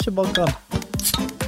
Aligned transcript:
kanskje 0.00 0.12
Balkan. 0.16 0.52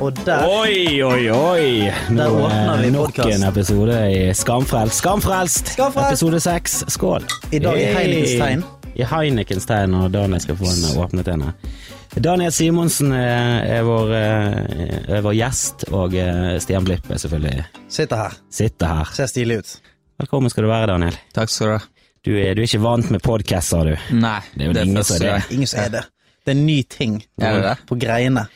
Og 0.01 0.17
der 0.27 0.45
Oi, 0.45 1.03
oi, 1.03 1.31
oi! 1.31 1.93
Nå 2.13 2.25
er 2.51 2.83
det 2.83 2.91
nok 2.93 3.13
podcast. 3.15 3.37
en 3.39 3.45
episode 3.49 3.99
i 4.13 4.35
Skamfrelst. 4.35 4.99
Skamfrelst! 4.99 5.73
Skamfrelst! 5.73 6.11
Episode 6.13 6.41
seks. 6.41 6.75
Skål! 6.93 7.25
I 7.53 7.61
dag 7.63 7.79
i 7.81 7.87
Heinekens 7.95 8.35
tegn. 8.43 8.65
I 8.99 9.07
Heinekens 9.09 9.69
tegn, 9.69 9.95
og 9.97 10.11
Daniel 10.13 10.43
skal 10.45 10.59
få 10.59 10.69
en 10.69 11.01
åpnet 11.01 11.31
en 11.33 11.47
her. 11.47 11.81
Daniel 12.21 12.53
Simonsen 12.53 13.15
er, 13.17 13.63
er, 13.79 13.87
vår, 13.89 14.13
eh, 14.19 15.13
er 15.17 15.25
vår 15.25 15.37
gjest, 15.39 15.87
og 15.97 16.17
eh, 16.21 16.59
Stian 16.61 16.85
Blipp 16.85 17.09
er 17.09 17.23
selvfølgelig 17.23 17.65
Sitter 17.89 18.25
her. 18.27 18.37
sitter 18.53 18.97
her. 18.99 19.15
Ser 19.17 19.31
stilig 19.33 19.63
ut. 19.63 19.77
Velkommen 20.21 20.53
skal 20.53 20.67
du 20.67 20.75
være, 20.75 20.91
Daniel. 20.93 21.17
Takk 21.33 21.49
skal 21.55 21.71
du 21.71 21.79
ha. 21.79 21.85
Du 22.23 22.35
er, 22.37 22.53
du 22.55 22.61
er 22.61 22.69
ikke 22.69 22.83
vant 22.85 23.09
med 23.15 23.25
podkast, 23.25 23.73
sa 23.73 23.81
du. 23.87 23.95
Nei, 24.13 24.41
Det 24.53 24.67
er 24.67 24.75
jo 24.75 24.91
ingen 24.91 25.07
som 25.09 25.17
er 25.23 25.31
det. 25.41 25.55
Ingen 25.57 25.71
som 25.73 25.87
er 25.87 25.95
det. 25.97 26.05
Det 26.45 26.51
er 26.53 26.57
en 26.59 26.67
ny 26.67 26.83
ting 26.91 27.21
Er 27.39 27.53
det 27.55 27.63
det? 27.69 27.75
på 27.87 27.95
greiene. 28.03 28.47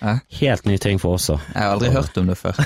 Helt 0.41 0.65
ny 0.67 0.77
ting 0.83 0.99
for 0.99 1.15
oss 1.21 1.29
òg. 1.31 1.41
Jeg 1.55 1.63
har 1.63 1.75
aldri 1.77 1.91
hørt 1.95 2.17
om 2.19 2.27
det 2.33 2.37
før. 2.41 2.59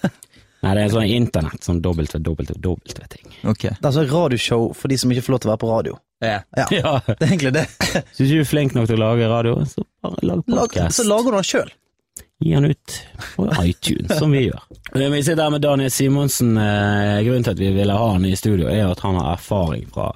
Nei, 0.62 0.74
det 0.76 0.82
er 0.84 0.90
sånn 0.92 1.06
internett, 1.08 1.62
sånn 1.64 1.78
www-ting. 1.80 3.30
Okay. 3.48 3.70
Det 3.72 3.80
er 3.80 3.88
altså 3.88 4.02
radioshow 4.10 4.66
for 4.76 4.92
de 4.92 4.98
som 5.00 5.10
ikke 5.12 5.24
får 5.26 5.32
lov 5.34 5.40
til 5.42 5.48
å 5.50 5.52
være 5.54 5.62
på 5.64 5.70
radio. 5.72 5.94
Ja. 6.20 6.40
Ja, 6.58 6.66
Ja. 6.76 6.92
det 7.08 7.16
er 7.16 7.30
egentlig 7.30 7.52
det. 7.56 7.66
Syns 8.16 8.30
du 8.30 8.38
er 8.42 8.48
flink 8.48 8.74
nok 8.76 8.90
til 8.90 8.98
å 9.00 9.04
lage 9.06 9.28
radio, 9.30 9.56
så 9.66 9.86
bare 10.04 10.20
lag 10.28 10.42
Lag, 10.46 10.66
podkast. 10.68 11.00
så 11.00 11.06
lager 11.08 11.32
du 11.32 11.38
den 11.40 11.48
sjøl. 11.50 11.72
Gi 12.40 12.54
den 12.56 12.70
ut 12.70 12.94
på 13.36 13.46
iTunes, 13.68 14.12
som 14.18 14.30
vi 14.32 14.46
gjør. 14.46 14.62
Vi 14.96 15.22
sitter 15.26 15.42
her 15.44 15.50
med 15.52 15.60
Daniel 15.64 15.90
Simonsen. 15.92 16.54
Eh, 16.56 17.18
Grunnen 17.26 17.44
til 17.44 17.52
at 17.56 17.60
vi 17.60 17.72
ville 17.74 17.96
ha 17.96 18.06
han 18.14 18.24
i 18.24 18.36
studio, 18.38 18.68
er 18.72 18.86
at 18.92 19.02
han 19.04 19.18
har 19.20 19.34
erfaring 19.34 19.82
fra, 19.92 20.06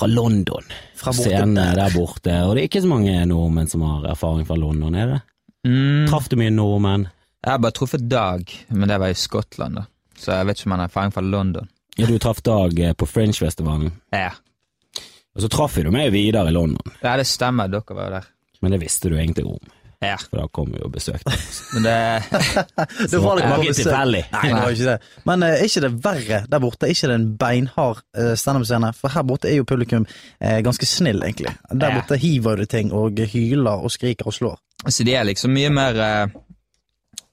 fra 0.00 0.08
London. 0.08 0.64
Fra 1.04 1.12
borte 1.14 1.28
Scenen 1.30 1.54
der. 1.58 1.74
der 1.78 1.94
borte. 1.94 2.34
Og 2.48 2.54
det 2.56 2.62
er 2.64 2.68
ikke 2.70 2.82
så 2.84 2.90
mange 2.90 3.14
nordmenn 3.30 3.68
som 3.70 3.84
har 3.86 4.06
erfaring 4.14 4.46
fra 4.48 4.56
London, 4.58 4.94
er 4.94 5.06
det? 5.14 5.20
Mm, 5.68 6.06
Traff 6.10 6.28
du 6.28 6.36
mye 6.40 6.50
nordmenn? 6.52 7.06
jeg 7.44 7.52
har 7.52 7.58
bare 7.60 7.72
truffet 7.76 8.08
Dag, 8.08 8.50
men 8.70 8.88
det 8.88 8.96
var 9.00 9.12
i 9.12 9.16
Skottland, 9.20 9.76
da. 9.76 9.82
Så 10.16 10.32
jeg 10.32 10.46
vet 10.48 10.58
ikke 10.60 10.68
om 10.70 10.72
han 10.76 10.80
har 10.84 10.88
erfaring 10.88 11.12
fra 11.12 11.20
London. 11.24 11.68
Ja, 11.96 12.06
du 12.08 12.18
traff 12.18 12.40
Dag 12.42 12.78
eh, 12.80 12.92
på 12.96 13.06
Fringe-festivalen, 13.06 13.92
Ja. 14.12 14.30
og 15.36 15.42
så 15.42 15.48
traff 15.52 15.74
du 15.76 15.90
meg 15.90 16.12
videre 16.14 16.48
i 16.48 16.54
London. 16.56 16.92
ja, 17.02 17.16
det 17.20 17.26
stemmer, 17.26 17.68
dere 17.68 17.94
var 17.96 18.10
der. 18.10 18.24
Men 18.62 18.72
det 18.72 18.80
visste 18.80 19.10
du 19.12 19.16
egentlig 19.18 19.44
om, 19.44 19.60
Ja. 20.04 20.16
for 20.20 20.40
da 20.40 20.46
kom 20.52 20.70
vi 20.74 20.80
og 20.84 20.92
besøkte 20.94 21.32
oss. 21.32 21.60
Men 21.74 21.86
det 21.86 21.94
Det 23.10 23.20
var 23.22 23.40
Det 23.40 23.50
ikke 23.64 23.76
tilfeldig. 23.80 24.22
Nei, 24.32 24.42
det 24.50 24.60
var 24.60 24.76
ikke 24.76 24.88
det. 24.92 24.98
Men 25.30 25.42
er 25.46 25.56
er 25.58 25.64
ikke 25.68 25.84
det 25.86 25.92
verre 26.04 26.40
der 26.50 26.62
borte? 26.64 26.86
Er 26.88 26.94
ikke 26.94 27.10
det 27.12 27.18
en 27.20 27.26
beinhard 27.40 28.02
uh, 28.18 28.32
standup-scene? 28.38 28.92
For 28.98 29.14
her 29.14 29.26
borte 29.26 29.50
er 29.50 29.58
jo 29.60 29.66
publikum 29.68 30.06
uh, 30.06 30.58
ganske 30.66 30.86
snill, 30.88 31.22
egentlig. 31.24 31.54
Der 31.72 31.90
Ja. 31.90 32.00
borte 32.00 32.18
hiver 32.20 32.56
du 32.56 32.64
ting 32.66 32.92
og 32.92 33.18
hyler 33.32 33.84
og 33.84 33.90
skriker 33.94 34.26
og 34.30 34.34
slår. 34.36 34.58
Så 34.88 35.04
de 35.04 35.14
er 35.16 35.24
liksom 35.24 35.54
mye 35.54 35.70
mer 35.72 36.00
uh, 36.00 36.40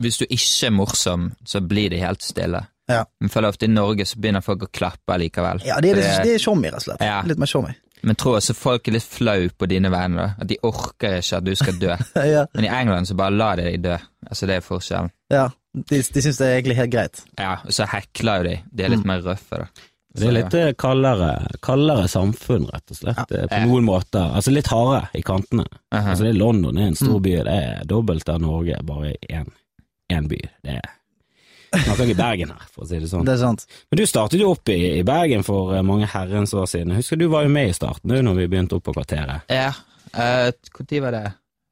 Hvis 0.02 0.18
du 0.18 0.26
ikke 0.30 0.68
er 0.68 0.72
morsom, 0.74 1.32
så 1.46 1.62
blir 1.62 1.90
de 1.94 2.00
helt 2.02 2.24
stille. 2.26 2.64
Ja. 2.90 3.04
Men 3.22 3.30
føler 3.30 3.54
ofte 3.54 3.68
i 3.68 3.72
Norge 3.72 4.06
så 4.10 4.18
begynner 4.20 4.42
folk 4.44 4.64
å 4.66 4.70
klappe 4.74 5.18
likevel. 5.22 5.62
Ja, 5.68 5.78
det 5.84 5.92
er, 5.94 6.00
litt, 6.02 6.24
det 6.26 6.34
er 6.36 6.42
showmy, 6.42 6.68
rett 6.74 6.82
og 6.82 6.88
slett. 6.88 7.04
Ja. 7.06 7.22
Litt 7.28 7.40
mer 7.40 7.48
showmy. 7.48 7.76
Men 8.04 8.16
tror 8.18 8.38
også 8.40 8.56
folk 8.58 8.88
er 8.88 8.96
litt 8.98 9.04
flau 9.06 9.48
på 9.58 9.68
dine 9.70 9.92
vegne. 9.94 10.18
da. 10.18 10.28
At 10.42 10.48
de 10.50 10.58
orker 10.64 11.20
ikke 11.20 11.38
at 11.38 11.46
du 11.46 11.54
skal 11.56 11.78
dø. 11.82 11.96
ja, 12.36 12.46
Men 12.56 12.66
i 12.66 12.72
England 12.82 13.08
så 13.08 13.16
bare 13.20 13.36
lar 13.36 13.56
de 13.62 13.68
deg 13.70 13.82
dø. 13.84 13.98
Altså 14.28 14.48
Det 14.50 14.56
er 14.60 14.66
forskjellen. 14.66 15.12
ja. 15.34 15.50
De, 15.72 16.02
de 16.04 16.20
syns 16.22 16.36
det 16.42 16.48
er 16.50 16.58
egentlig 16.58 16.76
helt 16.76 16.92
greit. 16.92 17.20
Ja, 17.40 17.54
og 17.64 17.72
så 17.72 17.86
hekler 17.88 18.42
jo 18.42 18.48
de. 18.50 18.56
De 18.76 18.84
er 18.84 18.90
litt 18.92 19.06
mer 19.08 19.22
røffe, 19.24 19.62
da. 19.62 19.86
Det 20.20 20.26
er 20.28 20.34
litt 20.36 20.56
eh, 20.60 20.74
kaldere, 20.76 21.30
kaldere 21.64 22.10
samfunn, 22.12 22.66
rett 22.68 22.92
og 22.92 22.98
slett, 23.00 23.32
ja. 23.32 23.46
på 23.48 23.60
noen 23.70 23.86
måter. 23.88 24.34
Altså 24.36 24.52
litt 24.52 24.68
hardere 24.68 25.08
i 25.16 25.22
kantene. 25.24 25.64
Aha. 25.96 26.10
Altså 26.12 26.26
det 26.28 26.34
er 26.34 26.40
London 26.42 26.76
det 26.76 26.84
er 26.84 26.90
en 26.92 27.00
stor 27.00 27.16
Mm. 27.16 27.24
by, 27.24 27.36
det 27.48 27.56
er 27.70 27.86
dobbelt 27.88 28.34
av 28.34 28.42
Norge, 28.44 28.82
bare 28.84 29.14
én 30.12 30.28
by. 30.28 30.42
Det 30.68 30.76
er 30.82 30.92
Snakker 31.72 32.04
ikke 32.10 32.20
Bergen 32.20 32.50
her, 32.52 32.64
for 32.72 32.84
å 32.84 32.88
si 32.90 32.98
det 33.00 33.08
sånn. 33.08 33.24
Det 33.28 33.38
er 33.38 33.40
sant. 33.40 33.62
Men 33.92 34.02
du 34.02 34.06
startet 34.10 34.42
jo 34.42 34.50
opp 34.52 34.70
i, 34.74 34.80
i 35.00 35.04
Bergen 35.08 35.46
for 35.48 35.72
eh, 35.76 35.84
mange 35.88 36.10
herrens 36.12 36.52
år 36.58 36.66
siden. 36.68 36.92
Husker 36.98 37.20
du 37.20 37.30
var 37.32 37.46
jo 37.48 37.54
med 37.54 37.72
i 37.72 37.76
starten, 37.78 38.12
du, 38.12 38.18
når 38.26 38.42
vi 38.42 38.48
begynte 38.52 38.76
opp 38.76 38.84
på 38.90 38.96
kvarteret. 38.98 39.48
Ja, 39.52 39.70
Når 40.12 40.52
uh, 40.52 41.02
var 41.06 41.16
det? 41.16 41.24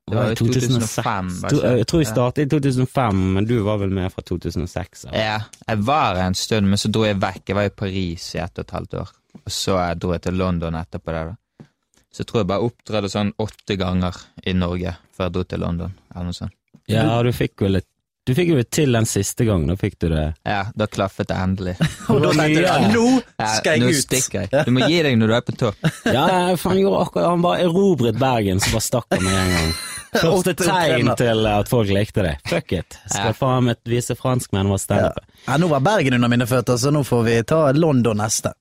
Det 0.10 0.16
var 0.18 0.32
i 0.32 0.36
2005. 0.40 1.42
var 1.42 1.50
Du, 1.52 1.56
det 1.56 1.60
ikke? 1.60 1.78
jeg 1.78 1.88
tror 1.92 2.00
vi 2.00 2.06
startet 2.10 2.46
i 2.46 2.50
2005, 2.50 3.20
men 3.36 3.46
du 3.50 3.60
var 3.66 3.78
vel 3.84 3.92
med 3.94 4.10
fra 4.14 4.24
2006? 4.26 5.06
Eller? 5.10 5.20
Ja, 5.20 5.36
jeg 5.68 5.84
var 5.92 6.16
her 6.16 6.24
en 6.30 6.40
stund, 6.40 6.72
men 6.72 6.82
så 6.82 6.90
dro 6.90 7.04
jeg 7.06 7.20
vekk. 7.22 7.44
Jeg 7.52 7.60
var 7.60 7.68
i 7.68 7.76
Paris 7.84 8.32
i 8.36 8.42
ett 8.42 8.56
og 8.58 8.66
et 8.66 8.74
halvt 8.78 8.98
år. 9.04 9.12
Og 9.44 9.54
så 9.54 9.78
dro 10.00 10.16
jeg 10.16 10.24
til 10.26 10.40
London 10.40 10.80
etterpå 10.80 11.14
der, 11.14 11.34
da. 11.36 11.68
Så 12.10 12.24
jeg 12.24 12.32
tror 12.32 12.42
jeg 12.42 12.50
bare 12.50 12.66
opptredde 12.66 13.12
sånn 13.14 13.36
åtte 13.38 13.76
ganger 13.78 14.16
i 14.50 14.56
Norge 14.58 14.96
før 15.14 15.28
jeg 15.28 15.36
dro 15.36 15.44
til 15.46 15.62
London. 15.62 15.92
eller 16.16 16.32
noe 16.32 16.40
sånt. 16.40 16.56
Ja, 16.90 17.20
du 17.22 17.30
fikk 17.36 17.62
vel 17.62 17.78
et 17.84 17.86
du 18.30 18.34
fikk 18.38 18.50
jo 18.54 18.62
til 18.70 18.94
den 18.96 19.08
siste 19.10 19.46
gangen, 19.48 19.68
da 19.72 19.76
fikk 19.80 19.98
du 20.04 20.08
det. 20.14 20.24
Ja, 20.48 20.62
da 20.78 20.86
klaffet 20.88 21.28
det 21.32 21.36
endelig. 21.42 21.74
Og 22.14 22.22
da 22.24 22.32
tenkte 22.38 22.64
mye. 22.64 22.92
nå 22.94 23.06
Ja, 23.42 23.48
skal 23.58 23.82
nå 23.82 23.90
jeg 23.90 23.98
ut! 23.98 24.04
stikker 24.06 24.46
jeg. 24.46 24.66
Du 24.68 24.74
må 24.76 24.86
gi 24.90 25.00
deg 25.08 25.18
når 25.20 25.32
du 25.34 25.36
er 25.40 25.46
på 25.50 25.56
topp. 25.66 25.88
Ja, 26.18 26.26
han 26.54 26.80
gjorde 26.80 27.02
akkurat 27.06 27.30
Han 27.34 27.44
bare 27.46 27.66
erobret 27.68 28.20
Bergen, 28.22 28.62
så 28.64 28.72
bare 28.78 28.86
stakk 28.88 29.10
han 29.18 29.26
med 29.26 29.40
en 29.42 29.56
gang. 29.58 29.74
Første 30.24 30.56
tegn 30.58 31.12
til 31.20 31.46
at 31.52 31.70
folk 31.70 31.92
likte 31.94 32.24
det. 32.26 32.32
Fuck 32.50 32.72
it. 32.80 32.96
Skal 33.14 33.36
faen 33.38 33.68
meg 33.68 33.78
vise 33.86 34.16
franskmenn 34.18 34.72
hva 34.72 34.80
standup 34.82 35.20
er. 35.22 35.28
Ja, 35.46 35.58
nå 35.62 35.68
var 35.70 35.84
Bergen 35.86 36.16
under 36.18 36.32
mine 36.34 36.48
føtter, 36.50 36.80
så 36.82 36.90
nå 36.96 37.04
får 37.06 37.22
vi 37.28 37.36
ta 37.52 37.60
London 37.78 38.18
neste. 38.24 38.56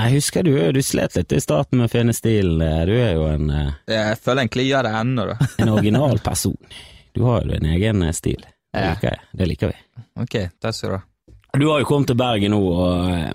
Nei, 0.00 0.08
husker 0.14 0.42
du, 0.42 0.54
du 0.72 0.80
slet 0.82 1.14
litt 1.18 1.34
i 1.36 1.38
starten 1.44 1.78
med 1.78 1.90
å 1.90 1.92
finne 1.92 2.14
stilen. 2.16 2.58
eh, 2.64 2.82
Du 2.88 2.94
er 2.96 3.12
jo 3.14 3.26
en, 3.28 3.50
eh, 3.52 3.72
Jeg 3.92 4.18
føler 4.24 4.42
egentlig 4.46 4.64
jeg 4.64 4.72
gjør 4.72 4.88
det 4.88 4.92
ennå, 5.02 5.26
da. 5.28 5.48
en 5.62 5.72
original 5.76 6.18
person. 6.24 6.56
Du 7.12 7.22
har 7.28 7.42
jo 7.44 7.50
din 7.52 7.68
egen 7.76 8.02
eh, 8.02 8.14
stil. 8.16 8.40
Det 8.72 8.82
liker 8.88 9.08
jeg. 9.10 9.20
Det 9.38 9.46
liker 9.50 9.72
vi. 9.72 9.78
Ok, 10.22 10.36
takk 10.60 10.74
skal 10.76 10.90
du 10.90 10.96
ha. 10.96 11.02
Du 11.60 11.66
har 11.68 11.82
jo 11.82 11.88
kommet 11.88 12.08
til 12.08 12.16
Bergen 12.16 12.54
nå, 12.54 12.60
og 12.72 13.10
eh, 13.12 13.32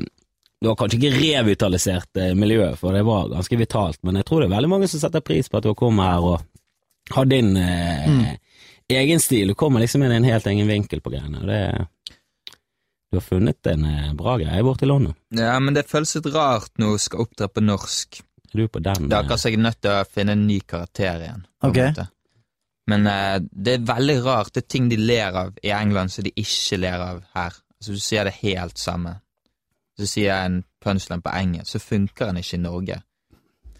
du 0.61 0.69
har 0.71 0.75
kanskje 0.79 0.97
ikke 0.97 1.11
revitalisert 1.19 2.17
eh, 2.17 2.31
miljøet, 2.33 2.77
for 2.79 2.95
det 2.97 3.03
var 3.05 3.27
ganske 3.29 3.59
vitalt, 3.59 3.99
men 4.07 4.17
jeg 4.17 4.25
tror 4.25 4.41
det 4.41 4.47
er 4.49 4.55
veldig 4.55 4.71
mange 4.71 4.87
som 4.89 5.03
setter 5.03 5.21
pris 5.21 5.49
på 5.49 5.59
at 5.59 5.67
du 5.67 5.69
har 5.69 5.77
kommet 5.77 6.09
her 6.09 6.25
og 6.25 7.13
har 7.13 7.29
din 7.29 7.53
eh, 7.61 8.33
egen 8.89 9.21
stil. 9.21 9.53
Du 9.53 9.55
kommer 9.59 9.79
liksom 9.83 10.01
inn 10.03 10.15
i 10.15 10.17
en 10.17 10.25
helt 10.27 10.47
egen 10.49 10.67
vinkel 10.67 11.01
på 11.05 11.13
greiene. 11.13 11.43
og 11.43 11.47
Det, 11.53 12.17
du 13.11 13.19
har 13.21 13.23
funnet 13.29 13.69
en 13.71 13.85
eh, 13.85 14.09
bra 14.17 14.33
greie 14.41 14.65
borte 14.65 14.83
i 14.87 14.89
London. 14.89 15.13
Ja, 15.37 15.53
men 15.61 15.77
det 15.77 15.85
føles 15.87 16.15
litt 16.17 16.33
rart 16.33 16.73
nå 16.81 16.95
å 16.95 16.99
skal 16.99 17.27
opptre 17.27 17.47
på 17.53 17.61
norsk. 17.63 18.23
Er 18.49 18.63
du 18.63 18.67
på 18.71 18.81
den? 18.81 19.07
Det 19.11 19.13
er 19.15 19.21
akkurat 19.27 19.43
som 19.43 19.51
jeg 19.53 19.59
er 19.59 19.65
nødt 19.69 19.81
til 19.85 19.93
å 19.93 20.03
finne 20.09 20.33
en 20.33 20.47
ny 20.49 20.57
karakter 20.65 21.21
igjen. 21.27 21.45
på 21.61 21.67
en 21.67 21.71
Ok. 21.71 21.77
måte. 21.85 22.07
Men 22.87 23.07
eh, 23.11 23.37
det 23.51 23.77
er 23.77 23.87
veldig 23.87 24.17
rart. 24.25 24.53
Det 24.55 24.63
er 24.63 24.73
ting 24.75 24.89
de 24.91 24.99
ler 24.99 25.35
av 25.35 25.57
i 25.63 25.73
England 25.75 26.13
som 26.13 26.25
de 26.27 26.33
ikke 26.35 26.79
ler 26.79 27.03
av 27.03 27.23
her. 27.35 27.57
Altså 27.77 27.95
Du 27.95 28.01
sier 28.01 28.27
det 28.27 28.37
helt 28.41 28.79
samme. 28.81 29.17
Så 29.97 30.07
sier 30.07 30.29
jeg 30.29 30.49
en 30.51 30.61
punchline 30.83 31.23
på 31.25 31.33
engelsk, 31.33 31.71
så 31.73 31.81
funker 31.81 32.29
den 32.29 32.39
ikke 32.43 32.59
i 32.59 32.63
Norge. 32.63 32.99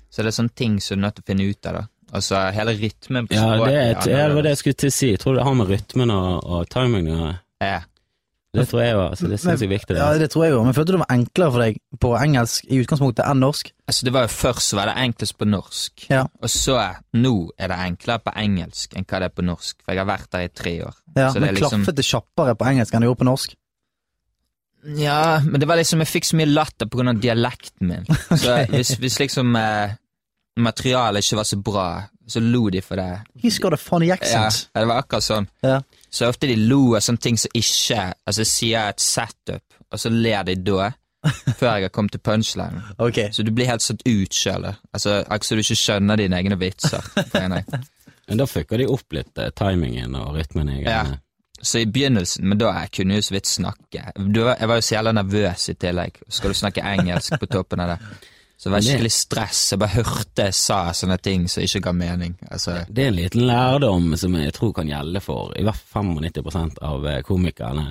Så 0.10 0.24
det 0.24 0.32
er 0.32 0.38
sånne 0.40 0.58
ting 0.58 0.80
som 0.82 0.98
du 0.98 1.02
er 1.02 1.06
nødt 1.06 1.20
til 1.20 1.26
å 1.26 1.30
finne 1.30 1.48
ut 1.48 1.70
av. 1.70 1.78
da. 1.78 1.84
Altså 2.18 2.40
hele 2.56 2.74
rytmen 2.80 3.28
på 3.28 3.36
ja, 3.36 3.44
språket. 3.44 3.68
det, 3.68 3.82
er, 3.84 4.18
ja, 4.18 4.28
det 4.28 4.36
var 4.36 4.46
det 4.46 4.54
jeg 4.56 4.62
skulle 4.62 4.80
til 4.82 4.90
å 4.92 4.96
si. 4.96 5.10
Jeg 5.12 5.22
tror 5.22 5.38
det 5.38 5.46
har 5.48 5.58
med 5.60 5.72
rytmen 5.72 6.14
og, 6.16 6.32
og 6.44 6.70
timingen 6.74 7.14
å 7.14 7.20
gjøre. 7.22 7.38
Ja. 7.68 7.80
Det 8.58 8.68
tror 8.70 8.82
jeg 8.84 8.94
jo, 8.94 9.02
Altså, 9.08 9.28
det 9.32 9.40
syns 9.40 9.62
jeg 9.62 9.68
er 9.70 9.74
viktig. 9.74 9.94
Det. 9.96 9.98
Ja, 10.02 10.08
Det. 10.14 10.20
det 10.26 10.30
tror 10.34 10.44
jeg 10.46 10.52
jo, 10.54 10.64
men 10.64 10.74
følte 10.74 10.92
du 10.92 10.98
det 10.98 11.04
var 11.04 11.14
enklere 11.18 11.52
for 11.56 11.60
deg 11.64 11.78
på 12.04 12.12
engelsk 12.20 12.66
i 12.70 12.80
utgangspunktet 12.84 13.24
enn 13.30 13.40
norsk? 13.44 13.72
Altså 13.88 14.06
Det 14.06 14.14
var 14.14 14.22
jo 14.28 14.34
først 14.34 14.66
så 14.72 14.76
var 14.80 14.86
det 14.92 14.96
enklest 15.06 15.38
på 15.38 15.46
norsk, 15.48 16.06
Ja. 16.10 16.24
og 16.42 16.50
så 16.50 16.78
nå 17.14 17.50
er 17.58 17.68
det 17.74 17.78
enklere 17.88 18.20
på 18.26 18.34
engelsk 18.36 18.94
enn 18.98 19.06
hva 19.06 19.20
det 19.20 19.30
er 19.32 19.36
på 19.42 19.46
norsk. 19.46 19.76
For 19.86 19.94
jeg 19.94 20.04
har 20.06 20.10
vært 20.18 20.30
der 20.32 20.40
i 20.40 20.48
tre 20.50 20.76
år. 20.84 20.94
Ja, 21.16 21.30
Så 21.30 21.34
det 21.34 21.42
Men 21.42 21.50
er 21.50 21.54
liksom- 21.60 21.84
klaffet 21.86 21.96
det 21.96 22.06
kjappere 22.06 22.56
på 22.58 22.66
engelsk 22.68 22.94
enn 22.94 23.02
det 23.02 23.08
gjorde 23.10 23.24
på 23.24 23.32
norsk? 23.32 23.56
Ja, 24.98 25.40
men 25.44 25.60
det 25.60 25.68
var 25.68 25.76
liksom 25.80 26.00
Jeg 26.00 26.08
fikk 26.08 26.26
så 26.30 26.38
mye 26.38 26.48
latter 26.54 26.86
på 26.88 26.98
grunn 27.00 27.10
av 27.10 27.20
dialekten 27.22 27.88
min. 27.90 28.06
Så 28.38 28.54
hvis, 28.72 28.96
hvis 29.02 29.18
liksom 29.20 29.56
eh, 29.60 29.96
materialet 30.58 31.24
ikke 31.26 31.38
var 31.42 31.44
så 31.50 31.58
bra, 31.62 31.88
så 32.28 32.40
lo 32.44 32.70
de 32.70 32.82
for 32.82 32.96
det. 33.00 33.22
He's 33.44 33.60
got 33.60 33.74
a 33.74 33.78
funny 33.78 34.12
accent. 34.12 34.68
Ja, 34.76 34.82
det 34.82 34.88
var 34.88 35.02
akkurat 35.04 35.24
sånn. 35.26 35.48
Ja. 35.64 35.82
Så 36.18 36.30
ofte 36.32 36.48
de 36.50 36.56
lo 36.58 36.96
av 36.98 37.04
sånne 37.06 37.22
ting 37.22 37.36
som 37.38 37.54
ikke 37.54 38.08
Altså 38.26 38.46
sier 38.48 38.74
jeg 38.74 38.96
et 38.96 39.04
setup, 39.04 39.76
og 39.94 40.02
så 40.02 40.10
ler 40.10 40.48
de 40.48 40.56
da, 40.66 40.88
før 41.60 41.76
jeg 41.78 41.86
har 41.88 41.94
kommet 41.94 42.16
til 42.16 42.24
punchline. 42.26 42.82
Okay. 43.08 43.30
Så 43.32 43.46
du 43.46 43.52
blir 43.54 43.70
helt 43.70 43.86
satt 43.86 44.02
ut 44.08 44.34
sjøl. 44.34 44.66
Altså, 44.94 45.22
altså 45.30 45.56
du 45.56 45.62
ikke 45.62 45.78
skjønner 45.78 46.20
dine 46.20 46.40
egne 46.40 46.58
vitser. 46.60 47.06
Men 48.28 48.42
da 48.42 48.48
fucker 48.50 48.82
de 48.82 48.90
opp 48.92 49.14
litt 49.16 49.40
eh, 49.40 49.54
timingen 49.56 50.18
og 50.20 50.36
rytmen. 50.36 50.74
Jeg, 50.76 50.90
Ja. 50.90 51.06
Så 51.62 51.80
i 51.82 51.88
begynnelsen, 51.90 52.46
men 52.46 52.60
da 52.62 52.70
jeg 52.84 52.92
kunne 52.94 53.16
jo 53.18 53.24
så 53.26 53.34
vidt 53.34 53.48
snakke. 53.50 54.02
Du, 54.14 54.44
jeg 54.46 54.68
var 54.70 54.78
jo 54.78 54.84
så 54.86 54.94
jævla 54.94 55.14
nervøs 55.18 55.70
i 55.72 55.74
tillegg. 55.74 56.20
Skal 56.30 56.54
du 56.54 56.58
snakke 56.60 56.84
engelsk 56.86 57.40
på 57.42 57.50
toppen 57.50 57.82
av 57.82 57.96
det? 57.96 57.98
Så 58.58 58.70
det 58.70 58.74
var 58.74 58.82
skikkelig 58.82 59.12
stress. 59.14 59.60
Jeg 59.72 59.80
bare 59.84 60.02
hørte 60.02 60.46
jeg 60.48 60.56
sa 60.58 60.80
sånne 60.98 61.18
ting 61.22 61.44
som 61.52 61.62
ikke 61.62 61.82
ga 61.86 61.92
mening. 61.94 62.34
Altså, 62.50 62.80
Det 62.90 63.04
er 63.04 63.12
en 63.12 63.20
liten 63.20 63.46
lærdom 63.46 64.16
som 64.18 64.34
jeg 64.36 64.54
tror 64.56 64.74
kan 64.74 64.90
gjelde 64.90 65.22
for 65.22 65.54
i 65.60 65.64
hvert 65.68 65.78
fall 65.94 66.10
95% 66.18 66.80
av 66.82 67.06
eh, 67.06 67.20
komikerne. 67.28 67.86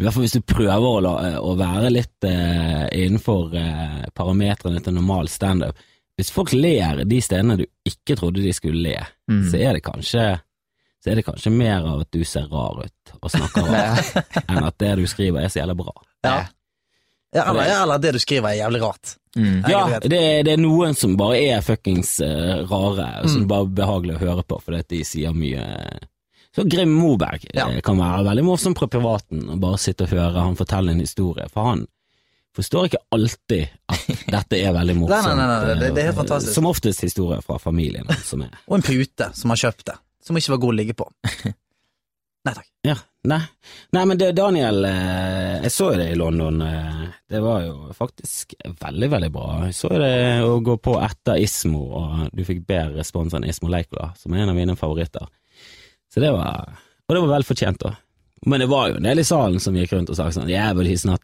I 0.00 0.02
hvert 0.02 0.14
fall 0.16 0.24
hvis 0.26 0.34
du 0.34 0.40
prøver 0.42 0.88
å, 0.88 1.00
la, 1.04 1.12
eh, 1.28 1.36
å 1.38 1.52
være 1.60 1.92
litt 1.94 2.26
eh, 2.26 2.88
innenfor 3.04 3.54
eh, 3.54 4.00
parametrene 4.16 4.82
til 4.82 4.96
normal 4.98 5.28
standup. 5.30 5.78
Hvis 6.18 6.32
folk 6.34 6.50
ler 6.52 7.04
de 7.08 7.20
stedene 7.24 7.56
du 7.60 7.66
ikke 7.88 8.16
trodde 8.18 8.42
de 8.42 8.52
skulle 8.56 8.82
le, 8.82 8.98
Mm. 9.30 9.44
så 9.48 9.56
er 9.62 9.72
det 9.78 9.84
kanskje 9.86 10.22
så 11.02 11.10
er 11.10 11.14
det 11.16 11.22
kanskje 11.24 11.50
mer 11.54 11.86
av 11.88 12.00
at 12.02 12.10
du 12.12 12.20
ser 12.26 12.44
rar 12.50 12.82
ut 12.84 13.12
og 13.22 13.30
snakker 13.30 13.64
rart, 13.70 14.34
enn 14.48 14.66
at 14.66 14.76
det 14.82 14.90
du 14.98 15.06
skriver 15.10 15.40
er 15.46 15.48
så 15.48 15.60
jævlig 15.62 15.76
bra. 15.78 15.94
Ja. 16.26 16.34
Ja, 17.32 17.46
eller, 17.50 17.64
ja, 17.68 17.82
eller 17.82 17.98
det 17.98 18.12
du 18.12 18.18
skriver 18.20 18.50
er 18.52 18.58
jævlig 18.60 18.80
rart. 18.82 19.14
Mm. 19.36 19.62
Ja, 19.70 19.98
det, 20.04 20.18
det 20.44 20.52
er 20.52 20.60
noen 20.60 20.92
som 20.94 21.14
bare 21.16 21.38
er 21.40 21.62
fuckings 21.64 22.18
uh, 22.20 22.66
rare, 22.68 23.06
og 23.22 23.30
som 23.32 23.42
Mm. 23.46 23.48
bare 23.48 23.64
er 23.64 23.76
behagelig 23.78 24.16
å 24.18 24.20
høre 24.26 24.42
på 24.44 24.58
fordi 24.60 24.82
de 24.92 24.98
sier 25.08 25.32
mye 25.32 25.64
Så 26.52 26.66
Grim 26.68 26.92
Moberg 26.92 27.46
Ja. 27.54 27.70
eh, 27.70 27.80
kan 27.80 27.96
være 27.96 28.26
veldig 28.26 28.44
morsom 28.44 28.74
på 28.76 28.84
privaten, 28.92 29.46
og 29.48 29.60
bare 29.62 29.78
sitte 29.80 30.04
og 30.04 30.10
høre 30.12 30.42
han 30.44 30.54
fortelle 30.58 30.92
en 30.92 31.00
historie, 31.00 31.46
for 31.48 31.64
han 31.70 31.86
forstår 32.54 32.90
ikke 32.90 33.00
alltid 33.16 33.70
at 33.88 34.04
dette 34.36 34.58
er 34.60 34.74
veldig 34.76 34.96
morsomt. 35.00 35.32
Nei, 35.32 35.34
nei, 35.40 35.46
nei, 35.48 35.74
det- 35.80 35.94
det 35.94 36.02
er 36.02 36.10
helt 36.10 36.18
eh, 36.18 36.20
fantastisk. 36.20 36.52
Som 36.52 36.66
oftest 36.68 37.00
historier 37.00 37.40
fra 37.40 37.56
familien 37.58 38.04
som 38.28 38.44
Og 38.68 38.76
en 38.76 38.82
pute 38.84 39.30
som 39.32 39.48
har 39.56 39.56
kjøpt 39.64 39.86
det, 39.88 39.96
som 40.20 40.36
ikke 40.36 40.52
var 40.58 40.60
god 40.66 40.74
å 40.74 40.78
ligge 40.82 40.98
på. 41.00 41.08
Nei 42.44 42.52
takk. 42.58 42.68
Ja, 42.82 42.96
nei. 43.30 43.40
nei 43.94 44.04
men 44.10 44.18
det, 44.18 44.32
Daniel, 44.34 44.84
eh, 44.88 45.60
jeg 45.62 45.70
så 45.70 45.92
jo 45.92 45.98
det 46.00 46.08
i 46.10 46.18
London. 46.18 46.62
eh, 46.66 47.04
Det 47.30 47.40
var 47.44 47.62
jo 47.62 47.92
faktisk 47.94 48.54
veldig, 48.80 49.08
veldig 49.12 49.30
bra. 49.32 49.48
Jeg 49.68 49.76
så 49.78 49.92
det 50.02 50.42
å 50.42 50.56
gå 50.66 50.74
på 50.82 50.96
etter 50.98 51.38
Ismo, 51.38 51.84
og 52.00 52.24
du 52.34 52.42
fikk 52.44 52.64
bedre 52.66 52.98
respons 52.98 53.34
enn 53.38 53.46
Ismo 53.46 53.70
Leikola, 53.70 54.10
som 54.18 54.34
er 54.34 54.42
en 54.42 54.50
av 54.50 54.58
mine 54.58 54.74
favoritter. 54.76 55.28
Så 56.12 56.20
det 56.20 56.32
var 56.34 56.74
Og 57.08 57.14
det 57.14 57.22
var 57.22 57.32
vel 57.36 57.46
fortjent, 57.46 57.78
da. 57.78 57.94
Men 58.46 58.60
det 58.60 58.68
var 58.68 58.88
jo 58.88 58.96
en 58.98 59.06
del 59.06 59.18
i 59.22 59.24
salen 59.26 59.60
som 59.60 59.74
gikk 59.78 59.92
rundt 59.92 60.10
og 60.10 60.16
sa 60.18 60.30
sånn 60.34 60.50
Yeah, 60.50 60.72
but 60.74 60.86
he's 60.86 61.06
not 61.06 61.22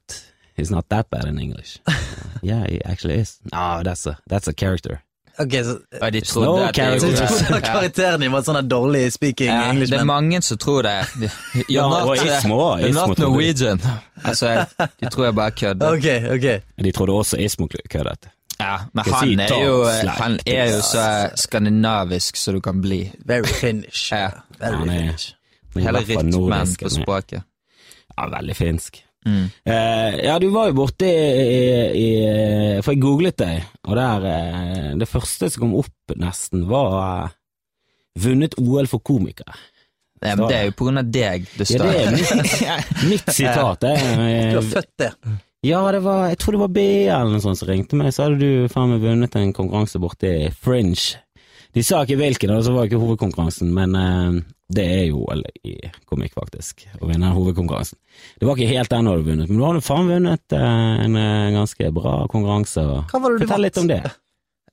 He's 0.59 0.71
not 0.73 0.89
that 0.89 1.09
bad 1.09 1.25
in 1.25 1.39
English. 1.39 1.79
yeah, 2.43 2.67
he 2.67 2.81
actually 2.85 3.15
is. 3.15 3.39
No, 3.53 3.83
that's 3.85 4.07
a, 4.07 4.19
that's 4.27 4.49
a 4.49 4.53
character. 4.53 5.03
Ok, 5.39 5.53
så 5.65 5.79
Og 6.03 6.13
de 6.13 6.21
Slow 6.27 6.45
trodde 6.45 6.69
at 6.69 6.75
de 6.75 6.83
gjorde 6.83 7.61
karakteren 7.63 8.21
din 8.21 8.33
var 8.33 8.43
sånn 8.43 8.69
dårlig 8.69 9.13
speaking 9.13 9.49
Ja, 9.51 9.69
English, 9.71 9.93
det 9.93 10.01
er 10.01 10.05
mange 10.09 10.41
som 10.43 10.59
tror 10.59 10.83
det. 10.83 10.97
You're 11.71 11.89
not, 11.89 12.19
you're 12.19 12.93
not 12.95 13.19
Norwegian. 13.19 13.81
Altså, 14.25 14.65
de 15.01 15.11
tror 15.11 15.25
jeg 15.25 15.35
bare 15.35 15.51
kødder. 15.51 15.87
Ok, 15.95 16.09
ok. 16.35 16.49
De 16.85 16.93
trodde 16.93 17.13
også 17.13 17.37
Ismo 17.39 17.69
køddet. 17.91 18.29
Ja, 18.61 18.77
men 18.95 19.05
han 19.15 19.41
er 19.41 19.65
jo, 19.67 19.85
han 20.09 20.39
er 20.47 20.65
jo 20.75 20.81
så 20.83 21.31
skandinavisk 21.39 22.37
som 22.37 22.55
du 22.55 22.61
kan 22.61 22.81
bli. 22.83 23.13
Very 23.27 23.47
Finnish. 23.47 24.13
Ja. 24.13 24.29
Very 24.61 24.89
er- 24.89 25.35
Hele 25.79 25.99
rytmen 25.99 26.33
på 26.83 26.89
språket. 26.91 27.43
Ja, 28.19 28.27
veldig 28.39 28.57
finsk. 28.57 29.05
Mm. 29.27 29.49
Eh, 29.67 30.19
ja, 30.25 30.37
du 30.39 30.47
var 30.55 30.69
jo 30.71 30.77
borte 30.79 31.09
i, 31.09 31.57
i 31.99 32.07
For 32.85 32.95
jeg 32.95 33.01
googlet 33.03 33.37
deg, 33.41 33.65
og 33.89 33.97
der 33.99 34.27
eh, 34.31 34.85
Det 35.01 35.09
første 35.11 35.49
som 35.51 35.65
kom 35.65 35.75
opp, 35.81 36.15
nesten, 36.17 36.63
var 36.71 36.95
eh, 37.01 37.35
Vunnet 38.23 38.55
OL 38.63 38.87
for 38.91 39.03
komikere. 39.05 39.59
Ja, 40.23 40.33
men 40.35 40.49
det 40.51 40.57
er 40.57 40.65
jo 40.71 40.77
på 40.79 40.87
grunn 40.89 40.99
av 40.99 41.11
deg 41.15 41.45
det 41.59 41.67
Ja, 41.71 41.83
det 41.85 42.01
er 42.01 42.17
mitt, 42.17 42.57
mitt 43.13 43.29
sitat. 43.35 43.85
Jeg, 43.87 44.49
Du 44.55 44.57
har 44.59 44.67
født 44.73 44.91
det. 45.03 45.11
ja, 45.69 45.83
det 45.95 46.01
var 46.07 46.25
Jeg 46.33 46.41
tror 46.43 46.57
det 46.57 46.63
var 46.65 46.73
BL 46.79 47.13
eller 47.19 47.35
noe 47.37 47.45
sånt 47.45 47.61
som 47.61 47.71
ringte 47.71 47.99
meg, 48.01 48.11
så 48.15 48.27
hadde 48.27 48.41
du 48.43 48.71
faen 48.73 48.95
meg 48.95 49.05
vunnet 49.05 49.37
en 49.39 49.55
konkurranse 49.55 50.01
borte 50.03 50.31
i 50.47 50.51
Fringe. 50.51 51.21
De 51.77 51.85
sa 51.85 52.03
ikke 52.03 52.17
hvilken, 52.19 52.53
og 52.55 52.63
så 52.65 52.73
var 52.75 52.89
ikke 52.89 53.01
hovedkonkurransen, 53.01 53.73
men 53.77 53.97
eh, 53.99 54.39
det 54.73 54.85
er 54.85 55.05
jo 55.09 55.25
eller, 55.33 55.53
i 55.65 55.77
komikk, 56.09 56.35
faktisk, 56.37 56.87
å 57.01 57.09
vinne 57.09 57.33
hovedkonkurransen. 57.33 57.99
Det 58.41 58.49
var 58.49 58.57
ikke 58.57 58.73
helt 58.73 58.93
den 58.93 59.07
du 59.07 59.13
hadde 59.13 59.27
vunnet, 59.27 59.51
men 59.51 59.61
du 59.61 59.67
hadde 59.67 59.85
faen 59.85 60.11
vunnet 60.11 60.57
eh, 60.57 61.05
en 61.05 61.19
eh, 61.21 61.51
ganske 61.57 61.93
bra 61.97 62.15
konkurranse. 62.33 62.85
og 62.85 63.13
Hva 63.13 63.23
var 63.23 63.35
det 63.35 63.41
du 63.41 63.47
Fortell 63.47 63.67
litt 63.69 63.81
om 63.81 63.91
det. 63.91 64.03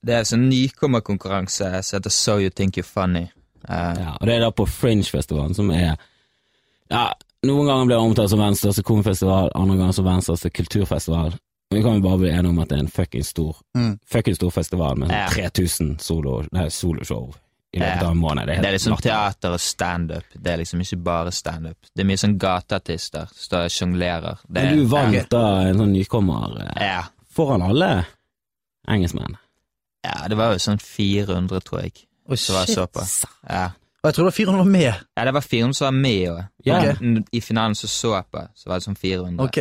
Det 0.06 0.14
er 0.14 0.24
en 0.24 0.32
sånn 0.32 0.50
nykommerkonkurranse 0.52 1.70
som 1.84 1.98
heter 1.98 2.14
So 2.14 2.38
You 2.44 2.54
Think 2.54 2.80
You're 2.80 2.88
Funny. 2.88 3.28
Uh, 3.66 3.94
Ja, 3.98 4.12
og 4.20 4.28
det 4.28 4.36
er 4.36 4.44
da 4.44 4.52
på 4.54 4.68
Fringe-festivalen, 4.70 5.56
som 5.58 5.72
er 5.74 5.96
Ja, 6.92 7.08
noen 7.46 7.66
ganger 7.66 7.88
blir 7.88 7.96
det 7.96 8.04
omtalt 8.04 8.30
som 8.30 8.42
verdens 8.42 8.62
største 8.62 8.84
komifestival, 8.86 9.50
andre 9.58 9.80
ganger 9.80 9.96
som 9.98 10.06
verdens 10.06 10.28
største 10.30 10.52
kulturfestival. 10.54 11.34
Vi 11.72 11.82
kan 11.82 11.96
jo 11.96 12.02
bare 12.02 12.18
bli 12.18 12.30
enige 12.30 12.50
om 12.50 12.60
at 12.60 12.70
det 12.70 12.78
er 12.78 12.84
en 12.84 12.88
fuckings 12.88 13.28
stor, 13.28 13.58
Mm. 13.76 14.00
fucking 14.06 14.36
stor 14.36 14.50
festival 14.52 14.98
med 14.98 15.10
Ja. 15.10 15.28
3000 15.30 16.00
solo, 16.00 16.44
nei, 16.52 16.70
soloshow 16.70 17.34
i 17.74 17.80
løpet 17.80 18.02
Ja. 18.02 18.06
av 18.06 18.12
en 18.12 18.18
måned. 18.18 18.46
Det 18.46 18.58
er 18.58 18.62
Det 18.62 18.68
er 18.68 18.72
liksom 18.78 18.94
latterlig. 18.94 19.02
teater 19.12 19.50
og 19.52 19.60
standup. 19.60 20.24
Det 20.44 20.48
er 20.54 20.58
liksom 20.58 20.80
ikke 20.82 21.04
bare 21.04 21.32
standup. 21.32 21.78
Det 21.96 22.02
er 22.02 22.06
mye 22.06 22.18
sånn 22.18 22.38
gateartister 22.38 23.28
som 23.28 23.38
står 23.38 23.64
og 23.66 23.72
sjonglerer. 23.72 24.38
Men 24.50 24.78
du 24.78 24.86
vant 24.86 25.14
vant 25.16 25.30
da 25.30 25.60
en 25.62 25.76
sånn 25.78 25.92
nykommer 25.94 26.62
eh, 26.78 26.82
Ja. 26.88 27.04
foran 27.36 27.62
alle 27.62 28.06
engelskmenn. 28.88 29.36
ja, 30.06 30.28
det 30.28 30.38
var 30.38 30.52
jo 30.54 30.60
sånn 30.60 30.80
400, 30.80 31.60
tror 31.62 31.82
jeg, 31.82 31.94
Oh, 32.30 32.36
som 32.36 32.56
var 32.56 32.66
shit. 32.66 32.76
så 32.76 32.86
på. 32.88 33.26
Ja. 33.50 33.66
Og 34.04 34.10
jeg 34.10 34.14
tror 34.14 34.26
det 34.26 34.34
var 34.38 34.46
400 34.46 34.66
med. 34.66 34.96
ja, 35.18 35.26
det 35.26 35.34
var 35.34 35.42
400 35.42 35.74
som 35.76 35.86
var 35.86 35.92
med 36.02 36.28
òg. 36.30 36.48
Ja. 36.66 36.94
I 37.34 37.40
finalen 37.42 37.76
som 37.76 37.88
så 37.90 38.24
på, 38.32 38.48
så 38.56 38.66
var 38.68 38.76
det 38.80 38.84
sånn 38.84 38.98
400. 38.98 39.44
Ok. 39.44 39.58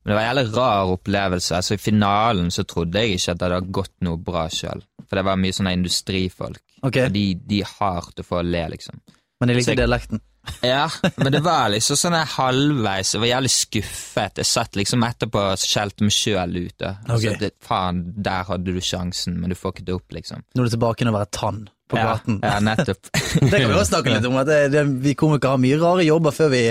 Men 0.00 0.10
det 0.12 0.16
var 0.16 0.22
en 0.24 0.30
jævlig 0.30 0.56
rar 0.56 0.92
opplevelse. 0.94 1.56
Altså 1.58 1.74
I 1.76 1.82
finalen 1.82 2.48
så 2.54 2.64
trodde 2.64 3.02
jeg 3.02 3.18
ikke 3.18 3.34
at 3.34 3.38
det 3.42 3.50
hadde 3.50 3.74
gått 3.80 3.92
noe 4.06 4.16
bra 4.24 4.46
sjøl. 4.48 4.80
For 5.06 5.18
det 5.20 5.26
var 5.26 5.36
mye 5.42 5.52
sånne 5.52 5.74
industrifolk. 5.76 6.62
Okay. 6.80 7.06
Og 7.10 7.12
de, 7.12 7.24
de 7.50 7.62
har 7.68 8.08
til 8.14 8.24
å 8.24 8.28
få 8.30 8.40
le, 8.46 8.62
liksom. 8.72 9.00
Men 9.40 9.52
jeg 9.52 9.60
likte 9.60 9.74
jeg- 9.74 9.82
dialekten. 9.84 10.20
Ja, 10.64 10.86
men 11.20 11.34
det 11.34 11.42
var 11.44 11.68
liksom 11.68 11.98
sånn 12.00 12.14
halvveis. 12.16 13.10
Jeg 13.12 13.20
var 13.20 13.28
jævlig 13.28 13.50
skuffet. 13.52 14.38
Jeg 14.40 14.48
satt 14.48 14.78
liksom 14.80 15.04
etterpå 15.04 15.42
og 15.52 15.60
skjelte 15.60 16.06
meg 16.06 16.14
sjøl 16.16 16.56
ut. 16.62 16.76
da. 16.80 16.94
Altså, 17.04 17.34
Ok. 17.34 17.38
det, 17.42 17.50
faen, 17.60 18.00
der 18.24 18.48
hadde 18.48 18.72
du 18.72 18.80
sjansen, 18.80 19.36
men 19.40 19.52
du 19.52 19.54
fucket 19.60 19.84
det 19.86 19.94
opp, 19.98 20.08
liksom. 20.16 20.40
Nå 20.56 20.64
er 20.64 20.70
du 20.70 20.74
tilbake 20.78 21.04
til 21.04 21.12
å 21.12 21.16
være 21.18 21.30
tann 21.36 21.60
på 21.92 22.00
ja, 22.00 22.06
gaten. 22.14 22.40
Ja, 22.42 22.56
nettopp. 22.64 23.10
Det 23.50 23.50
kan 23.52 23.68
vi 23.68 23.76
også 23.76 23.90
snakke 23.92 24.14
litt 24.16 24.26
om, 24.30 24.40
at 24.40 24.48
det, 24.48 24.58
det, 24.72 24.86
vi 25.04 25.14
komikere 25.18 25.54
har 25.58 25.62
mye 25.62 25.78
rare 25.84 26.08
jobber 26.08 26.34
før 26.34 26.50
vi 26.56 26.64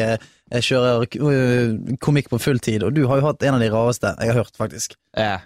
eh, 0.52 0.62
kjører 0.66 1.06
eh, 1.06 1.96
komikk 2.02 2.30
på 2.34 2.40
fulltid, 2.42 2.84
og 2.84 2.94
du 2.98 3.06
har 3.08 3.22
jo 3.22 3.28
hatt 3.30 3.44
en 3.48 3.58
av 3.60 3.64
de 3.64 3.70
rareste 3.74 4.16
jeg 4.20 4.34
har 4.34 4.42
hørt, 4.44 4.56
faktisk. 4.60 4.96
Yeah. 5.18 5.46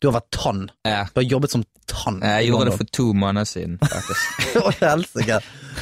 Du 0.00 0.08
har 0.08 0.16
vært 0.20 0.30
tann. 0.32 0.62
Yeah. 0.88 1.10
Du 1.12 1.20
har 1.20 1.28
jobbet 1.28 1.52
som 1.52 1.64
tann. 1.90 2.22
Jeg 2.24 2.48
gjorde 2.48 2.70
det 2.70 2.78
for 2.80 2.88
to 2.96 3.10
måneder 3.12 3.44
siden, 3.44 3.78
faktisk. 3.82 4.50
Helsike. 4.80 5.40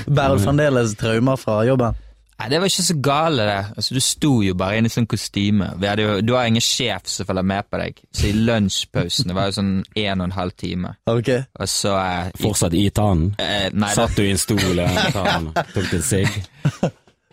Bærer 0.09 0.37
du 0.39 0.43
fremdeles 0.43 0.97
traumer 0.99 1.39
fra 1.39 1.61
jobben? 1.69 1.95
Nei, 2.39 2.49
Det 2.53 2.59
var 2.63 2.71
ikke 2.71 2.83
så 2.87 2.95
gale, 3.03 3.47
det. 3.49 3.55
Altså, 3.77 3.95
Du 3.95 4.01
sto 4.01 4.29
jo 4.47 4.55
bare 4.55 4.77
inne 4.79 4.87
i 4.87 4.93
sånn 4.95 5.09
kostyme. 5.11 5.73
Vi 5.83 5.89
hadde 5.91 6.05
jo, 6.05 6.13
du 6.23 6.35
har 6.37 6.47
ingen 6.47 6.63
sjef 6.63 7.09
som 7.11 7.27
følger 7.27 7.47
med 7.51 7.67
på 7.71 7.81
deg, 7.83 7.99
så 8.15 8.29
i 8.29 8.35
lunsjpausen 8.37 9.27
Det 9.31 9.35
var 9.35 9.49
jo 9.51 9.57
sånn 9.57 9.73
en 10.05 10.21
og 10.23 10.29
en 10.29 10.37
halv 10.37 10.55
time. 10.59 10.93
Ok. 11.11 11.33
Og 11.59 11.71
så 11.73 11.97
eh, 11.99 12.31
Fortsatt 12.39 12.77
i 12.79 12.85
tannen. 12.95 13.33
eh, 13.43 13.67
Nei, 13.75 13.91
da, 13.91 13.95
Satt 14.05 14.15
du 14.19 14.23
i 14.23 14.31
en 14.35 14.39
stol 14.39 14.83
i 14.83 14.87
tannen, 15.15 15.51
tok 15.75 15.93
en 15.99 16.07
sigg. 16.13 16.39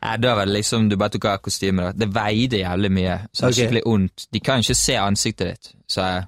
Nei, 0.04 0.16
da 0.22 0.36
var 0.38 0.50
det 0.50 0.56
liksom 0.58 0.90
du 0.90 0.98
bare 1.00 1.16
tok 1.16 1.28
av 1.32 1.42
kostymet. 1.46 1.92
da. 1.92 2.06
Det 2.06 2.10
veide 2.16 2.62
jævlig 2.62 2.92
mye, 2.92 3.20
så 3.32 3.46
det 3.46 3.52
okay. 3.52 3.60
Skikkelig 3.62 3.84
ondt. 3.92 4.28
De 4.34 4.42
kan 4.44 4.62
jo 4.62 4.68
ikke 4.68 4.82
se 4.82 4.98
ansiktet 5.02 5.52
ditt, 5.54 5.74
så 5.88 6.08
jeg, 6.10 6.26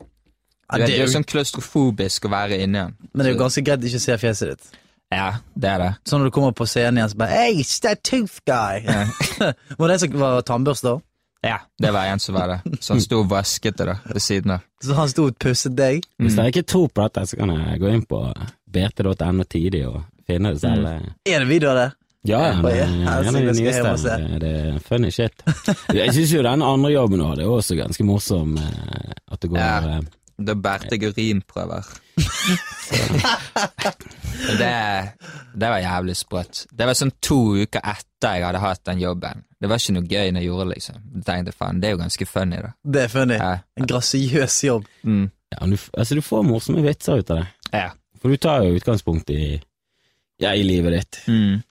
Ja, 0.68 0.78
det 0.84 0.98
er 0.98 1.06
jo 1.06 1.12
sånn 1.14 1.24
klaustrofobisk 1.24 2.26
å 2.28 2.30
være 2.34 2.58
inni 2.60 2.82
den. 2.82 2.96
men 3.14 3.24
det 3.24 3.30
er 3.30 3.36
jo 3.38 3.40
ganske 3.40 3.62
greit 3.64 3.86
ikke 3.88 4.02
å 4.02 4.04
se 4.04 4.18
fjeset 4.20 4.50
ditt. 4.52 4.80
Ja, 5.16 5.38
det 5.56 5.70
er 5.70 5.80
det. 5.80 5.92
Så 6.04 6.18
når 6.18 6.28
du 6.28 6.32
kommer 6.36 6.52
på 6.52 6.66
scenen 6.68 6.98
igjen, 7.00 7.10
så 7.14 7.20
bare 7.22 7.30
Hey, 7.32 7.62
it's 7.62 7.80
that 7.82 8.04
tooth 8.04 8.42
guy! 8.46 8.84
var 9.80 9.88
det 9.88 9.94
en 9.94 10.00
som 10.00 10.18
var 10.20 10.42
tannbørster? 10.42 11.00
Ja, 11.48 11.60
det 11.80 11.92
var 11.92 12.06
en 12.06 12.20
som 12.20 12.36
var 12.36 12.48
det. 12.48 12.78
Så 12.84 12.94
han 12.94 13.02
sto 13.02 13.22
og 13.22 13.30
vasket 13.32 13.78
det 13.78 13.88
da, 13.88 13.96
ved 14.10 14.22
siden 14.22 14.58
av. 14.58 14.66
Så 14.84 14.98
han 14.98 15.10
sto 15.10 15.28
og 15.30 15.38
pusset 15.40 15.76
deg? 15.78 16.04
Hvis 16.20 16.36
dere 16.36 16.52
ikke 16.52 16.66
tror 16.68 16.90
på 16.92 17.06
dette, 17.06 17.24
så 17.30 17.40
kan 17.40 17.54
jeg 17.54 17.80
gå 17.82 17.94
inn 17.94 18.04
på 18.10 18.20
bt.no 18.74 19.46
tidlig 19.48 19.86
og 19.88 20.02
finne 20.28 20.52
det 20.56 20.62
selv. 20.66 20.90
Er 21.24 21.46
det 21.46 21.48
video 21.48 21.72
av 21.72 21.80
det? 21.80 21.88
Ja, 22.28 22.42
ja, 22.50 22.56
Oi, 22.60 22.72
det 22.74 22.82
er 22.82 22.88
helsike, 22.88 23.08
en 23.08 23.36
av 23.36 23.42
de 23.48 23.54
skal 23.56 23.66
jeg 23.66 23.74
hjem 23.74 23.86
og 23.86 23.92
nyeste. 23.94 24.18
Det, 24.20 24.40
det 24.44 24.54
er 24.74 24.80
funny 24.88 25.12
shit. 25.16 25.44
Jeg 25.96 26.14
syns 26.18 26.34
jo 26.36 26.42
den 26.44 26.64
andre 26.68 26.92
jobben 26.92 27.22
òg, 27.24 27.36
det 27.40 27.46
er 27.48 27.54
også 27.56 27.78
ganske 27.80 28.04
morsom. 28.08 28.58
eh, 28.60 29.14
At 29.32 29.40
det 29.44 29.50
går 29.54 29.60
Ja. 29.62 29.98
eh, 29.98 30.02
Da 30.38 30.54
bærte 30.54 30.92
jeg 30.94 31.10
urinprøver. 31.10 31.88
det, 34.58 35.10
det 35.58 35.70
var 35.72 35.80
jævlig 35.82 36.16
sprøtt. 36.20 36.66
Det 36.78 36.86
var 36.88 36.94
sånn 36.98 37.12
to 37.24 37.38
uker 37.64 37.82
etter 37.82 38.36
jeg 38.38 38.46
hadde 38.46 38.62
hatt 38.62 38.84
den 38.86 39.02
jobben. 39.02 39.44
Det 39.58 39.70
var 39.72 39.82
ikke 39.82 39.96
noe 39.98 40.06
gøy 40.12 40.30
når 40.36 40.44
jeg 40.44 40.50
gjorde 40.52 40.66
det, 40.68 40.76
liksom. 40.78 41.00
Jeg 41.16 41.26
tenkte 41.26 41.54
faen, 41.58 41.80
det 41.82 41.90
er 41.90 41.96
jo 41.96 42.02
ganske 42.04 42.28
funny, 42.30 42.60
da. 42.68 42.72
Det 42.86 43.02
er 43.08 43.14
funny. 43.14 43.38
Ja. 43.40 43.52
En 43.82 43.90
grasiøs 43.90 44.58
jobb. 44.68 44.86
Mm. 45.04 45.24
ja, 45.56 45.66
du, 45.72 45.78
altså, 45.98 46.16
du 46.20 46.22
får 46.22 46.46
morsomme 46.46 46.84
vitser 46.86 47.22
ut 47.24 47.32
av 47.34 47.42
det. 47.42 47.48
Ja. 47.74 47.88
For 48.22 48.34
du 48.34 48.38
tar 48.42 48.64
jo 48.66 48.78
utgangspunkt 48.78 49.30
i 49.34 49.42
ja, 50.42 50.52
i 50.54 50.62
livet 50.66 50.94
ditt. 50.94 51.20
Mm. 51.34 51.64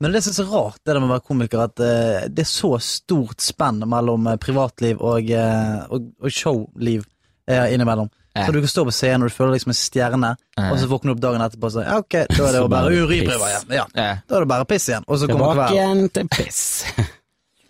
Men 0.00 0.12
det 0.14 0.22
som 0.22 0.30
er 0.30 0.36
så 0.38 0.44
rart, 0.46 0.78
det 0.86 0.94
der 0.94 1.00
med 1.02 1.10
å 1.10 1.16
være 1.16 1.26
komiker, 1.26 1.62
at 1.64 1.80
eh, 1.82 2.28
det 2.30 2.44
er 2.44 2.50
så 2.50 2.70
stort 2.82 3.42
spenn 3.42 3.80
mellom 3.90 4.28
eh, 4.30 4.36
privatliv 4.38 5.00
og, 5.02 5.30
eh, 5.34 5.80
og, 5.90 6.12
og 6.22 6.30
showliv 6.34 7.06
innimellom. 7.48 8.10
Ja. 8.36 8.44
Så 8.46 8.52
du 8.52 8.60
kan 8.60 8.68
stå 8.70 8.84
på 8.84 8.92
scenen 8.92 9.24
og 9.24 9.30
du 9.30 9.34
føler 9.34 9.56
deg 9.56 9.62
som 9.64 9.72
en 9.72 9.78
stjerne, 9.78 10.30
Ja. 10.58 10.66
og 10.70 10.78
så 10.78 10.86
våkner 10.90 11.10
du 11.10 11.16
opp 11.16 11.22
dagen 11.22 11.42
etterpå 11.42 11.70
og 11.70 11.72
sier 11.74 11.86
ja, 11.88 11.96
ok, 12.02 12.16
da 12.28 12.42
er 12.44 12.52
det 12.52 12.60
jo 12.64 12.68
bare 12.70 12.90
urinprøver 12.92 13.46
igjen. 13.48 13.72
Ja, 13.72 13.86
Ja. 13.96 14.10
da 14.28 14.36
er 14.36 14.44
det 14.44 14.50
bare 14.52 14.66
piss 14.68 14.88
igjen. 14.90 15.06
Og 15.08 15.18
så 15.18 15.30
kommer 15.30 15.54
Tilbake 15.54 15.78
igjen 15.78 16.04
til 16.14 16.28
piss. 16.36 16.60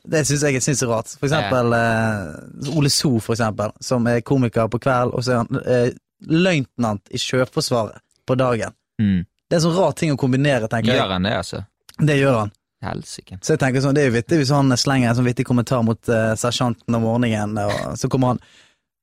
Det 0.09 0.23
syns 0.25 0.43
jeg, 0.43 0.57
er 0.57 0.71
er 0.73 0.89
rart. 0.89 1.11
For 1.21 1.29
eksempel 1.29 1.75
eh, 1.77 2.77
Ole 2.77 2.91
So, 2.91 3.19
for 3.21 3.37
eksempel, 3.37 3.75
som 3.85 4.07
er 4.09 4.23
komiker 4.25 4.69
på 4.73 4.81
kveld, 4.81 5.13
og 5.13 5.25
så 5.25 5.35
er 5.35 5.43
han 5.43 5.59
eh, 5.65 5.91
løytnant 6.25 7.11
i 7.13 7.21
Sjøforsvaret 7.21 8.01
på 8.27 8.37
dagen. 8.41 8.73
Mm. 9.01 9.27
Det 9.49 9.57
er 9.57 9.61
en 9.61 9.67
sånn 9.67 9.77
rar 9.77 9.93
ting 9.97 10.15
å 10.15 10.21
kombinere, 10.21 10.69
tenker 10.69 10.95
jeg. 10.95 11.01
Gjør 11.03 11.13
han 11.13 11.29
det, 11.29 11.35
altså? 11.43 11.61
Det 11.99 12.17
gjør 12.19 12.39
han. 12.45 12.55
Helsike. 12.85 13.41
Så 13.43 13.57
jeg 13.57 13.61
tenker 13.63 13.83
sånn, 13.83 13.97
det 13.97 14.05
er 14.05 14.13
jo 14.13 14.15
vittig 14.15 14.39
hvis 14.39 14.55
han 14.55 14.71
slenger 14.79 15.11
en 15.11 15.19
sånn 15.19 15.27
vittig 15.27 15.49
kommentar 15.49 15.83
mot 15.83 15.99
uh, 16.13 16.37
sersjanten 16.39 16.95
om 16.95 17.03
morgenen, 17.03 17.59
og 17.59 17.99
så 17.99 18.11
kommer 18.13 18.37
han 18.37 18.43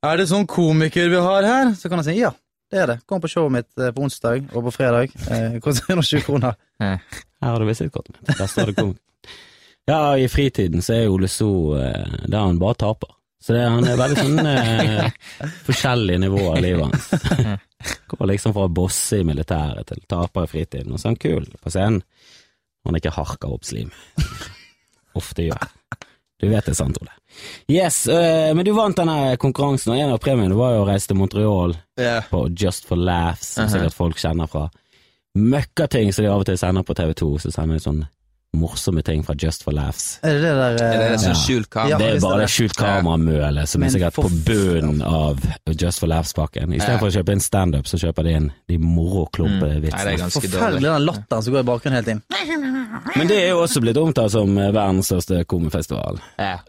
Er 0.07 0.21
det 0.21 0.29
sånn 0.31 0.47
komiker 0.47 1.11
vi 1.11 1.19
har 1.27 1.43
her? 1.43 1.73
Så 1.75 1.91
kan 1.91 1.99
han 1.99 2.07
si 2.07 2.15
ja, 2.15 2.31
det 2.71 2.81
er 2.81 2.93
det. 2.93 2.99
Kom 3.09 3.19
på 3.23 3.31
showet 3.31 3.51
mitt 3.51 3.81
eh, 3.81 3.91
på 3.91 4.05
onsdag 4.05 4.47
og 4.53 4.69
på 4.69 4.75
fredag. 4.77 5.11
Uh, 5.27 5.59
koster 5.63 5.91
120 5.91 6.23
kroner. 6.23 6.55
Her 6.79 7.51
har 7.51 7.59
du 7.59 7.67
visittkortet 7.67 8.15
mitt. 8.15 8.31
Der 8.31 8.47
står 8.47 8.71
det 8.71 8.79
komik. 8.79 9.01
Ja, 9.85 10.17
i 10.17 10.27
fritiden 10.29 10.81
så 10.81 10.93
er 10.93 11.11
Ole 11.13 11.27
So 11.29 11.77
eh, 11.77 12.25
der 12.25 12.39
han 12.39 12.59
bare 12.59 12.73
taper. 12.73 13.11
Så 13.41 13.53
det, 13.53 13.61
han 13.69 13.85
er 13.85 13.99
veldig 13.99 14.17
sånn 14.17 14.47
eh, 14.49 15.09
forskjellige 15.67 16.23
nivåer 16.23 16.57
i 16.57 16.63
livet 16.65 16.87
hans. 16.87 17.59
Går 18.09 18.29
liksom 18.31 18.55
fra 18.55 18.65
å 18.65 18.73
bosse 18.73 19.19
i 19.21 19.27
militæret 19.27 19.85
til 19.91 20.01
taper 20.09 20.47
i 20.47 20.49
fritiden, 20.49 20.95
og 20.95 20.97
så 20.97 21.11
er 21.11 21.13
han 21.13 21.21
kul 21.21 21.45
på 21.61 21.73
scenen. 21.73 22.01
Han 22.85 22.95
ikke 22.99 23.13
harker 23.15 23.53
opp 23.55 23.65
slim. 23.65 23.91
Ofte 25.19 25.47
gjør. 25.47 25.67
Du 26.41 26.49
vet 26.51 26.65
det 26.67 26.73
er 26.73 26.77
sant, 26.77 26.97
Ole. 26.99 27.13
Yes, 27.71 28.01
eh, 28.11 28.51
men 28.55 28.65
du 28.67 28.71
vant 28.75 28.95
denne 28.97 29.35
konkurransen, 29.41 29.93
og 29.93 29.99
en 29.99 30.11
av 30.15 30.19
premiene 30.23 30.55
var 30.55 30.75
jo 30.75 30.83
å 30.83 30.87
reise 30.89 31.07
til 31.09 31.17
Montreal 31.19 31.75
yeah. 31.99 32.23
på 32.29 32.45
Just 32.55 32.85
for 32.87 32.99
Laughs, 32.99 33.53
som 33.55 33.65
Mhm. 33.65 33.71
sikkert 33.73 33.93
folk 33.95 34.19
kjenner 34.19 34.47
fra 34.51 34.65
møkkating 35.35 36.13
som 36.13 36.23
de 36.23 36.31
av 36.31 36.43
og 36.43 36.45
til 36.47 36.57
sender 36.59 36.83
på 36.83 36.95
TV2, 36.95 37.29
så 37.43 37.51
sender 37.51 37.75
de 37.79 37.83
sånne 37.83 38.07
morsomme 38.55 39.03
ting 39.05 39.23
fra 39.25 39.35
Just 39.37 39.63
for 39.63 39.71
Laughs. 39.75 40.19
Er 40.23 40.33
det 40.33 40.41
det 40.41 40.53
der 40.55 40.85
Er 40.85 40.97
det 40.99 41.11
det 41.11 41.19
som 41.21 41.29
Ja. 41.31 41.39
skjult 41.39 41.67
Ja, 41.67 41.81
kamera? 41.81 41.97
det 41.97 42.09
er 42.15 42.19
bare 42.21 42.39
det. 42.41 42.49
skjult 42.49 42.75
kameramølet 42.77 43.67
som 43.69 43.83
er 43.83 43.89
sikkert 43.89 44.13
på 44.15 44.29
bunnen 44.45 45.01
av 45.01 45.39
Just 45.81 45.99
for 45.99 46.07
Laughs-pakken. 46.07 46.73
I 46.73 46.79
stedet 46.79 46.99
for 46.99 47.07
å 47.07 47.15
kjøpe 47.15 47.31
inn 47.31 47.39
standup, 47.39 47.85
så 47.85 47.97
kjøper 48.01 48.23
de 48.23 48.29
inn 48.39 48.51
de 48.67 48.77
Mm. 48.77 48.83
Moroklump-vitsene. 48.95 50.13
er 50.13 50.29
Forferdelig 50.29 50.81
den 50.81 51.05
latteren 51.05 51.43
som 51.43 51.53
går 51.53 51.59
i 51.59 51.63
bakgrunnen 51.63 52.03
hele 52.03 52.05
tiden. 52.05 52.21
Men 53.15 53.27
det 53.27 53.37
er 53.43 53.49
jo 53.49 53.61
også 53.63 53.81
blitt 53.81 53.97
omtalt 53.97 54.31
som 54.31 54.57
eh, 54.57 54.71
verdens 54.71 55.07
største 55.11 55.45
komifestival. 55.45 56.19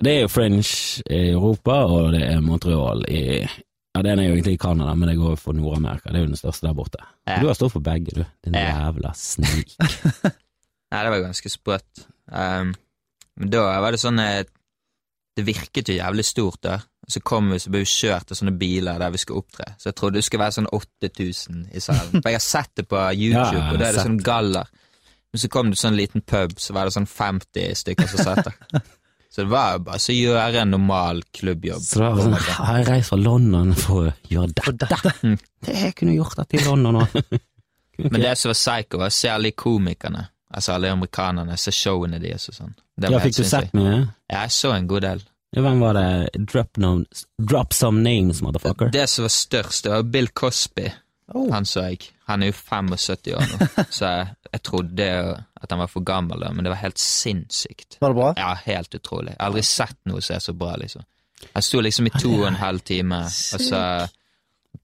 Det 0.02 0.12
er 0.16 0.20
jo 0.22 0.28
Fringe 0.28 0.62
i 1.10 1.30
Europa, 1.32 1.84
og 1.86 2.12
det 2.12 2.22
er 2.22 2.40
Montreal 2.40 3.04
i 3.08 3.48
Ja, 3.96 4.02
den 4.02 4.18
er 4.18 4.24
jo 4.28 4.34
egentlig 4.34 4.52
i 4.52 4.56
Canada, 4.58 4.94
men 4.94 5.08
det 5.08 5.16
går 5.16 5.36
for 5.38 5.52
Nord-Amerika. 5.54 6.10
Det 6.12 6.16
er 6.16 6.20
jo 6.26 6.26
den 6.26 6.36
største 6.36 6.66
der 6.66 6.74
borte. 6.74 6.98
Ja. 7.26 7.38
Du 7.40 7.46
har 7.46 7.54
stått 7.54 7.72
for 7.72 7.80
begge, 7.80 8.12
du. 8.14 8.24
Din 8.44 8.52
Ja. 8.54 8.90
jævla 8.92 9.12
snik. 9.14 9.72
Nei, 10.96 11.04
det 11.04 11.12
var 11.12 11.24
ganske 11.26 11.52
sprøtt. 11.52 12.06
Um, 12.32 12.72
men 13.36 13.50
da 13.52 13.66
var 13.84 13.92
det 13.92 14.00
sånn 14.00 14.16
eh, 14.18 14.46
Det 15.36 15.44
virket 15.44 15.90
jo 15.92 15.98
jævlig 15.98 16.24
stort, 16.24 16.62
der. 16.64 16.86
Så 17.06 17.20
kom 17.20 17.50
vi, 17.52 17.58
så 17.60 17.70
ble 17.70 17.82
vi 17.84 17.90
kjørt 17.90 18.32
av 18.32 18.38
sånne 18.38 18.54
biler 18.56 18.98
der 18.98 19.12
vi 19.12 19.20
skulle 19.20 19.42
opptre. 19.44 19.68
Så 19.76 19.90
jeg 19.90 19.98
trodde 20.00 20.16
det 20.18 20.24
skulle 20.24 20.46
være 20.46 20.56
sånn 20.56 20.70
8000 20.72 21.58
i 21.76 21.82
salen. 21.84 22.16
For 22.16 22.30
jeg 22.32 22.38
har 22.40 22.46
sett 22.46 22.72
det 22.80 22.86
på 22.88 23.02
YouTube, 23.26 23.60
Ja, 23.60 23.68
og 23.74 23.78
da 23.78 23.90
er 23.90 23.98
det 23.98 24.06
sånn 24.08 24.16
galler. 24.24 24.72
Men 25.30 25.42
så 25.44 25.50
kom 25.52 25.68
det 25.68 25.78
sånn 25.78 25.98
liten 25.98 26.24
pub, 26.24 26.56
så 26.56 26.72
var 26.72 26.88
det 26.88 26.96
sånn 26.96 27.10
50 27.10 27.76
stykker 27.82 28.08
som 28.14 28.24
satt 28.24 28.48
der. 28.48 28.86
Så 29.36 29.42
det 29.44 29.50
var 29.52 29.74
jo 29.74 29.80
bare 29.84 30.00
så 30.00 30.14
gjøre 30.16 30.60
en 30.62 30.70
normal 30.72 31.18
klubbjobb. 31.36 31.82
Så 31.84 31.98
det 32.00 32.06
var 32.08 32.22
sånn, 32.24 32.36
jeg 32.78 32.84
reiser 32.86 33.08
fra 33.10 33.18
London 33.20 33.74
for 33.76 34.06
å 34.06 34.12
gjøre 34.32 34.54
dette? 34.56 35.10
Det 35.66 35.74
jeg 35.76 35.92
kunne 35.98 36.14
gjort 36.14 36.38
dette 36.38 36.56
i 36.56 36.62
London 36.64 37.02
òg. 37.02 37.18
Men 38.14 38.22
det 38.22 38.30
som 38.40 38.48
var 38.48 38.56
psycho, 38.56 39.02
var 39.02 39.12
særlig 39.12 39.52
komikerne. 39.60 40.22
Altså 40.56 40.72
alle 40.72 40.90
amerikanerne, 40.90 41.56
se 41.60 41.72
showene 41.74 42.20
deres 42.22 42.48
og 42.48 42.56
sånn. 42.56 42.76
Ja, 43.04 43.18
fikk 43.20 43.36
du 43.36 43.44
sett 43.44 43.74
mye? 43.76 44.06
Ja, 44.30 44.46
jeg 44.46 44.54
så 44.56 44.72
en 44.72 44.86
god 44.88 45.04
del. 45.04 45.24
Ja, 45.56 45.62
Hvem 45.64 45.82
var 45.84 45.96
det? 45.96 46.06
Drop, 46.52 46.78
no, 46.80 46.92
drop 47.38 47.74
some 47.76 48.00
names, 48.04 48.40
motherfucker. 48.44 48.88
Det 48.92 49.04
som 49.08 49.26
var 49.26 49.34
størst, 49.34 49.84
det 49.84 49.92
var 49.92 50.06
Bill 50.14 50.28
Cosby. 50.28 50.88
Oh. 51.34 51.50
Han 51.52 51.66
så 51.68 51.86
jeg. 51.90 52.08
Han 52.30 52.42
er 52.42 52.52
jo 52.52 52.56
75 52.56 53.34
år 53.36 53.46
nå, 53.52 53.68
så 53.98 54.10
jeg, 54.10 54.34
jeg 54.52 54.62
trodde 54.66 55.06
at 55.36 55.72
han 55.72 55.80
var 55.82 55.90
for 55.90 56.06
gammel, 56.06 56.40
da, 56.42 56.52
men 56.54 56.64
det 56.66 56.72
var 56.72 56.80
helt 56.82 57.00
sinnssykt. 57.02 57.98
Var 58.00 58.12
det 58.12 58.18
bra? 58.20 58.32
Ja, 58.38 58.52
helt 58.66 58.94
utrolig. 58.94 59.34
Jeg 59.34 59.40
har 59.40 59.50
aldri 59.50 59.64
sett 59.66 59.98
noe 60.08 60.24
som 60.24 60.36
er 60.38 60.44
så 60.44 60.54
bra, 60.56 60.74
liksom. 60.80 61.04
Jeg 61.46 61.66
sto 61.68 61.80
liksom 61.84 62.08
i 62.08 62.14
to 62.16 62.32
og 62.40 62.46
en 62.48 62.60
halv 62.60 62.84
time, 62.86 63.22
og 63.26 63.62
så 63.62 63.80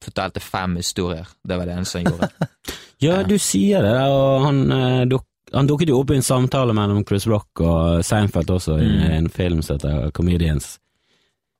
fortalte 0.02 0.42
fem 0.42 0.76
historier. 0.80 1.28
Det 1.44 1.56
var 1.58 1.68
det 1.68 1.76
eneste 1.78 2.02
han 2.02 2.12
gjorde. 2.12 2.32
Ja, 3.02 3.16
du 3.26 3.32
sier 3.42 3.82
det, 3.82 3.96
og 4.14 4.44
han, 4.44 4.58
eh, 4.70 5.00
duk, 5.10 5.24
han 5.54 5.66
dukket 5.68 5.88
jo 5.92 6.00
opp 6.00 6.10
i 6.10 6.16
en 6.16 6.22
samtale 6.26 6.72
mellom 6.76 7.04
Chris 7.08 7.26
Rock 7.30 7.60
og 7.60 8.02
Seinfeld 8.04 8.50
også, 8.50 8.78
i 8.80 8.88
Mm. 8.88 9.10
en 9.18 9.28
film 9.28 9.62
som 9.62 9.76
heter 9.78 10.10
Comedians, 10.16 10.78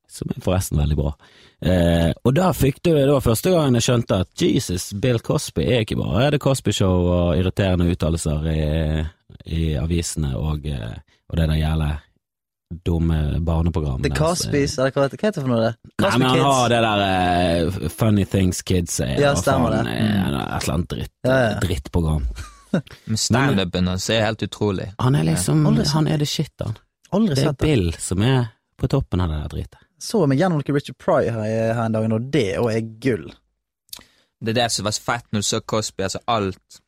som 0.09 0.29
er 0.35 0.41
forresten 0.45 0.79
veldig 0.79 0.97
bra. 0.97 1.15
Eh, 1.63 2.13
og 2.25 2.35
da 2.35 2.51
fikk 2.53 2.81
du, 2.83 2.91
det 2.95 3.07
var 3.13 3.21
første 3.23 3.51
gangen 3.55 3.75
jeg 3.79 3.83
skjønte 3.87 4.21
at 4.25 4.43
Jesus, 4.43 4.93
Bill 4.99 5.19
Cosby 5.23 5.63
er 5.63 5.85
ikke 5.85 5.97
bare 6.01 6.31
det 6.35 6.41
Cosby 6.43 6.73
Show 6.75 7.07
og 7.07 7.37
irriterende 7.39 7.87
uttalelser 7.93 8.49
i, 8.51 9.05
i 9.47 9.75
avisene 9.79 10.35
og, 10.37 10.67
eh, 10.67 10.97
og 11.31 11.37
det 11.39 11.47
der 11.49 11.61
gjelder 11.63 12.01
dumme 12.85 13.39
barneprogrammet. 13.45 14.03
The 14.09 14.11
eh. 14.13 14.17
Cosbys, 14.19 14.79
eller 14.79 14.91
hva 14.97 15.05
heter 15.07 15.21
det 15.31 15.43
for 15.45 15.51
noe? 15.53 15.61
det? 15.69 15.93
Nei, 16.01 16.13
men 16.19 16.29
han 16.29 16.39
Kids. 16.39 16.47
har 16.49 16.69
det 16.73 16.81
der 16.83 17.67
uh, 17.85 17.89
Funny 18.01 18.25
Things 18.25 18.63
Kids 18.63 18.99
er, 19.05 19.15
Ja, 19.21 19.35
stemmer 19.37 19.71
det. 19.77 19.83
Mm. 19.85 19.93
Et 19.93 20.27
eller 20.33 20.75
annet 20.75 20.89
dritt, 20.89 21.13
Ja, 21.29 21.37
ja. 21.45 21.61
drittprogram. 21.61 22.25
Men 23.11 23.21
standupen 23.21 23.89
hans 23.89 24.09
er 24.11 24.25
helt 24.27 24.43
utrolig. 24.43 24.91
Han 24.99 25.15
er 25.19 25.29
liksom, 25.29 25.65
han 25.67 26.09
er 26.09 26.23
det 26.23 26.29
shit, 26.31 26.53
han. 26.65 26.77
Aldri 27.13 27.37
Det 27.37 27.45
er 27.45 27.53
det. 27.53 27.67
Bill 27.67 27.93
som 28.01 28.23
er 28.25 28.47
på 28.81 28.89
toppen 28.89 29.21
av 29.21 29.31
det 29.31 29.41
der 29.43 29.53
dritet. 29.57 29.83
Så 30.03 30.25
meg 30.27 30.41
gjennom 30.41 30.59
noe 30.59 30.75
Richard 30.75 30.99
Pry 30.99 31.29
her, 31.31 31.43
her 31.47 31.85
en 31.85 31.95
dag, 31.95 32.09
og 32.11 32.31
det 32.35 32.49
òg 32.59 32.73
er 32.73 32.87
gull. 33.05 33.29
Det 34.43 34.51
er 34.51 34.65
det 34.65 34.71
som 34.75 34.89
var 34.89 34.97
så 34.97 35.05
fett 35.05 35.29
når 35.31 35.45
du 35.45 35.47
så 35.47 35.61
Cosby, 35.61 36.03
altså 36.09 36.19
alt 36.27 36.81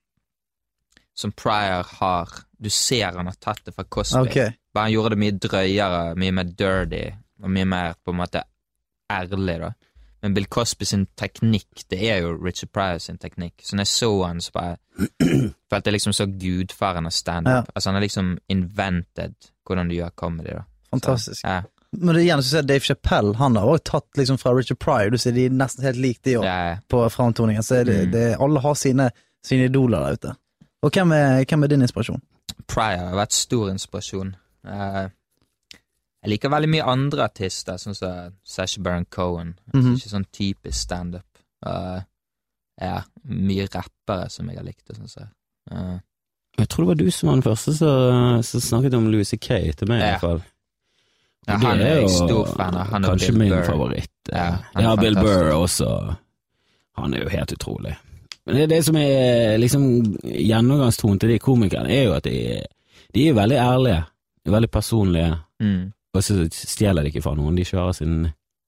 som 1.15 1.33
Pryor 1.33 1.87
har 2.01 2.33
Du 2.59 2.71
ser 2.71 3.13
han 3.13 3.27
har 3.29 3.37
tatt 3.39 3.61
det 3.67 3.75
fra 3.77 3.85
Cosby. 3.85 4.21
okay. 4.25 4.53
Bare 4.75 4.89
han 4.89 4.93
gjorde 4.93 5.15
det 5.15 5.21
mye 5.21 5.37
drøyere, 5.39 6.15
mye 6.17 6.33
mer 6.33 6.45
dirty, 6.49 7.05
og 7.43 7.51
mye 7.51 7.67
mer 7.69 7.95
på 8.01 8.15
en 8.15 8.19
måte 8.23 8.41
ærlig, 9.13 9.59
da. 9.61 9.73
Men 10.25 10.33
Bill 10.35 10.47
Cosby 10.49 10.87
sin 10.89 11.03
teknikk, 11.21 11.83
det 11.93 11.99
er 12.09 12.23
jo 12.25 12.31
Richard 12.41 12.71
Pryor 12.73 12.99
sin 13.05 13.19
teknikk. 13.21 13.59
Så 13.61 13.77
når 13.77 13.85
jeg 13.85 13.91
så 13.93 14.09
han, 14.25 14.39
så 14.41 14.55
bare 14.55 14.77
følte 15.71 15.91
jeg 15.91 15.97
liksom 15.99 16.15
så 16.17 16.25
gudfaren 16.41 17.07
av 17.07 17.13
standup. 17.13 17.53
Ja. 17.53 17.75
Altså, 17.75 17.91
han 17.91 17.99
har 17.99 18.05
liksom 18.07 18.31
invented 18.49 19.35
hvordan 19.69 19.89
du 19.93 19.95
gjør 19.99 20.15
comedy, 20.17 20.55
da. 20.57 20.63
Fantastisk. 20.95 21.45
Ja, 21.45 21.61
Men 21.93 22.15
det 22.15 22.23
er 22.23 22.25
igjen 22.25 22.43
så 22.43 22.49
ser 22.57 22.65
Dave 22.67 22.81
Chappelle, 22.89 23.37
han 23.39 23.55
har 23.57 23.69
også 23.71 23.85
tatt 23.93 24.19
liksom 24.19 24.39
fra 24.41 24.51
Richard 24.57 24.79
Pryor. 24.83 25.11
Du 25.15 25.19
ser 25.21 25.31
de 25.37 25.45
er 25.47 25.53
nesten 25.55 25.85
helt 25.87 26.01
like 26.03 26.21
de 26.27 26.39
òg, 26.41 26.45
ja, 26.49 26.77
på 26.91 27.03
framtoningen. 27.15 27.63
Så 27.63 27.83
det, 27.85 27.99
Mm. 28.07 28.11
det, 28.13 28.25
alle 28.41 28.61
har 28.65 28.75
sine, 28.75 29.11
sine 29.47 29.69
idoler 29.69 30.01
der 30.09 30.13
ute. 30.19 30.35
Og 30.83 30.91
hvem 30.91 31.13
er, 31.13 31.45
hvem 31.45 31.63
er 31.63 31.67
din 31.71 31.83
inspirasjon? 31.87 32.23
Pryor 32.69 32.99
har 33.13 33.15
vært 33.21 33.33
stor 33.37 33.71
inspirasjon. 33.71 34.35
Eh, 34.67 35.05
jeg 36.25 36.31
liker 36.33 36.49
veldig 36.51 36.69
mye 36.73 36.87
andre 36.89 37.27
artister, 37.29 37.77
sånn 37.79 37.95
som 37.95 38.33
Sasha 38.45 38.81
Baron 38.83 39.05
Cohen. 39.13 39.55
Mhm. 39.75 39.95
Ikke 39.99 40.09
sånn 40.09 40.25
typisk 40.33 40.79
standup. 40.79 41.27
Uh, 41.67 42.01
ja, 42.81 43.03
mye 43.29 43.67
rappere 43.69 44.31
som 44.33 44.49
jeg 44.49 44.57
har 44.59 44.65
likt. 44.67 44.89
Sånn, 44.97 45.09
så. 45.09 45.29
Uh, 45.71 45.99
Jeg 46.59 46.69
tror 46.69 46.85
det 46.85 46.89
var 46.89 46.99
du 47.05 47.11
som 47.11 47.29
var 47.29 47.37
den 47.37 47.43
første 47.43 47.73
som, 47.77 48.43
som 48.47 48.61
snakket 48.61 48.95
om 48.95 49.09
Louis 49.11 49.29
C.K. 49.29 49.73
til 49.77 49.89
meg, 49.89 50.01
i 50.01 50.05
hvert 50.09 50.21
fall. 50.23 50.43
ja, 51.49 51.57
han 51.59 51.81
er 51.81 51.89
jeg 51.97 52.03
jo 52.03 52.09
stor 52.09 52.47
fan 52.57 52.75
av. 52.79 52.87
Han 52.93 53.03
kanskje 53.09 53.27
Bill 53.33 53.39
min 53.39 53.51
Burr. 53.53 53.65
favoritt. 53.69 54.11
Ja, 54.31 54.37
Ja, 54.37 54.51
han 54.75 54.85
er 54.85 54.89
ja 54.89 54.97
Bill. 54.97 55.15
Burr 55.21 55.51
også. 55.59 55.89
Han 56.97 57.15
er 57.15 57.25
jo 57.25 57.29
helt 57.29 57.53
utrolig. 57.53 57.97
Men 58.47 58.57
det, 58.57 58.69
det 58.71 58.85
som 58.85 58.97
er 59.01 59.57
liksom 59.59 59.83
gjennomgangstonen 60.25 61.19
til 61.21 61.31
de 61.35 61.39
komikerne, 61.43 61.91
er 61.91 62.05
jo 62.07 62.13
at 62.17 62.25
de, 62.29 62.61
de 63.15 63.29
er 63.29 63.35
veldig 63.37 63.57
ærlige. 63.61 64.01
Er 64.47 64.51
veldig 64.59 64.71
personlige, 64.71 65.35
Mm. 65.61 65.93
Og 66.15 66.25
så 66.25 66.49
stjeler 66.51 67.03
de 67.05 67.13
ikke 67.13 67.23
fra 67.25 67.35
noen. 67.39 67.57
De 67.59 67.67
kjører 67.67 67.93
sin 68.01 68.17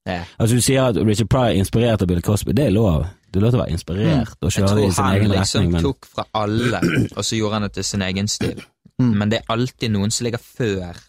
Ja. 0.07 0.21
Altså 0.39 0.55
Du 0.55 0.61
sier 0.63 0.85
at 0.87 0.95
Richard 0.95 1.27
Pryor 1.27 1.51
er 1.51 1.59
inspirert 1.59 2.01
av 2.01 2.07
Bill 2.07 2.21
Cosby, 2.23 2.53
det 2.55 2.65
er 2.65 2.71
lov. 2.71 3.05
Det 3.27 3.39
er 3.39 3.43
lov 3.43 3.51
til 3.51 3.59
å 3.59 3.63
være 3.65 3.75
inspirert 3.75 4.37
og 4.39 4.47
Jeg 4.47 4.63
kjøre 4.63 4.67
i 4.67 4.69
tror 4.69 4.85
egen 4.87 5.01
han 5.03 5.21
Jeg 5.21 5.39
liksom 5.39 5.63
han 5.63 5.71
men 5.71 5.83
tok 5.83 6.07
fra 6.07 6.23
alle, 6.33 6.79
og 7.17 7.25
så 7.25 7.35
gjorde 7.35 7.53
han 7.53 7.65
det 7.67 7.71
til 7.75 7.83
sin 7.83 8.01
egen 8.01 8.27
stil. 8.31 8.61
Mm. 9.01 9.13
Men 9.19 9.29
det 9.29 9.41
er 9.41 9.53
alltid 9.53 9.91
noen 9.91 10.11
som 10.11 10.25
ligger 10.25 10.41
før. 10.41 11.01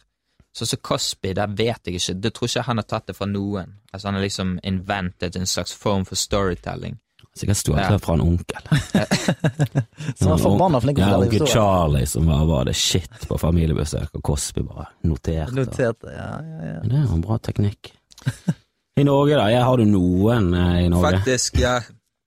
Sånn 0.56 0.70
som 0.72 0.80
Cosby, 0.82 1.32
der 1.38 1.52
vet 1.54 1.86
jeg 1.86 2.00
ikke. 2.00 2.16
Det 2.18 2.32
tror 2.34 2.50
ikke 2.50 2.66
han 2.66 2.80
har 2.82 2.88
tatt 2.90 3.06
det 3.06 3.16
fra 3.16 3.28
noen. 3.30 3.76
Altså 3.92 4.08
Han 4.08 4.18
har 4.18 4.24
liksom 4.26 4.58
inventet 4.66 5.36
en 5.36 5.46
slags 5.46 5.72
form 5.72 6.04
for 6.08 6.18
storytelling. 6.18 6.98
Sikkert 7.40 7.60
stjålet 7.60 7.84
Ja. 7.84 7.90
det 7.94 7.98
fra 8.04 8.14
en 8.18 8.24
onkel. 8.24 8.62
Som 10.18 10.30
var 10.32 10.40
forbanna 10.42 10.80
flink 10.84 10.98
til 10.98 11.06
å 11.06 11.10
fortelle 11.18 11.28
onkel. 11.28 11.46
Charlie 11.52 12.06
som 12.10 12.26
var, 12.30 12.44
var 12.48 12.64
det 12.70 12.76
shit 12.78 13.26
på 13.28 13.38
familiebesøk, 13.40 14.10
og 14.18 14.24
Cosby 14.30 14.64
bare 14.66 14.88
noterte. 15.08 15.54
Noterte, 15.58 16.14
ja, 16.14 16.30
ja, 16.42 16.72
ja. 16.72 16.80
Det 16.84 16.96
er 16.96 17.04
jo 17.06 17.18
en 17.18 17.24
bra 17.24 17.38
teknikk. 17.42 17.92
I 18.98 19.04
Norge, 19.06 19.36
da? 19.38 19.46
Jeg 19.52 19.62
har 19.62 19.78
du 19.78 19.86
noen 19.86 20.50
eh, 20.58 20.74
i 20.86 20.90
Norge? 20.90 21.20
Faktisk, 21.20 21.60
ja. 21.62 21.78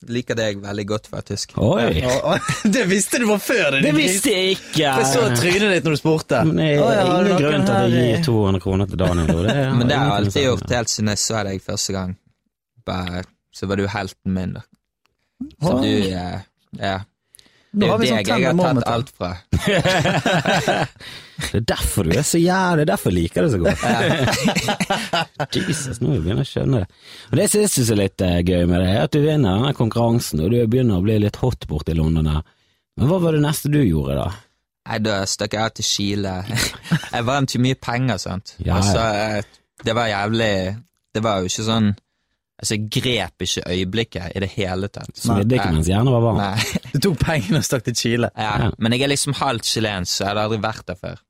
Liker 0.10 0.34
deg 0.34 0.58
veldig 0.63 0.84
godt, 0.89 1.08
faktisk. 1.12 1.51
Oi! 1.62 2.00
Å, 2.10 2.13
å, 2.32 2.38
Det 2.74 2.88
visste 2.89 3.20
du 3.22 3.27
var 3.30 3.41
før! 3.44 3.75
Det 3.84 3.91
visste 3.94 4.32
jeg 4.34 4.56
ikke! 4.56 4.80
Jeg 4.88 5.10
så 5.12 5.27
trynet 5.38 5.75
ditt 5.75 5.86
når 5.86 5.94
du 5.94 6.00
spurte. 6.00 6.39
Men 6.48 6.58
det 6.58 6.70
er 6.72 6.82
Å, 6.82 6.88
ja, 6.96 7.03
ingen 7.20 7.38
grunn 7.44 7.68
til 7.68 7.75
at 7.75 7.91
jeg 7.94 8.08
gir 8.15 8.24
200 8.25 8.63
kroner 8.63 8.89
til 8.89 9.01
Daniel. 9.03 9.30
Det 9.46 9.53
er, 9.53 9.70
Men 9.77 9.91
det 9.91 10.00
har 10.00 10.08
jeg 10.10 10.24
alltid 10.24 10.48
gjort 10.48 10.74
helt 10.77 10.94
siden 10.96 11.13
jeg 11.13 11.22
så 11.22 11.44
deg 11.46 11.62
første 11.68 11.96
gang. 12.00 12.15
Bare, 12.89 13.22
så 13.53 13.70
var 13.70 13.77
du 13.77 13.86
helten 13.94 14.34
min, 14.39 14.56
da. 14.58 14.65
Så 15.62 15.74
du, 15.81 15.88
eh, 15.88 16.39
ja. 16.79 17.00
Det 17.71 17.88
er 17.88 17.91
jo 17.91 17.98
sånn 18.03 18.17
deg 18.19 18.27
jeg 18.27 18.43
har 18.43 18.57
tatt 18.60 18.89
alt 18.91 19.12
fra. 19.15 19.29
Det 21.41 21.57
er 21.57 21.63
derfor 21.65 22.05
du 22.05 22.12
er 22.13 22.25
så 22.27 22.38
jævlig, 22.38 22.83
det 22.83 22.83
er 22.83 22.89
derfor 22.91 23.10
jeg 23.10 23.15
liker 23.17 23.48
det 23.48 23.51
så 23.51 23.60
godt. 23.63 23.81
Jesus, 25.57 25.98
nå 26.03 26.12
begynner 26.12 26.43
jeg 26.43 26.45
å 26.45 26.50
skjønne 26.51 26.81
det. 26.83 27.00
Og 27.31 27.39
det 27.39 27.48
synes 27.50 27.77
jeg 27.79 27.88
er 27.95 27.98
litt 27.98 28.24
eh, 28.27 28.36
gøy 28.45 28.67
med 28.69 28.77
det, 28.83 28.91
er 28.91 29.07
at 29.07 29.15
du 29.15 29.19
vinner 29.24 29.57
denne 29.57 29.71
konkurransen, 29.77 30.43
og 30.45 30.53
du 30.53 30.60
begynner 30.69 31.00
å 31.00 31.05
bli 31.05 31.15
litt 31.24 31.39
hot 31.41 31.65
borte 31.71 31.95
i 31.95 31.98
London. 31.98 32.29
Men 32.29 33.10
hva 33.10 33.17
var 33.24 33.33
det 33.33 33.41
neste 33.41 33.74
du 33.74 33.79
gjorde 33.81 34.19
da? 34.19 34.27
Nei, 34.91 35.00
da 35.05 35.17
stakk 35.29 35.57
jeg 35.57 35.75
til 35.79 35.88
Chile. 35.88 36.36
Jeg 37.15 37.25
vant 37.27 37.55
jo 37.55 37.63
mye 37.65 37.77
penger, 37.81 38.21
sant. 38.21 38.55
Ja, 38.60 38.65
ja. 38.67 38.77
Altså, 38.77 39.65
det 39.81 39.93
var 39.98 40.10
jævlig 40.12 40.53
Det 41.15 41.21
var 41.25 41.41
jo 41.41 41.50
ikke 41.50 41.65
sånn 41.65 41.91
Altså, 42.62 42.75
jeg 42.77 42.89
grep 42.94 43.41
ikke 43.41 43.63
øyeblikket 43.74 44.36
i 44.38 44.39
det 44.44 44.50
hele 44.53 44.88
tatt. 44.94 45.10
Så 45.18 45.34
vidde 45.34 45.56
ikke 45.58 45.72
mens 45.74 45.88
hjernen 45.89 46.13
var 46.13 46.22
varm. 46.22 46.38
Nei. 46.38 46.60
Du 46.94 47.00
tok 47.08 47.18
pengene 47.24 47.58
og 47.58 47.65
stakk 47.65 47.84
til 47.88 47.96
Chile. 47.98 48.30
Ja, 48.38 48.51
Ja. 48.68 48.70
men 48.77 48.94
jeg 48.94 49.01
er 49.08 49.10
liksom 49.15 49.34
halvt 49.39 49.65
chilensk, 49.65 50.12
så 50.13 50.24
jeg 50.24 50.30
hadde 50.30 50.44
aldri 50.46 50.60
vært 50.62 50.86
der 50.91 51.00
før. 51.00 51.22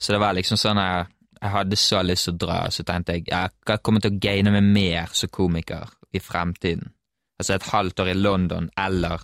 Så 0.00 0.12
det 0.14 0.20
var 0.22 0.34
liksom 0.34 0.58
sånn 0.58 0.80
jeg, 0.80 1.06
jeg 1.40 1.50
hadde 1.54 1.76
så 1.78 2.00
lyst 2.02 2.26
til 2.26 2.34
å 2.34 2.40
dra, 2.42 2.58
så 2.74 2.82
tenkte 2.88 3.14
jeg 3.18 3.26
jeg 3.30 3.82
kommer 3.86 4.00
til 4.02 4.14
å 4.14 4.18
gaine 4.20 4.50
meg 4.54 4.66
mer 4.66 5.12
som 5.14 5.28
komiker 5.32 5.92
i 6.12 6.18
fremtiden. 6.24 6.90
Altså 7.38 7.54
et 7.54 7.68
halvt 7.70 8.00
år 8.02 8.10
i 8.12 8.18
London, 8.18 8.66
eller 8.76 9.20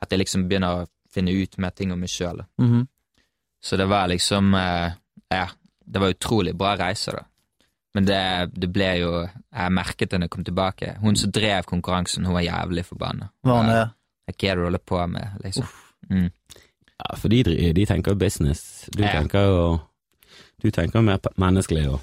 at 0.00 0.12
jeg 0.14 0.22
liksom 0.22 0.46
begynner 0.48 0.84
å 0.84 0.86
finne 1.12 1.34
ut 1.34 1.58
mer 1.58 1.74
ting 1.76 1.90
om 1.92 1.98
meg 2.00 2.08
sjøl. 2.12 2.44
Mhm. 2.60 2.86
Så 3.60 3.76
det 3.76 3.88
var 3.90 4.06
liksom 4.08 4.54
eh, 4.54 4.92
Ja, 5.30 5.48
det 5.84 6.00
var 6.00 6.14
utrolig 6.14 6.54
bra 6.56 6.76
reise, 6.78 7.12
da. 7.12 7.24
Men 7.94 8.04
det, 8.06 8.18
det 8.54 8.68
ble 8.72 8.88
jo 9.00 9.08
Jeg 9.26 9.72
merket 9.74 10.10
det 10.12 10.20
jeg 10.20 10.30
kom 10.30 10.44
tilbake. 10.46 10.92
Hun 11.02 11.16
som 11.16 11.30
drev 11.34 11.64
konkurransen, 11.66 12.24
hun 12.24 12.34
var 12.36 12.44
jævlig 12.46 12.84
forbanna. 12.86 13.30
Hva 13.42 13.56
er 13.64 13.70
det? 13.70 13.80
Hva 14.30 14.50
er 14.50 14.54
det 14.54 14.60
du 14.60 14.64
holder 14.68 14.84
på 14.86 15.06
med, 15.10 15.40
liksom? 15.44 15.66
Mm. 16.10 16.28
Ja, 17.00 17.16
for 17.16 17.28
de, 17.32 17.42
de 17.74 17.86
tenker 17.86 18.12
jo 18.12 18.18
business. 18.20 18.86
Du 18.94 19.02
Ja. 19.02 19.12
tenker 19.20 19.40
jo 19.48 19.80
Du 20.62 20.70
tenker 20.70 21.00
mer 21.02 21.18
menneskelig 21.40 21.88
og, 21.88 22.00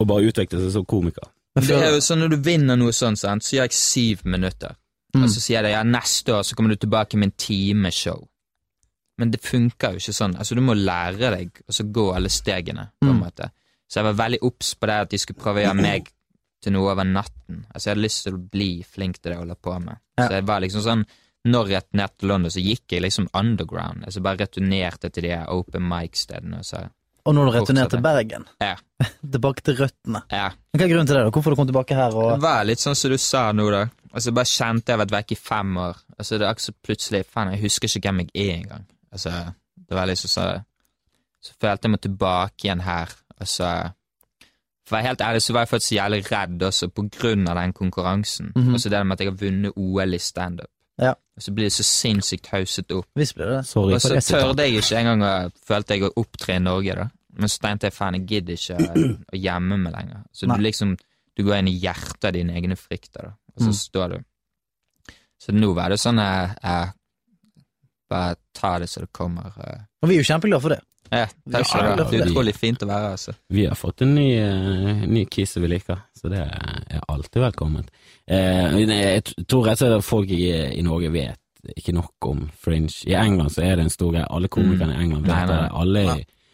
og 0.00 0.06
bare 0.10 0.26
utvikle 0.28 0.58
seg 0.60 0.72
som 0.74 0.84
komiker. 0.84 1.28
Det 1.54 1.70
er 1.70 1.92
jo 1.94 2.00
sånn 2.00 2.18
Når 2.24 2.28
du 2.32 2.36
vinner 2.42 2.76
noe 2.76 2.92
sånt, 2.92 3.18
så 3.22 3.28
gjør 3.56 3.68
jeg 3.68 3.72
syv 3.78 4.24
minutter. 4.24 4.74
Mm. 5.14 5.22
Og 5.24 5.30
så 5.30 5.40
sier 5.40 5.62
jeg 5.62 5.72
ja, 5.76 5.82
neste 5.84 6.32
år 6.32 6.42
så 6.42 6.54
kommer 6.56 6.70
du 6.70 6.76
tilbake 6.80 7.16
med 7.20 7.28
en 7.30 7.34
time 7.38 7.90
show. 7.92 8.26
Men 9.20 9.30
det 9.30 9.40
funker 9.44 9.92
jo 9.92 10.00
ikke 10.00 10.12
sånn. 10.16 10.36
Altså, 10.40 10.54
du 10.56 10.62
må 10.64 10.74
lære 10.74 11.30
deg 11.36 11.60
å 11.68 11.72
så 11.76 11.84
gå 11.92 12.06
alle 12.16 12.28
stegene, 12.32 12.88
på 13.00 13.08
en 13.10 13.14
Mm. 13.18 13.20
måte. 13.20 13.50
Så 13.92 14.00
jeg 14.00 14.06
var 14.08 14.14
veldig 14.22 14.38
obs 14.48 14.70
på 14.80 14.88
det 14.88 14.94
at 15.04 15.10
de 15.12 15.18
skulle 15.20 15.42
prøve 15.42 15.60
å 15.60 15.64
gjøre 15.66 15.82
meg 15.84 16.06
til 16.64 16.72
noe 16.72 16.92
over 16.94 17.04
natten. 17.04 17.64
Altså, 17.74 17.88
jeg 17.90 17.92
hadde 17.92 18.04
lyst 18.06 18.22
til 18.24 18.38
å 18.38 18.40
bli 18.54 18.70
flink 18.88 19.18
til 19.18 19.28
det 19.28 19.34
jeg 19.36 19.42
holder 19.42 19.58
på 19.68 19.74
med. 19.84 19.98
Ja. 20.16 20.28
Så 20.28 20.32
jeg 20.38 20.46
var 20.48 20.62
liksom 20.64 20.84
sånn 20.86 21.04
Når 21.42 21.68
jeg 21.72 21.80
returnerte 21.82 22.20
til 22.22 22.28
London, 22.30 22.52
så 22.54 22.62
gikk 22.62 22.92
jeg 22.94 23.02
liksom 23.02 23.24
underground. 23.34 24.04
Altså 24.06 24.20
bare 24.22 24.38
returnerte 24.44 25.08
til 25.10 25.24
de 25.26 25.32
open 25.50 25.82
mic-stedene. 25.90 26.60
og 26.62 26.64
Så 26.68 26.84
Og 27.26 27.34
når 27.34 27.48
du 27.48 27.52
returnerte 27.56 27.96
til 27.96 28.04
Bergen, 28.04 28.44
Ja. 28.62 28.76
tilbake 29.34 29.60
til 29.66 29.76
røttene. 29.80 30.22
ja. 30.30 30.52
Hva 30.72 30.84
er 30.86 30.92
grunnen 30.92 31.06
til 31.10 31.16
det? 31.18 31.24
da? 31.24 31.30
Hvorfor 31.34 31.50
du 31.50 31.56
kom 31.58 31.66
tilbake 31.66 31.94
her? 31.98 32.14
Og... 32.14 32.30
Det 32.36 32.46
var 32.46 32.62
litt 32.64 32.78
sånn 32.80 32.94
som 32.94 33.10
du 33.10 33.18
sa 33.18 33.42
nå, 33.52 33.66
da. 33.74 33.82
Altså, 34.14 34.30
bare 34.32 34.46
kjente 34.46 34.92
jeg 34.92 34.96
har 34.96 35.02
vært 35.04 35.16
vekk 35.18 35.32
i 35.34 35.40
fem 35.42 35.76
år. 35.82 35.98
Altså, 36.16 36.38
det 36.38 36.46
er 36.46 36.50
akkurat 36.52 36.68
så 36.68 36.76
plutselig 36.86 37.24
Faen, 37.26 37.52
jeg 37.56 37.62
husker 37.66 37.90
ikke 37.90 38.08
hvem 38.08 38.22
jeg 38.22 38.30
er 38.46 38.54
engang. 38.60 38.86
Altså, 39.12 39.34
det 39.76 39.98
var 39.98 40.06
liksom 40.06 40.30
så 40.30 40.46
Så 41.42 41.56
følte 41.58 41.88
jeg 41.88 41.90
meg 41.90 42.00
tilbake 42.06 42.68
igjen 42.68 42.80
her, 42.86 43.10
og 43.42 43.48
så 43.50 43.72
For 44.82 44.96
å 44.96 44.98
være 44.98 45.06
helt 45.12 45.20
ærlig 45.22 45.40
så 45.44 45.52
var 45.54 45.60
jeg 45.62 45.68
faktisk 45.70 45.92
jævlig 45.94 46.18
redd 46.32 46.62
også, 46.66 46.88
på 46.90 47.04
grunn 47.14 47.44
av 47.48 47.54
den 47.56 47.72
konkurransen. 47.72 48.52
Mm 48.56 48.62
-hmm. 48.66 48.72
Altså 48.72 48.88
det 48.90 49.06
med 49.06 49.12
at 49.14 49.20
jeg 49.20 49.28
har 49.30 49.36
vunnet 49.38 49.72
OL 49.76 50.14
i 50.14 50.18
standup. 50.18 50.66
Ja. 50.98 51.10
Og 51.36 51.42
så 51.42 51.52
blir 51.54 51.64
det 51.64 51.72
så 51.72 51.82
sinnssykt 51.82 52.46
hauset 52.50 52.90
opp. 52.92 53.06
Visst 53.16 53.34
blir 53.34 53.46
det. 53.46 53.66
Sorry 53.66 53.94
Og 53.94 54.00
så 54.02 54.08
tørde 54.20 54.62
jeg 54.62 54.72
ikke 54.82 54.98
engang 54.98 55.22
å 55.22 55.50
følte 55.66 55.94
jeg 55.94 56.02
å 56.02 56.12
opptre 56.16 56.54
i 56.56 56.58
Norge, 56.58 56.94
da. 56.94 57.08
Men 57.38 57.48
så 57.48 57.58
tenkte 57.60 57.84
jeg 57.86 57.92
faen, 57.92 58.14
jeg 58.14 58.26
gidder 58.26 58.52
ikke 58.52 58.76
å, 59.32 59.36
gjemme 59.36 59.76
meg 59.78 59.92
lenger. 59.92 60.22
Så 60.32 60.46
Nei. 60.46 60.56
du 60.56 60.62
liksom 60.62 60.96
Du 61.36 61.42
går 61.44 61.54
inn 61.58 61.68
i 61.68 61.78
hjertet 61.78 62.24
av 62.24 62.32
dine 62.32 62.52
egne 62.52 62.76
frykter, 62.76 63.22
da. 63.22 63.30
Og 63.56 63.62
så 63.62 63.66
Mm. 63.68 63.72
står 63.72 64.08
du. 64.08 64.24
Så 65.40 65.52
nå 65.52 65.74
var 65.74 65.88
det 65.88 65.98
sånn 65.98 66.18
jeg, 66.18 66.56
jeg 66.62 66.92
bare 68.10 68.34
tar 68.54 68.78
det 68.80 68.88
så 68.90 69.00
det 69.00 69.12
kommer. 69.12 69.46
eh. 69.66 69.80
Og 70.02 70.08
vi 70.08 70.14
er 70.16 70.22
jo 70.22 70.32
kjempeglade 70.34 70.60
for 70.60 70.68
det. 70.68 70.80
Ja, 71.12 71.26
takk 71.28 71.68
skal 71.68 71.84
du 71.84 71.90
ha. 71.90 72.08
Det 72.08 72.20
er 72.22 72.30
utrolig 72.30 72.54
fint 72.56 72.82
å 72.82 72.88
være 72.88 73.04
her, 73.04 73.16
altså. 73.18 73.34
Vi 73.52 73.66
har 73.68 73.76
fått 73.76 74.02
en 74.06 74.14
ny, 74.16 74.28
eh, 74.40 75.04
ny 75.08 75.26
kis 75.28 75.56
vi 75.60 75.68
liker, 75.68 76.00
så 76.16 76.30
det 76.32 76.40
er 76.40 77.02
alltid 77.04 77.42
velkomment. 77.42 77.90
Eh, 78.26 78.78
jeg 78.80 79.24
tror 79.44 79.66
rett 79.68 79.76
og 79.76 79.82
slett 79.82 79.96
at 79.98 80.06
folk 80.06 80.32
i, 80.32 80.46
i 80.78 80.84
Norge 80.86 81.12
vet 81.12 81.38
ikke 81.76 81.94
nok 81.94 82.26
om 82.26 82.46
fringe. 82.58 82.94
I 83.06 83.14
England 83.14 83.52
så 83.54 83.62
er 83.66 83.76
det 83.76 83.86
en 83.86 83.92
stor 83.92 84.14
greie. 84.14 84.26
Alle 84.30 84.48
komikerne 84.50 84.96
i 84.96 85.04
England 85.04 85.28
vet 85.28 85.50
det. 85.50 85.60
Alle, 85.82 86.06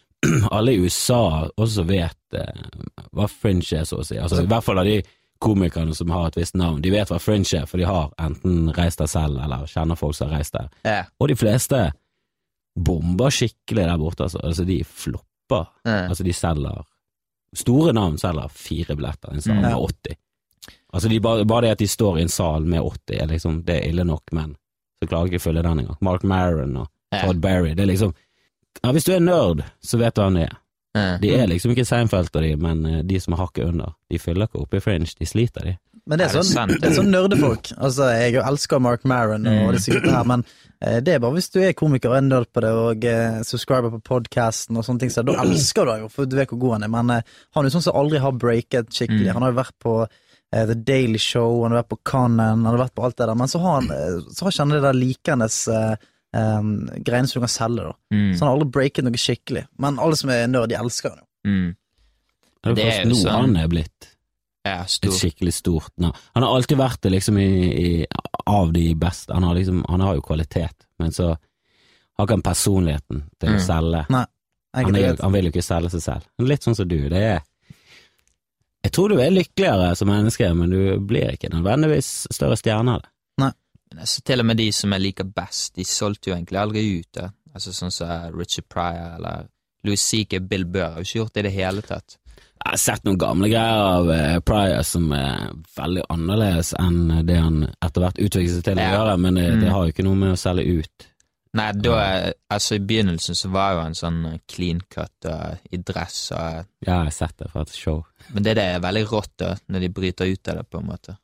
alle 0.58 0.74
i 0.74 0.82
USA 0.82 1.22
også 1.56 1.86
vet 1.88 2.36
eh, 2.36 2.66
hva 3.16 3.28
fringe 3.30 3.78
er, 3.78 3.86
så 3.88 4.02
å 4.02 4.04
si. 4.04 4.18
Altså, 4.18 4.42
I 4.42 4.50
hvert 4.50 4.66
fall 4.66 4.82
av 4.82 4.90
de 4.90 4.98
komikerne 5.38 5.94
som 5.94 6.10
har 6.10 6.28
et 6.28 6.40
visst 6.40 6.58
navn. 6.58 6.82
De 6.82 6.90
vet 6.92 7.08
hva 7.12 7.20
fringe 7.22 7.62
er, 7.62 7.66
for 7.70 7.80
de 7.80 7.86
har 7.88 8.10
enten 8.20 8.72
reist 8.76 9.00
der 9.00 9.10
selv, 9.10 9.38
eller 9.44 9.70
kjenner 9.70 9.98
folk 9.98 10.18
som 10.18 10.28
har 10.28 10.40
reist 10.40 10.58
der. 10.58 10.68
Ja. 10.84 11.00
Og 11.22 11.30
de 11.30 11.38
fleste 11.38 11.84
bomber 12.84 13.30
skikkelig 13.34 13.84
der 13.88 13.98
borte, 13.98 14.22
altså. 14.28 14.38
altså 14.44 14.64
de 14.68 14.80
flopper. 14.84 15.66
Mm. 15.84 16.08
Altså, 16.10 16.24
de 16.24 16.32
selger 16.32 16.84
Store 17.56 17.92
navn 17.96 18.18
selger 18.20 18.48
fire 18.52 18.92
billetter 18.96 19.30
i 19.32 19.38
en 19.38 19.40
sal 19.40 19.54
Mm. 19.56 19.62
med 19.62 19.74
80. 19.74 20.16
Altså, 20.92 21.08
de, 21.08 21.20
bare, 21.20 21.44
bare 21.48 21.62
det 21.62 21.70
at 21.70 21.78
de 21.78 21.86
står 21.88 22.18
i 22.18 22.22
en 22.22 22.28
sal 22.28 22.64
med 22.68 22.80
80, 22.84 23.14
er 23.22 23.26
liksom, 23.26 23.62
det 23.64 23.76
er 23.76 23.88
ille 23.88 24.04
nok, 24.04 24.32
men 24.32 24.56
så 25.00 25.08
klarer 25.08 25.26
jeg 25.26 25.32
ikke 25.32 25.40
å 25.42 25.46
følge 25.48 25.62
den 25.62 25.78
engang. 25.80 25.96
Mark 26.00 26.22
Maron 26.24 26.76
og. 26.76 26.88
Todd 27.24 27.40
Berry, 27.40 27.70
det 27.74 27.86
er 27.86 27.88
liksom 27.88 28.10
Ja, 28.82 28.92
hvis 28.92 29.04
du 29.08 29.12
er 29.14 29.20
nerd, 29.24 29.62
så 29.80 29.96
vet 29.98 30.14
du 30.14 30.20
hvem 30.20 30.34
det 30.34 30.42
er. 30.50 30.56
De 31.22 31.30
er 31.34 31.46
liksom 31.48 31.70
ikke 31.72 31.86
Seinfeld 31.88 32.28
og 32.36 32.42
de, 32.42 32.50
men 32.60 32.84
eh, 32.86 33.02
de 33.02 33.20
som 33.20 33.32
er 33.32 33.38
hakket 33.40 33.64
under, 33.72 33.94
de 34.10 34.18
fyller 34.18 34.44
ikke 34.46 34.60
opp 34.60 34.74
i 34.74 34.80
fringe, 34.80 35.08
de 35.18 35.26
sliter, 35.26 35.64
de. 35.64 35.72
Men 36.08 36.18
det 36.18 36.24
er 36.26 36.30
Er 36.30 36.40
det 36.40 36.48
sånn, 36.48 36.70
det 36.80 36.88
er 36.88 36.94
sånn 36.96 37.10
nerdefolk. 37.12 37.68
Altså, 37.76 38.06
jeg 38.16 38.38
elsker 38.40 38.80
Mark 38.80 39.02
Maron 39.04 39.44
og 39.46 39.52
Mm. 39.68 39.72
disse 39.76 39.92
gutta 39.92 40.14
her, 40.16 40.24
men 40.24 40.44
eh, 40.80 41.00
det 41.04 41.14
er 41.14 41.18
bare 41.20 41.34
hvis 41.36 41.50
du 41.52 41.58
er 41.60 41.74
komiker 41.76 42.08
og 42.10 42.16
er 42.16 42.22
nerd 42.24 42.46
på 42.54 42.62
det 42.64 42.70
og 42.72 43.04
eh, 43.04 43.42
subscriber 43.44 43.90
på 43.92 44.00
podcasten 44.08 44.78
og 44.80 44.86
sånne 44.86 45.00
ting, 45.04 45.10
så 45.12 45.20
da 45.26 45.34
elsker 45.42 45.84
du 45.84 45.90
han 45.92 46.00
jo, 46.06 46.08
for 46.08 46.24
du 46.24 46.36
vet 46.38 46.48
hvor 46.48 46.58
god 46.62 46.72
han 46.78 46.86
er. 46.88 46.88
Men 46.96 47.10
eh, 47.18 47.22
han 47.52 47.64
er 47.64 47.68
jo 47.68 47.76
sånn 47.76 47.84
som 47.90 47.98
aldri 48.00 48.18
har 48.24 48.32
breaket 48.32 48.88
skikkelig. 48.88 49.28
Mm. 49.28 49.34
Han 49.36 49.42
har 49.42 49.52
jo 49.52 49.58
vært 49.60 49.76
på 49.84 49.96
eh, 50.08 50.64
The 50.72 50.74
Daily 50.74 51.18
Show, 51.20 51.62
han 51.62 51.72
har 51.76 51.82
vært 51.82 51.92
på 51.92 52.00
Conan, 52.08 52.64
han 52.64 52.70
har 52.72 52.80
vært 52.86 52.94
på 52.96 53.04
alt 53.04 53.18
det 53.20 53.26
der, 53.28 53.34
men 53.36 53.48
så 53.52 53.60
har 53.60 53.80
han 53.82 53.90
eh, 53.92 54.20
så 54.32 54.46
har 54.46 54.54
ikke 54.56 54.64
han 54.64 54.76
det 54.78 54.82
der 54.88 54.96
likende 54.96 55.50
eh, 55.76 55.96
eh, 56.40 56.62
greiene 57.04 57.28
som 57.28 57.36
du 57.42 57.44
kan 57.44 57.52
selge, 57.52 57.84
da. 57.90 57.92
Mm. 58.16 58.30
Så 58.32 58.40
han 58.40 58.48
har 58.48 58.56
aldri 58.56 58.70
breaket 58.78 59.04
noe 59.04 59.20
skikkelig. 59.20 59.66
Men 59.76 60.00
alle 60.00 60.16
som 60.16 60.30
er 60.32 60.46
nerd, 60.48 60.72
de 60.72 60.80
elsker 60.80 61.12
han 61.12 61.20
jo. 61.20 61.26
Mm. 61.52 61.68
Det 62.64 62.72
er 62.72 62.78
er 62.80 62.88
først 62.88 63.04
jo 63.04 63.10
nå 63.12 63.18
sånn- 63.20 63.36
han 63.44 63.56
er 63.60 63.68
blitt 63.76 64.07
Ja, 64.68 64.82
et 64.84 65.18
skikkelig 65.18 65.52
stort 65.56 65.92
navn. 66.00 66.16
Han 66.34 66.42
har 66.46 66.54
alltid 66.58 66.78
vært 66.78 67.00
det, 67.06 67.12
liksom, 67.16 67.38
i, 67.42 67.48
i, 67.82 68.06
av 68.46 68.72
de 68.72 68.86
beste. 68.94 69.32
Han 69.34 69.42
har 69.48 69.54
liksom, 69.58 69.84
han 69.88 70.00
har 70.04 70.14
jo 70.18 70.24
kvalitet, 70.28 70.86
men 71.00 71.12
så 71.16 71.30
har 71.34 72.26
ikke 72.26 72.36
han 72.38 72.42
personligheten 72.46 73.22
til 73.38 73.48
å 73.48 73.56
Mm. 73.58 73.66
selge. 73.66 74.04
Nei, 74.10 74.24
Han, 74.74 74.94
er, 74.96 75.16
han 75.22 75.32
vil 75.32 75.44
jo 75.48 75.50
ikke 75.54 75.62
selge 75.64 75.90
seg 75.94 76.02
selv. 76.04 76.26
Litt 76.44 76.62
sånn 76.66 76.76
som 76.76 76.88
du. 76.88 76.98
Det 77.08 77.22
er 77.22 77.40
Jeg 78.84 78.92
tror 78.94 79.08
du 79.10 79.18
er 79.20 79.30
lykkeligere 79.34 79.94
som 79.98 80.08
menneske, 80.08 80.48
men 80.54 80.70
du 80.70 80.98
blir 81.00 81.32
ikke 81.34 81.50
nødvendigvis 81.50 82.26
større 82.32 82.56
stjerne 82.60 82.94
av 82.94 83.02
det. 83.02 83.10
Men 83.90 84.02
altså, 84.04 84.20
til 84.22 84.40
og 84.42 84.46
med 84.46 84.58
de 84.60 84.66
som 84.76 84.92
jeg 84.92 85.00
liker 85.00 85.24
best, 85.24 85.74
de 85.78 85.84
solgte 85.88 86.28
jo 86.30 86.34
egentlig 86.36 86.58
aldri 86.60 86.82
ut. 87.00 87.08
det. 87.16 87.30
Altså 87.54 87.72
Sånn 87.72 87.90
som 87.94 88.34
Richard 88.36 88.66
Pryor 88.68 89.14
eller 89.16 89.46
Louis 89.84 90.02
C.K. 90.02 90.40
Bill 90.44 90.66
Burr 90.68 90.90
har 90.92 90.98
jo 91.00 91.06
ikke 91.08 91.18
gjort 91.22 91.32
det 91.34 91.40
i 91.40 91.46
det 91.48 91.52
hele 91.56 91.82
tatt. 91.86 92.18
Jeg 92.58 92.72
har 92.74 92.80
sett 92.82 93.04
noen 93.06 93.18
gamle 93.20 93.48
greier 93.48 93.84
av 93.86 94.08
uh, 94.10 94.38
Pryor 94.44 94.82
som 94.84 95.12
er 95.16 95.52
veldig 95.78 96.02
annerledes 96.10 96.72
enn 96.78 96.98
det 97.28 97.36
han 97.38 97.62
etter 97.84 98.02
hvert 98.02 98.18
utviklet 98.18 98.56
seg 98.58 98.64
til 98.66 98.80
å 98.82 98.88
gjøre, 98.92 99.14
men 99.22 99.38
det, 99.38 99.46
det 99.60 99.68
Mm. 99.68 99.72
har 99.76 99.84
jo 99.86 99.92
ikke 99.94 100.04
noe 100.08 100.18
med 100.18 100.32
å 100.34 100.40
selge 100.40 100.64
ut. 100.82 101.06
Nei, 101.58 101.70
da 101.72 101.94
Altså, 102.52 102.74
i 102.76 102.82
begynnelsen 102.84 103.34
så 103.38 103.48
var 103.50 103.72
jo 103.72 103.80
han 103.86 103.94
sånn 103.96 104.18
clean 104.52 104.82
cut 104.92 105.24
og 105.30 105.72
i 105.72 105.78
dress 105.80 106.18
og 106.36 106.58
Ja, 106.84 106.98
jeg 106.98 106.98
har 107.08 107.14
sett 107.16 107.38
det 107.40 107.48
fra 107.54 107.62
et 107.64 107.72
show. 107.72 108.02
Men 108.34 108.42
det, 108.44 108.54
det 108.58 108.66
er 108.74 108.84
veldig 108.84 109.06
rått, 109.10 109.32
da, 109.40 109.54
når 109.68 109.80
de 109.86 109.88
bryter 109.88 110.28
ut 110.34 110.48
av 110.52 110.60
det, 110.60 110.66
på 110.70 110.78
en 110.82 110.90
måte. 110.90 111.16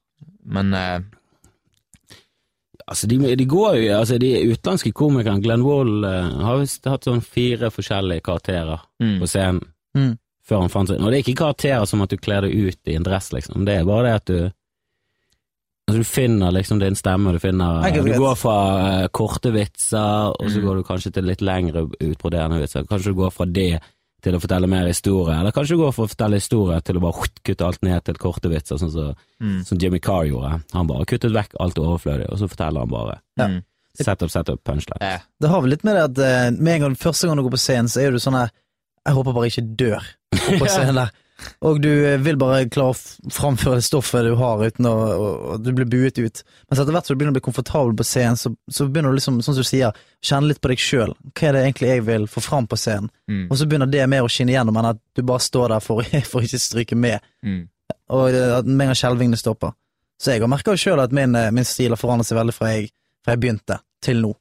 Men 0.44 0.73
eh, 0.75 1.01
Altså, 2.88 3.07
de, 3.09 3.16
de 3.37 3.44
går 3.49 3.77
jo 3.81 3.92
Altså, 3.99 4.18
de 4.20 4.33
utenlandske 4.51 4.92
komikerne, 4.97 5.40
Glenn 5.44 5.62
Wall, 5.64 6.05
eh, 6.05 6.33
har 6.44 6.59
visst 6.61 6.85
hatt 6.90 7.07
sånn 7.09 7.23
fire 7.25 7.70
forskjellige 7.73 8.25
karakterer 8.27 8.81
mm, 9.03 9.18
på 9.23 9.31
scenen 9.31 9.62
Mm. 9.94 10.16
Før 10.48 10.61
han 10.64 10.72
fant 10.72 10.88
seg 10.90 11.00
Og 11.00 11.11
det 11.11 11.18
er 11.18 11.24
ikke 11.24 11.40
karakterer 11.44 11.87
som 11.88 12.02
at 12.04 12.11
du 12.12 12.16
kler 12.20 12.44
deg 12.46 12.52
ut 12.68 12.90
i 12.92 12.96
en 12.98 13.07
dress, 13.07 13.33
liksom. 13.33 13.64
Det 13.64 13.78
er 13.80 13.88
bare 13.88 14.04
det 14.09 14.14
at 14.20 14.26
du 14.30 14.38
Altså, 15.85 15.98
du 16.00 16.04
finner 16.09 16.52
liksom 16.57 16.78
din 16.80 16.94
stemme, 16.96 17.33
du 17.33 17.38
finner 17.42 17.83
Du 17.92 18.14
går 18.16 18.38
fra 18.40 18.54
uh, 19.04 19.09
korte 19.12 19.50
vitser, 19.52 20.30
og 20.33 20.46
så 20.48 20.57
Mm. 20.61 20.64
går 20.64 20.76
du 20.76 20.83
kanskje 20.88 21.12
til 21.12 21.24
litt 21.28 21.42
lengre 21.44 21.83
utbroderende 22.00 22.61
vitser. 22.62 22.87
Kanskje 22.88 23.12
du 23.12 23.18
går 23.18 23.30
fra 23.30 23.44
det 23.44 23.83
til 24.24 24.33
å 24.35 24.40
fortelle 24.40 24.66
mer 24.66 24.87
historie, 24.88 25.35
eller 25.37 25.52
kanskje 25.52 25.76
du 25.76 25.83
går 25.83 25.92
fra 25.92 26.04
å 26.07 26.09
fortelle 26.09 26.38
historie 26.40 26.80
til 26.80 26.96
å 26.96 27.00
bare 27.04 27.28
kutte 27.44 27.66
alt 27.66 27.83
ned 27.85 28.02
til 28.07 28.14
korte 28.16 28.48
vitser, 28.48 28.78
sånn 28.80 28.90
som 28.94 29.12
mm, 29.42 29.59
som 29.68 29.76
Jimmy 29.78 30.00
Carr 30.00 30.24
gjorde. 30.24 30.62
Han 30.72 30.87
bare 30.88 31.04
kuttet 31.04 31.35
vekk 31.37 31.52
alt 31.61 31.76
overflødig, 31.76 32.30
og 32.33 32.38
så 32.40 32.48
forteller 32.48 32.80
han 32.80 32.88
bare. 32.88 33.20
Ja. 33.37 33.50
up, 34.24 34.30
set 34.30 34.48
up, 34.48 34.64
punchline. 34.64 35.02
Ja. 35.04 35.18
Det 35.38 35.50
har 35.52 35.61
vel 35.61 35.70
litt 35.76 35.85
med 35.85 35.96
det 35.96 36.04
at 36.09 36.18
eh, 36.18 36.50
med 36.57 36.74
en 36.78 36.80
gang 36.80 36.96
første 36.96 37.28
gang 37.28 37.37
du 37.37 37.42
går 37.44 37.59
på 37.59 37.61
scenen, 37.61 37.88
så 37.92 38.00
er 38.00 38.11
du 38.11 38.18
sånn 38.18 38.40
her 38.40 38.48
Jeg 39.04 39.14
håper 39.18 39.35
bare 39.37 39.50
ikke 39.52 39.76
dør 39.76 40.00
på 40.38 40.66
scenen 40.68 41.03
der. 41.03 41.12
Og 41.66 41.81
du 41.83 41.90
eh, 41.90 42.20
vil 42.23 42.38
bare 42.40 42.68
klare 42.73 42.94
å 42.94 43.33
framføre 43.33 43.81
det 43.81 43.87
stoffet 43.87 44.25
du 44.27 44.35
har 44.38 44.62
uten 44.62 44.87
å 44.88 45.59
du 45.61 45.73
blir 45.77 45.88
buet 45.90 46.18
ut. 46.18 46.42
Men 46.68 46.79
etter 46.79 46.94
hvert 46.94 47.09
som 47.09 47.14
du 47.14 47.20
begynner 47.20 47.35
å 47.35 47.38
bli 47.38 47.44
komfortabel 47.44 47.94
på 47.99 48.07
scenen, 48.07 48.38
så, 48.40 48.55
så 48.70 48.87
begynner 48.88 49.12
du 49.12 49.18
liksom, 49.18 49.40
sånn 49.44 49.57
som 49.57 49.66
du 49.66 49.68
sier, 49.68 50.01
kjenne 50.25 50.51
litt 50.51 50.62
på 50.62 50.70
deg 50.73 50.83
sjøl. 50.83 51.14
Hva 51.33 51.49
er 51.51 51.59
det 51.59 51.64
egentlig 51.66 51.90
jeg 51.90 52.07
vil 52.09 52.27
få 52.31 52.44
fram 52.44 52.68
på 52.70 52.79
scenen? 52.81 53.11
Mm. 53.31 53.47
Og 53.49 53.59
så 53.61 53.68
begynner 53.68 53.90
det 53.90 54.07
mer 54.11 54.27
å 54.27 54.31
skinne 54.33 54.55
igjennom 54.55 54.79
enn 54.81 54.92
at 54.94 55.03
du 55.16 55.25
bare 55.27 55.44
står 55.44 55.77
der 55.77 55.85
for, 55.85 56.07
for 56.31 56.47
ikke 56.47 56.61
å 56.61 56.66
stryke 56.68 56.99
med. 56.99 57.25
Mm. 57.44 57.64
Og 58.14 58.29
at 58.31 58.68
med 58.68 58.87
en 58.87 58.92
gang 58.92 59.01
skjelvingene 59.01 59.40
stopper. 59.40 59.75
Så 60.20 60.33
jeg 60.33 60.44
har 60.44 60.51
merka 60.51 60.77
sjøl 60.79 61.03
at 61.03 61.14
min, 61.14 61.35
eh, 61.37 61.51
min 61.55 61.66
stil 61.66 61.92
har 61.92 62.01
forandret 62.01 62.31
seg 62.31 62.38
veldig 62.38 62.55
fra 62.57 62.70
jeg, 62.77 62.92
fra 63.25 63.35
jeg 63.35 63.42
begynte, 63.42 63.81
til 64.05 64.23
nå. 64.23 64.35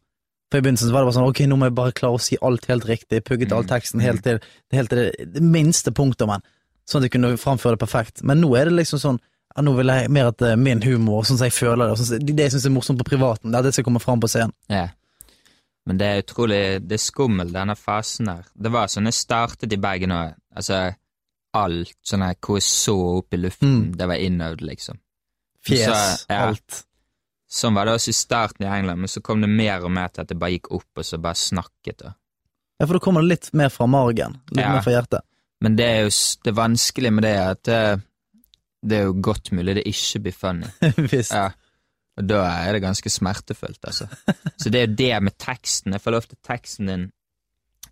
For 0.54 0.60
I 0.62 0.66
begynnelsen 0.68 0.92
var 0.94 1.02
det 1.02 1.08
bare 1.10 1.16
sånn 1.18 1.30
ok, 1.32 1.40
nå 1.50 1.56
må 1.58 1.66
jeg 1.66 1.74
bare 1.80 1.94
klare 1.98 2.14
å 2.20 2.22
si 2.22 2.38
alt 2.46 2.68
helt 2.70 2.86
riktig, 2.86 3.24
pugget 3.26 3.52
all 3.56 3.64
Mm. 3.66 3.70
teksten 3.74 4.04
helt 4.06 4.22
til, 4.22 4.38
helt 4.72 4.90
til 4.92 5.00
det, 5.00 5.34
det 5.34 5.42
minste 5.42 5.90
punktummen, 5.92 6.44
sånn 6.86 7.02
at 7.02 7.08
jeg 7.10 7.14
kunne 7.16 7.32
framføre 7.42 7.74
det 7.74 7.82
perfekt. 7.82 8.22
Men 8.24 8.38
nå 8.44 8.52
er 8.60 8.70
det 8.70 8.76
liksom 8.78 9.00
sånn 9.02 9.18
ja, 9.56 9.62
nå 9.66 9.74
vil 9.78 9.88
jeg 9.90 10.10
mer 10.14 10.28
at 10.30 10.38
det 10.38 10.52
er 10.52 10.56
min 10.58 10.82
humor, 10.82 11.24
sånn 11.26 11.38
som 11.42 11.46
jeg 11.46 11.54
føler 11.58 11.90
det, 11.90 11.98
sånn 11.98 12.22
det 12.26 12.38
jeg 12.46 12.52
syns 12.54 12.66
er 12.70 12.74
morsomt 12.74 13.02
på 13.02 13.06
privaten, 13.10 13.52
det 13.52 13.60
er 13.60 13.64
det 13.64 13.74
som 13.74 13.84
kommer 13.86 14.02
fram 14.02 14.20
på 14.22 14.30
scenen. 14.30 14.54
Ja. 14.70 14.88
Men 15.86 15.98
det 16.00 16.06
er 16.08 16.22
utrolig 16.24 16.62
Det 16.88 16.96
er 16.96 17.04
skummel, 17.04 17.52
denne 17.52 17.76
fasen 17.76 18.26
der. 18.30 18.44
Det 18.56 18.72
var 18.72 18.88
sånn 18.88 19.06
jeg 19.10 19.14
startet 19.18 19.74
i 19.74 19.78
Bergen 19.78 20.10
òg. 20.16 20.34
Altså, 20.56 20.96
alt 21.54 21.94
sånn 22.06 22.22
her 22.26 22.36
hvor 22.42 22.58
jeg 22.58 22.64
så 22.70 22.96
opp 23.20 23.34
i 23.34 23.38
luften, 23.38 23.74
Mm. 23.92 23.98
det 23.98 24.08
var 24.08 24.16
innøvd, 24.18 24.62
liksom. 24.62 24.98
Fjes, 25.66 25.86
Så, 25.86 26.26
ja. 26.30 26.48
alt. 26.48 26.84
Sånn 27.54 27.76
var 27.78 27.86
det 27.86 27.94
også 28.00 28.10
i 28.10 28.18
starten 28.18 28.66
i 28.66 28.70
England, 28.74 29.04
men 29.04 29.12
så 29.12 29.22
kom 29.22 29.44
det 29.44 29.50
mer 29.52 29.84
og 29.86 29.92
mer 29.94 30.08
til 30.10 30.24
at 30.24 30.32
det 30.32 30.40
bare 30.42 30.56
gikk 30.56 30.72
opp 30.74 31.02
og 31.02 31.06
så 31.06 31.20
bare 31.22 31.38
snakket. 31.38 31.98
det. 32.02 32.14
Ja, 32.80 32.88
for 32.88 32.98
da 32.98 33.02
kommer 33.06 33.22
det 33.22 33.30
litt 33.30 33.50
mer 33.54 33.70
fra 33.70 33.86
margen, 33.88 34.40
litt 34.52 34.64
Ja. 34.64 34.72
mer 34.74 34.82
fra 34.82 34.92
hjertet. 34.96 35.22
Men 35.62 35.76
det 35.78 35.86
er 35.86 36.02
jo 36.08 36.10
det 36.44 36.54
vanskelige 36.58 37.14
med 37.14 37.24
det 37.24 37.34
er 37.38 37.52
at 37.52 37.64
det, 37.64 37.82
det 38.84 38.98
er 38.98 39.04
jo 39.06 39.14
godt 39.22 39.52
mulig 39.54 39.76
det 39.78 39.86
ikke 39.88 40.22
blir 40.26 40.34
funny. 40.36 40.68
Visst. 41.14 41.32
Ja. 41.32 41.52
Og 42.18 42.28
da 42.30 42.42
er 42.66 42.74
det 42.74 42.82
ganske 42.84 43.10
smertefullt, 43.10 43.80
altså. 43.86 44.08
Så 44.62 44.70
det 44.74 44.82
er 44.82 44.88
jo 44.88 44.96
det 44.96 45.14
med 45.24 45.38
teksten. 45.38 45.94
Jeg 45.94 46.02
føler 46.02 46.18
ofte 46.24 46.36
teksten 46.46 46.88
din 46.90 47.12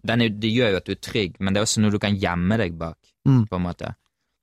den 0.03 0.21
er, 0.25 0.29
Det 0.33 0.49
gjør 0.49 0.71
jo 0.71 0.77
at 0.81 0.85
du 0.85 0.91
er 0.95 1.01
trygg, 1.05 1.35
men 1.39 1.53
det 1.53 1.59
er 1.61 1.65
også 1.67 1.81
noe 1.81 1.91
du 1.93 1.99
kan 2.01 2.17
gjemme 2.17 2.57
deg 2.57 2.73
bak, 2.77 2.97
Mm. 3.27 3.45
på 3.47 3.55
en 3.55 3.61
måte. 3.67 3.93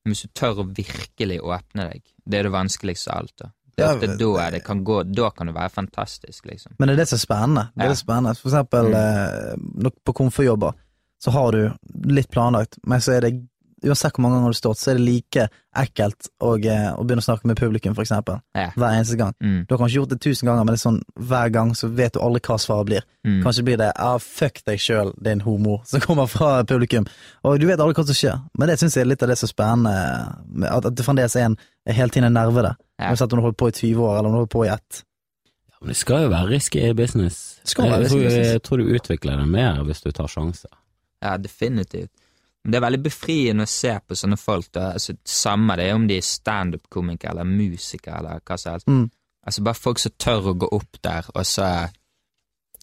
Men 0.04 0.12
hvis 0.14 0.22
du 0.22 0.28
tør 0.38 0.60
å 0.62 0.68
virkelig 0.70 1.40
åpne 1.42 1.90
deg, 1.90 2.02
det 2.24 2.38
er 2.38 2.42
det 2.46 2.52
vanskeligste 2.54 3.10
av 3.10 3.24
alt, 3.24 3.32
da. 3.42 3.48
Det 3.78 3.86
er 3.86 3.94
ofte 3.94 4.18
da 4.18 4.50
det 4.50 4.62
kan 4.66 4.82
gå, 4.84 4.98
da 5.14 5.30
kan 5.30 5.46
det 5.46 5.54
være 5.56 5.70
fantastisk, 5.70 6.44
liksom. 6.50 6.74
Men 6.78 6.88
det 6.90 6.96
er 6.98 7.02
det 7.04 7.08
som 7.12 7.16
er 7.20 7.26
spennende. 7.26 7.64
Det 7.76 7.84
er 7.86 7.94
Ja. 7.94 8.00
spennende. 8.02 8.36
For 8.36 8.50
eksempel 8.50 8.90
Mm. 8.90 9.84
eh, 9.86 9.90
på 10.04 10.12
komfortjobber, 10.14 10.74
så 11.22 11.30
har 11.32 11.52
du 11.52 11.72
litt 12.04 12.28
planlagt, 12.30 12.76
men 12.86 13.00
så 13.00 13.16
er 13.16 13.20
det 13.20 13.40
Uansett 13.86 14.10
hvor 14.16 14.22
mange 14.24 14.34
ganger 14.34 14.50
du 14.50 14.56
har 14.58 14.74
stått, 14.74 14.78
så 14.82 14.90
er 14.90 14.94
det 14.98 15.04
like 15.06 15.48
ekkelt 15.78 16.26
å, 16.42 16.56
eh, 16.66 16.90
å 16.98 17.04
begynne 17.06 17.22
å 17.22 17.28
snakke 17.28 17.44
med 17.46 17.56
publikum, 17.56 17.94
for 17.94 18.02
eksempel. 18.02 18.40
Ja. 18.52 18.72
Hver 18.74 18.90
eneste 18.98 19.16
gang. 19.16 19.34
Mm, 19.40 19.66
Du 19.68 19.74
har 19.76 19.78
kanskje 19.86 20.00
gjort 20.00 20.08
det 20.08 20.18
tusen 20.20 20.48
ganger, 20.48 20.64
men 20.66 20.74
det 20.74 20.80
er 20.82 20.90
sånn 20.90 21.02
hver 21.16 21.52
gang 21.52 21.70
så 21.74 21.88
vet 21.94 22.12
du 22.14 22.18
aldri 22.18 22.40
hva 22.40 22.58
svaret 22.58 22.86
blir. 22.86 23.02
mm. 23.24 23.40
Kanskje 23.44 23.62
blir 23.64 23.76
det 23.78 23.92
ah, 23.94 24.18
'fuck 24.18 24.64
deg 24.66 24.78
sjøl, 24.80 25.12
din 25.22 25.38
homo', 25.42 25.80
som 25.86 26.00
kommer 26.00 26.26
fra 26.26 26.64
publikum. 26.64 27.06
Og 27.44 27.60
du 27.60 27.66
vet 27.68 27.78
aldri 27.78 27.94
hva 27.94 28.04
som 28.06 28.14
skjer. 28.18 28.42
Men 28.58 28.66
det 28.68 28.80
syns 28.80 28.94
jeg 28.96 29.02
er 29.02 29.10
litt 29.10 29.22
av 29.22 29.28
det 29.28 29.38
som 29.38 29.46
er 29.46 29.54
spennende, 29.54 30.66
at, 30.72 30.84
at 30.86 30.94
det 30.96 31.04
fremdeles 31.06 31.36
er 31.36 31.44
en 31.44 31.56
er 31.92 31.98
hele 31.98 32.14
tiden 32.14 32.28
en 32.28 32.36
nerve 32.36 32.64
der. 32.64 32.78
Ja. 32.98 33.12
Uansett 33.12 33.32
om 33.32 33.40
du 33.40 33.46
holder 33.46 33.60
på 33.60 33.68
i 33.70 33.76
20 33.76 34.04
år, 34.04 34.18
eller 34.18 34.28
om 34.28 34.34
du 34.34 34.40
holder 34.42 34.54
på 34.54 34.64
i 34.66 34.70
ett. 34.72 35.02
Ja, 35.70 35.76
men 35.80 35.92
det 35.92 35.98
skal 36.00 36.24
jo 36.26 36.30
være 36.32 36.50
risky 36.52 36.92
business. 36.98 37.60
Det 37.62 37.74
skal 37.74 37.90
være 37.90 38.04
risky 38.04 38.22
business. 38.24 38.52
jeg 38.52 38.62
tror 38.62 38.82
du 38.82 38.94
utvikler 38.98 39.42
det 39.42 39.48
mer 39.48 39.82
hvis 39.88 40.02
du 40.04 40.10
tar 40.12 40.30
sjanser. 40.32 40.72
Ja, 41.22 41.36
definitivt. 41.36 42.10
Men 42.64 42.72
det 42.72 42.78
er 42.78 42.84
veldig 42.84 43.02
befriende 43.04 43.64
å 43.64 43.70
se 43.70 43.94
på 44.04 44.16
sånne 44.18 44.36
folk. 44.36 44.72
da, 44.74 44.90
altså 44.98 45.14
Samme 45.24 45.76
det 45.78 45.92
om 45.94 46.08
de 46.08 46.18
er 46.18 46.26
standup-komikere 46.26 47.30
eller 47.30 47.48
musikere 47.48 48.18
eller 48.18 48.42
hva 48.44 48.58
som 48.58 48.74
helst. 48.74 48.90
Mm. 48.90 49.06
Altså 49.46 49.64
Bare 49.64 49.80
folk 49.80 50.02
som 50.02 50.12
tør 50.18 50.50
å 50.50 50.58
gå 50.58 50.68
opp 50.76 50.98
der 51.02 51.30
og 51.34 51.46
så 51.46 51.68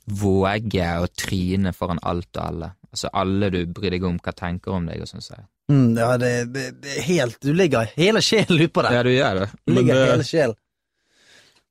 våge 0.05 0.87
å 1.01 1.09
tryne 1.17 1.73
foran 1.73 2.01
alt 2.01 2.31
og 2.37 2.43
alle. 2.45 2.71
Altså 2.91 3.11
Alle 3.13 3.51
du 3.53 3.59
bryr 3.67 3.93
deg 3.97 4.07
om, 4.07 4.17
hva 4.23 4.33
tenker 4.33 4.73
om 4.77 4.87
deg 4.89 5.03
og 5.03 5.09
sånn. 5.09 5.25
Så. 5.25 5.37
Mm, 5.71 5.97
ja, 5.97 6.17
det, 6.21 6.31
det, 6.53 6.63
det 6.81 6.91
er 6.97 7.01
helt 7.07 7.39
Du 7.41 7.53
ligger 7.53 7.87
hele 7.95 8.21
sjelen 8.21 8.59
utpå 8.67 8.83
der. 8.85 8.93
Ja, 8.99 9.03
du 9.03 9.09
gjør 9.15 9.39
det. 9.39 9.47
Du 9.65 9.73
ligger 9.73 10.01
hele 10.05 10.23
sjel. 10.27 10.53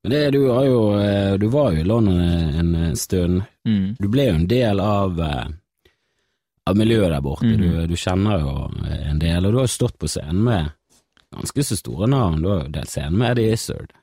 Men 0.02 0.12
det, 0.12 0.22
du, 0.34 0.40
har 0.50 0.64
jo, 0.68 0.80
eh, 1.00 1.34
du 1.40 1.46
var 1.48 1.72
jo 1.72 1.80
i 1.80 1.84
London 1.84 2.20
en 2.20 2.96
stund. 2.96 3.42
mm, 3.64 3.94
Du 3.98 4.08
ble 4.12 4.26
jo 4.28 4.34
en 4.34 4.48
del 4.50 4.80
av, 4.82 5.20
eh, 5.20 5.46
av 6.66 6.76
miljøet 6.76 7.10
der 7.14 7.22
borte. 7.24 7.46
Mm. 7.46 7.60
Du, 7.62 7.86
du 7.86 7.96
kjenner 7.96 8.42
jo 8.42 8.56
en 8.98 9.18
del, 9.22 9.46
og 9.46 9.52
du 9.54 9.58
har 9.62 9.68
jo 9.68 9.72
stått 9.78 9.96
på 9.98 10.10
scenen 10.10 10.42
med 10.44 10.68
ganske 11.34 11.64
så 11.64 11.76
store 11.78 12.06
navn. 12.10 12.42
Du 12.44 12.50
har 12.50 12.64
jo 12.66 12.74
delt 12.74 12.90
scenen 12.92 13.16
med 13.22 13.30
Eddie 13.32 13.54
Izzard. 13.56 13.94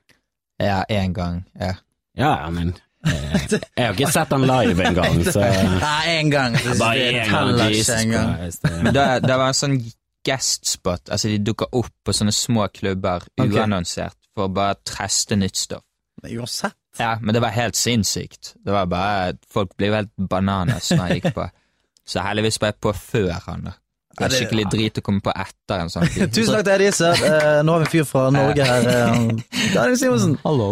Ja, 0.62 0.82
én 0.90 1.14
gang. 1.14 1.44
Ja. 1.60 1.76
Ja, 2.18 2.34
men 2.50 2.74
eh, 2.74 2.82
jeg 3.04 3.86
har 3.86 3.94
ikke 3.96 4.12
sett 4.14 4.30
han 4.36 4.44
live 4.46 4.84
engang, 4.86 5.22
så 5.36 5.42
Nei, 5.42 6.16
én 6.20 6.30
gang. 6.34 6.54
Det, 6.58 6.76
Bare 6.80 6.96
det 7.00 7.08
en 7.08 7.16
gang, 7.16 7.32
teller 7.32 7.76
ikke 7.78 7.98
engang. 8.04 8.34
Det- 8.52 8.72
Men 8.84 8.94
det, 8.94 9.06
det 9.28 9.38
var 9.42 9.48
en 9.48 9.58
sånn 9.58 9.78
guestspot. 10.28 11.10
Altså 11.10 11.32
De 11.32 11.40
dukker 11.42 11.72
opp 11.80 11.90
på 12.06 12.14
sånne 12.14 12.34
små 12.36 12.68
klubber 12.74 13.24
Ok. 13.42 13.48
uannonsert 13.56 14.18
for 14.36 14.46
å 14.48 14.54
bare 14.54 14.78
treste 14.86 15.36
nytt 15.40 15.58
stoff. 15.58 15.84
Uansett. 16.24 16.76
Ja, 17.00 17.16
men 17.22 17.34
det 17.34 17.42
var 17.42 17.50
helt 17.56 17.76
sinnssykt. 17.80 18.54
Det 18.62 18.72
var 18.76 18.86
bare 18.92 19.34
Folk 19.50 19.72
ble 19.80 19.88
jo 19.90 19.96
helt 19.96 20.12
bananas 20.30 20.92
når 20.92 21.08
jeg 21.08 21.22
gikk 21.22 21.34
på. 21.40 21.48
Så 22.12 22.22
heldigvis 22.26 22.60
var 22.62 22.74
jeg 22.74 22.80
på 22.84 22.92
før 22.98 23.32
han, 23.48 23.62
da. 23.70 23.74
Det 24.18 24.26
er 24.28 24.34
skikkelig 24.36 24.66
drit 24.74 24.98
å 25.00 25.04
komme 25.06 25.22
på 25.24 25.32
etter 25.34 25.82
en 25.86 25.90
sånn 25.94 26.08
tid. 26.14 26.32
Tusen 26.36 26.56
takk 26.58 26.66
til 26.68 26.74
Eddie 26.76 26.90
Izzard. 26.92 27.22
Eh, 27.32 27.60
nå 27.66 27.74
har 27.76 27.84
vi 27.84 27.88
en 27.88 27.92
fyr 27.94 28.08
fra 28.10 28.24
Norge 28.36 28.66
her. 28.68 28.88
Eh, 28.92 29.20
Daniel 29.76 29.98
Simonsen. 30.02 30.34
Hallo. 30.44 30.70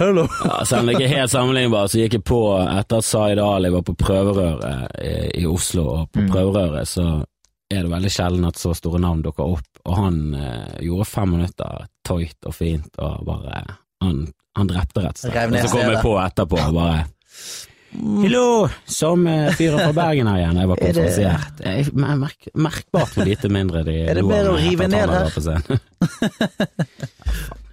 Hello. 0.00 0.24
Ja, 0.44 0.60
selv 0.68 0.82
om 0.86 0.92
ikke 0.94 1.04
er 1.06 1.12
helt 1.20 1.32
sammenlignbar, 1.34 1.90
så 1.92 2.00
gikk 2.02 2.16
jeg 2.18 2.24
på 2.28 2.40
etter 2.64 3.00
at 3.02 3.06
Zaid 3.08 3.38
Ali 3.42 3.70
var 3.74 3.84
på 3.86 3.94
prøverøret 4.00 4.96
i, 5.04 5.12
i 5.42 5.46
Oslo, 5.50 5.84
og 5.98 6.08
på 6.14 6.24
Mm. 6.24 6.30
prøverøret 6.32 6.88
så 6.90 7.04
er 7.70 7.84
det 7.86 7.90
veldig 7.92 8.10
sjelden 8.10 8.48
at 8.48 8.58
så 8.58 8.72
store 8.74 8.98
navn 9.00 9.20
dukker 9.22 9.46
opp, 9.54 9.68
og 9.86 9.94
han 10.00 10.16
eh, 10.34 10.80
gjorde 10.88 11.06
fem 11.06 11.30
minutter 11.36 11.84
tøyt 12.08 12.48
og 12.50 12.54
fint, 12.56 12.90
og 12.98 13.22
bare 13.28 13.62
Han, 14.02 14.24
han 14.56 14.68
drepte 14.70 15.02
rett 15.04 15.18
og 15.20 15.26
slett. 15.28 15.52
Og 15.52 15.68
så 15.68 15.74
kom 15.76 15.90
jeg 15.92 16.00
på 16.02 16.14
etterpå 16.24 16.56
og 16.64 16.74
bare 16.80 17.02
Hallo, 17.92 18.68
som 18.86 19.26
eh, 19.26 19.48
fyren 19.58 19.80
fra 19.82 19.92
Bergen 19.96 20.28
her 20.30 20.38
igjen. 20.38 20.58
Jeg 20.62 20.68
var 20.70 20.76
Er 20.80 20.84
konferansiert. 20.86 21.62
Jeg 21.64 21.88
merk, 22.20 22.46
merkbart 22.54 23.16
hvor 23.16 23.26
lite 23.26 23.50
mindre 23.52 23.82
de 23.86 23.96
Er 24.10 24.20
det 24.20 24.26
bedre 24.28 24.52
å 24.54 24.60
rive 24.60 24.86
ned 24.90 25.10
her? 25.10 25.26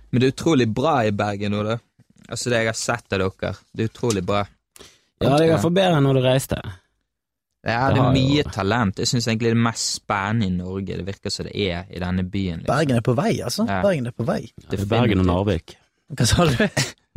Men 0.10 0.22
det 0.24 0.30
er 0.30 0.34
utrolig 0.34 0.68
bra 0.74 0.96
i 1.06 1.14
Bergen 1.16 1.54
nå, 1.54 1.62
da. 1.68 1.78
Altså 2.28 2.50
det 2.52 2.64
jeg 2.64 2.72
har 2.72 2.80
sett 2.80 3.14
av 3.14 3.22
dere. 3.24 3.54
Det 3.72 3.86
er 3.86 3.92
utrolig 3.94 4.24
bra. 4.26 4.42
Ja, 5.22 5.30
det 5.32 5.38
er 5.38 5.48
i 5.48 5.52
hvert 5.54 5.64
fall 5.66 5.78
bedre 5.78 5.98
enn 6.00 6.06
når 6.10 6.20
du 6.20 6.26
reiste. 6.26 6.60
Ja, 7.68 7.88
Det 7.92 7.98
er 8.00 8.02
har 8.02 8.14
jo- 8.14 8.14
mye 8.16 8.44
talent. 8.54 9.00
Jeg 9.02 9.10
syns 9.12 9.28
egentlig 9.28 9.50
det 9.52 9.58
er 9.58 9.64
mest 9.70 9.88
spennende 10.02 10.46
i 10.48 10.54
Norge. 10.56 10.98
Det 10.98 11.06
virker 11.08 11.34
som 11.34 11.46
det 11.50 11.56
er 11.68 11.86
i 11.94 12.00
denne 12.02 12.24
byen. 12.26 12.64
Liksom. 12.64 12.74
Bergen 12.74 12.96
er 13.00 13.06
på 13.06 13.16
vei, 13.18 13.32
altså. 13.44 13.66
Ja. 13.68 13.82
Bergen 13.86 14.08
er 14.08 14.16
på 14.18 14.26
vei. 14.28 14.42
Ja, 14.56 14.70
Det 14.72 14.80
er 14.82 14.86
Bergen 14.92 15.20
og 15.24 15.28
Narvik. 15.30 15.76
Hva 16.16 16.28
sa 16.30 16.46
du? 16.48 16.56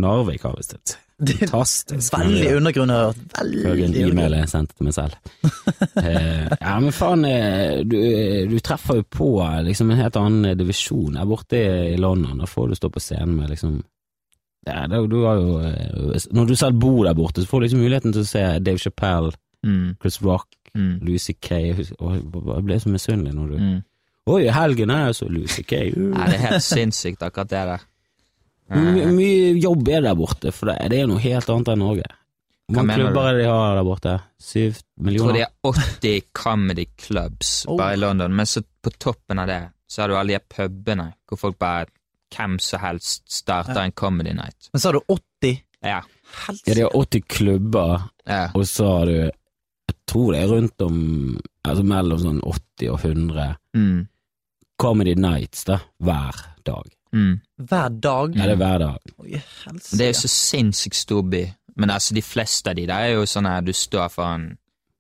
Narvik 0.01 0.43
har 0.47 0.57
visst 0.57 0.75
et 0.75 0.97
Det 1.21 1.35
fantastisk 1.43 2.15
Veldig 2.17 2.55
undergrunner. 2.57 3.11
Veldig 3.37 3.59
e-mail 3.61 3.91
undergrunn. 3.91 4.37
jeg 4.39 4.49
sendte 4.49 4.77
til 4.79 4.87
meg 4.89 4.95
selv. 4.97 5.19
eh, 6.01 6.47
ja, 6.55 6.79
men 6.81 6.95
faen, 6.97 7.27
eh, 7.29 7.83
du, 7.85 7.99
du 8.49 8.57
treffer 8.65 9.03
jo 9.03 9.05
på 9.05 9.29
liksom 9.67 9.93
en 9.93 10.01
helt 10.01 10.17
annen 10.17 10.57
divisjon 10.57 11.19
her 11.21 11.29
borte 11.29 11.61
i, 11.61 11.93
i 11.93 12.01
London. 12.01 12.41
Da 12.41 12.49
får 12.49 12.71
du 12.73 12.79
stå 12.79 12.89
på 12.95 13.03
scenen 13.05 13.37
med 13.37 13.53
liksom 13.53 13.83
ja, 14.65 14.87
det, 14.89 15.03
du 15.13 15.19
har 15.27 15.39
jo, 15.41 15.61
eh, 15.65 16.25
Når 16.33 16.49
du 16.49 16.57
selv 16.57 16.81
bor 16.81 17.05
der 17.05 17.15
borte, 17.21 17.45
så 17.45 17.53
får 17.53 17.61
du 17.61 17.67
liksom 17.69 17.85
muligheten 17.85 18.17
til 18.17 18.25
å 18.25 18.31
se 18.33 18.47
Dave 18.65 18.81
Chappelle, 18.81 19.37
Mm, 19.61 19.97
Chris 20.01 20.23
Rock, 20.23 20.47
mm, 20.75 21.01
Lucy 21.05 21.35
Kay 21.37 21.75
Jeg 21.75 22.65
ble 22.65 22.79
så 22.81 22.89
misunnelig 22.89 23.35
når 23.37 23.51
du 23.51 23.57
mm. 23.59 23.79
Oi, 24.31 24.47
helgen 24.49 24.91
er 24.95 25.07
jo 25.11 25.17
så 25.17 25.27
Lucy 25.29 25.63
Kay. 25.67 25.91
Uh. 25.97 26.13
Nei, 26.15 26.27
det 26.31 26.37
er 26.39 26.45
helt 26.45 26.65
sinnssykt, 26.65 27.23
akkurat 27.27 27.51
det 27.51 27.63
der. 27.67 27.85
Mye 28.71 29.55
jobb 29.61 29.89
er 29.91 30.05
der 30.07 30.15
borte? 30.19 30.53
For 30.55 30.71
det, 30.71 30.77
det 30.93 31.01
er 31.03 31.07
noe 31.11 31.19
helt 31.23 31.49
annet 31.51 31.71
enn 31.73 31.83
Norge. 31.83 32.09
Hvor 32.71 32.85
mange 32.87 33.01
klubber 33.01 33.15
du? 33.21 33.29
er 33.29 33.35
det 33.35 33.45
de 33.45 33.51
har 33.51 33.75
der 33.81 33.87
borte? 33.89 34.13
Syv 34.39 34.77
Jeg 35.11 35.17
tror 35.19 35.33
det 35.35 35.43
er 35.43 35.55
80 35.67 36.21
comedy 36.39 36.85
clubs 37.03 37.55
Oh. 37.67 37.77
bare 37.81 37.97
i 37.97 38.01
London, 38.01 38.35
men 38.37 38.47
så 38.47 38.63
på 38.83 38.93
toppen 39.03 39.39
av 39.43 39.49
det 39.51 39.61
så 39.91 40.03
har 40.05 40.09
du 40.09 40.15
alle 40.21 40.39
de 40.39 40.45
pubene 40.55 41.09
hvor 41.27 41.39
folk 41.41 41.59
bare 41.59 41.89
hvem 42.31 42.61
som 42.63 42.79
helst 42.85 43.25
starter 43.27 43.75
Ja. 43.75 43.85
en 43.89 43.93
comedy 43.93 44.31
night. 44.33 44.69
Men 44.73 44.81
så 44.81 44.89
har 44.89 44.93
du 45.01 45.01
80? 45.09 45.63
Ja. 45.83 46.01
Ja, 46.67 46.75
de 46.75 46.81
har 46.83 46.95
80 46.95 47.21
klubber, 47.27 48.03
ja. 48.27 48.51
og 48.55 48.67
så 48.71 48.87
har 48.99 49.07
du 49.07 49.17
Jeg 49.91 49.97
tror 50.07 50.33
det 50.33 50.43
er 50.45 50.49
rundt 50.55 50.81
om 50.87 51.41
Altså 51.67 51.83
mellom 51.85 52.19
sånn 52.23 52.41
80 52.47 52.89
og 52.91 53.01
100 53.03 53.57
Mm, 53.75 54.07
Comedy 54.81 55.15
Nights 55.15 55.65
da, 55.65 55.81
hver 56.03 56.39
dag. 56.65 56.87
Mm. 57.13 57.41
Hver 57.69 57.89
dag? 58.01 58.37
Ja, 58.37 58.47
det 58.47 58.53
er 58.53 58.61
hver 58.63 58.79
dag. 58.79 59.15
Oi. 59.19 59.43
Det 59.93 60.01
er 60.01 60.13
jo 60.13 60.19
så 60.21 60.29
sinnssykt 60.33 60.95
stor 60.97 61.23
by, 61.23 61.45
Men 61.77 61.91
altså, 61.91 62.15
de 62.15 62.21
fleste 62.23 62.71
av 62.71 62.77
de 62.77 62.85
der 62.87 63.07
er 63.09 63.13
jo 63.15 63.23
sånn 63.31 63.47
her 63.49 63.63
du 63.63 63.73
står 63.73 64.09
foran 64.13 64.57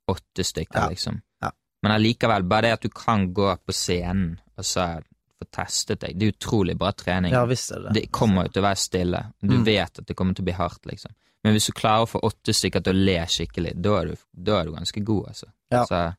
åtte 0.08 0.44
stykker, 0.46 0.78
Ja. 0.80 0.88
liksom. 0.88 1.20
Ja. 1.42 1.50
Men 1.82 1.92
allikevel, 1.92 2.42
bare 2.48 2.62
det 2.62 2.72
at 2.72 2.80
du 2.82 2.88
kan 2.88 3.34
gå 3.34 3.56
på 3.66 3.72
scenen 3.74 4.38
og 4.56 4.64
så 4.64 5.02
få 5.40 5.46
testet 5.52 6.00
deg, 6.00 6.18
det 6.18 6.26
er 6.28 6.32
utrolig 6.32 6.76
bra 6.78 6.92
trening. 6.92 7.32
Ja 7.32 7.44
visst 7.46 7.70
er 7.72 7.80
det 7.88 7.92
det 7.94 8.10
kommer 8.12 8.44
jo 8.44 8.48
til 8.54 8.62
å 8.62 8.66
være 8.68 8.76
stille. 8.76 9.20
Du 9.42 9.56
Mm. 9.58 9.64
vet 9.64 9.98
at 9.98 10.06
det 10.06 10.16
kommer 10.16 10.34
til 10.34 10.42
å 10.42 10.48
bli 10.50 10.52
hardt, 10.54 10.82
liksom. 10.86 11.12
Men 11.44 11.54
hvis 11.54 11.66
du 11.66 11.72
klarer 11.72 12.02
å 12.04 12.08
få 12.08 12.20
åtte 12.22 12.52
stykker 12.54 12.82
til 12.84 12.92
å 12.94 13.04
le 13.04 13.18
skikkelig, 13.26 13.74
da 13.82 14.00
er 14.00 14.04
du, 14.06 14.16
da 14.36 14.60
er 14.60 14.64
du 14.66 14.72
ganske 14.72 15.04
god, 15.04 15.26
altså. 15.28 15.46
Ja. 15.72 15.84
Så 15.86 16.14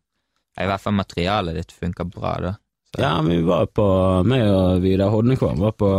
i 0.59 0.65
hvert 0.65 0.81
fall 0.81 0.93
materialet 0.93 1.55
ditt 1.55 1.71
funker 1.71 2.03
bra, 2.09 2.37
da. 2.39 2.55
Så, 2.95 3.01
Ja, 3.01 3.21
vi 3.21 3.41
var 3.41 3.65
på, 3.71 3.85
meg 4.27 4.43
og 4.51 4.81
Vidar 4.83 5.09
Hodnekvam 5.13 5.59
var 5.59 5.71
på, 5.79 5.91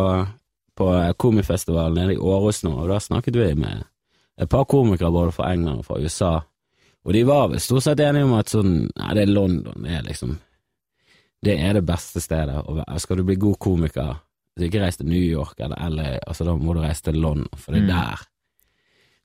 på 0.77 0.89
komifestivalen 1.17 1.95
nede 1.97 2.15
i 2.15 2.21
Århus 2.21 2.63
nå, 2.65 2.73
og 2.83 2.89
da 2.93 2.99
snakket 3.01 3.37
vi 3.37 3.55
med 3.55 3.85
et 4.41 4.49
par 4.51 4.65
komikere 4.65 5.13
både 5.13 5.33
fra 5.33 5.53
England 5.53 5.81
og 5.83 5.87
fra 5.87 5.99
USA, 6.01 6.33
og 7.05 7.13
de 7.17 7.23
var 7.27 7.49
vel 7.53 7.61
stort 7.61 7.83
sett 7.87 8.01
enige 8.01 8.25
om 8.25 8.35
at 8.39 8.49
sånn, 8.53 8.75
nei, 8.97 9.15
det 9.17 9.23
er 9.25 9.33
London, 9.33 9.83
det 9.85 9.95
er 9.99 10.05
liksom, 10.07 10.37
det 11.43 11.57
er 11.59 11.75
det 11.79 11.83
beste 11.89 12.21
stedet 12.23 12.61
å 12.63 12.77
være. 12.77 13.01
Skal 13.03 13.19
du 13.19 13.25
bli 13.27 13.37
god 13.43 13.59
komiker, 13.59 14.13
så 14.57 14.67
ikke 14.69 14.83
reis 14.85 15.01
til 15.01 15.09
New 15.11 15.23
York 15.25 15.59
eller 15.65 15.81
LA, 15.91 16.11
altså 16.27 16.45
da 16.47 16.55
må 16.61 16.77
du 16.77 16.83
reise 16.85 17.09
til 17.09 17.19
London, 17.21 17.49
for 17.57 17.73
det 17.75 17.83
er 17.83 17.89
Mm. 17.89 17.93
der, 17.97 18.27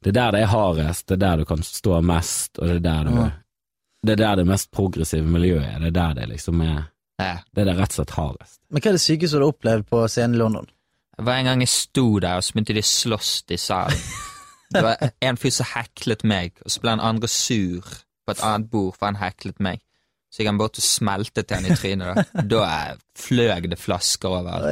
det 0.03 0.09
er 0.09 0.17
der 0.17 0.31
det 0.31 0.41
er 0.41 0.51
hardest, 0.55 1.07
det 1.07 1.15
er 1.17 1.23
der 1.25 1.37
du 1.37 1.45
kan 1.45 1.63
stå 1.63 2.01
mest, 2.01 2.59
og 2.59 2.67
det 2.67 2.75
er 2.77 2.79
der 2.79 3.03
du, 3.03 3.31
det 4.07 4.13
er 4.15 4.21
der 4.23 4.35
det 4.35 4.47
mest 4.47 4.71
progressive 4.71 5.27
miljøet 5.27 5.65
er, 5.65 5.79
det 5.79 5.87
er 5.87 5.97
der 5.99 6.13
det 6.13 6.29
liksom 6.29 6.61
er. 6.61 6.83
Det 7.17 7.63
er 7.63 7.69
det 7.71 7.75
rett 7.79 7.93
og 7.93 7.99
slett 8.01 8.15
hardest. 8.17 8.59
Men 8.69 8.81
hva 8.83 8.91
er 8.91 8.97
det 8.99 9.03
sykeste 9.03 9.37
du 9.39 9.43
har 9.45 9.51
opplevd 9.53 9.87
på 9.89 10.03
scenen 10.11 10.35
i 10.37 10.41
London? 10.41 10.67
Det 11.17 11.25
var 11.25 11.39
en 11.41 11.47
gang 11.49 11.63
jeg 11.65 11.71
sto 11.73 12.05
der, 12.21 12.37
og 12.37 12.45
så 12.45 12.53
begynte 12.53 12.75
de 12.77 12.83
å 12.85 12.89
slåss 12.91 13.31
i 13.49 13.57
salen. 13.57 14.03
Det 14.69 14.83
var 14.83 14.99
en 15.23 15.37
fyr 15.39 15.53
som 15.55 15.65
heklet 15.73 16.23
meg, 16.27 16.53
og 16.65 16.69
så 16.73 16.81
ble 16.83 16.91
han 16.93 17.01
andre 17.01 17.29
sur 17.31 17.81
på 18.27 18.33
et 18.35 18.41
annet 18.43 18.69
bord, 18.69 18.93
for 18.99 19.07
han 19.09 19.17
heklet 19.21 19.61
meg. 19.63 19.81
Så 20.27 20.41
gikk 20.43 20.49
han 20.51 20.57
bort 20.59 20.77
og 20.77 20.83
smeltet 20.83 21.47
til 21.47 21.55
han 21.57 21.65
i 21.71 21.75
trynet. 21.79 22.27
Da, 22.35 22.43
da 22.51 22.63
fløg 23.17 23.69
det 23.71 23.77
flasker 23.79 24.27
overalt. 24.29 24.67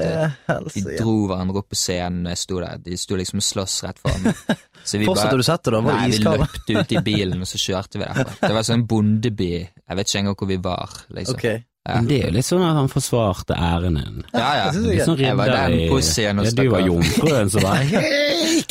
Eh, 0.51 0.65
De 0.75 0.97
dro 0.99 1.13
hverandre 1.31 1.61
opp 1.63 1.69
på 1.71 1.77
scenen 1.79 2.25
når 2.27 2.35
jeg 2.35 2.41
sto 2.43 2.59
der. 2.59 2.81
De 2.83 2.97
sto 2.99 3.15
liksom 3.17 3.39
og 3.41 3.45
sloss 3.47 3.77
rett 3.87 4.01
foran 4.03 4.27
meg. 4.27 4.41
Så 4.85 4.99
vi 5.01 5.07
Fortsatte 5.07 5.39
du 5.39 5.45
å 5.45 5.47
sette 5.47 5.71
da? 5.73 5.79
Var 5.87 5.95
Nei, 6.01 6.09
vi 6.11 6.19
løpte 6.27 6.75
ut 6.75 6.91
i 6.93 7.01
bilen, 7.07 7.39
og 7.41 7.49
så 7.49 7.57
kjørte 7.63 7.97
vi 7.97 8.03
derfra. 8.05 8.35
Det 8.43 8.51
var 8.59 8.67
sånn 8.67 8.83
bondeby. 8.91 9.49
Jeg 9.63 9.97
vet 10.01 10.11
ikke 10.11 10.21
engang 10.25 10.37
hvor 10.43 10.51
vi 10.51 10.59
var, 10.67 10.99
liksom. 11.15 11.39
Ok. 11.39 11.47
Ja. 11.85 11.95
Men 11.99 12.07
det 12.09 12.15
er 12.17 12.29
jo 12.31 12.33
litt 12.33 12.47
sånn 12.47 12.63
at 12.65 12.77
han 12.79 12.87
forsvarte 12.89 13.53
æren 13.61 13.99
din. 13.99 14.23
Ja, 14.33 14.47
ja. 14.57 14.69
Litt 14.73 15.03
sånn 15.05 15.19
Jeg 15.21 15.35
var 15.37 15.51
den 15.53 15.75
på 15.91 15.99
scenen 16.01 16.41
og 16.41 16.47
ja, 16.47 16.53
Du 16.57 16.63
var 16.73 16.81
jomfruen 16.81 17.51
som 17.53 17.61
var 17.61 17.75
Hei! 17.91 18.63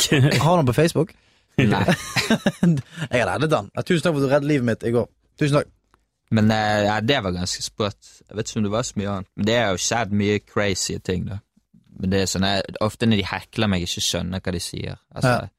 Har 0.43 0.57
den 0.59 0.67
på 0.67 0.75
Facebook? 0.75 1.13
Nei. 1.57 1.85
Jeg 3.13 3.21
har 3.21 3.29
reddet 3.31 3.53
den. 3.53 3.69
Tusen 3.87 4.03
takk 4.03 4.17
for 4.17 4.19
at 4.19 4.25
du 4.27 4.33
reddet 4.33 4.49
livet 4.51 4.67
mitt 4.67 4.83
i 4.83 4.91
går. 4.97 5.07
Tusen 5.39 5.61
takk. 5.61 5.71
Men 6.35 6.51
eh, 6.51 6.81
ja, 6.89 6.97
det 7.05 7.21
var 7.23 7.31
ganske 7.37 7.63
sprøtt. 7.63 8.11
Jeg 8.27 8.35
vet 8.39 8.49
ikke 8.51 8.59
om 8.59 8.67
det 8.67 8.73
var 8.75 8.83
så 8.89 8.99
mye 8.99 9.11
annet. 9.13 9.31
Men 9.37 9.47
det 9.47 9.55
er 9.61 9.67
jo 9.71 9.81
skjedd 9.85 10.15
mye 10.19 10.39
crazy 10.43 10.97
ting, 10.99 11.27
da. 11.29 11.39
Men 11.95 12.11
det 12.11 12.23
er 12.25 12.31
sånn 12.33 12.43
jeg, 12.49 12.75
Ofte 12.83 13.07
når 13.07 13.21
de 13.21 13.27
hekler 13.31 13.71
meg, 13.71 13.85
ikke 13.87 14.03
skjønner 14.03 14.43
hva 14.43 14.51
de 14.57 14.63
sier. 14.65 14.97
Altså, 15.15 15.35
Ja. 15.37 15.51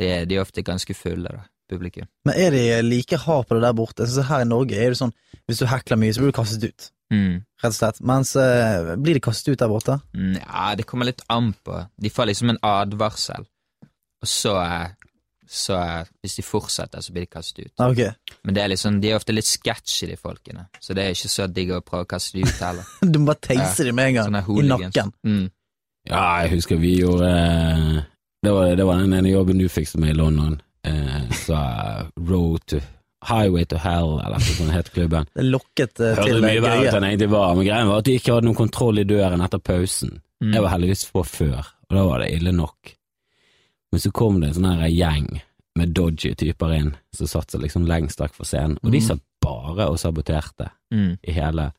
de, 0.00 0.10
de 0.30 0.38
er 0.38 0.46
ofte 0.46 0.64
ganske 0.64 0.96
fulle, 0.96 1.28
da, 1.36 1.44
publikum. 1.70 2.08
Men 2.26 2.38
er 2.38 2.54
de 2.54 2.62
like 2.86 3.18
hard 3.24 3.46
på 3.48 3.58
det 3.58 3.62
der 3.64 3.76
borte? 3.76 4.02
Jeg 4.04 4.12
synes 4.14 4.28
her 4.30 4.44
i 4.44 4.48
Norge 4.48 4.78
er 4.78 4.92
det 4.94 5.00
sånn 5.00 5.14
hvis 5.48 5.60
du 5.62 5.66
hekler 5.68 5.98
mye, 6.00 6.14
så 6.14 6.22
blir 6.22 6.32
du 6.32 6.36
kastet 6.36 6.64
ut. 6.70 6.88
Mm. 7.12 7.42
Rett 7.60 7.74
og 7.74 7.76
slett. 7.76 8.00
Mens 8.08 8.34
eh, 8.40 8.94
blir 9.02 9.18
de 9.18 9.22
kastet 9.24 9.52
ut 9.52 9.60
der 9.60 9.70
borte? 9.70 9.98
Nja, 10.16 10.42
Ja, 10.42 10.74
det 10.78 10.86
kommer 10.88 11.08
litt 11.08 11.22
an 11.32 11.52
på. 11.64 11.82
De 12.00 12.10
får 12.12 12.30
liksom 12.30 12.52
en 12.54 12.60
advarsel, 12.64 13.44
og 14.22 14.30
så, 14.30 14.54
eh, 14.62 14.92
så 15.48 15.76
eh, 15.80 16.10
Hvis 16.22 16.38
de 16.38 16.44
fortsetter, 16.46 17.02
så 17.02 17.12
blir 17.12 17.26
de 17.26 17.32
kastet 17.34 17.66
ut. 17.66 17.72
Okay. 17.76 18.12
Ok. 18.14 18.36
Men 18.46 18.54
det 18.56 18.62
er 18.62 18.72
liksom, 18.72 19.00
de 19.02 19.10
er 19.10 19.18
ofte 19.18 19.34
litt 19.34 19.48
sketchy, 19.48 20.06
de 20.12 20.16
folkene. 20.16 20.68
Så 20.80 20.94
det 20.96 21.04
er 21.04 21.16
ikke 21.16 21.32
så 21.34 21.48
digg 21.50 21.74
å 21.74 21.82
prøve 21.84 22.06
å 22.06 22.12
kaste 22.14 22.38
de 22.38 22.46
ut 22.46 22.62
heller. 22.62 22.94
Du 23.12 23.18
må 23.18 23.32
bare 23.32 23.44
teise 23.50 23.84
dem 23.84 23.98
med 23.98 24.12
en 24.12 24.20
gang. 24.20 24.30
Sånne 24.30 24.62
I 24.62 24.68
nakken. 24.70 25.12
Mm. 25.26 25.50
Ja, 26.08 26.22
jeg 26.42 26.56
husker 26.56 26.80
vi 26.82 26.96
gjorde 26.98 27.28
eh, 27.30 28.00
Det 28.42 28.50
var, 28.50 28.72
det 28.74 28.86
var 28.86 28.98
den 28.98 29.12
ene 29.14 29.30
jobben 29.30 29.60
du 29.60 29.68
fikk 29.70 29.92
med 30.02 30.14
i 30.14 30.18
London. 30.18 30.56
Eh, 30.86 31.30
så 31.44 31.54
eh, 31.54 32.06
Road 32.28 32.64
to 32.66 32.80
Highway 33.28 33.64
to 33.70 33.76
Hell, 33.78 34.16
eller 34.18 34.40
noe 34.42 34.54
sånt 34.56 34.72
het 34.74 34.88
klubben. 34.92 35.28
Det 35.34 35.44
lokket 35.46 36.00
uh, 36.00 36.08
Hørte 36.16 36.24
til 36.32 36.42
mye 36.42 36.62
verre 36.64 36.88
ut 36.88 36.96
enn 36.98 37.04
egentlig 37.06 37.28
var, 37.30 37.52
men 37.54 37.66
greia 37.68 37.84
var 37.86 38.00
at 38.02 38.08
de 38.08 38.16
ikke 38.18 38.34
hadde 38.34 38.48
noen 38.48 38.58
kontroll 38.58 38.98
i 38.98 39.04
døren 39.06 39.44
etter 39.46 39.62
pausen. 39.62 40.16
Mm. 40.42 40.50
Jeg 40.56 40.64
var 40.64 40.72
heldigvis 40.74 41.04
på 41.14 41.22
før, 41.28 41.68
og 41.86 41.94
da 41.94 42.02
var 42.08 42.24
det 42.24 42.32
ille 42.34 42.50
nok. 42.56 42.96
Men 43.92 44.02
så 44.02 44.10
kom 44.10 44.40
det 44.42 44.48
en 44.50 44.56
sånn 44.58 44.70
her 44.80 44.90
gjeng 44.90 45.28
med 45.78 45.92
dodgy 45.94 46.32
typer 46.34 46.74
inn, 46.74 46.90
som 47.14 47.30
satt 47.30 47.54
seg 47.54 47.62
liksom 47.62 47.86
lengst 47.86 48.18
vekk 48.20 48.34
fra 48.40 48.44
scenen, 48.48 48.74
og 48.82 48.90
de 48.90 48.98
Mm. 48.98 49.06
satt 49.06 49.22
bare 49.40 49.86
og 49.88 49.98
saboterte 50.02 50.70
Mm. 50.90 51.18
i 51.22 51.32
hele 51.32 51.70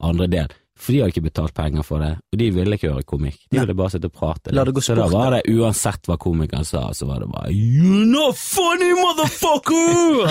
andre 0.00 0.26
del. 0.26 0.52
For 0.80 0.92
de 0.94 1.00
hadde 1.02 1.12
ikke 1.12 1.26
betalt 1.28 1.52
penger 1.54 1.84
for 1.84 2.00
det, 2.00 2.14
og 2.32 2.38
de 2.40 2.46
ville 2.56 2.76
ikke 2.78 2.88
høre 2.94 3.04
komikk. 3.04 3.36
De 3.52 3.58
ville 3.60 3.74
bare 3.76 3.92
sitte 3.92 4.08
og 4.08 4.14
prate. 4.16 4.48
Gå 4.54 4.80
så 4.82 4.94
da 4.96 5.06
var 5.12 5.34
det 5.36 5.42
uansett 5.52 6.08
hva 6.08 6.16
komikeren 6.16 6.64
sa, 6.64 6.86
så 6.96 7.04
var 7.10 7.20
det 7.20 7.28
bare 7.28 7.52
You're 7.52 8.06
not 8.08 8.38
funny, 8.40 8.88
motherfucker! 8.96 10.24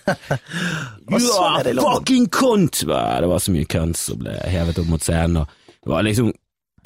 You 1.10 1.32
are 1.42 1.74
fucking 1.74 2.28
cunt! 2.28 2.84
Det 2.86 3.26
var 3.26 3.38
så 3.42 3.52
mye 3.54 3.66
cunt 3.66 3.98
som 3.98 4.20
ble 4.22 4.36
hevet 4.50 4.78
opp 4.78 4.88
mot 4.90 5.02
scenen, 5.02 5.42
og 5.42 5.46
det 5.82 5.90
var 5.92 6.06
liksom 6.06 6.30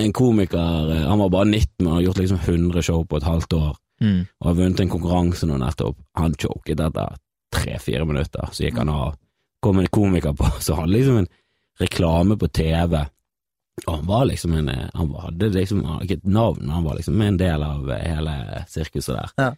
en 0.01 0.13
komiker, 0.17 0.89
eh, 0.91 1.05
han 1.07 1.21
var 1.21 1.29
bare 1.31 1.47
19, 1.53 1.87
og 1.87 1.93
har 1.99 2.03
gjort 2.09 2.19
liksom 2.23 2.39
100 2.43 2.83
show 2.83 3.05
på 3.07 3.17
et 3.21 3.29
halvt 3.29 3.53
år, 3.61 3.75
Mm. 4.03 4.25
og 4.41 4.47
har 4.49 4.55
vunnet 4.59 4.81
en 4.83 4.89
konkurranse 4.91 5.47
nå 5.47 5.55
nettopp. 5.61 5.95
Han 6.19 6.33
choket 6.35 6.81
etter 6.83 7.13
tre-fire 7.55 8.03
minutter, 8.05 8.49
så 8.51 8.65
gikk 8.67 8.81
han 8.81 8.89
av. 8.91 9.15
Kom 9.63 9.79
en 9.79 9.87
komiker 9.87 10.33
på, 10.35 10.49
så 10.61 10.75
han 10.81 10.91
liksom 10.91 11.19
en 11.21 11.29
reklame 11.81 12.37
på 12.39 12.49
TV, 12.55 13.01
og 13.87 13.91
han 13.91 14.07
var 14.07 14.25
liksom 14.31 14.53
en 14.55 14.69
Han 14.95 15.15
hadde 15.19 15.49
liksom 15.51 15.81
han 15.83 15.97
hadde 15.97 16.05
ikke 16.07 16.21
et 16.23 16.33
navn, 16.37 16.71
han 16.71 16.85
var 16.87 16.95
liksom 16.99 17.23
en 17.23 17.39
del 17.41 17.63
av 17.67 17.89
hele 17.91 18.35
sirkuset 18.71 19.17
der. 19.17 19.33
Ja. 19.41 19.53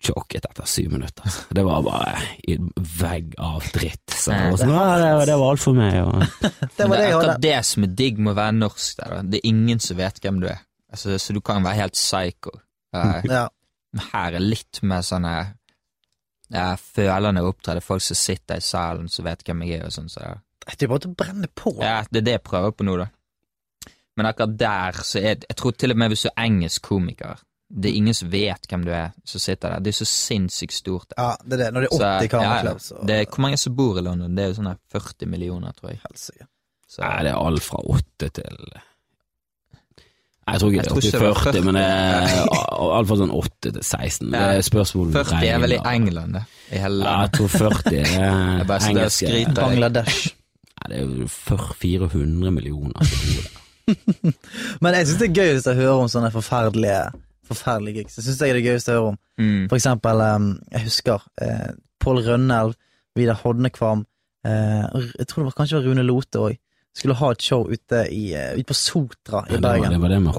Choket 0.00 0.46
etter 0.48 0.64
syv 0.64 0.92
minutter. 0.94 1.22
altså. 1.26 1.42
Det 1.50 1.62
var 1.66 1.82
bare 1.84 2.12
i 2.48 2.54
en 2.56 2.70
vegg 3.00 3.34
av 3.36 3.66
dritt. 3.74 4.14
Så 4.14 4.32
det 4.32 4.46
var, 4.46 4.56
sånn, 4.62 4.70
det, 5.02 5.26
det 5.28 5.36
var 5.42 5.50
alt 5.50 5.60
for 5.60 5.76
meg. 5.76 5.98
Og, 6.06 6.46
Det 6.78 6.86
var 6.88 6.96
det 6.96 7.04
jeg 7.04 7.16
hadde. 7.18 7.34
det 7.44 7.58
som 7.68 7.84
er 7.84 7.94
digg 7.98 8.22
med 8.22 8.32
å 8.32 8.38
være 8.38 8.54
norsk 8.62 9.02
der. 9.02 9.16
Det 9.28 9.40
er 9.42 9.50
ingen 9.50 9.82
som 9.84 9.98
vet 10.00 10.22
hvem 10.24 10.40
du 10.40 10.48
er. 10.48 10.62
Altså, 10.90 11.18
så 11.20 11.36
du 11.36 11.42
kan 11.44 11.66
være 11.66 11.82
helt 11.82 11.98
psycho. 11.98 12.54
Ja. 12.96 13.48
Her 14.14 14.38
er 14.38 14.42
litt 14.42 14.80
mer 14.86 15.02
sånn 15.04 15.26
eh, 15.26 15.52
følende 16.80 17.42
opptreden, 17.44 17.84
Folk 17.84 18.02
som 18.06 18.16
sitter 18.16 18.62
i 18.62 18.64
salen 18.64 19.10
som 19.10 19.26
vet 19.26 19.44
hvem 19.44 19.66
jeg 19.66 19.82
er 19.82 19.90
og 19.90 19.94
sånn. 19.98 20.08
Så 20.08 20.24
det, 20.66 20.82
er 20.82 20.88
bare 20.92 21.02
til 21.06 21.10
å 21.10 21.18
brenne 21.22 21.48
på. 21.56 21.72
ja, 21.80 22.02
det 22.10 22.20
er 22.22 22.26
det 22.28 22.32
jeg 22.38 22.42
prøver 22.46 22.70
på 22.76 22.84
nå, 22.86 22.96
da. 23.00 23.06
Men 24.16 24.26
akkurat 24.26 24.56
der 24.58 24.98
så 25.06 25.18
er 25.22 25.38
Jeg 25.48 25.56
tror 25.56 25.72
til 25.78 25.90
og 25.94 25.96
med 25.96 26.10
hvis 26.12 26.26
du 26.26 26.28
er 26.28 26.42
engelsk 26.44 26.82
komiker 26.82 27.38
Det 27.70 27.88
er 27.92 27.96
ingen 27.96 28.14
som 28.18 28.28
vet 28.32 28.66
hvem 28.68 28.82
du 28.84 28.90
er 28.92 29.12
som 29.24 29.40
sitter 29.40 29.70
der. 29.76 29.80
Det 29.86 29.92
er 29.94 29.98
så 30.00 30.08
sinnssykt 30.10 30.74
stort. 30.74 31.06
der. 31.14 31.22
Ja, 31.22 31.36
det 31.46 31.52
er 31.54 31.62
det. 31.64 31.68
Når 31.74 31.80
det 31.80 31.88
er 31.88 31.96
Så, 31.96 32.10
80 32.26 32.42
ja, 32.42 32.54
ja. 32.66 33.06
Det 33.06 33.14
er, 33.20 33.24
hvor 33.30 33.40
mange 33.46 33.56
som 33.62 33.76
bor 33.78 33.98
i 33.98 34.02
London? 34.02 34.34
Det 34.36 34.42
er 34.44 34.48
jo 34.50 34.56
sånn 34.58 34.72
40 34.92 35.26
millioner, 35.30 35.72
tror 35.78 35.92
jeg. 35.94 36.00
Helsike. 36.08 36.48
Så, 36.90 37.00
Nei, 37.04 37.18
det 37.28 37.30
er 37.30 37.38
alt 37.46 37.62
fra 37.62 37.78
8 37.94 38.28
til 38.40 38.58
Nei, 39.70 40.56
Jeg 40.56 40.60
tror 40.60 40.70
ikke 40.72 40.80
Jeg 40.80 40.84
det 40.84 40.90
tror 40.90 40.98
er 40.98 41.10
det 41.10 41.20
var 41.22 41.34
80-40, 41.38 41.52
40. 41.52 41.64
men 41.68 41.74
det 41.78 41.84
er 41.86 43.04
fra 43.06 43.16
sånn 43.22 43.32
8 43.38 43.70
til 43.70 43.82
16. 43.86 44.30
Det 44.34 44.40
er 44.40 44.60
spørsmål 44.66 45.06
om 45.06 45.12
40 45.20 45.46
er 45.54 45.58
vel 45.62 45.72
i. 45.76 45.80
England, 45.94 46.34
det. 46.34 46.44
I 46.74 46.82
hele 46.82 47.04
Ja, 47.06 47.16
jeg 47.22 47.32
tror 47.38 47.48
40 47.54 48.02
er 48.02 48.74
engelske. 48.90 49.30
skryter. 49.30 49.54
Bangladesh. 49.62 50.34
Det 50.90 50.98
er 51.00 51.06
jo 51.22 51.26
for 51.30 51.70
400 51.80 52.50
millioner. 52.54 53.10
Men 54.82 54.94
jeg 54.96 55.08
syns 55.08 55.18
det 55.20 55.28
er 55.30 55.36
gøyest 55.40 55.68
å 55.70 55.74
høre 55.78 55.96
om 56.04 56.10
sånne 56.12 56.30
forferdelige 56.34 57.00
Forferdelige 57.50 58.04
gigs. 58.04 58.18
Jeg 58.20 58.26
syns 58.28 58.38
det 58.38 58.46
er 58.48 58.56
det 58.60 58.62
gøyeste 58.68 58.92
å 58.92 58.94
høre 58.94 59.06
om. 59.10 59.16
Mm. 59.42 59.62
For 59.72 59.74
eksempel, 59.80 60.20
um, 60.22 60.44
jeg 60.70 60.84
husker 60.86 61.24
eh, 61.42 61.70
Pål 61.98 62.20
Rønnelv, 62.28 62.76
Vidar 63.18 63.40
Hodnekvam 63.40 64.04
eh, 64.46 64.84
Jeg 65.18 65.26
tror 65.26 65.42
det 65.42 65.48
var 65.48 65.56
kanskje 65.58 65.80
Rune 65.82 66.04
Lote 66.06 66.44
òg. 66.44 66.54
Skulle 66.94 67.16
ha 67.18 67.32
et 67.34 67.42
show 67.42 67.66
ute, 67.70 68.04
i, 68.14 68.22
eh, 68.38 68.52
ute 68.58 68.68
på 68.70 68.76
Sotra 68.78 69.42
i 69.48 69.56
Ja, 69.56 69.58
det, 69.58 69.64
var, 69.64 69.66
Bergen. 69.80 69.96
det 69.96 70.00
var 70.04 70.14
det 70.14 70.20
med 70.28 70.38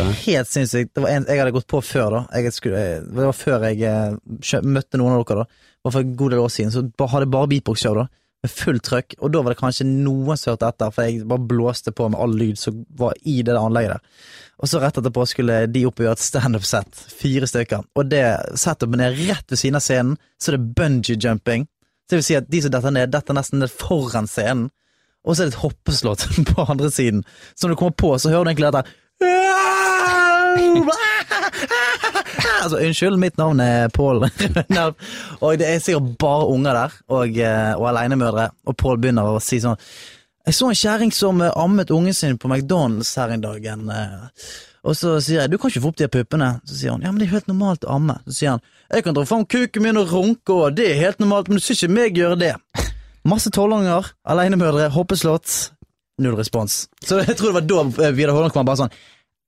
Det 0.00 0.08
var 0.08 0.18
helt 0.24 0.50
sinnssykt. 0.50 0.92
Det 0.94 1.04
var 1.04 1.14
en, 1.14 1.28
jeg 1.30 1.42
hadde 1.44 1.54
gått 1.54 1.70
på 1.70 1.80
før, 1.84 2.16
da. 2.16 2.24
Jeg 2.42 2.54
skulle, 2.58 2.82
eh, 2.82 3.06
det 3.06 3.28
var 3.30 3.38
før 3.38 3.68
jeg 3.68 4.18
kjø- 4.50 4.64
møtte 4.66 4.98
noen 4.98 5.14
av 5.14 5.22
dere, 5.30 5.44
da. 5.44 5.62
Det 5.78 5.86
var 5.86 5.94
for 6.00 6.06
en 6.08 6.16
god 6.24 6.34
del 6.34 6.42
år 6.42 6.52
siden. 6.54 6.74
Så 6.74 6.84
hadde 7.14 7.26
jeg 7.28 7.34
bare 7.38 7.50
beatbox-show, 7.54 7.94
da. 8.02 8.08
Med 8.44 8.52
fullt 8.52 8.84
trøkk. 8.86 9.16
Og 9.18 9.32
da 9.34 9.42
var 9.42 9.54
det 9.54 9.60
kanskje 9.60 9.86
noen 9.88 10.38
som 10.38 10.52
hørte 10.52 10.68
etter, 10.70 10.92
for 10.94 11.08
jeg 11.08 11.26
bare 11.26 11.46
blåste 11.50 11.94
på 11.94 12.06
med 12.12 12.20
all 12.22 12.36
lyd 12.38 12.60
som 12.60 12.84
var 12.98 13.16
i 13.26 13.40
det 13.42 13.56
anlegget 13.58 13.96
der. 13.96 14.28
Og 14.58 14.70
så 14.70 14.80
rett 14.82 14.98
etterpå 14.98 15.24
skulle 15.30 15.58
de 15.70 15.84
opp 15.86 16.00
og 16.00 16.06
gjøre 16.06 16.18
et 16.18 16.24
standup-sett. 16.24 17.02
Fire 17.18 17.48
stykker. 17.50 17.84
Og 17.98 18.10
det 18.10 18.24
setupen 18.58 19.02
ned 19.02 19.18
rett 19.28 19.50
ved 19.50 19.60
siden 19.60 19.78
av 19.78 19.84
scenen, 19.86 20.16
så 20.38 20.52
er 20.52 20.58
det 20.58 20.72
bungee-jumping. 20.78 21.66
Så 22.06 22.14
det 22.14 22.20
vil 22.20 22.26
si 22.26 22.38
at 22.38 22.50
de 22.50 22.62
som 22.64 22.74
detter 22.74 22.94
ned, 22.94 23.12
detter 23.14 23.36
nesten 23.38 23.62
ned 23.62 23.74
foran 23.74 24.30
scenen. 24.30 24.68
Og 25.26 25.34
så 25.34 25.44
er 25.44 25.50
det 25.50 25.56
et 25.56 25.62
hoppeslott 25.64 26.26
på 26.52 26.66
andre 26.70 26.90
siden. 26.94 27.24
Så 27.54 27.66
når 27.66 27.74
du 27.74 27.82
kommer 27.82 27.98
på, 27.98 28.14
så 28.18 28.30
hører 28.32 28.46
du 28.46 28.54
egentlig 28.54 28.72
dette 28.72 29.97
altså, 32.62 32.78
unnskyld, 32.78 33.18
mitt 33.20 33.36
navn 33.40 33.60
er 33.60 33.88
Pål 33.94 34.22
og 35.44 35.58
det 35.58 35.68
er 35.68 35.82
sikkert 35.82 36.14
bare 36.20 36.48
unger 36.52 36.78
der, 36.78 36.96
og, 37.08 37.38
eh, 37.38 37.74
og 37.76 37.88
alenemødre, 37.92 38.48
og 38.66 38.78
Pål 38.78 39.02
begynner 39.02 39.34
å 39.34 39.42
si 39.42 39.60
sånn 39.62 39.78
Jeg 40.46 40.56
så 40.56 40.70
en 40.70 40.80
kjerring 40.80 41.12
som 41.14 41.42
eh, 41.44 41.54
ammet 41.56 41.92
ungen 41.94 42.16
sin 42.16 42.40
på 42.40 42.50
McDonald's 42.50 43.14
her 43.20 43.34
en 43.34 43.44
dag, 43.44 43.66
eh, 43.66 44.18
og 44.88 44.96
så 44.96 45.18
sier 45.20 45.42
jeg 45.42 45.52
du 45.52 45.58
kan 45.58 45.72
ikke 45.72 45.84
få 45.84 45.92
opp 45.92 46.00
de 46.00 46.08
puppene. 46.08 46.50
Så 46.64 46.78
sier 46.78 46.94
hun 46.94 47.04
ja, 47.04 47.10
men 47.12 47.20
det 47.20 47.28
er 47.28 47.34
helt 47.34 47.50
normalt 47.50 47.84
å 47.84 47.96
amme. 47.98 48.16
Så 48.28 48.36
sier 48.36 48.54
han 48.54 48.62
jeg 48.88 49.04
kan 49.04 49.16
dra 49.16 49.24
fram 49.28 49.44
kuken 49.44 49.84
min 49.84 50.00
og 50.00 50.12
runke, 50.14 50.54
og 50.54 50.76
det 50.78 50.86
er 50.92 51.02
helt 51.02 51.18
normalt, 51.20 51.50
men 51.50 51.58
du 51.58 51.64
ser 51.64 51.76
ikke 51.76 51.92
meg 51.92 52.16
gjøre 52.16 52.38
det. 52.40 52.54
Masse 53.28 53.52
tolvåringer, 53.52 54.14
alenemødre, 54.24 54.88
hoppeslott. 54.94 55.74
Null 56.18 56.38
respons. 56.38 56.86
Så 57.04 57.20
jeg 57.20 57.36
tror 57.36 57.52
det 57.52 57.60
var 57.60 57.66
da 57.68 58.10
Vidar 58.16 58.34
Holland 58.34 58.54
kom 58.54 58.66
bare 58.66 58.80
sånn 58.80 58.94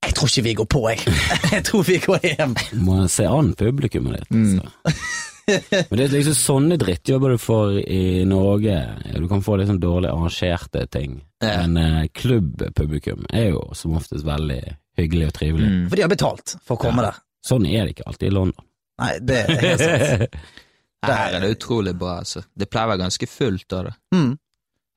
Jeg 0.01 0.15
tror 0.17 0.31
ikke 0.31 0.43
vi 0.47 0.55
går 0.59 0.69
på, 0.73 0.81
jeg. 0.91 1.17
Jeg 1.55 1.65
tror 1.69 1.83
vi 1.87 1.99
går 2.01 2.23
hjem. 2.25 2.55
Må 2.87 3.03
se 3.13 3.27
an 3.29 3.51
publikummet 3.59 4.23
ditt. 4.23 4.31
Altså. 4.33 4.95
Men 5.91 5.99
det 5.99 6.05
er 6.07 6.13
liksom 6.15 6.37
sånne 6.39 6.77
drittjobber 6.81 7.35
du 7.35 7.41
får 7.43 7.73
i 7.91 8.01
Norge. 8.29 8.77
Du 9.19 9.27
kan 9.31 9.43
få 9.45 9.57
litt 9.59 9.69
sånn 9.71 9.81
dårlig 9.83 10.13
arrangerte 10.13 10.85
ting. 10.95 11.19
Ja. 11.43 11.65
Men 11.67 11.77
eh, 11.81 12.07
klubbpublikum 12.15 13.27
er 13.35 13.51
jo 13.51 13.65
som 13.77 13.97
oftest 13.99 14.25
veldig 14.29 14.61
hyggelig 15.01 15.31
og 15.31 15.35
trivelig. 15.41 15.69
Mm. 15.73 15.85
For 15.91 15.99
de 16.01 16.05
har 16.07 16.13
betalt 16.13 16.55
for 16.63 16.79
å 16.79 16.83
komme 16.87 17.03
Ja. 17.05 17.11
der. 17.11 17.21
Sånn 17.51 17.67
er 17.67 17.87
det 17.89 17.95
ikke 17.97 18.07
alltid 18.11 18.29
i 18.31 18.35
London. 18.37 18.67
Nei, 19.01 19.13
det 19.25 19.39
er 19.41 19.63
helt 19.65 19.85
sant. 19.85 20.41
Her 21.11 21.35
er 21.39 21.41
det 21.47 21.55
utrolig 21.57 21.95
bra, 21.97 22.19
altså. 22.21 22.43
Det 22.53 22.69
pleier 22.69 22.91
å 22.91 22.93
være 22.93 23.01
ganske 23.07 23.29
fullt 23.33 23.73
av 23.79 23.87
det. 23.89 23.95
Mm. 24.15 24.33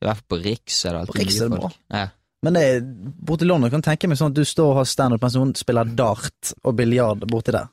I 0.04 0.06
hvert 0.10 0.20
fall 0.20 0.32
på 0.34 0.40
Riks 0.44 0.82
er 0.86 0.92
det 0.98 1.00
alltid 1.04 1.16
På 1.16 1.22
Riks 1.22 1.38
mye 1.38 1.46
er 1.46 1.54
det 1.54 1.62
folk. 1.64 1.78
Ja. 1.96 2.08
Men 2.44 2.58
det 2.58 2.64
borti 3.24 3.46
London 3.48 3.72
kan 3.72 3.80
jeg 3.80 3.88
tenke 3.94 4.10
meg 4.12 4.20
sånn 4.20 4.34
at 4.34 4.40
du 4.42 4.44
står 4.48 4.74
og 4.74 4.82
har 4.82 4.90
standup 4.90 5.22
mens 5.24 5.38
noen 5.40 5.54
spiller 5.56 5.88
dart 5.96 6.52
og 6.64 6.76
biljard 6.76 7.24
borti 7.32 7.54
der. 7.56 7.70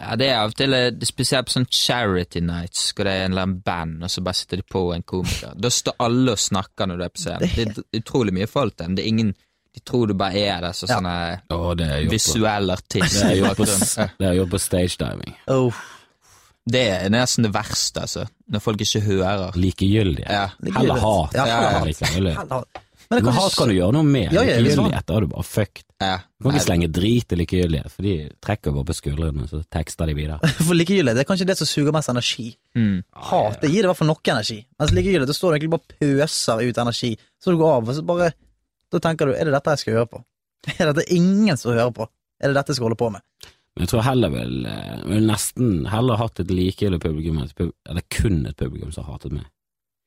ja, 0.00 0.14
det 0.16 0.28
er 0.30 0.38
av 0.40 0.54
og 0.54 0.56
til 0.56 0.72
eh, 0.72 0.86
det 0.96 1.08
spesielt 1.08 1.50
på 1.50 1.52
sånn 1.58 1.66
charity 1.68 2.40
nights, 2.40 2.86
hvor 2.96 3.04
det 3.04 3.12
er 3.12 3.26
en 3.26 3.34
eller 3.34 3.44
annen 3.44 3.60
band, 3.66 3.98
og 4.06 4.08
så 4.10 4.22
bare 4.24 4.38
sitter 4.38 4.62
de 4.62 4.64
på 4.72 4.86
en 4.94 5.02
komiker. 5.04 5.52
Da 5.60 5.68
står 5.68 5.98
alle 6.00 6.32
og 6.32 6.40
snakker 6.40 6.88
når 6.88 6.96
du 6.96 7.04
er 7.04 7.12
på 7.12 7.20
scenen. 7.26 7.52
Det 7.54 7.66
er 7.68 8.00
utrolig 8.00 8.32
mye 8.38 8.48
folk 8.48 8.78
der, 8.80 8.88
det 8.96 9.04
er 9.04 9.12
ingen 9.12 9.34
De 9.70 9.80
tror 9.86 10.08
du 10.08 10.14
bare 10.18 10.34
er 10.34 10.64
der, 10.64 10.72
så 10.74 10.88
Ja. 10.88 10.96
sånne 10.96 11.12
Å, 11.54 11.74
det 11.78 11.86
er 11.86 12.00
jobb 12.00 12.10
visuell 12.16 12.70
artist. 12.74 13.20
det 13.20 13.28
er 13.28 13.36
jobb 13.36 13.56
på. 13.60 13.66
Ja. 13.68 14.32
det 14.34 14.50
på 14.50 14.58
stagediving. 14.58 15.36
Oh, 15.46 15.72
Det 16.66 16.88
er 16.90 17.08
nesten 17.10 17.44
det 17.44 17.52
verste, 17.54 18.00
altså. 18.00 18.24
Når 18.48 18.60
folk 18.64 18.80
ikke 18.80 19.00
hører. 19.00 19.52
Likegyldige. 19.54 20.26
Ja. 20.26 20.48
Heller 20.74 20.98
hat. 20.98 21.34
Ja, 21.34 21.44
heller 22.16 22.34
hat. 22.34 22.66
Men 23.10 23.18
det 23.18 23.24
Men 23.24 23.34
kan 23.34 23.42
hat 23.42 23.54
kan 23.58 23.68
du 23.68 23.74
gjøre 23.74 23.94
noe 23.96 24.06
med. 24.06 24.28
Ja, 24.30 24.44
ja. 24.46 24.58
Likegyldighet 24.62 25.06
da 25.08 25.14
er 25.16 25.24
du 25.24 25.30
bare 25.32 25.42
fucked. 25.42 25.82
Ja. 25.98 26.12
Du 26.38 26.46
kan 26.46 26.54
ikke 26.54 26.66
slenge 26.68 26.88
drit 26.94 27.32
i 27.34 27.38
likegyldighet, 27.40 27.90
for 27.90 28.06
de 28.06 28.12
trekker 28.46 28.76
bare 28.76 28.86
på 28.86 28.94
skuldrene, 28.94 29.46
så 29.50 29.62
tekster 29.66 30.06
de 30.06 30.14
videre. 30.14 30.38
For 30.68 30.78
likegyldighet 30.78 31.18
det 31.18 31.24
er 31.24 31.28
kanskje 31.28 31.48
det 31.50 31.56
som 31.58 31.66
suger 31.66 31.96
mest 31.96 32.12
energi. 32.12 32.46
Mm. 32.78 33.02
Hat 33.32 33.58
det 33.64 33.72
gir 33.72 33.82
det 33.82 33.88
i 33.88 33.90
hvert 33.90 33.98
fall 33.98 34.10
noe 34.12 34.34
energi. 34.36 34.60
Mens 34.78 34.94
likegyldighet 34.94 35.32
da 35.32 35.36
står 35.40 35.50
du 35.50 35.58
egentlig 35.58 35.74
bare 35.74 35.98
pøser 35.98 36.62
ut 36.62 36.80
energi. 36.84 37.12
Så 37.42 37.50
du 37.50 37.58
går 37.58 37.76
av, 37.80 37.90
og 37.90 37.98
så 37.98 38.06
bare 38.06 38.30
Da 38.90 38.98
tenker 39.02 39.26
du 39.26 39.34
er 39.34 39.46
det 39.46 39.54
dette 39.54 39.74
jeg 39.74 39.82
skal 39.84 39.98
høre 40.00 40.10
på? 40.14 40.24
Er 40.78 40.90
dette 40.90 41.10
ingen 41.14 41.58
som 41.58 41.74
hører 41.74 41.92
på? 41.94 42.06
Er 42.40 42.50
det 42.50 42.58
dette 42.58 42.72
jeg 42.72 42.78
skal 42.78 42.90
holde 42.90 42.98
på 43.00 43.10
med? 43.14 43.22
Men 43.74 43.86
jeg 43.86 43.90
tror 43.92 44.02
heller 44.06 44.32
vil, 44.34 44.56
eh, 44.66 44.96
vil 45.06 45.28
nesten 45.28 45.86
heller 45.90 46.18
hatt 46.18 46.42
et 46.42 46.50
likegyldig 46.50 46.98
publikum, 47.02 47.38
eller 47.42 48.06
kun 48.10 48.42
et 48.46 48.58
publikum 48.58 48.90
som 48.92 49.06
har 49.06 49.18
hatet 49.18 49.34
meg. 49.34 49.46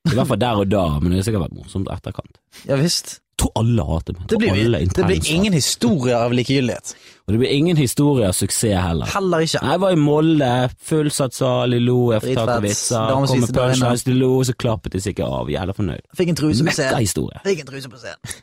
I 0.04 0.14
hvert 0.14 0.28
fall 0.28 0.40
der 0.40 0.60
og 0.60 0.68
da, 0.68 0.84
men 1.00 1.12
det 1.12 1.20
har 1.22 1.28
sikkert 1.28 1.46
vært 1.46 1.58
morsomt 1.58 1.90
etterkant. 1.92 2.40
Ja 2.68 2.76
visst. 2.80 3.20
Jeg 3.34 3.40
tror 3.42 3.50
alle 3.58 3.84
hater 3.88 4.14
meg. 4.14 4.26
Det 4.30 4.38
blir, 4.38 4.74
det 4.94 5.06
blir 5.08 5.30
ingen 5.32 5.56
historier 5.56 6.20
av 6.20 6.34
likegyldighet. 6.36 6.92
Og 7.24 7.34
det 7.34 7.40
blir 7.40 7.50
ingen 7.56 7.80
historie 7.80 8.28
av 8.28 8.36
suksess 8.36 8.78
heller. 8.78 9.10
Heller 9.10 9.42
ikke. 9.42 9.62
Nei, 9.64 9.72
Jeg 9.72 9.82
var 9.82 9.96
i 9.96 9.98
Molde, 9.98 10.50
fullsatt 10.90 11.34
sal, 11.34 11.74
de 11.74 11.80
lo, 11.82 11.98
jeg 12.14 12.22
fortalte 12.28 12.60
vitser, 12.68 13.10
kom 13.10 13.42
med 13.42 13.54
punchlines, 13.58 14.06
de 14.06 14.16
lo, 14.20 14.32
så 14.46 14.54
klappet 14.54 14.94
de 14.94 15.02
sikkert 15.08 15.34
av, 15.40 15.50
jævla 15.50 15.74
fornøyd. 15.74 16.04
Fikk 16.20 16.34
en 16.34 16.40
truse 16.44 16.68
på 16.68 16.76
scenen. 16.78 17.40
Fikk 17.48 17.64
en 17.64 17.72
truse 17.72 17.90
på 17.90 18.02
scenen. 18.04 18.42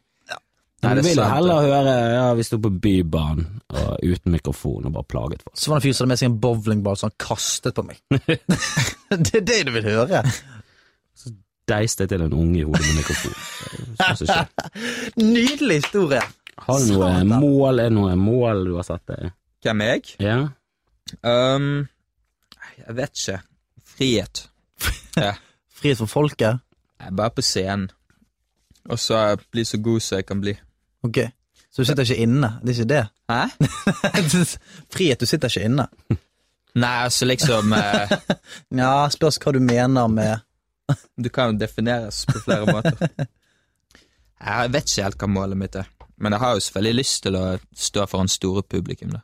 Nei, 0.82 0.96
det 0.98 1.04
du 1.04 1.08
vil 1.12 1.20
heller 1.22 1.60
høre 1.62 1.92
ja, 1.94 2.22
vi 2.34 2.44
sto 2.46 2.58
på 2.58 2.72
Bybanen 2.82 3.60
og 3.70 4.00
uten 4.02 4.34
mikrofon 4.34 4.88
og 4.90 4.96
bare 4.96 5.06
plaget 5.14 5.44
folk. 5.46 5.54
Så 5.54 5.70
var 5.70 5.78
det 5.78 5.84
en 5.84 5.86
fyr 5.86 5.94
som 5.94 6.04
hadde 6.08 6.12
med 6.12 6.22
seg 6.22 6.30
en 6.32 6.38
bowlingball 6.42 6.98
som 6.98 7.12
han 7.12 7.20
kastet 7.22 7.78
på 7.78 7.86
meg. 7.86 8.00
det 9.28 9.36
er 9.38 9.46
det 9.46 9.60
du 9.68 9.72
vil 9.76 9.86
høre. 9.92 10.24
Deiste 11.70 12.08
til 12.10 12.22
en 12.26 12.34
unge 12.34 12.60
i 12.60 12.64
hodet 12.66 12.82
med 12.88 12.96
mikrofon. 13.02 13.36
Det 14.00 14.10
sånn. 14.20 14.50
Nydelig 15.36 15.82
historie. 15.84 16.22
Har 16.62 16.80
du 16.82 16.92
noe 16.94 17.12
Satan. 17.14 17.30
mål? 17.42 17.80
Er 17.80 17.90
det 17.90 17.96
noe 17.96 18.16
mål 18.20 18.66
du 18.68 18.74
har 18.80 18.88
satt 18.88 19.04
deg? 19.12 19.32
Hvem 19.64 19.82
er 19.86 19.94
jeg? 19.94 20.16
Ja? 20.26 20.36
Um, 21.28 21.88
jeg 22.82 22.98
vet 22.98 23.22
ikke. 23.24 23.40
Frihet. 23.96 24.44
Ja. 25.18 25.34
Frihet 25.82 26.02
for 26.02 26.10
folket. 26.12 26.62
Jeg 27.02 27.08
er 27.10 27.16
bare 27.18 27.34
på 27.34 27.42
scenen. 27.46 27.90
Og 28.90 29.00
så 29.00 29.38
bli 29.54 29.64
så 29.66 29.78
god 29.82 30.02
som 30.02 30.18
jeg 30.20 30.26
kan 30.26 30.42
bli. 30.42 30.56
Ok. 31.06 31.18
Så 31.72 31.82
du 31.82 31.88
sitter 31.88 32.04
ikke 32.04 32.24
inne? 32.26 32.50
Det 32.62 32.74
er 32.74 32.80
ikke 32.82 32.90
det? 32.90 33.06
Hæ? 33.32 33.42
Frihet, 34.94 35.22
du 35.22 35.26
sitter 35.30 35.48
ikke 35.54 35.66
inne. 35.70 35.86
Nei, 36.76 36.96
altså 37.06 37.26
liksom 37.28 37.74
eh, 37.76 38.12
Ja, 38.80 39.08
spørs 39.12 39.38
hva 39.44 39.52
du 39.56 39.60
mener 39.64 40.08
med 40.12 40.44
Du 41.16 41.30
kan 41.30 41.52
jo 41.54 41.60
defineres 41.62 42.24
på 42.30 42.40
flere 42.46 42.66
måter. 42.72 42.98
Jeg 44.42 44.72
vet 44.74 44.88
ikke 44.90 45.06
helt 45.06 45.20
hva 45.22 45.28
målet 45.30 45.60
mitt 45.60 45.76
er, 45.78 45.90
men 46.18 46.34
jeg 46.34 46.42
har 46.42 46.56
jo 46.58 46.62
selvfølgelig 46.66 46.98
lyst 46.98 47.20
til 47.28 47.36
å 47.38 47.44
stå 47.78 48.08
foran 48.10 48.32
store 48.32 48.64
publikum. 48.66 49.12
da. 49.14 49.20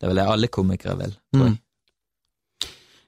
Det 0.00 0.06
er 0.06 0.08
vel 0.08 0.20
det 0.22 0.24
alle 0.32 0.48
komikere 0.48 0.94
vil. 1.02 1.12
tror 1.34 1.50
jeg. 1.50 1.58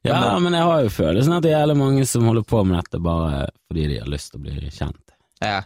Ja, 0.05 0.19
men 0.37 0.53
jeg 0.53 0.69
har 0.69 0.83
jo 0.85 0.91
følelsen 0.93 1.33
at 1.33 1.47
det 1.47 1.55
er 1.55 1.63
jævlig 1.63 1.79
mange 1.81 2.05
som 2.07 2.27
holder 2.29 2.45
på 2.45 2.61
med 2.69 2.77
dette 2.77 3.01
bare 3.01 3.47
fordi 3.65 3.87
de 3.89 4.03
har 4.03 4.11
lyst 4.13 4.35
til 4.35 4.43
å 4.43 4.45
bli 4.45 4.69
kjent. 4.69 5.15
Ja, 5.41 5.63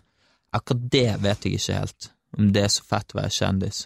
akkurat 0.55 0.85
det 0.95 1.09
vet 1.25 1.47
jeg 1.49 1.59
ikke 1.59 1.81
helt, 1.81 2.11
om 2.39 2.53
det 2.55 2.63
er 2.69 2.71
så 2.71 2.87
fett 2.87 3.17
å 3.17 3.19
være 3.19 3.35
kjendis. 3.35 3.81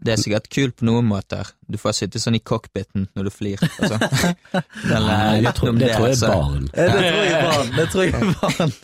Det 0.00 0.14
er 0.14 0.20
sikkert 0.22 0.48
kult 0.52 0.76
på 0.80 0.86
noen 0.88 1.04
måter. 1.08 1.48
Du 1.68 1.76
får 1.80 1.96
sitte 1.98 2.20
sånn 2.22 2.38
i 2.38 2.40
cockpiten 2.40 3.08
når 3.16 3.28
du 3.28 3.30
og 3.30 3.90
sånn. 3.92 4.04
Nei, 4.88 5.36
eh, 5.36 5.42
det 5.44 5.52
tror, 5.58 5.74
det 5.76 5.90
tror 5.92 6.06
jeg 6.08 6.16
er 6.16 6.30
barn. 6.32 6.68
Det 6.72 6.86
tror 6.90 7.08
jeg 7.20 7.42
barn. 7.44 7.72
Det 7.76 7.86
tror 7.92 8.06
jeg 8.06 8.30
barn. 8.40 8.74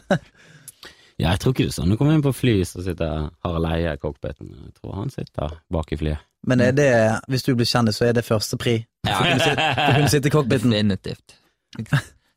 Ja, 1.16 1.31
jeg 1.33 1.40
tror 1.40 1.55
ikke 1.55 1.64
det 1.64 1.72
er 1.72 1.76
sånn. 1.79 1.94
Du 1.94 1.96
kommer 1.96 2.18
inn 2.18 2.24
på 2.24 2.35
fly, 2.37 2.59
så 2.68 2.85
sitter 2.85 3.31
Harald 3.46 3.68
Eie 3.70 3.94
i 3.96 4.00
cockpiten. 4.02 4.50
Jeg 4.66 4.74
tror 4.76 4.98
han 4.98 5.12
sitter 5.14 5.57
bak 5.72 5.94
i 5.96 6.00
flyet. 6.02 6.26
Men 6.46 6.61
er 6.62 6.76
det, 6.76 6.90
hvis 7.33 7.46
du 7.46 7.55
blir 7.57 7.66
kjendis, 7.66 7.96
så 7.98 8.11
er 8.11 8.12
det 8.14 8.26
første 8.26 8.59
pri? 8.61 8.76
Ja, 9.09 9.16
Du 9.24 9.96
kunne 9.96 10.12
sitte 10.12 10.29
i 10.29 10.35
cockpiten. 10.35 10.76
definitivt. 10.76 11.40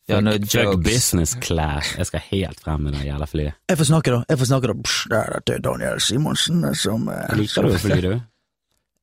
Ja, 0.09 0.19
no 0.25 0.31
Fuck 0.31 0.79
business 0.83 1.35
class. 1.37 1.91
Jeg 1.97 2.07
skal 2.09 2.23
helt 2.31 2.63
frem 2.63 2.87
med 2.87 2.95
det 2.97 3.03
jævla 3.05 3.27
flyet. 3.29 3.59
Jeg 3.69 3.77
får 3.77 3.89
snakke, 3.91 4.11
da. 4.15 4.23
Jeg 4.29 4.39
får 4.41 4.49
snakke 4.49 4.71
da. 4.71 4.75
Psj, 4.87 5.11
det 5.45 5.55
er 5.55 5.61
Daniel 5.67 6.01
Simonsen 6.01 6.63
som 6.75 7.05
eh, 7.13 7.35
Liker 7.37 7.67
du 7.67 7.75
å 7.75 7.81
fly, 7.83 7.99
du? 8.01 8.13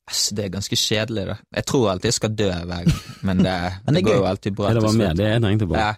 Altså, 0.07 0.35
det 0.37 0.45
er 0.45 0.51
ganske 0.53 0.77
kjedelig, 0.79 1.23
da. 1.27 1.35
Jeg 1.57 1.65
tror 1.67 1.89
alltid 1.91 2.07
jeg 2.07 2.15
skal 2.15 2.35
dø 2.39 2.45
hver 2.47 2.67
gang, 2.69 2.93
men 3.27 3.41
det, 3.43 3.55
Men 3.85 3.93
det 3.93 3.99
det 3.99 4.03
går 4.07 4.15
jo 4.21 4.27
alltid 4.29 4.55
bra 4.55 4.69
Ja, 4.69 4.77
det 4.77 4.83
var 4.85 4.95
med, 5.01 5.17
det 5.19 5.27
jeg 5.33 5.41
tenkte 5.43 5.67
på. 5.67 5.75
Ja. 5.75 5.89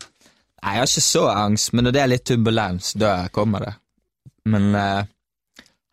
Nei, 0.59 0.71
jeg 0.73 0.81
har 0.81 0.89
ikke 0.89 1.03
så 1.05 1.21
angst, 1.31 1.73
men 1.73 1.85
når 1.87 1.95
det 1.95 2.01
er 2.01 2.09
litt 2.11 2.25
turbulens, 2.27 2.93
da 2.99 3.11
kommer 3.31 3.63
det. 3.67 3.73
Men 4.49 4.65
uh, 4.75 5.03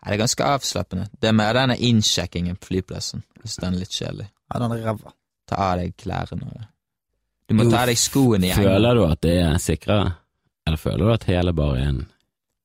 det 0.06 0.14
er 0.14 0.20
ganske 0.22 0.48
avslappende. 0.56 1.06
Det 1.20 1.28
er 1.28 1.36
mer 1.36 1.52
denne 1.58 1.76
innsjekkingen 1.76 2.56
på 2.56 2.72
flyplassen. 2.72 3.22
hvis 3.42 3.56
den 3.62 3.74
er 3.76 3.84
litt 3.84 3.94
kjedelig. 3.94 4.26
Ja, 4.52 4.58
den 4.62 4.72
er 4.74 4.82
ræva. 4.88 5.12
Ta 5.46 5.58
av 5.68 5.78
deg 5.78 5.92
klærne 6.00 6.48
og 6.48 6.64
Du 7.46 7.54
må 7.54 7.66
Jo, 7.66 7.70
ta 7.70 7.84
av 7.84 7.90
deg 7.92 7.98
skoene 8.00 8.48
igjen. 8.48 8.64
Føler 8.64 8.98
du 8.98 9.04
at 9.06 9.20
det 9.22 9.36
er 9.44 9.58
sikrere, 9.62 10.08
eller 10.66 10.80
føler 10.82 11.04
du 11.04 11.12
at 11.12 11.28
hele 11.30 11.52
bare 11.54 11.78
er 11.82 11.90
en 11.92 12.00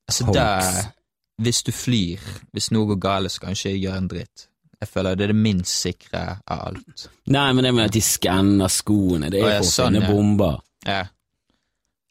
Altså, 0.08 0.24
hoax? 0.26 0.88
hvis 1.38 1.62
du 1.62 1.70
flyr, 1.72 2.24
hvis 2.52 2.72
noe 2.74 2.88
går 2.90 2.98
galt, 3.04 3.32
så 3.32 3.44
kan 3.44 3.54
ikke 3.54 3.70
jeg 3.70 3.84
gjøre 3.84 4.00
en 4.02 4.08
dritt. 4.10 4.48
Jeg 4.82 4.90
føler 4.90 5.14
det 5.16 5.28
er 5.28 5.32
det 5.32 5.38
minst 5.38 5.78
sikre 5.84 6.22
av 6.50 6.62
alt. 6.72 7.08
Nei, 7.30 7.48
men 7.54 7.64
det 7.68 7.70
med 7.76 7.86
at 7.86 7.94
de 7.94 8.02
skanner 8.02 8.70
skoene, 8.72 9.30
det 9.30 9.38
er 9.38 9.44
jo 9.46 9.50
for 9.60 9.68
å 9.68 9.72
sånn, 9.72 9.94
finne 9.94 10.06
ja. 10.08 10.10
bomber. 10.12 10.56
Ja. 10.88 11.02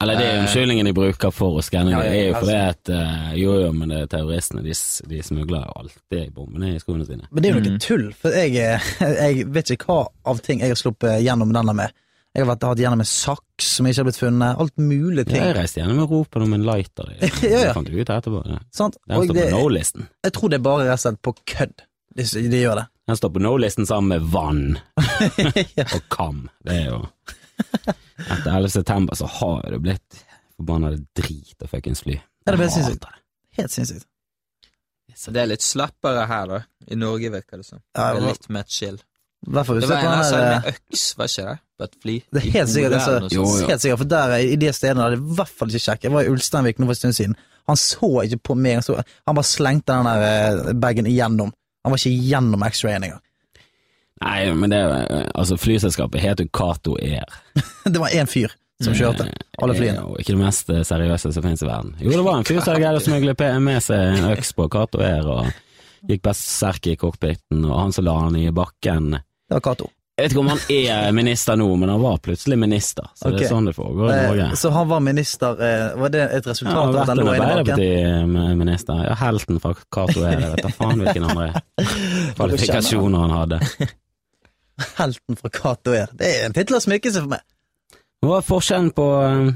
Eller 0.02 0.16
det 0.18 0.24
er 0.26 0.32
Eh. 0.34 0.40
unnskyldningen 0.42 0.88
de 0.90 0.94
bruker 0.98 1.30
for 1.32 1.60
å 1.60 1.62
skanne 1.62 1.92
Ja, 1.92 2.00
det. 2.02 2.06
ja, 2.08 2.12
Det 2.12 2.20
er 2.22 2.28
jo 2.28 2.34
altså. 2.34 2.46
fordi 2.48 2.70
at 2.72 2.90
uh, 2.90 3.34
jo, 3.38 3.52
jo, 3.62 3.72
men 3.78 3.90
det 3.92 3.98
er 4.02 4.08
terroristene, 4.16 4.64
de, 4.66 4.74
de 5.12 5.20
smugler 5.22 5.68
alltid 5.78 6.32
bombene 6.34 6.72
i 6.74 6.80
skoene 6.82 7.06
sine. 7.06 7.28
Men 7.30 7.44
det 7.44 7.50
er 7.52 7.54
jo 7.54 7.60
noe 7.62 7.74
Mm. 7.76 7.80
tull, 7.86 8.08
for 8.18 8.30
jeg, 8.34 8.56
eh, 8.56 8.80
jeg 9.28 9.46
vet 9.54 9.70
ikke 9.76 9.86
hva 9.92 10.08
av 10.26 10.42
ting 10.42 10.60
jeg 10.64 10.70
har 10.74 10.80
sluppet 10.80 11.22
gjennom 11.22 11.54
denne 11.54 11.76
med. 11.76 11.94
Jeg 12.34 12.46
har 12.46 12.56
vært, 12.56 12.64
hatt 12.64 12.80
gjennom 12.80 13.02
en 13.04 13.06
saks 13.12 13.68
som 13.76 13.86
ikke 13.86 14.00
har 14.00 14.06
blitt 14.08 14.18
funnet, 14.24 14.58
alt 14.64 14.78
mulig 14.80 15.26
ting. 15.28 15.36
Jeg 15.44 15.54
reiste 15.58 15.82
gjennom 15.84 16.00
Europa 16.00 16.40
med 16.40 16.62
en 16.62 16.66
lighter. 16.66 17.12
det, 17.20 17.30
Ja, 17.44 17.50
ja. 17.52 17.64
Det 17.68 17.74
fant 17.76 17.92
du 17.92 17.98
ut 18.00 18.10
etterpå. 18.10 18.42
Ja. 18.48 18.60
Sant? 18.72 18.96
Den 19.06 19.26
står 19.28 19.36
på 19.36 19.50
no-listen. 19.52 20.08
jeg 20.24 20.34
tror 20.34 20.50
det 20.50 20.58
er 20.62 20.64
bare 20.66 20.86
rett 20.88 20.98
og 20.98 21.04
slett 21.04 21.22
på 21.22 21.34
kødd. 21.46 21.84
De, 22.16 22.26
de 22.52 22.62
gjør 22.62 22.82
det. 22.82 22.86
Den 23.12 23.18
står 23.20 23.32
på 23.36 23.42
no-listen 23.44 23.88
sammen 23.90 24.12
med 24.14 24.28
vann 24.32 24.80
ja. 25.80 25.86
og 25.88 26.04
kam. 26.14 26.46
Det 26.64 26.78
er 26.78 26.90
jo 26.92 27.02
Etter 28.22 28.52
11. 28.54 28.70
september 28.74 29.18
så 29.18 29.28
har 29.40 29.68
det 29.72 29.80
blitt 29.84 30.22
forbanna 30.58 30.94
drit 31.18 31.58
og 31.62 31.70
fuckings 31.72 32.04
fly. 32.06 32.16
Ja, 32.46 32.54
det 32.54 32.58
er 32.58 32.62
helt 32.62 32.62
Jeg 32.62 32.72
hater 32.72 32.76
sinnssykt. 32.78 33.06
Helt 33.58 33.74
sinnssykt. 33.76 34.08
Så 35.22 35.34
det 35.36 35.42
er 35.44 35.50
litt 35.52 35.64
slappere 35.66 36.26
her, 36.30 36.50
da. 36.50 36.60
I 36.88 36.98
Norge, 36.98 37.30
virker 37.34 37.62
det 37.62 37.68
som. 37.68 37.82
Ja, 37.98 38.12
det 38.16 38.22
er 38.22 38.28
litt 38.32 38.48
mer 38.54 38.66
chill. 38.70 38.98
Det 39.42 39.54
var 39.56 39.66
en 39.66 39.68
på 39.68 39.76
av 39.76 39.84
sånne 39.90 40.18
der, 40.30 40.50
med 40.54 40.68
øks, 40.72 41.04
var 41.18 41.30
ikke 41.32 41.46
det? 41.48 41.56
På 41.78 41.86
et 41.88 41.96
fly? 42.04 42.16
Det 42.30 42.42
er 42.42 42.52
helt 42.56 42.72
sikkert, 42.72 42.96
altså, 42.98 43.30
Jo, 43.34 43.46
jo. 43.58 43.70
helt 43.72 43.84
sikkert, 43.84 44.02
for 44.04 44.12
der 44.14 44.36
i 44.38 44.58
de 44.62 44.74
stedene 44.78 45.06
er 45.06 45.16
det 45.16 45.22
i 45.22 45.38
hvert 45.40 45.56
fall 45.58 45.72
ikke 45.72 45.84
sjekket. 45.86 46.08
Jeg 46.08 46.14
var 46.14 46.28
i 46.28 46.34
Ulsteinvik 46.34 46.82
nå 46.82 46.88
for 46.90 46.94
en 46.94 47.00
stund 47.02 47.18
siden. 47.18 47.36
Han 47.70 47.80
så 47.82 48.12
ikke 48.26 48.42
på 48.52 48.58
meg, 48.58 48.78
han, 48.80 48.86
så, 48.86 48.98
han 49.02 49.38
bare 49.38 49.50
slengte 49.50 49.98
den 49.98 50.10
der 50.10 50.26
eh, 50.28 50.76
bagen 50.82 51.10
igjennom. 51.10 51.54
Han 51.84 51.92
var 51.94 51.98
ikke 52.02 52.30
gjennom 52.30 52.64
X-rayen 52.68 53.04
engang. 53.08 53.22
Nei, 54.22 54.52
men 54.54 54.70
det 54.70 54.78
er- 54.80 55.32
Altså, 55.36 55.58
flyselskapet 55.58 56.22
heter 56.22 56.46
jo 56.46 56.50
Cato 56.54 56.98
Air. 57.02 57.26
Det 57.86 57.98
var 58.00 58.10
én 58.14 58.28
fyr 58.30 58.52
som 58.82 58.94
kjørte 58.94 59.28
alle 59.62 59.74
flyene. 59.78 60.02
jo 60.02 60.16
ikke 60.18 60.34
det 60.34 60.38
mest 60.42 60.70
eh, 60.74 60.82
seriøse 60.86 61.32
som 61.34 61.44
finnes 61.44 61.62
i 61.62 61.68
verden. 61.70 61.96
Jo, 62.02 62.12
det 62.12 62.24
var 62.26 62.38
en 62.40 62.44
fyr 62.48 62.62
som 62.66 62.76
greide 62.78 62.98
å 62.98 63.04
smugle 63.06 63.36
med 63.62 63.82
seg 63.86 64.18
en 64.18 64.30
øks 64.32 64.54
på 64.58 64.66
Cato 64.74 65.02
Air, 65.06 65.28
og 65.30 65.52
gikk 66.10 66.22
berserk 66.26 66.88
i 66.90 66.96
cockpiten, 66.98 67.66
og 67.66 67.76
han 67.78 67.94
som 67.94 68.06
la 68.06 68.16
han 68.24 68.36
i 68.36 68.48
bakken 68.50 69.12
Det 69.20 69.54
var 69.58 69.62
Cato. 69.62 69.90
Jeg 70.20 70.26
vet 70.28 70.34
ikke 70.36 70.42
om 70.44 70.50
han 70.52 70.60
er 70.76 71.14
minister 71.16 71.56
nå, 71.58 71.66
men 71.80 71.90
han 71.90 72.02
var 72.04 72.18
plutselig 72.22 72.58
minister, 72.60 73.08
så 73.18 73.32
det 73.32 73.46
er 73.46 73.50
sånn 73.50 73.66
det 73.70 73.74
foregår 73.74 74.12
i 74.12 74.18
Norge. 74.28 74.48
Eh, 74.52 74.58
Så 74.60 74.70
han 74.76 74.88
var 74.90 75.00
minister. 75.02 75.56
eh, 75.64 75.96
Var 75.98 76.10
det 76.14 76.22
et 76.26 76.46
Ja, 76.46 76.52
resultat 76.52 76.76
han 76.76 76.90
av 76.90 76.98
at 77.02 77.08
han 77.08 77.18
lå 77.18 77.24
inne 77.24 77.32
i? 77.32 77.40
Arbeiderparti-minister. 77.40 79.00
Ja, 79.08 79.16
helten 79.16 79.60
fra 79.64 79.72
Cato 79.90 80.22
er 80.28 80.36
jeg 80.40 80.52
vet 80.52 80.62
da 80.68 80.70
faen 80.76 81.02
hvilken 81.02 81.26
andre 81.32 81.48
kvalifikasjoner 82.38 83.20
han 83.26 83.34
hadde. 83.40 83.60
Helten 85.00 85.36
fra 85.40 85.50
Cato 85.54 85.94
er. 85.96 86.08
Det 86.18 86.28
er 86.36 86.46
en 86.50 86.54
tittel 86.60 86.78
å 86.78 86.82
smykke 86.84 87.12
seg 87.14 87.26
for 87.26 87.34
meg. 87.36 87.44
Hva 88.22 88.38
er 88.42 88.46
forskjellen 88.46 88.92
på 88.98 89.06
eh, 89.26 89.52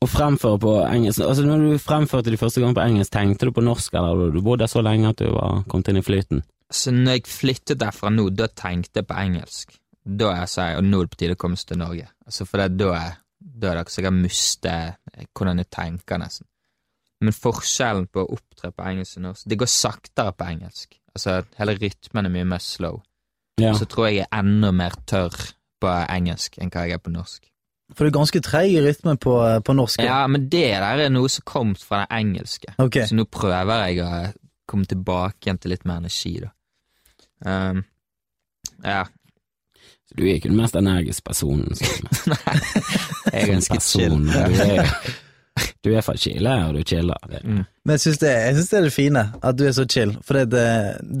å 0.00 0.08
fremføre 0.10 0.58
på 0.62 0.72
engelsk 0.88 1.20
Altså 1.22 1.44
Når 1.46 1.58
du 1.66 1.78
fremførte 1.82 2.30
de 2.32 2.38
første 2.40 2.62
gang 2.64 2.74
på 2.74 2.82
engelsk, 2.82 3.12
tenkte 3.14 3.46
du 3.46 3.52
på 3.54 3.62
norsk, 3.62 3.92
eller 3.94 4.30
du 4.34 4.40
bodde 4.42 4.64
der 4.64 4.72
så 4.72 4.82
lenge 4.82 5.12
at 5.12 5.20
du 5.22 5.28
var 5.34 5.62
kommet 5.70 5.92
inn 5.92 6.00
i 6.00 6.06
flyten? 6.06 6.42
Så 6.70 6.92
når 6.94 7.16
jeg 7.18 7.26
flyttet 7.26 7.80
derfra 7.80 8.10
nå, 8.14 8.28
da 8.30 8.46
tenkte 8.46 9.00
jeg 9.02 9.08
på 9.10 9.16
engelsk. 9.18 9.72
Da 10.06 10.30
jeg 10.38 10.48
sa 10.52 10.68
jeg, 10.70 10.78
og 10.80 10.86
nå 10.86 11.00
er 11.00 11.08
det 11.08 11.10
på 11.16 11.18
tide 11.22 11.34
å 11.36 11.40
komme 11.42 11.58
seg 11.58 11.72
til 11.72 11.80
Norge. 11.82 12.06
Altså 12.26 12.46
for 12.46 12.62
det, 12.62 12.68
da, 12.78 12.92
er- 12.94 13.18
da 13.40 13.72
er 13.72 13.80
det 13.80 13.90
så 13.92 14.02
jeg 14.04 14.12
mistet 14.16 15.26
hvordan 15.34 15.58
jeg 15.62 15.70
tenker, 15.74 16.18
nesten. 16.22 16.46
Men 17.20 17.34
forskjellen 17.36 18.06
på 18.08 18.22
å 18.24 18.30
opptre 18.38 18.70
på 18.72 18.84
engelsk 18.88 19.18
og 19.18 19.22
norsk 19.26 19.48
Det 19.50 19.58
går 19.60 19.68
saktere 19.68 20.32
på 20.32 20.46
engelsk. 20.54 20.94
Altså, 21.14 21.40
hele 21.58 21.74
rytmen 21.76 22.26
er 22.26 22.32
mye 22.32 22.46
mer 22.48 22.62
slow. 22.64 23.02
Ja. 23.60 23.74
Så 23.76 23.84
tror 23.90 24.06
jeg 24.08 24.20
jeg 24.22 24.28
er 24.30 24.38
enda 24.40 24.70
mer 24.72 24.94
tørr 25.10 25.34
på 25.82 25.90
engelsk 26.08 26.56
enn 26.62 26.70
hva 26.72 26.86
jeg 26.86 26.96
er 26.96 27.02
på 27.04 27.12
norsk. 27.12 27.42
For 27.92 28.06
du 28.06 28.08
er 28.12 28.14
ganske 28.20 28.40
treig 28.46 28.70
i 28.72 28.80
rytmen 28.84 29.18
på, 29.20 29.34
på 29.66 29.74
norsk. 29.74 30.00
Ja, 30.06 30.22
men 30.30 30.46
det 30.48 30.62
der 30.78 31.02
er 31.04 31.10
noe 31.12 31.28
som 31.28 31.42
kom 31.44 31.74
fra 31.76 32.04
det 32.06 32.20
engelske. 32.22 32.72
Ok. 32.78 33.00
Så 33.10 33.18
nå 33.18 33.26
prøver 33.26 33.88
jeg 33.90 34.00
å 34.06 34.10
komme 34.70 34.86
tilbake 34.86 35.42
igjen 35.48 35.58
til 35.60 35.74
litt 35.74 35.84
mer 35.84 35.98
energi, 36.00 36.36
da. 36.40 36.52
Um, 37.46 37.84
ja. 38.84 39.04
Du 40.16 40.24
er 40.26 40.34
ikke 40.36 40.48
den 40.50 40.58
mest 40.58 40.74
energiske 40.76 41.22
personen 41.24 41.74
som 41.78 41.86
Jeg 43.32 43.42
er 43.44 43.50
ganske 43.52 43.78
chill. 43.80 44.10
person. 44.10 44.24
Du 44.26 44.62
er, 44.64 44.88
du 45.84 45.90
er 45.94 46.02
fra 46.02 46.16
Chile, 46.18 46.54
og 46.66 46.74
du 46.74 46.82
chiller. 46.82 47.16
Mm. 47.44 47.60
Men 47.84 47.92
jeg 47.94 48.00
syns 48.02 48.18
det, 48.22 48.32
det 48.58 48.64
er 48.78 48.82
det 48.88 48.92
fine, 48.92 49.22
at 49.42 49.56
du 49.58 49.64
er 49.68 49.72
så 49.76 49.84
chill. 49.90 50.16
For 50.26 50.34
det, 50.40 50.50
det, 50.50 50.64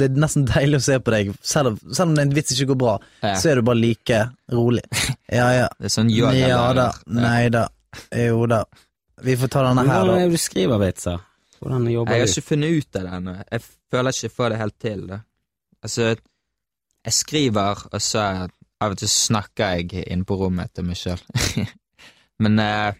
det 0.00 0.08
er 0.10 0.20
nesten 0.24 0.44
deilig 0.54 0.80
å 0.80 0.86
se 0.88 0.98
på 1.06 1.14
deg. 1.14 1.30
Selv, 1.46 1.72
om- 1.74 1.94
selv 1.94 2.10
om 2.12 2.18
en 2.24 2.34
vits 2.34 2.52
ikke 2.56 2.72
går 2.74 2.80
bra, 2.82 2.96
Ja. 3.22 3.34
så 3.38 3.52
er 3.52 3.60
du 3.60 3.62
bare 3.70 3.78
like 3.80 4.20
rolig. 4.52 4.84
Ja 5.30 5.48
ja. 5.54 5.68
Det 5.78 5.86
er 5.90 5.94
sånn 5.96 6.10
yoga 6.12 6.34
Ja 6.36 6.60
da. 6.76 6.90
Nei 7.06 7.48
da. 7.54 7.68
Jo 8.16 8.44
da. 8.50 8.64
Vi 9.22 9.34
får 9.36 9.48
ta 9.52 9.62
denne 9.68 9.82
her, 9.86 9.90
Hvordan 10.00 10.14
da. 10.16 10.20
er 10.24 10.28
det 10.30 10.38
du 10.38 10.40
skriver 10.40 10.80
vitser? 10.82 11.18
Hvordan 11.60 11.88
jobber 11.92 12.16
Jeg 12.16 12.22
har 12.24 12.30
ikke 12.34 12.48
funnet 12.50 12.78
ut 12.80 12.96
av 12.96 13.02
det 13.06 13.16
ennå. 13.18 13.32
Jeg 13.52 13.64
føler 13.92 14.14
ikke 14.16 14.26
jeg 14.30 14.34
får 14.38 14.48
det 14.54 14.60
helt 14.62 14.78
til. 14.80 15.02
Da. 15.10 15.18
Altså, 15.82 16.14
jeg 17.04 17.12
skriver, 17.16 17.86
og 17.92 18.02
så 18.02 18.24
av 18.80 18.94
og 18.94 18.98
til 19.00 19.10
snakker 19.12 19.76
jeg 19.76 20.06
inne 20.08 20.26
på 20.28 20.36
rommet 20.40 20.72
til 20.74 20.86
meg 20.88 20.98
sjøl. 20.98 21.20
Men 22.42 22.58
eh, 22.62 22.96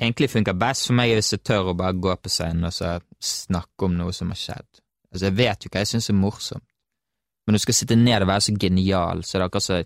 egentlig 0.00 0.30
funker 0.32 0.56
best 0.60 0.88
for 0.88 0.98
meg 0.98 1.14
hvis 1.14 1.32
jeg 1.32 1.44
tør 1.46 1.72
å 1.72 1.78
bare 1.78 1.96
gå 1.96 2.14
på 2.20 2.32
scenen 2.32 2.68
og 2.68 2.74
så 2.76 2.98
snakke 3.24 3.88
om 3.88 3.96
noe 3.96 4.12
som 4.12 4.32
har 4.32 4.40
skjedd. 4.40 4.80
Altså, 5.12 5.26
jeg 5.28 5.36
vet 5.38 5.64
jo 5.64 5.72
hva 5.72 5.84
jeg 5.84 5.92
syns 5.94 6.10
er 6.10 6.18
morsomt, 6.18 6.66
men 7.44 7.56
du 7.56 7.60
skal 7.60 7.76
sitte 7.76 7.96
ned 7.96 8.24
og 8.24 8.30
være 8.30 8.46
så 8.46 8.54
genial, 8.60 9.22
så 9.22 9.36
det 9.36 9.42
er 9.42 9.46
akkurat 9.46 9.66
så 9.66 9.80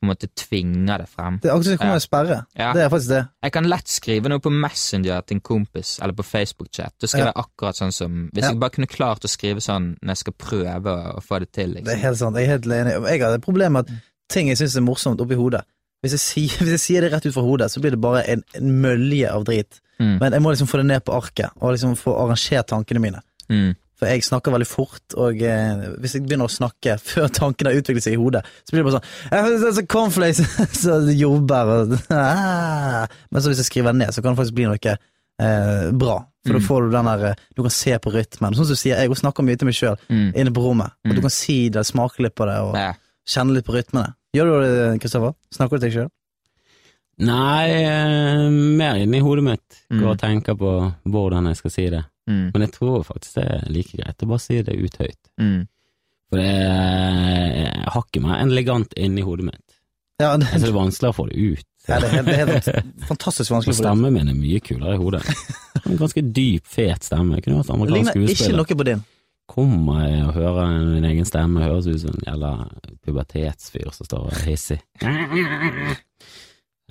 på 0.00 0.06
en 0.06 0.10
måte 0.14 0.28
tvinger 0.34 0.98
det 1.02 1.08
frem. 1.12 1.38
Det 1.42 1.50
er 1.50 1.52
akkurat 1.54 1.64
som 1.68 1.72
det 1.74 1.78
kommer 1.80 1.92
Ja. 1.92 2.00
en 2.00 2.06
sperre. 2.06 2.38
Ja. 2.56 2.72
Det 2.72 2.82
er 2.82 2.88
faktisk 2.88 3.08
det. 3.12 3.22
Jeg 3.44 3.52
kan 3.52 3.64
lett 3.68 3.88
skrive 3.88 4.28
noe 4.32 4.40
på 4.40 4.50
Messenger 4.52 5.20
til 5.26 5.36
en 5.36 5.40
kompis, 5.40 5.98
eller 6.02 6.14
på 6.16 6.24
Facebook-chat. 6.24 6.92
Da 7.00 7.06
skriver 7.06 7.26
Ja. 7.26 7.32
jeg 7.34 7.44
akkurat 7.44 7.76
sånn 7.76 7.92
som 7.92 8.30
Hvis 8.32 8.42
Ja. 8.44 8.50
jeg 8.50 8.60
bare 8.60 8.70
kunne 8.70 8.86
klart 8.88 9.20
å 9.24 9.28
skrive 9.28 9.60
sånn 9.60 9.96
når 10.02 10.08
jeg 10.08 10.16
skal 10.16 10.32
prøve 10.32 11.14
å, 11.14 11.20
få 11.22 11.38
det 11.40 11.52
til, 11.52 11.74
Det 11.74 11.80
er 11.82 11.84
liksom. 11.84 12.00
helt 12.00 12.18
sant. 12.18 12.36
Jeg 12.36 12.44
er 12.44 12.50
helt 12.50 12.64
enig. 12.66 13.08
Jeg 13.10 13.20
har 13.20 13.34
et 13.34 13.42
problem 13.42 13.72
med 13.72 13.88
at 13.90 13.96
ting 14.28 14.48
jeg 14.48 14.56
syns 14.56 14.76
er 14.76 14.80
morsomt 14.80 15.20
oppi 15.20 15.34
hodet 15.36 15.62
hvis 16.02 16.12
jeg, 16.12 16.20
sier, 16.20 16.48
hvis 16.64 16.70
jeg 16.70 16.80
sier 16.80 17.00
det 17.02 17.12
rett 17.12 17.26
ut 17.26 17.34
fra 17.34 17.42
hodet, 17.42 17.68
så 17.70 17.78
blir 17.80 17.90
det 17.90 18.00
bare 18.00 18.24
en, 18.26 18.42
en 18.54 18.80
mølje 18.80 19.28
av 19.30 19.44
drit. 19.44 19.80
Mm. 20.00 20.18
Men 20.18 20.32
jeg 20.32 20.40
må 20.40 20.48
liksom 20.54 20.66
få 20.66 20.78
det 20.78 20.86
ned 20.86 21.04
på 21.04 21.12
arket, 21.12 21.50
og 21.60 21.72
liksom 21.76 21.92
få 21.94 22.14
arrangert 22.16 22.66
tankene 22.68 23.00
mine. 23.00 23.20
Mm. 23.50 23.76
For 24.00 24.08
jeg 24.08 24.24
snakker 24.24 24.54
veldig 24.54 24.66
fort, 24.66 25.14
og 25.20 25.42
eh, 25.44 25.82
hvis 26.00 26.14
jeg 26.16 26.24
begynner 26.24 26.48
å 26.48 26.52
snakke 26.54 26.94
før 27.10 27.28
tankene 27.36 27.70
har 27.74 27.82
utviklet 27.82 28.06
seg 28.06 28.16
i 28.16 28.20
hodet, 28.22 28.40
så 28.64 28.72
blir 28.72 28.80
det 28.82 28.88
bare 28.88 28.98
sånn 28.98 29.10
«Ja, 29.28 29.42
det 29.44 29.60
jeg 29.68 29.76
så 29.76 29.84
Cornflakes, 29.92 30.40
så 30.82 30.96
jordbær 31.12 31.72
og 31.76 31.94
ah. 32.16 33.04
Men 33.30 33.44
så 33.44 33.52
hvis 33.52 33.60
jeg 33.60 33.68
skriver 33.68 33.92
ned, 34.00 34.14
så 34.16 34.24
kan 34.24 34.32
det 34.32 34.40
faktisk 34.40 34.56
bli 34.56 34.64
noe 34.70 34.80
eh, 34.96 35.90
bra. 35.92 36.18
For 36.46 36.56
da 36.56 36.60
Mm. 36.62 36.64
får 36.64 36.82
du 36.86 36.90
den 36.96 37.04
der 37.10 37.22
eh, 37.28 37.40
Du 37.56 37.60
kan 37.62 37.70
se 37.76 37.92
på 38.00 38.10
rytmen. 38.14 38.54
Sånn 38.56 38.64
som 38.64 38.72
du 38.72 38.80
sier, 38.80 38.96
jeg 38.96 39.12
snakker 39.20 39.44
mye 39.44 39.58
til 39.60 39.68
meg 39.68 39.76
sjøl 39.76 39.98
Mm. 40.08 40.30
inne 40.40 40.52
på 40.56 40.62
rommet. 40.64 40.94
Og 41.04 41.12
du 41.12 41.20
Mm. 41.20 41.26
kan 41.28 41.30
si 41.36 41.68
det, 41.68 41.84
smake 41.84 42.22
litt 42.24 42.34
på 42.34 42.46
det, 42.48 42.56
og 42.64 42.74
Ja. 42.80 42.94
kjenne 43.28 43.52
litt 43.52 43.66
på 43.68 43.76
rytmene. 43.76 44.14
Gjør 44.32 44.48
du 44.48 44.54
det, 44.64 45.00
Kristoffer? 45.04 45.34
Snakker 45.52 45.76
du 45.76 45.80
til 45.84 45.90
deg 45.90 45.98
sjøl? 45.98 46.10
Nei, 47.20 47.68
eh, 47.84 48.48
mer 48.48 48.94
inni 48.96 49.20
hodet 49.20 49.44
mitt. 49.44 49.80
Går 49.90 50.00
Mm. 50.00 50.10
og 50.10 50.18
tenker 50.18 50.54
på 50.56 50.94
hvordan 51.04 51.46
jeg 51.48 51.56
skal 51.56 51.70
si 51.70 51.90
det. 51.90 52.04
Mm. 52.30 52.46
Men 52.54 52.64
jeg 52.66 52.72
tror 52.78 53.02
faktisk 53.10 53.40
det 53.40 53.44
er 53.56 53.66
like 53.74 53.98
greit 53.98 54.22
å 54.24 54.30
bare 54.30 54.44
si 54.46 54.60
det 54.62 54.76
ut 54.78 54.96
høyt. 55.02 55.20
Mm. 55.42 55.60
For 56.30 56.38
det 56.38 56.48
er 56.54 57.90
hakket 57.96 58.22
meg 58.22 58.40
elegant 58.44 58.94
inni 58.96 59.24
hodet 59.26 59.48
mitt. 59.50 59.66
Ja, 60.20 60.34
det, 60.36 60.46
Altså, 60.52 60.66
det 60.66 60.70
er 60.70 60.76
vanskelig 60.76 61.08
å 61.10 61.16
få 61.16 61.24
det 61.30 61.38
ut. 61.40 61.66
ja, 61.88 61.96
det 62.02 62.10
er 62.12 62.26
det 62.26 62.34
er 62.36 62.50
helt 62.52 62.68
fantastisk 63.10 63.50
vanskelig 63.54 63.74
for 63.78 63.82
stemmen 63.86 64.12
min 64.14 64.28
er 64.28 64.36
mye 64.36 64.60
kulere 64.62 64.94
i 64.94 65.00
hodet. 65.00 65.22
En 65.86 65.96
ganske 65.98 66.22
dyp, 66.36 66.66
fet 66.68 67.08
stemme. 67.08 67.38
Jeg 67.38 67.46
kunne 67.48 67.62
vært 67.62 67.70
Det 67.72 68.02
skuespiller. 68.12 68.26
ligner 68.28 68.36
ikke 68.36 68.58
noe 68.60 68.78
på 68.82 68.86
din. 68.90 69.02
Kommer 69.50 70.04
jeg 70.06 70.20
og 70.28 70.34
hører 70.36 70.74
min 70.92 71.06
egen 71.08 71.26
stemme, 71.26 71.64
høres 71.64 71.88
ut 71.90 71.98
som 72.04 72.12
en 72.14 72.26
jævla 72.28 72.52
pubertetsfyr 73.02 73.88
som 73.96 74.06
står 74.06 74.28
og 74.28 74.36
er 74.36 74.44
hissig. 74.52 74.78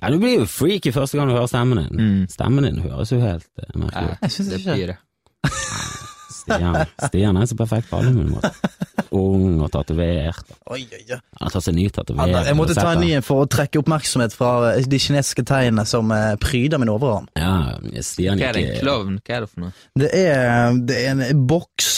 Ja, 0.00 0.08
du 0.10 0.16
blir 0.20 0.38
jo 0.40 0.46
freaky 0.48 0.92
første 0.92 1.18
gang 1.18 1.28
du 1.30 1.34
hører 1.36 1.48
stemmen 1.50 1.80
din. 1.82 2.00
Mm. 2.00 2.20
Stemmen 2.32 2.64
din 2.66 2.78
høres 2.84 3.10
jo 3.12 3.18
helt 3.20 3.46
merkelig 3.76 4.10
ut. 4.10 4.12
Ja. 4.12 4.18
Jeg 4.26 4.34
synes 4.36 4.50
det 4.52 4.60
ikke. 4.60 4.74
blir 4.76 4.92
det. 4.92 4.98
Stian, 6.40 6.76
Stian 7.06 7.36
er 7.36 7.46
så 7.46 7.56
perfekt 7.58 7.90
på 7.90 7.98
alle 8.00 8.12
mulige 8.14 8.34
måter. 8.34 8.54
Ung 9.16 9.60
og 9.64 9.70
tatovert. 9.74 10.52
Oi, 10.70 10.82
oi, 10.86 11.00
oi. 11.02 11.18
Han 11.18 11.46
har 11.46 11.54
tatt 11.54 11.66
seg 11.66 11.76
ny 11.76 11.88
tatovering. 11.94 12.36
Jeg 12.46 12.58
måtte 12.58 12.76
ta 12.78 12.92
en 12.94 13.02
ny 13.02 13.10
for 13.26 13.44
å 13.44 13.48
trekke 13.50 13.82
oppmerksomhet 13.82 14.34
fra 14.36 14.52
eh, 14.70 14.86
de 14.86 15.00
kinesiske 15.02 15.44
tegnene 15.48 15.84
som 15.88 16.10
eh, 16.14 16.34
pryder 16.42 16.80
min 16.82 16.92
overarm. 16.92 17.28
Ja, 17.38 17.76
Stian 18.06 18.40
Hva 18.40 18.52
er 18.52 18.58
det, 18.58 18.64
en 18.76 18.84
klovn? 18.84 19.18
Hva 19.24 19.36
er 19.36 19.44
det 19.46 19.50
for 19.50 19.66
noe? 19.66 19.74
Det 19.98 20.10
er, 20.14 20.80
det 20.86 21.02
er 21.02 21.12
en 21.26 21.44
boks, 21.50 21.92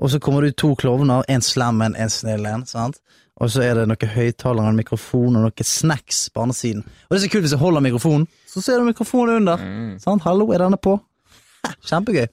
og 0.00 0.14
så 0.14 0.22
kommer 0.22 0.44
det 0.44 0.54
ut 0.54 0.60
to 0.64 0.72
klovner, 0.80 1.26
en 1.28 1.44
slem 1.44 1.84
en, 1.84 1.96
en 2.00 2.12
snill 2.12 2.48
en, 2.48 2.66
sant? 2.68 3.00
Og 3.40 3.48
så 3.52 3.62
er 3.64 3.78
det 3.78 3.86
noen 3.88 4.10
høyttalere, 4.12 4.72
en 4.72 4.80
mikrofon 4.80 5.38
og 5.38 5.46
noen 5.46 5.64
snacks 5.64 6.26
på 6.32 6.42
andre 6.44 6.56
siden. 6.56 6.82
Og 7.08 7.14
det 7.14 7.20
er 7.20 7.24
så 7.24 7.30
kult 7.32 7.46
hvis 7.46 7.54
jeg 7.56 7.62
holder 7.62 7.84
mikrofonen, 7.84 8.26
så 8.48 8.64
ser 8.64 8.80
du 8.80 8.88
mikrofonen 8.88 9.40
under. 9.40 9.62
Mm. 9.64 9.94
Sant? 10.02 10.24
Hallo, 10.26 10.50
er 10.52 10.64
denne 10.66 10.80
på? 10.80 10.98
Kjempegøy. 11.88 12.28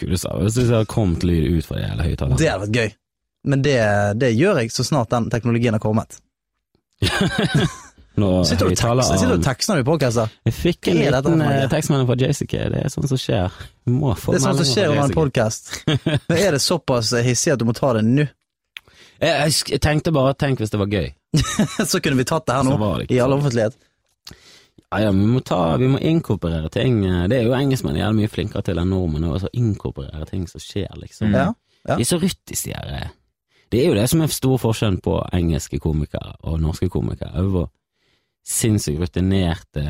Av 0.00 0.42
hvis 0.42 0.58
det 0.58 0.66
hadde 0.70 0.88
kommet 0.90 1.24
lyd 1.26 1.58
ut 1.58 1.66
fra 1.66 1.78
de 1.78 1.86
hele 1.86 2.08
høyttalerne. 2.08 2.40
Det 2.40 2.50
hadde 2.50 2.66
vært 2.66 2.80
gøy. 2.80 2.92
Men 3.52 3.62
det, 3.64 3.78
det 4.22 4.34
gjør 4.38 4.60
jeg 4.62 4.70
så 4.74 4.84
snart 4.86 5.10
den 5.10 5.30
teknologien 5.32 5.74
har 5.74 5.82
kommet. 5.82 6.20
Nå 8.14 8.28
Sitter 8.44 8.68
du 8.68 8.74
og 8.74 8.76
tekster, 8.76 9.72
du 9.72 9.72
når 9.72 9.78
vi 9.80 9.86
podcaster? 9.88 10.32
Jeg 10.44 10.54
fikk 10.54 10.90
en 10.92 10.98
liten 11.00 11.44
eh, 11.46 11.62
tekstmelding 11.72 12.10
fra 12.10 12.16
JCK, 12.20 12.56
det 12.74 12.82
er 12.84 12.92
sånt 12.92 13.08
som 13.08 13.20
skjer. 13.20 13.54
Det 13.88 13.94
er 14.36 14.42
sånt 14.44 14.60
som 14.60 14.68
skjer 14.68 14.92
under 14.92 15.06
en 15.06 15.14
podkast. 15.16 15.72
Er 16.42 16.52
det 16.52 16.60
såpass 16.60 17.14
hissig 17.24 17.54
at 17.54 17.62
du 17.62 17.64
må 17.68 17.74
ta 17.76 17.94
det 17.96 18.04
nå? 18.04 18.28
Jeg, 19.22 19.54
jeg, 19.70 19.80
tenkte 19.80 20.12
bare, 20.12 20.34
tenk 20.36 20.60
hvis 20.60 20.72
det 20.74 20.80
var 20.82 20.92
gøy. 20.92 21.08
Så 21.90 22.02
kunne 22.04 22.20
vi 22.20 22.28
tatt 22.28 22.44
det 22.50 22.58
her 22.58 22.68
nå, 22.68 22.76
det 23.00 23.14
i 23.14 23.20
all 23.22 23.32
sånn. 23.32 23.38
offentlighet. 23.38 23.80
Ja, 24.92 24.98
ja, 25.06 25.10
vi 25.16 25.26
må 25.26 25.40
ta, 25.40 25.76
vi 25.80 25.88
må 25.88 25.98
inkorporere 25.98 26.68
ting. 26.72 27.00
Det 27.30 27.38
er 27.38 27.46
jo 27.46 27.54
engelskmenn 27.56 27.96
jævlig 27.96 28.22
mye 28.26 28.28
flinkere 28.32 28.62
til 28.66 28.78
enn 28.78 28.90
nordmenn, 28.92 29.24
altså 29.24 29.48
inkorporere 29.56 30.26
ting 30.28 30.44
som 30.50 30.60
skjer, 30.60 30.90
liksom. 31.00 31.30
Mm. 31.32 31.34
Ja, 31.38 31.46
ja. 31.88 31.96
De 31.96 32.04
er 32.04 32.10
så 32.10 32.18
ryttis, 32.20 32.62
de 32.66 32.74
her. 32.76 33.10
Det 33.72 33.80
er 33.80 33.88
jo 33.88 33.94
det 33.96 34.08
som 34.12 34.20
er 34.20 34.28
stor 34.28 34.58
forskjell 34.60 34.98
på 35.00 35.16
engelske 35.32 35.78
komikere 35.80 36.34
og 36.44 36.60
norske 36.60 36.90
komikere. 36.92 37.42
Hvor 37.48 37.70
sinnssykt 38.44 39.00
rutinerte 39.00 39.84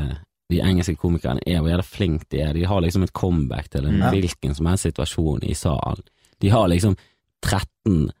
de 0.51 0.61
engelske 0.63 0.95
komikerne 0.95 1.43
er, 1.45 1.59
hvor 1.59 1.73
jævlig 1.73 1.85
flinke 1.89 2.25
de 2.31 2.41
er. 2.45 2.53
De 2.55 2.65
har 2.69 2.79
liksom 2.81 3.03
et 3.03 3.13
comeback 3.13 3.69
til 3.71 3.85
en 3.89 3.99
Ja. 3.99 4.09
hvilken 4.09 4.55
som 4.55 4.65
helst 4.65 4.83
situasjon 4.87 5.43
i 5.43 5.53
salen. 5.53 6.03
De 6.41 6.49
har 6.49 6.67
liksom 6.67 6.95
13 7.43 8.11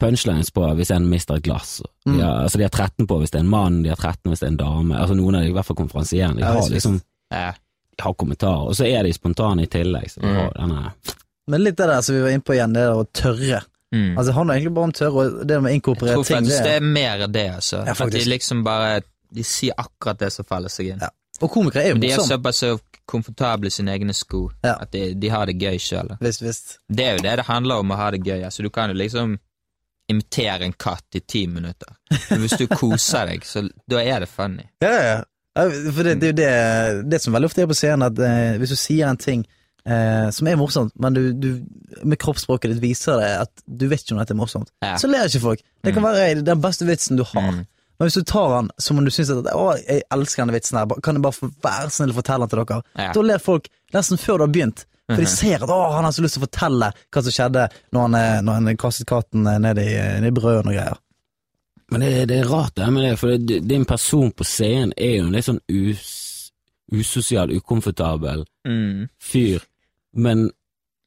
punchlines 0.00 0.50
på 0.52 0.62
hvis 0.76 0.90
en 0.94 1.08
mister 1.08 1.36
et 1.36 1.42
glass. 1.42 1.78
De 2.04 2.12
Mm. 2.12 2.20
altså 2.20 2.58
de 2.58 2.62
har 2.64 2.70
13 2.70 3.06
på 3.06 3.18
hvis 3.20 3.30
det 3.30 3.38
er 3.40 3.44
en 3.44 3.48
mann, 3.50 3.82
de 3.82 3.88
har 3.88 3.96
13 3.96 4.30
hvis 4.30 4.40
det 4.40 4.46
er 4.46 4.52
en 4.52 4.56
dame. 4.56 4.94
Altså 4.96 5.14
Noen 5.16 5.34
av 5.36 5.42
dem, 5.42 5.50
i 5.50 5.54
hvert 5.54 5.64
fall 5.66 5.76
konferansierende, 5.76 6.36
de 6.40 6.44
har 6.44 6.68
liksom 6.70 7.00
Ja. 7.32 7.52
de 7.96 8.02
har 8.02 8.12
kommentarer, 8.14 8.66
og 8.68 8.74
så 8.76 8.84
er 8.86 9.02
de 9.04 9.12
spontane 9.12 9.62
i 9.62 9.66
tillegg. 9.66 10.10
Så 10.10 10.20
de 10.20 10.26
Mm. 10.26 10.52
denne 10.56 10.92
Men 11.48 11.62
litt 11.62 11.76
det 11.76 11.86
der 11.86 12.00
som 12.02 12.14
vi 12.14 12.22
var 12.22 12.28
inne 12.30 12.42
på 12.42 12.52
igjen, 12.54 12.72
det 12.74 12.82
der 12.82 12.92
å 12.94 13.06
tørre. 13.12 13.62
Mm. 13.94 14.16
Altså 14.18 14.24
Det 14.26 14.34
handler 14.34 14.54
egentlig 14.54 14.74
bare 14.74 14.84
om 14.84 14.92
tørre, 14.92 15.12
og 15.40 15.46
det 15.46 15.62
med 15.62 15.70
å 15.70 15.72
Jeg 15.72 15.80
inkorporere 15.82 16.14
tror 16.14 16.24
ting. 16.24 16.36
faktisk 16.36 16.58
Det, 16.58 16.64
det 16.64 16.76
er 16.76 16.80
mer 16.80 17.22
av 17.22 17.32
det, 17.32 17.50
altså. 17.54 17.76
Ja, 17.86 17.92
At 18.04 18.10
de 18.12 18.24
liksom 18.24 18.64
bare 18.64 19.00
De 19.34 19.42
sier 19.42 19.72
akkurat 19.78 20.18
det 20.18 20.32
som 20.32 20.44
faller 20.44 20.68
seg 20.68 20.86
inn. 20.92 20.98
Ja. 21.00 21.08
og 21.42 21.50
komikere 21.50 21.82
er 21.84 21.88
jo 21.90 21.94
morsomme. 21.96 22.00
de 22.00 22.10
er 22.12 22.38
såpass 22.38 22.56
så 22.62 22.80
komfortable 23.06 23.66
i 23.66 23.70
sine 23.70 23.88
egne 23.98 24.14
sko 24.14 24.50
Ja. 24.64 24.76
at 24.80 24.90
de, 24.90 25.14
de 25.14 25.28
har 25.28 25.46
det 25.46 25.58
gøy 25.58 25.76
sjøl. 25.78 26.16
Visst, 26.20 26.40
visst. 26.42 26.78
Det 26.90 27.04
er 27.04 27.12
jo 27.16 27.22
det 27.22 27.36
det 27.36 27.44
handler 27.46 27.74
om, 27.80 27.90
å 27.90 27.96
ha 27.96 28.10
det 28.10 28.22
gøy. 28.24 28.42
Altså, 28.44 28.62
du 28.62 28.70
kan 28.70 28.88
jo 28.90 28.94
liksom 28.96 29.38
imitere 30.12 30.64
en 30.68 30.72
katt 30.78 31.18
i 31.18 31.20
ti 31.20 31.46
minutter. 31.50 31.88
Men 32.30 32.40
hvis 32.44 32.56
du 32.60 32.66
koser 32.70 33.26
deg, 33.32 33.44
så 33.46 33.64
da 33.90 34.02
er 34.02 34.22
det 34.22 34.28
funny. 34.30 34.64
Ja, 34.84 34.92
ja, 35.02 35.16
For 35.90 36.04
det, 36.06 36.16
det 36.22 36.28
er 36.28 36.32
jo 36.32 36.38
det, 37.02 37.10
det 37.10 37.22
som 37.24 37.34
veldig 37.34 37.48
ofte 37.50 37.64
er 37.64 37.70
på 37.70 37.76
scenen, 37.78 38.06
at 38.10 38.18
eh, 38.22 38.56
hvis 38.60 38.74
du 38.74 38.78
sier 38.78 39.08
en 39.10 39.18
ting 39.20 39.42
eh, 39.86 40.28
som 40.36 40.46
er 40.50 40.58
morsomt, 40.60 40.92
men 41.00 41.16
du, 41.16 41.22
du 41.32 41.48
med 42.06 42.18
kroppsspråket 42.22 42.74
ditt 42.74 42.82
viser 42.84 43.18
det 43.22 43.30
at 43.46 43.64
du 43.66 43.86
vet 43.90 44.04
ikke 44.04 44.14
om 44.14 44.20
dette 44.22 44.36
er 44.36 44.40
morsomt, 44.42 44.70
Ja. 44.84 44.94
så 45.00 45.10
ler 45.10 45.26
ikke 45.30 45.42
folk. 45.48 45.64
Det 45.86 45.94
kan 45.96 46.04
være 46.06 46.42
den 46.46 46.60
beste 46.62 46.86
vitsen 46.88 47.18
du 47.18 47.24
har. 47.32 47.50
Mm. 47.56 47.64
Men 47.96 48.10
hvis 48.10 48.18
du 48.20 48.26
tar 48.28 48.50
den 48.58 48.66
som 48.84 48.98
om 49.00 49.06
du 49.06 49.10
syns 49.14 49.30
at 49.32 49.46
å, 49.56 49.70
jeg 49.80 50.02
elsker 50.12 50.42
denne 50.44 50.54
vitsen 50.58 50.76
her, 50.76 50.98
kan 51.02 51.16
jeg 51.16 51.24
bare 51.24 51.38
få 51.38 51.48
være 51.64 51.88
snill 51.94 52.12
og 52.12 52.18
fortelle 52.18 52.44
den 52.44 52.52
til 52.52 52.60
dere? 52.68 52.82
Ja. 53.00 53.12
Da 53.16 53.22
ler 53.24 53.40
folk 53.40 53.70
nesten 53.96 54.20
før 54.20 54.42
du 54.42 54.44
har 54.44 54.52
begynt. 54.52 54.82
For 55.06 55.22
de 55.22 55.26
ser 55.38 55.62
at 55.62 55.70
å, 55.70 55.80
han 55.94 56.04
har 56.08 56.14
så 56.14 56.22
lyst 56.24 56.36
til 56.38 56.42
å 56.42 56.46
fortelle 56.48 56.92
hva 56.92 57.22
som 57.22 57.34
skjedde 57.36 57.66
når 57.94 58.06
han, 58.06 58.14
eh, 58.20 58.38
når 58.46 58.60
han 58.60 58.80
kastet 58.80 59.08
katten 59.10 59.46
eh, 59.46 59.58
ned 59.62 59.78
i, 59.82 59.90
ned 60.20 60.30
i 60.32 60.34
brøden 60.34 60.72
og 60.72 60.76
greier. 60.78 61.02
Men 61.94 62.02
det, 62.02 62.08
det 62.32 62.40
er 62.40 62.48
rart 62.50 62.74
det 62.74 62.82
her 62.82 62.90
med 62.96 63.04
det, 63.06 63.12
for 63.20 63.36
det, 63.38 63.60
din 63.70 63.84
person 63.86 64.32
på 64.34 64.44
scenen 64.44 64.90
er 64.98 65.20
jo 65.20 65.26
en 65.28 65.36
litt 65.36 65.46
sånn 65.46 65.60
us, 65.70 66.50
usosial, 66.92 67.52
ukomfortabel 67.54 68.44
Mm. 68.66 69.04
fyr, 69.22 69.62
men 70.18 70.48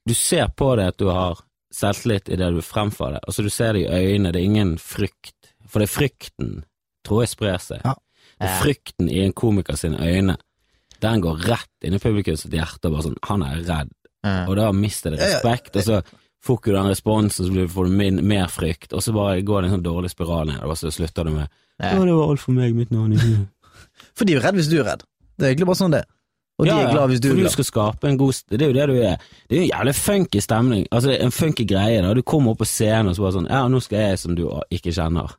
du 0.07 0.13
ser 0.15 0.47
på 0.55 0.69
det 0.79 0.85
at 0.93 0.97
du 1.01 1.09
har 1.11 1.41
selvtillit 1.75 2.29
i 2.31 2.37
det 2.39 2.47
du 2.55 2.61
fremfører 2.63 3.17
det, 3.17 3.25
altså 3.27 3.43
du 3.43 3.49
ser 3.51 3.73
det 3.75 3.81
i 3.83 3.89
øynene, 3.91 4.31
det 4.31 4.39
er 4.39 4.47
ingen 4.47 4.71
frykt, 4.79 5.51
for 5.67 5.83
det 5.83 5.89
er 5.89 5.91
frykten, 5.97 6.53
tror 7.03 7.25
jeg 7.25 7.33
sprer 7.33 7.59
seg. 7.59 7.83
Ja. 7.83 7.97
Det 8.39 8.47
er 8.47 8.61
frykten 8.61 9.09
i 9.11 9.19
en 9.25 9.35
komiker 9.35 9.75
sine 9.75 9.99
øyne, 9.99 10.37
den 11.01 11.21
går 11.23 11.43
rett 11.47 11.85
inn 11.87 11.93
i 11.95 11.99
publikums 12.03 12.43
hjerte 12.49 12.89
og 12.89 12.95
bare 12.97 13.05
sånn, 13.09 13.17
han 13.29 13.43
er 13.43 13.61
redd, 13.67 13.91
Ja. 14.23 14.45
og 14.49 14.55
da 14.59 14.71
mister 14.75 15.11
det 15.11 15.19
Ja, 15.19 15.25
ja. 15.29 15.35
respekt, 15.39 15.75
og 15.75 15.83
så 15.83 16.01
får 16.43 16.57
ikke 16.59 16.71
du 16.71 16.75
den 16.75 16.89
responsen, 16.91 17.45
så 17.47 17.67
får 17.71 17.85
du 17.87 18.21
mer 18.21 18.47
frykt, 18.47 18.93
og 18.93 19.01
så 19.03 19.13
bare 19.13 19.41
går 19.41 19.61
det 19.61 19.69
en 19.71 19.77
sånn 19.79 19.83
dårlig 19.87 20.09
spiral 20.11 20.47
ned, 20.47 20.61
og 20.63 20.75
så 20.77 20.91
slutter 20.91 21.23
du 21.25 21.31
med 21.31 21.47
Ja. 21.79 21.93
Ja, 21.95 22.03
det 22.05 22.13
var 22.13 22.29
alt 22.29 22.39
for 22.41 22.51
meg, 22.51 22.75
mitt 22.75 22.91
navn 22.91 23.15
For 24.15 24.25
de 24.25 24.33
er 24.33 24.39
jo 24.41 24.45
redd 24.47 24.55
hvis 24.55 24.69
du 24.69 24.79
er 24.79 24.83
redd. 24.85 25.03
Det 25.37 25.45
er 25.45 25.53
egentlig 25.53 25.67
bare 25.67 25.79
sånn 25.79 25.91
det. 25.91 26.03
Og 26.59 26.65
de 26.67 26.71
er 26.75 26.91
glad 26.91 27.07
hvis 27.09 27.21
du 27.23 27.29
er 27.31 27.35
du 27.39 27.47
skal 27.49 27.63
skape 27.63 28.03
en 28.09 28.17
god 28.19 28.33
Det 28.49 28.61
er 28.61 28.67
jo 28.67 28.73
det 28.75 28.87
du 28.89 28.95
er. 29.01 29.15
Det 29.47 29.55
er 29.55 29.61
jo 29.61 29.63
en 29.63 29.69
jævlig 29.79 29.95
funky 29.95 30.41
stemning. 30.43 30.85
Altså, 30.91 31.07
det 31.07 31.21
er 31.21 31.23
en 31.25 31.31
funky 31.31 31.63
greie. 31.65 32.01
da 32.01 32.13
Du 32.13 32.21
kommer 32.21 32.51
opp 32.51 32.59
på 32.59 32.67
scenen 32.67 33.07
og 33.07 33.15
så 33.15 33.21
bare 33.23 33.31
sånn 33.37 33.47
Ja, 33.49 33.61
nå 33.71 33.79
skal 33.81 33.99
jeg 33.99 34.19
som 34.19 34.35
du 34.35 34.43
ikke 34.69 34.91
kjenner, 34.91 35.31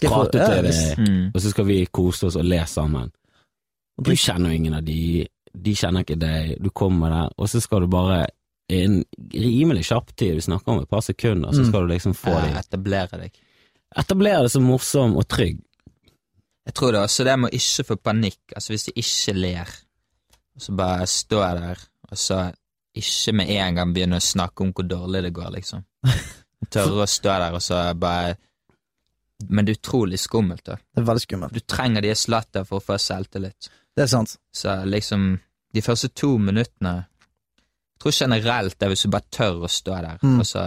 prate 0.00 0.30
til 0.32 0.62
deg, 0.64 1.30
og 1.34 1.40
så 1.42 1.50
skal 1.52 1.64
vi 1.68 1.86
kose 1.92 2.26
oss 2.30 2.36
og 2.36 2.44
le 2.48 2.60
sammen. 2.66 3.10
Du 3.98 4.12
kjenner 4.16 4.50
jo 4.52 4.56
ingen 4.60 4.74
av 4.74 4.82
de, 4.86 5.26
de 5.54 5.74
kjenner 5.74 6.04
ikke 6.04 6.18
deg, 6.20 6.56
du 6.62 6.70
kommer 6.70 7.10
der, 7.10 7.32
og 7.36 7.48
så 7.48 7.60
skal 7.60 7.80
du 7.80 7.86
bare 7.92 8.26
i 8.70 8.84
en 8.86 9.00
rimelig 9.34 9.82
kjapp 9.88 10.12
tid, 10.16 10.36
vi 10.38 10.44
snakker 10.46 10.72
om 10.76 10.82
et 10.84 10.88
par 10.88 11.00
sekunder, 11.02 11.50
så 11.52 11.64
Mm. 11.64 11.68
skal 11.68 11.86
du 11.88 11.92
liksom 11.94 12.14
få 12.14 12.30
Ja, 12.36 12.40
de 12.46 12.58
etablere 12.60 13.18
deg. 13.18 13.32
Etablere 13.98 14.42
deg 14.46 14.50
som 14.50 14.62
morsom 14.62 15.16
og 15.16 15.26
trygg. 15.28 15.58
Jeg 16.66 16.74
tror 16.74 16.92
det 16.92 17.00
også 17.02 17.24
det 17.24 17.38
med 17.38 17.50
å 17.50 17.56
ikke 17.56 17.84
få 17.88 17.96
panikk. 17.96 18.38
Altså 18.54 18.70
Hvis 18.72 18.84
de 18.86 18.92
ikke 18.94 19.34
ler, 19.34 19.66
og 20.54 20.60
så 20.62 20.76
bare 20.76 21.06
stå 21.06 21.40
der, 21.58 21.78
og 22.10 22.16
så 22.18 22.52
ikke 22.94 23.32
med 23.34 23.48
en 23.50 23.74
gang 23.74 23.92
begynne 23.94 24.16
å 24.16 24.22
snakke 24.22 24.60
om 24.62 24.72
hvor 24.72 24.86
dårlig 24.86 25.22
det 25.24 25.32
går, 25.34 25.50
liksom. 25.56 25.82
Tørre 26.70 27.02
å 27.02 27.08
stå 27.08 27.38
der, 27.40 27.52
og 27.54 27.60
så 27.62 27.94
bare 27.98 28.36
Men 29.48 29.64
det 29.64 29.72
er 29.72 29.80
utrolig 29.80 30.18
skummelt, 30.20 30.62
da. 30.64 30.74
Det 30.94 31.00
er 31.00 31.06
veldig 31.08 31.22
skummelt. 31.26 31.52
Du 31.52 31.60
trenger 31.60 32.02
de 32.02 32.14
slatter 32.14 32.64
for 32.68 32.78
å 32.78 32.84
få 32.84 32.98
selvtillit. 33.00 33.70
Det 33.96 34.02
er 34.06 34.10
sant. 34.12 34.36
Så 34.54 34.74
liksom, 34.86 35.38
de 35.74 35.82
første 35.82 36.08
to 36.14 36.36
minuttene 36.38 37.06
Jeg 38.00 38.00
tror 38.00 38.12
generelt 38.16 38.78
det 38.78 38.86
er 38.86 38.92
hvis 38.94 39.02
du 39.04 39.10
bare 39.12 39.28
tør 39.30 39.66
å 39.66 39.68
stå 39.68 39.98
der, 40.00 40.18
Mm. 40.22 40.38
og 40.40 40.46
så 40.48 40.62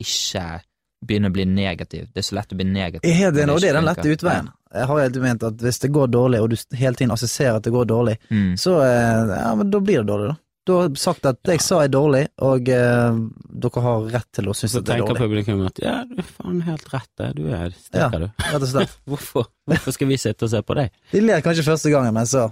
ikke 0.00 0.60
begynne 1.04 1.28
å 1.28 1.34
bli 1.34 1.44
negativ. 1.44 2.06
Det 2.14 2.22
er 2.22 2.26
så 2.26 2.34
lett 2.38 2.52
å 2.52 2.56
bli 2.58 2.64
negativ. 2.64 3.04
Jeg 3.06 3.18
helt 3.20 3.36
når 3.36 3.54
og 3.54 3.60
det 3.60 3.68
er 3.68 3.76
den 3.78 3.84
lette 3.84 4.08
utveien. 4.16 4.48
Jeg 4.74 4.86
har 4.88 4.98
helt 5.00 5.16
ment 5.22 5.42
at 5.46 5.54
hvis 5.62 5.78
det 5.84 5.90
går 5.92 6.08
dårlig, 6.10 6.40
og 6.42 6.50
du 6.50 6.56
hele 6.76 6.94
tiden 6.98 7.12
assiserer 7.14 7.56
at 7.56 7.62
det 7.62 7.72
går 7.72 7.84
dårlig, 7.86 8.16
Mm. 8.30 8.56
så 8.56 8.80
eh, 8.82 9.36
ja, 9.36 9.54
men 9.54 9.70
da 9.70 9.80
blir 9.80 10.00
det 10.02 10.06
dårlig, 10.10 10.28
da. 10.32 10.36
Du 10.68 10.72
har 10.76 10.88
sagt 11.00 11.24
at 11.24 11.38
det 11.44 11.54
jeg 11.58 11.60
sa 11.64 11.78
er 11.84 11.88
dårlig, 11.88 12.26
og 12.44 12.68
eh, 12.68 13.20
dere 13.62 13.80
har 13.84 14.08
rett 14.12 14.26
til 14.32 14.48
å 14.50 14.54
synes 14.56 14.74
at 14.76 14.84
det 14.84 14.94
er 14.96 15.04
tenker 15.06 15.20
publikum 15.22 15.62
at 15.66 15.78
ja, 15.80 16.04
du 16.04 16.16
er 16.18 16.26
faen 16.28 16.60
helt 16.66 16.88
rett, 16.92 17.08
det. 17.16 17.34
du 17.36 17.46
er 17.48 17.72
Ja. 17.94 18.08
du. 18.08 18.26
Rett 18.38 18.62
og 18.62 18.68
slett. 18.68 18.96
Hvorfor? 19.08 19.46
Hvorfor 19.68 19.92
skal 19.92 20.08
vi 20.08 20.16
sitte 20.16 20.44
og 20.44 20.50
se 20.50 20.60
på 20.62 20.74
deg? 20.74 20.90
De 21.12 21.20
ler 21.20 21.40
kanskje 21.40 21.64
første 21.68 21.90
gangen, 21.92 22.12
men 22.14 22.26
så 22.26 22.50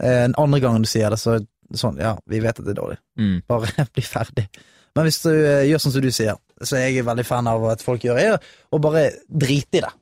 en 0.00 0.34
andre 0.38 0.60
gang 0.60 0.80
du 0.82 0.88
sier 0.88 1.10
det, 1.10 1.18
så 1.18 1.38
sånn, 1.74 1.98
ja, 1.98 2.16
vi 2.30 2.40
vet 2.40 2.58
at 2.58 2.64
det 2.64 2.74
er 2.76 2.80
dårlig. 2.82 2.98
Mm. 3.18 3.42
Bare 3.48 3.66
bli 3.94 4.02
ferdig. 4.02 4.48
Men 4.94 5.04
hvis 5.08 5.22
du 5.24 5.30
eh, 5.32 5.64
gjør 5.66 5.80
sånn 5.82 5.92
som 5.96 6.02
du 6.04 6.10
sier, 6.14 6.36
så 6.62 6.76
er 6.78 6.88
jeg 6.92 7.04
veldig 7.04 7.24
fan 7.26 7.46
av 7.50 7.64
at 7.72 7.82
folk 7.82 8.02
gjør, 8.06 8.18
er 8.20 8.36
å 8.70 8.78
bare 8.82 9.08
drite 9.28 9.80
i 9.80 9.84
det. 9.84 9.92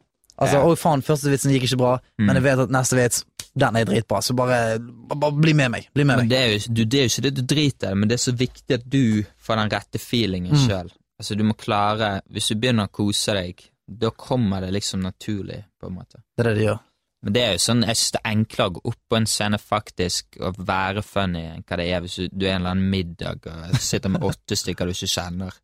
Altså, 0.43 0.59
Ja. 0.59 0.64
å 0.66 0.76
faen, 0.76 1.03
første 1.05 1.30
vitsen 1.32 1.53
gikk 1.55 1.64
ikke 1.68 1.78
bra, 1.80 1.95
Mm. 2.18 2.26
men 2.26 2.36
jeg 2.36 2.43
vet 2.45 2.59
at 2.66 2.70
neste 2.74 2.97
vits, 2.99 3.24
den 3.57 3.76
er 3.76 3.84
dritbra, 3.84 4.20
så 4.24 4.34
bare, 4.36 4.78
bare, 4.80 5.32
bli 5.32 5.53
med 5.55 5.70
meg. 5.70 5.88
Bli 5.95 6.05
med 6.05 6.16
Men 6.16 6.26
meg. 6.26 6.28
det 6.30 6.38
er, 6.38 6.53
jo, 6.53 6.72
du, 6.74 6.84
det 6.84 6.99
er 6.99 7.03
jo 7.07 7.12
ikke 7.12 7.22
det 7.28 7.34
du 7.36 7.43
driter 7.55 7.90
i, 7.93 7.95
men 7.95 8.09
det 8.09 8.16
er 8.16 8.22
så 8.24 8.32
viktig 8.36 8.74
at 8.78 8.84
du 8.88 9.24
får 9.45 9.57
den 9.61 9.70
rette 9.70 9.99
feelingen 10.01 10.53
Mm. 10.57 10.62
sjøl. 10.68 10.90
Altså, 11.20 11.36
du 11.36 11.45
må 11.45 11.55
klare 11.55 12.22
Hvis 12.32 12.49
du 12.49 12.55
begynner 12.57 12.88
å 12.88 12.93
kose 12.93 13.34
deg, 13.36 13.61
da 13.88 14.11
kommer 14.11 14.61
det 14.64 14.72
liksom 14.72 15.03
naturlig, 15.05 15.64
på 15.80 15.86
en 15.88 15.95
måte. 16.01 16.22
Det 16.36 16.47
er 16.47 16.49
det 16.51 16.59
de 16.59 16.64
gjør. 16.64 16.80
Men 17.23 17.35
det 17.37 17.43
er 17.47 17.53
jo 17.55 17.61
sånn, 17.62 17.83
jeg 17.87 17.97
synes 17.99 18.12
det 18.16 18.20
er 18.25 18.33
enklere 18.33 18.66
å 18.66 18.75
gå 18.77 18.81
opp 18.91 18.99
på 19.12 19.16
en 19.20 19.27
scene 19.31 19.59
faktisk 19.62 20.39
og 20.43 20.57
være 20.66 21.03
funny 21.07 21.43
enn 21.53 21.62
hva 21.68 21.77
det 21.79 21.85
er 21.95 22.01
hvis 22.03 22.16
du, 22.33 22.47
er 22.47 22.57
en 22.57 22.62
eller 22.64 22.73
annen 22.75 22.89
middag 22.91 23.47
og 23.47 23.77
sitter 23.79 24.11
med 24.11 24.25
åtte 24.27 24.59
stykker 24.59 24.91
du 24.91 24.95
ikke 24.97 25.11
kjenner. 25.12 25.55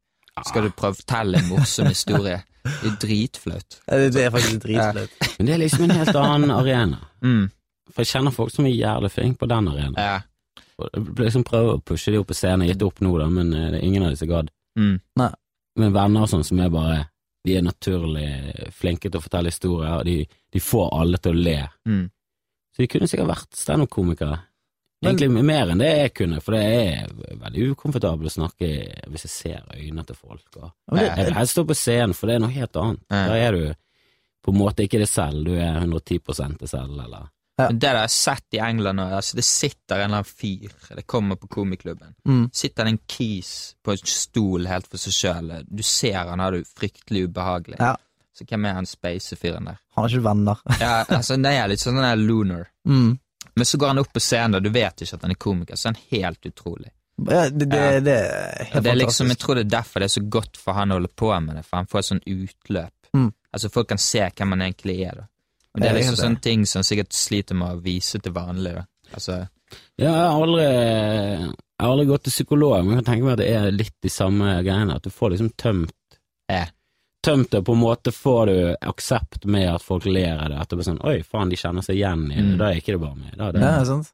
Skal 0.46 0.68
du 0.68 0.70
prøve 0.70 0.94
å 0.94 0.98
fortelle 1.00 1.40
en 1.40 1.48
morsom 1.50 1.88
historie? 1.90 2.36
Det 2.62 2.92
er 2.92 2.96
dritflaut. 3.02 3.78
Det, 3.88 4.10
det 4.14 4.22
er 4.28 4.30
faktisk 4.34 4.60
dritflaut. 4.62 5.16
Men 5.38 5.48
det 5.48 5.54
er 5.56 5.62
liksom 5.64 5.84
en 5.88 5.96
helt 5.98 6.18
annen 6.20 6.52
arena. 6.54 7.00
Mm, 7.26 7.46
For 7.90 8.04
jeg 8.04 8.12
kjenner 8.12 8.34
folk 8.36 8.54
som 8.54 8.68
er 8.70 8.76
jævlig 8.76 9.10
flinke 9.16 9.40
på 9.42 9.48
den 9.50 9.70
arenaen. 9.74 9.98
ja. 9.98 10.18
Jeg 10.78 11.02
liksom 11.18 11.42
prøver 11.42 11.74
å 11.74 11.80
pushe 11.82 12.12
de 12.14 12.20
opp 12.20 12.28
på 12.30 12.36
scenen, 12.38 12.68
gitt 12.68 12.82
opp 12.86 13.00
nå 13.02 13.10
da, 13.18 13.24
men 13.34 13.48
eh, 13.50 13.64
det 13.72 13.80
er 13.80 13.86
ingen 13.88 14.04
av 14.06 14.12
de 14.14 14.18
som 14.20 14.28
gadd. 14.30 14.52
Mm, 14.78 15.00
Men 15.18 15.94
venner 15.96 16.22
og 16.22 16.30
sånn 16.30 16.44
som 16.46 16.60
er 16.62 16.70
bare 16.70 17.00
De 17.48 17.56
er 17.56 17.64
naturlig 17.64 18.28
flinke 18.76 19.08
til 19.08 19.18
å 19.20 19.24
fortelle 19.24 19.48
historier, 19.52 19.96
og 20.02 20.04
de, 20.08 20.18
de 20.52 20.60
får 20.60 20.92
alle 21.00 21.20
til 21.24 21.32
å 21.34 21.42
le. 21.48 21.58
mm. 21.88 22.06
Så 22.76 22.84
de 22.84 22.86
kunne 22.92 23.08
sikkert 23.10 23.26
vært 23.32 23.56
standup-komikere. 23.58 24.36
Men- 25.02 25.16
Egentlig 25.16 25.44
mer 25.46 25.70
enn 25.72 25.78
det 25.82 25.88
jeg 25.96 26.12
kunne, 26.14 26.40
for 26.42 26.54
det 26.54 26.60
er 26.62 27.08
veldig 27.40 27.64
ukomfortabelt 27.72 28.30
å 28.30 28.34
snakke 28.34 28.68
hvis 29.10 29.24
jeg 29.26 29.32
ser 29.32 29.64
øynene 29.74 30.04
til 30.06 30.14
folk. 30.18 30.44
Og 30.60 30.70
Men 30.92 31.04
jeg 31.08 31.26
vil 31.26 31.34
helst 31.38 31.56
stå 31.56 31.64
på 31.66 31.74
scenen, 31.78 32.14
for 32.14 32.26
det 32.30 32.36
er 32.36 32.42
noe 32.44 32.54
helt 32.54 32.78
annet. 32.78 33.00
Ja. 33.10 33.24
Da 33.30 33.34
er 33.38 33.52
du 33.56 33.74
på 34.44 34.52
en 34.54 34.58
måte 34.60 34.84
ikke 34.86 34.98
det 35.02 35.08
selv, 35.10 35.44
du 35.46 35.52
er 35.58 35.80
110 35.80 36.58
det 36.58 36.68
selv, 36.70 36.98
eller 37.02 37.28
Ja. 37.58 37.66
Men 37.68 37.78
det 37.78 37.88
der 37.88 37.96
jeg 37.98 38.06
har 38.06 38.12
sett 38.14 38.54
i 38.54 38.58
England 38.62 39.00
nå, 39.00 39.04
altså 39.18 39.34
det 39.36 39.44
sitter 39.44 39.96
en 39.98 40.04
eller 40.04 40.20
annen 40.20 40.28
fyr, 40.30 40.74
det 40.94 41.06
kommer 41.10 41.36
på 41.36 41.48
komiklubben, 41.50 42.14
Mm. 42.24 42.44
sitter 42.54 42.86
en 42.86 42.98
kis 43.10 43.74
på 43.82 43.92
en 43.96 44.04
stol 44.06 44.66
helt 44.70 44.86
for 44.86 44.96
seg 45.02 45.12
sjøl, 45.16 45.64
du 45.66 45.82
ser 45.82 46.20
han 46.28 46.38
har 46.40 46.52
det 46.54 46.64
fryktelig 46.70 47.24
ubehagelig. 47.28 47.80
Ja. 47.80 47.96
Så 48.32 48.44
hvem 48.46 48.64
er 48.70 48.76
han 48.78 48.86
space-fyren 48.86 49.64
der? 49.66 49.80
Han 49.96 50.04
har 50.04 50.08
ikke 50.12 50.22
venner. 50.28 50.60
Ja, 50.80 51.04
altså 51.08 51.34
det 51.42 51.50
er 51.58 51.66
litt 51.72 51.82
sånn 51.82 51.98
den 51.98 52.06
der 52.06 52.16
lunar. 52.22 52.68
Mm. 52.86 53.18
Men 53.58 53.66
så 53.66 53.78
går 53.82 53.90
han 53.90 53.98
opp 53.98 54.12
på 54.14 54.20
scenen, 54.22 54.54
og 54.54 54.62
du 54.62 54.70
vet 54.70 55.02
ikke 55.02 55.18
at 55.18 55.22
han 55.26 55.34
er 55.34 55.40
komiker, 55.42 55.74
så 55.74 55.88
er 55.88 55.96
han 55.96 56.04
helt 56.12 56.46
utrolig. 56.46 56.92
Ja, 57.26 57.48
det, 57.50 57.66
det, 57.66 57.80
det 58.06 58.14
er 58.14 58.80
det 58.80 58.92
er 58.92 58.94
liksom, 59.00 59.26
jeg 59.34 59.40
tror 59.42 59.58
det 59.58 59.64
er 59.66 59.72
derfor 59.80 59.98
det 59.98 60.06
er 60.06 60.14
så 60.20 60.22
godt 60.30 60.56
for 60.56 60.78
han 60.78 60.92
å 60.94 61.00
holde 61.00 61.10
på 61.18 61.32
med 61.42 61.56
det, 61.58 61.64
for 61.66 61.80
han 61.80 61.90
får 61.90 61.98
et 62.04 62.08
sånn 62.12 62.22
utløp. 62.30 62.94
Mm. 63.18 63.32
Altså 63.50 63.70
folk 63.74 63.88
kan 63.90 63.98
se 63.98 64.22
hvem 64.28 64.54
han 64.54 64.62
egentlig 64.68 65.00
er, 65.08 65.24
da. 65.24 65.26
Og 65.74 65.82
det 65.82 65.90
er 65.90 65.98
liksom 65.98 66.16
sånne 66.18 66.40
ting 66.42 66.64
som 66.66 66.82
sikkert 66.86 67.12
sliter 67.14 67.54
med 67.58 67.76
å 67.76 67.82
vise 67.84 68.18
til 68.24 68.32
vanlig. 68.34 68.76
Altså, 69.14 69.46
Ja, 70.00 70.08
jeg 70.08 70.14
har 70.16 70.42
aldri, 70.42 70.64
jeg 70.64 71.84
har 71.84 71.90
aldri 71.92 72.06
gått 72.08 72.22
til 72.24 72.32
psykolog, 72.32 72.78
men 72.84 72.94
jeg 72.96 73.02
kan 73.04 73.08
tenke 73.12 73.24
meg 73.26 73.34
at 73.36 73.42
det 73.42 73.48
er 73.54 73.70
litt 73.76 73.94
de 74.02 74.08
samme 74.10 74.54
greiene, 74.64 74.96
at 74.96 75.04
du 75.04 75.10
får 75.12 75.34
liksom 75.34 75.50
tømt 75.60 76.18
eh. 76.50 76.70
Tømt 77.26 77.50
det, 77.50 77.60
på 77.66 77.74
en 77.74 77.80
måte 77.82 78.12
får 78.14 78.46
du 78.46 78.58
aksept 78.88 79.44
med 79.50 79.66
at 79.74 79.82
folk 79.84 80.04
ler 80.06 80.38
av 80.38 80.48
det, 80.52 80.58
at 80.62 80.70
det 80.70 80.76
blir 80.78 80.86
sånn 80.86 81.02
oi, 81.04 81.16
faen, 81.26 81.50
de 81.50 81.58
kjenner 81.58 81.82
seg 81.84 81.98
igjen 81.98 82.28
i 82.30 82.36
det, 82.38 82.44
Mm. 82.46 82.58
da 82.60 82.68
er 82.70 82.78
ikke 82.80 82.94
det 82.94 83.00
bare 83.02 83.16
meg. 83.18 83.32
Da 83.36 83.48
er 83.48 83.52
det, 83.52 83.60
Ja, 83.66 83.84
sant. 83.84 84.12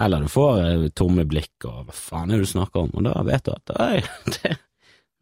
Eller 0.00 0.20
du 0.24 0.28
får 0.32 0.60
eh, 0.64 0.88
tomme 0.96 1.24
blikk 1.28 1.66
og 1.68 1.82
hva 1.90 1.92
faen 1.92 2.30
er 2.32 2.38
det 2.40 2.46
du 2.46 2.52
snakker 2.54 2.86
om, 2.86 2.90
og 2.96 3.04
da 3.04 3.22
vet 3.28 3.44
du 3.44 3.52
at 3.52 3.74
oi, 3.76 4.00
det, 4.38 4.54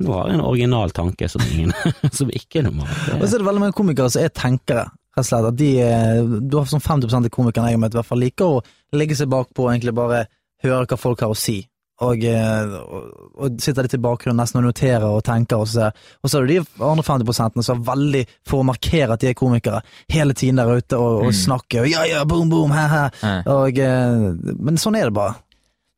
nå 0.04 0.12
har 0.14 0.28
jeg 0.30 0.38
en 0.38 0.44
original 0.46 0.90
tanke 0.94 1.28
som 1.28 1.42
ingen 1.50 1.72
som 2.20 2.30
ikke 2.30 2.60
er 2.62 2.68
normal. 2.68 2.86
Og 3.18 3.26
så 3.26 3.34
er 3.34 3.42
det 3.42 3.48
veldig 3.50 3.64
mange 3.66 3.76
komikere 3.80 4.12
som 4.12 4.22
er 4.22 4.30
tenkere, 4.36 4.86
rett 5.20 5.28
og 5.28 5.30
slett. 5.30 5.50
At 5.52 5.58
de, 5.60 5.70
eh, 5.84 6.22
du 6.40 6.58
har 6.58 6.68
sånn 6.70 6.84
50 6.84 7.16
av 7.20 7.32
komikerne 7.32 7.70
jeg 7.70 7.78
har 7.78 7.82
møtt, 7.84 7.96
i 7.96 8.00
hvert 8.00 8.10
fall 8.10 8.24
liker 8.24 8.56
å 8.56 8.62
legge 8.96 9.18
seg 9.18 9.30
bakpå 9.32 9.66
og 9.66 9.74
egentlig 9.74 9.96
bare 9.96 10.24
høre 10.64 10.86
hva 10.88 10.98
folk 11.00 11.22
har 11.24 11.32
å 11.32 11.38
si. 11.38 11.60
Og, 12.00 12.22
eh, 12.24 12.70
og, 12.80 13.08
og 13.36 13.58
sitter 13.60 13.84
litt 13.84 13.94
i 13.98 14.00
bakgrunnen 14.00 14.40
nesten 14.40 14.62
og 14.62 14.70
noterer 14.70 15.04
og 15.04 15.20
tenker, 15.26 15.60
og 15.60 15.68
så, 15.68 15.90
og 15.92 16.32
så 16.32 16.40
er 16.40 16.48
det 16.48 16.62
de 16.62 16.84
andre 16.86 17.04
50 17.04 17.60
som 17.66 17.82
er 17.82 17.84
veldig 17.90 18.22
for 18.48 18.62
å 18.62 18.68
markere 18.70 19.16
at 19.16 19.20
de 19.20 19.28
er 19.28 19.36
komikere, 19.36 19.82
hele 20.08 20.32
tiden 20.32 20.62
der 20.62 20.80
ute 20.80 20.96
og, 20.96 21.26
og 21.26 21.36
snakker 21.36 21.84
og 21.84 21.92
ja, 21.92 22.06
ja, 22.08 22.24
boom, 22.24 22.48
boom, 22.48 22.72
he, 22.72 22.86
he. 22.88 23.04
Ja. 23.20 23.58
Eh, 23.68 24.54
men 24.56 24.80
sånn 24.80 24.96
er 24.96 25.10
det 25.10 25.16
bare. 25.18 25.36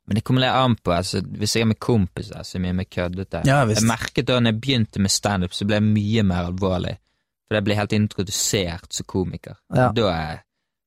Men 0.03 0.19
det 0.19 0.25
kommer 0.27 0.43
litt 0.43 0.51
an 0.59 0.75
på, 0.75 0.91
altså, 0.91 1.21
hvis 1.23 1.55
jeg 1.55 1.63
er 1.63 1.71
med 1.71 1.79
kompiser 1.79 2.43
så 2.43 2.59
er 2.59 2.75
med 2.75 2.89
køddete 2.91 3.45
Ja. 3.47 3.61
Jeg 3.69 3.87
merket 3.87 4.27
da 4.27 4.41
når 4.41 4.51
jeg 4.51 4.61
begynte 4.65 5.03
med 5.03 5.13
standup, 5.13 5.55
så 5.55 5.67
ble 5.67 5.79
jeg 5.79 5.87
mye 5.87 6.25
mer 6.27 6.49
alvorlig. 6.49 6.97
For 7.47 7.55
jeg 7.57 7.63
blir 7.67 7.75
helt 7.75 7.93
introdusert 7.93 8.93
som 8.93 9.05
komiker. 9.05 9.55
Ja. 9.75 9.91
Da, 9.91 10.09
er- 10.13 10.41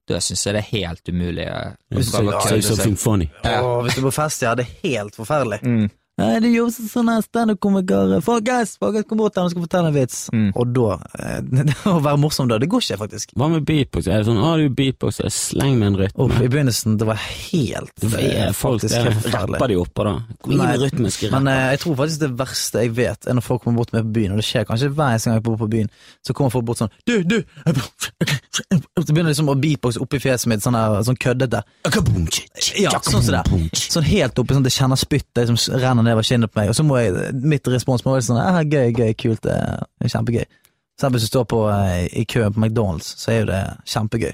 da 0.08 0.20
syns 0.22 0.44
jeg 0.46 0.54
det 0.54 0.62
er 0.64 0.70
helt 0.78 1.08
umulig 1.08 1.46
å 1.50 1.76
Hvis 1.92 2.10
prøve 2.14 2.30
du- 2.30 2.36
å 2.36 2.40
kødde 2.40 2.62
seg. 2.62 2.76
something 2.76 2.96
funny. 2.96 3.30
Ja. 3.44 3.60
Og 3.62 3.84
hvis 3.84 3.94
du 3.94 4.00
er 4.00 4.10
på 4.10 4.14
fest, 4.14 4.42
ja, 4.42 4.54
det 4.54 4.66
er 4.66 4.88
helt 4.88 5.14
forferdelig. 5.16 5.62
Mm. 5.62 5.90
Nei, 6.16 6.38
det 6.40 6.48
jobber 6.48 6.72
som 6.72 6.86
sånn 6.88 7.10
standup-komiker 7.20 8.14
Folkens, 8.24 8.70
folkens, 8.80 9.04
kom 9.08 9.18
bort 9.20 9.36
her, 9.36 9.44
nå 9.44 9.52
skal 9.52 9.60
jeg 9.60 9.66
fortelle 9.66 9.90
en 9.90 9.96
vits. 9.96 10.20
Mm. 10.32 10.46
Og 10.56 10.70
da 10.72 10.94
eh, 11.20 11.66
Å 11.92 11.98
være 12.00 12.20
morsom 12.22 12.48
da, 12.48 12.56
det 12.62 12.70
går 12.72 12.84
ikke, 12.86 12.96
faktisk. 13.02 13.34
Hva 13.36 13.50
med 13.52 13.66
beatbox? 13.68 14.08
Er 14.08 14.22
det 14.22 14.28
sånn, 14.30 14.40
'Å, 14.40 14.54
du 14.56 14.72
beatbox, 14.78 15.20
sleng 15.36 15.76
med 15.76 15.90
en 15.90 15.98
rytme. 16.00 16.24
Uff, 16.24 16.38
I 16.40 16.48
begynnelsen, 16.48 16.96
det 16.96 17.08
var 17.10 17.20
helt 17.20 17.92
Det 18.00 18.22
er 18.22 18.46
eh, 18.46 18.54
folk 18.56 18.86
rapper 19.34 19.74
de 19.74 19.76
oppå, 19.82 20.06
da. 20.08 20.14
Gå 20.40 20.54
inn 20.54 20.62
med 20.62 20.86
rytmiske 20.86 21.30
Men 21.34 21.52
eh, 21.52 21.62
jeg 21.74 21.82
tror 21.84 22.00
faktisk 22.00 22.24
det 22.24 22.32
verste 22.40 22.86
jeg 22.86 22.94
vet, 22.96 23.28
er 23.28 23.36
når 23.36 23.44
folk 23.44 23.66
kommer 23.66 23.82
bort 23.82 23.92
med 23.92 24.08
på 24.08 24.16
byen, 24.16 24.32
og 24.32 24.40
det 24.40 24.48
skjer 24.48 24.64
kanskje 24.70 24.88
hver 24.94 25.12
eneste 25.12 25.28
gang 25.28 25.36
jeg 25.42 25.46
bor 25.50 25.60
på 25.60 25.68
byen, 25.76 25.92
så 26.24 26.36
kommer 26.36 26.54
folk 26.54 26.64
bort 26.70 26.80
sånn 26.80 26.96
Du, 27.04 27.18
du! 27.28 27.42
Så 28.56 29.12
begynner 29.12 29.28
liksom 29.28 29.50
å 29.52 29.54
beatboxe 29.60 30.00
oppi 30.00 30.18
fjeset 30.22 30.48
mitt, 30.48 30.62
sånn, 30.64 30.76
her, 30.78 30.94
sånn 31.04 31.18
køddete. 31.20 31.60
Ja, 32.80 32.94
sånn 33.04 33.20
som 33.20 33.34
det. 33.34 33.42
Sånn 33.76 34.06
helt 34.08 34.38
oppi, 34.40 34.56
sånn 34.56 34.64
at 34.64 34.70
det 34.70 34.72
kjenner 34.72 35.00
spyttet 35.00 35.50
som 35.50 35.58
renner 35.76 36.05
nedover 36.06 36.26
kinnet 36.26 36.52
på 36.52 36.60
meg, 36.60 36.70
og 36.72 36.78
så 36.78 36.84
må 36.86 37.00
jeg, 37.00 37.34
mitt 37.42 37.68
respons 37.70 38.04
må 38.06 38.14
være 38.14 38.26
sånn 38.28 38.40
ah, 38.42 38.62
Gøy, 38.62 38.94
gøy, 38.96 39.12
kult, 39.18 39.42
det 39.46 39.56
er 39.56 40.14
kjempegøy. 40.14 40.46
Selv 41.00 41.16
hvis 41.16 41.26
du 41.26 41.28
står 41.28 41.44
på, 41.52 41.60
eh, 41.68 42.06
i 42.16 42.24
køen 42.24 42.54
på 42.54 42.62
McDonald's, 42.62 43.12
så 43.20 43.32
er 43.34 43.38
jo 43.42 43.48
det 43.50 43.62
kjempegøy. 43.92 44.32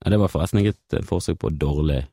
Ja, 0.00 0.12
det 0.14 0.20
var 0.22 0.32
forresten 0.32 0.62
ikke 0.62 0.76
et 0.76 0.98
eh, 1.00 1.04
forsøk 1.06 1.40
på 1.42 1.50
dårlig 1.60 2.04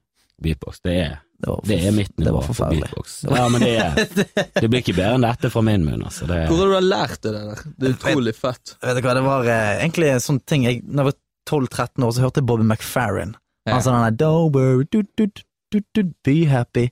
beatbox. 0.43 0.81
Det 0.83 0.95
er, 1.03 1.15
Det 1.37 1.53
det 1.69 1.77
er 1.85 1.93
mitt 1.93 2.15
det 2.17 2.25
nivå 2.25 2.39
var 2.39 2.47
på 2.47 2.69
beatbox. 2.71 3.19
Ja, 3.29 3.43
men 3.53 3.61
det, 3.61 3.75
er, 3.77 3.93
det 4.61 4.67
blir 4.67 4.81
ikke 4.81 4.97
bedre 4.97 5.19
enn 5.19 5.27
dette 5.27 5.51
fra 5.53 5.61
min 5.61 5.85
munn, 5.85 6.01
altså. 6.09 6.25
Det, 6.29 6.39
Hvor 6.49 6.63
har 6.63 6.73
du 6.73 6.87
lært 6.87 7.21
det 7.21 7.33
der? 7.35 7.61
Det 7.77 7.89
er 7.91 7.97
utrolig 7.99 8.33
fett. 8.35 8.73
Vet 8.81 8.97
du 8.97 9.05
hva, 9.05 9.17
det 9.19 9.25
var 9.27 9.51
eh, 9.53 9.73
egentlig 9.83 10.09
en 10.15 10.23
sånn 10.23 10.41
ting 10.49 10.65
jeg, 10.65 10.81
Når 10.87 11.03
jeg 11.03 11.11
var 11.11 11.19
12-13 11.47 12.07
år, 12.07 12.15
så 12.15 12.25
hørte 12.25 12.41
jeg 12.41 12.49
Bobby 12.49 12.65
McFerrin. 12.65 13.35
Han 13.67 13.83
sa 13.83 13.93
den 13.93 14.17
der 14.17 14.25
Don't 14.25 14.87
du, 14.91 15.03
du, 15.19 15.27
du, 15.71 15.79
du, 15.93 16.03
be 16.23 16.45
happy. 16.47 16.87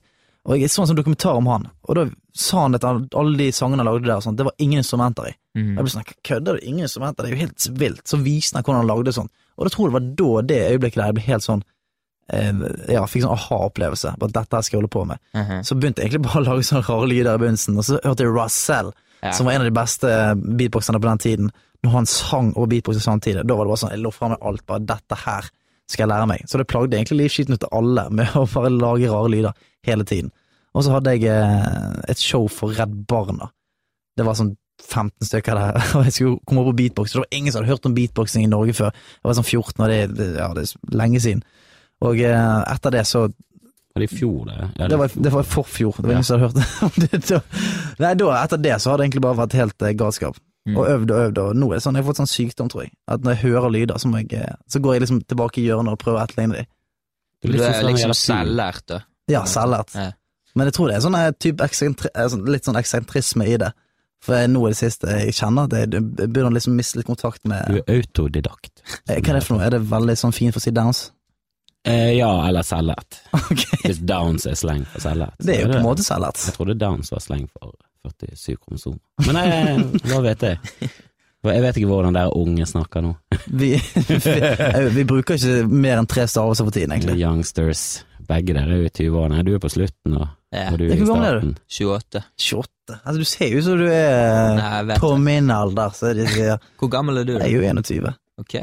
Og 0.46 0.60
jeg 0.60 0.70
så 0.70 0.82
en 0.84 0.88
sånn 0.92 0.98
dokumentar 1.00 1.34
om 1.40 1.48
han, 1.50 1.64
og 1.88 1.96
da 1.98 2.04
sa 2.38 2.60
han 2.66 2.76
at 2.78 2.84
alle 2.86 3.36
de 3.38 3.48
sangene 3.52 3.82
han 3.82 3.88
lagde 3.88 4.06
der, 4.06 4.16
og 4.20 4.22
sånt, 4.22 4.36
det 4.38 4.44
var 4.46 4.54
ingen 4.62 4.78
instrumenter 4.82 5.30
i. 5.30 5.32
Mm. 5.58 5.72
Jeg 5.74 5.86
ble 5.86 5.92
sånn, 5.94 6.04
kødder 6.28 6.58
du? 6.58 6.66
Ingen 6.70 6.86
instrumenter? 6.86 7.24
Det 7.24 7.32
er 7.32 7.34
jo 7.34 7.40
helt 7.46 7.66
vilt. 7.80 8.02
Så 8.06 8.20
viste 8.22 8.54
han 8.58 8.62
hvordan 8.66 8.84
han 8.84 8.90
lagde 8.92 9.14
sånn. 9.16 9.30
Og 9.56 9.66
da 9.66 9.72
tror 9.74 9.88
jeg 9.88 9.92
det 9.92 9.96
var 9.96 10.06
da, 10.20 10.44
det 10.52 10.60
øyeblikket 10.76 11.00
der, 11.00 11.08
jeg 11.10 11.16
ble 11.18 11.24
helt 11.26 11.46
sånn 11.46 11.64
eh, 12.30 12.62
Ja, 12.94 13.02
fikk 13.10 13.24
sånn 13.24 13.34
aha-opplevelse. 13.34 14.14
Bare 14.20 14.34
dette 14.38 14.58
her 14.60 14.66
skal 14.66 14.76
jeg 14.76 14.82
holde 14.84 14.92
på 14.94 15.04
med. 15.10 15.18
Mhm. 15.34 15.64
Så 15.66 15.78
begynte 15.80 16.02
jeg 16.04 16.10
egentlig 16.12 16.26
bare 16.28 16.42
å 16.42 16.46
lage 16.50 16.68
sånne 16.70 16.86
rare 16.86 17.10
lyder 17.10 17.34
i 17.34 17.42
begynnelsen, 17.42 17.78
og 17.80 17.88
så 17.88 18.00
hørte 18.04 18.26
jeg 18.26 18.34
Russell, 18.36 18.92
Ja. 19.22 19.32
som 19.32 19.46
var 19.46 19.54
en 19.56 19.62
av 19.64 19.70
de 19.70 19.74
beste 19.80 20.08
beatboxerne 20.60 21.00
på 21.00 21.08
den 21.10 21.18
tiden. 21.24 21.50
Når 21.82 21.90
han 21.90 22.06
sang 22.06 22.52
og 22.54 22.68
beatboxet 22.68 23.02
samtidig, 23.02 23.46
da 23.46 23.54
var 23.56 23.64
det 23.64 23.72
bare 23.72 23.82
sånn, 23.82 23.94
jeg 23.96 24.04
lå 24.04 24.12
fra 24.12 24.28
meg 24.28 24.38
alt, 24.42 24.66
bare 24.66 24.84
dette 24.86 25.16
her 25.24 25.48
skal 25.90 26.04
jeg 26.06 26.12
lære 26.12 26.28
meg. 26.30 26.44
Så 26.50 26.58
det 26.58 26.68
plagde 26.70 26.98
egentlig 26.98 27.24
livskiten 27.24 27.56
ut 27.56 27.66
av 27.68 27.78
alle 27.78 28.06
med 28.10 28.36
å 28.38 28.44
bare 28.50 28.72
lage 28.74 29.10
rare 29.12 29.32
lyder 29.32 29.56
hele 29.86 30.06
tiden. 30.08 30.32
Og 30.76 30.84
så 30.84 30.92
hadde 30.92 31.14
jeg 31.14 31.30
eh, 31.30 32.10
et 32.12 32.20
show 32.20 32.48
for 32.52 32.74
Redd 32.76 32.94
Barna. 33.08 33.50
Det 34.16 34.26
var 34.26 34.36
sånn 34.38 34.54
15 34.82 35.24
stykker 35.24 35.56
der, 35.56 35.78
og 35.96 36.04
jeg 36.08 36.16
skulle 36.18 36.42
komme 36.44 36.62
opp 36.62 36.72
på 36.74 36.78
beatbox. 36.82 37.14
Det 37.14 37.22
var 37.22 37.38
ingen 37.38 37.52
som 37.52 37.62
hadde 37.62 37.72
hørt 37.72 37.88
om 37.88 37.96
beatboxing 37.96 38.44
i 38.44 38.52
Norge 38.52 38.76
før. 38.76 38.92
Jeg 38.92 39.30
var 39.30 39.38
sånn 39.38 39.48
14, 39.48 39.80
og 39.80 39.92
det, 39.92 40.30
ja, 40.36 40.50
det 40.56 40.66
er 40.66 40.96
lenge 41.00 41.22
siden. 41.24 41.42
Og 42.04 42.20
eh, 42.20 42.62
etter 42.74 42.92
det 42.98 43.06
så 43.08 43.24
var 43.96 44.02
det 44.04 44.10
i 44.10 44.16
fjor, 44.18 44.42
det? 44.44 44.56
Ja, 44.76 44.88
det 44.92 44.96
var, 45.00 45.12
det 45.14 45.30
var 45.32 45.46
i 45.46 45.48
forfjor. 45.48 45.96
Det 45.96 46.10
var 46.10 46.18
ingen 46.18 46.26
som 46.28 46.42
hadde 46.42 46.66
hørt 46.66 46.82
om 46.90 47.06
det. 47.06 47.38
Nei, 48.02 48.10
da, 48.20 48.26
etter 48.42 48.60
det 48.60 48.74
så 48.84 48.92
har 48.92 49.00
det 49.00 49.06
egentlig 49.06 49.22
bare 49.24 49.38
vært 49.38 49.56
helt 49.56 49.86
eh, 49.86 49.94
galskap. 49.96 50.36
Mm. 50.66 50.76
Og 50.76 50.88
øvd 50.90 51.10
og 51.14 51.18
øvd, 51.24 51.38
og 51.38 51.58
nå 51.60 51.68
er 51.72 51.82
sånn, 51.82 51.94
jeg 51.94 52.02
har 52.02 52.08
fått 52.08 52.18
sånn 52.18 52.30
sykdom, 52.30 52.70
tror 52.72 52.86
jeg. 52.86 52.92
At 53.06 53.22
når 53.22 53.36
jeg 53.36 53.42
hører 53.44 53.70
lyder, 53.70 54.00
så, 54.02 54.10
må 54.10 54.22
jeg, 54.24 54.32
eh, 54.34 54.56
så 54.66 54.80
går 54.82 54.96
jeg 54.96 55.04
liksom 55.04 55.20
tilbake 55.30 55.60
i 55.62 55.66
hjørnet 55.68 55.94
og 55.94 56.00
prøver 56.02 56.18
å 56.18 56.24
etterligne 56.24 56.58
dem. 56.58 56.70
Det 57.42 57.52
Du 57.52 57.60
er 57.60 57.76
sånn 57.76 57.90
liksom 57.92 58.14
selvlært, 58.18 58.86
da. 58.90 59.00
Ja, 59.30 59.44
selvlært. 59.46 59.94
Ja. 59.94 60.10
Men 60.56 60.70
jeg 60.70 60.74
tror 60.78 60.90
det 60.90 60.96
er 60.96 61.04
sånn 61.04 61.18
eh, 61.18 61.28
eh, 61.30 62.28
sånn, 62.32 62.46
litt 62.50 62.66
sånn 62.66 62.80
eksentrisme 62.80 63.46
i 63.46 63.58
det. 63.62 63.70
For 64.24 64.40
jeg, 64.40 64.50
nå 64.50 64.62
er 64.66 64.72
det 64.72 64.78
siste 64.80 65.18
jeg 65.20 65.34
kjenner 65.36 65.68
at 65.68 65.74
jeg, 65.76 66.02
begynner 66.16 66.48
å 66.48 66.56
liksom 66.56 66.74
miste 66.74 66.98
litt 66.98 67.06
kontakt 67.06 67.44
med 67.46 67.68
Du 67.68 67.78
er 67.82 67.98
autodidakt. 68.00 68.80
Hva 69.04 69.18
er 69.20 69.36
det 69.36 69.42
for 69.44 69.54
noe? 69.54 69.66
Er 69.68 69.76
det 69.76 69.84
veldig 69.86 70.16
sånn 70.18 70.34
fint 70.34 70.56
for 70.56 70.62
å 70.62 70.64
si 70.64 70.72
downs? 70.74 71.02
Eh, 71.86 72.16
ja, 72.16 72.30
eller 72.48 72.66
selvlært. 72.66 73.20
Okay. 73.46 73.78
Hvis 73.84 74.00
downs 74.02 74.48
er 74.50 74.56
sleng 74.58 74.82
for 74.90 75.04
selvlært. 75.04 75.36
Det 75.38 75.54
er 75.54 75.60
jo 75.62 75.68
på 75.70 75.78
en 75.78 75.86
måte 75.86 76.02
selvlært. 76.02 76.40
Jeg 76.48 76.56
trodde 76.56 76.74
downs 76.80 77.12
var 77.14 77.22
sleng 77.22 77.44
for 77.52 77.76
47 78.12 78.56
kromosomer. 78.62 79.00
Men 79.26 79.38
jeg, 79.42 80.00
hva 80.10 80.22
vet 80.24 80.46
jeg? 80.48 80.90
Jeg 81.46 81.62
vet 81.62 81.76
ikke 81.78 81.86
hvordan 81.92 82.16
dere 82.16 82.32
unge 82.34 82.64
snakker 82.66 83.04
nå. 83.06 83.12
Vi, 83.46 83.68
vi, 83.78 84.16
eh, 84.34 84.88
vi 84.96 85.04
bruker 85.06 85.36
ikke 85.38 85.60
mer 85.70 86.00
enn 86.00 86.08
tre 86.10 86.24
stavelser 86.26 86.66
for 86.66 86.74
tiden, 86.74 86.94
egentlig. 86.96 87.20
Youngsters. 87.20 87.82
Begge 88.26 88.56
dere 88.56 88.72
er 88.74 88.80
jo 88.80 88.88
i 88.88 88.90
20-årene. 88.90 89.44
Du 89.46 89.52
er 89.54 89.60
på 89.62 89.70
slutten, 89.70 90.16
og, 90.18 90.26
Ja. 90.50 90.72
og 90.72 90.78
du 90.80 90.86
er 90.88 90.96
i 90.96 91.04
starten. 91.06 91.22
er 91.28 91.40
du? 91.44 91.52
28. 91.86 92.22
28. 92.40 92.96
Altså, 93.04 93.18
du 93.20 93.24
ser 93.30 93.52
jo 93.52 93.58
ut 93.60 93.64
som 93.68 93.78
du 93.78 93.86
er 93.86 94.56
Nei, 94.58 94.96
på 94.98 95.12
det. 95.12 95.20
min 95.28 95.50
alder, 95.54 95.94
så 95.94 96.10
de 96.18 96.26
sier 96.30 96.58
Hvor 96.80 96.90
gammel 96.90 97.18
er 97.22 97.24
du? 97.28 97.32
Jeg 97.38 97.46
er 97.46 97.54
jo 97.54 97.62
21. 97.62 98.10
Ok. 98.42 98.54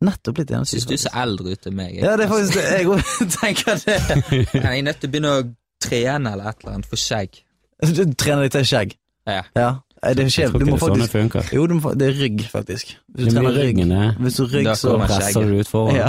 Nettopp 0.00 0.34
blitt 0.40 0.50
21. 0.56 0.64
Syns 0.72 0.88
du 0.88 0.96
ser 0.96 1.16
eldre 1.20 1.52
ut 1.52 1.66
enn 1.68 1.76
meg. 1.76 1.94
Ja, 2.00 2.16
det 2.16 2.24
er 2.24 2.32
faktisk 2.32 2.56
det. 2.56 2.64
Jeg 2.72 2.88
òg 2.88 3.02
tenker 3.36 3.84
det. 3.84 3.98
Jeg 4.64 4.78
er 4.78 4.82
nødt 4.88 5.00
til 5.04 5.10
å 5.10 5.12
begynne 5.12 5.34
å 5.36 5.44
trene 5.84 6.32
eller 6.32 6.48
et 6.54 6.64
eller 6.64 6.78
annet 6.78 6.88
for 6.88 7.00
skjegg. 7.00 7.42
Du 7.80 8.02
trener 8.14 8.42
deg 8.46 8.52
til 8.56 8.66
skjegg. 8.68 8.96
Ja. 9.28 9.42
Ja. 9.56 9.70
Det 10.00 10.24
er 10.24 10.30
skjev. 10.32 10.54
Du 10.56 10.64
må 10.64 10.78
faktisk 10.80 11.12
er 11.14 11.20
sånn 11.20 11.28
det. 11.34 11.42
Jo, 11.52 11.66
du 11.68 11.74
må, 11.76 11.90
det 12.00 12.06
er 12.08 12.14
rygg, 12.16 12.38
faktisk. 12.48 12.94
Hvis 13.12 13.26
du 13.28 13.36
er 13.36 13.42
trener 13.42 13.56
rygg, 13.60 13.80
er. 13.84 14.14
hvis 14.24 14.38
du 14.40 14.44
rygg, 14.48 14.70
så 14.80 14.94
Presser 15.02 15.44
du 15.50 15.58
ut 15.60 15.68
foran. 15.68 15.98
ja. 15.98 16.06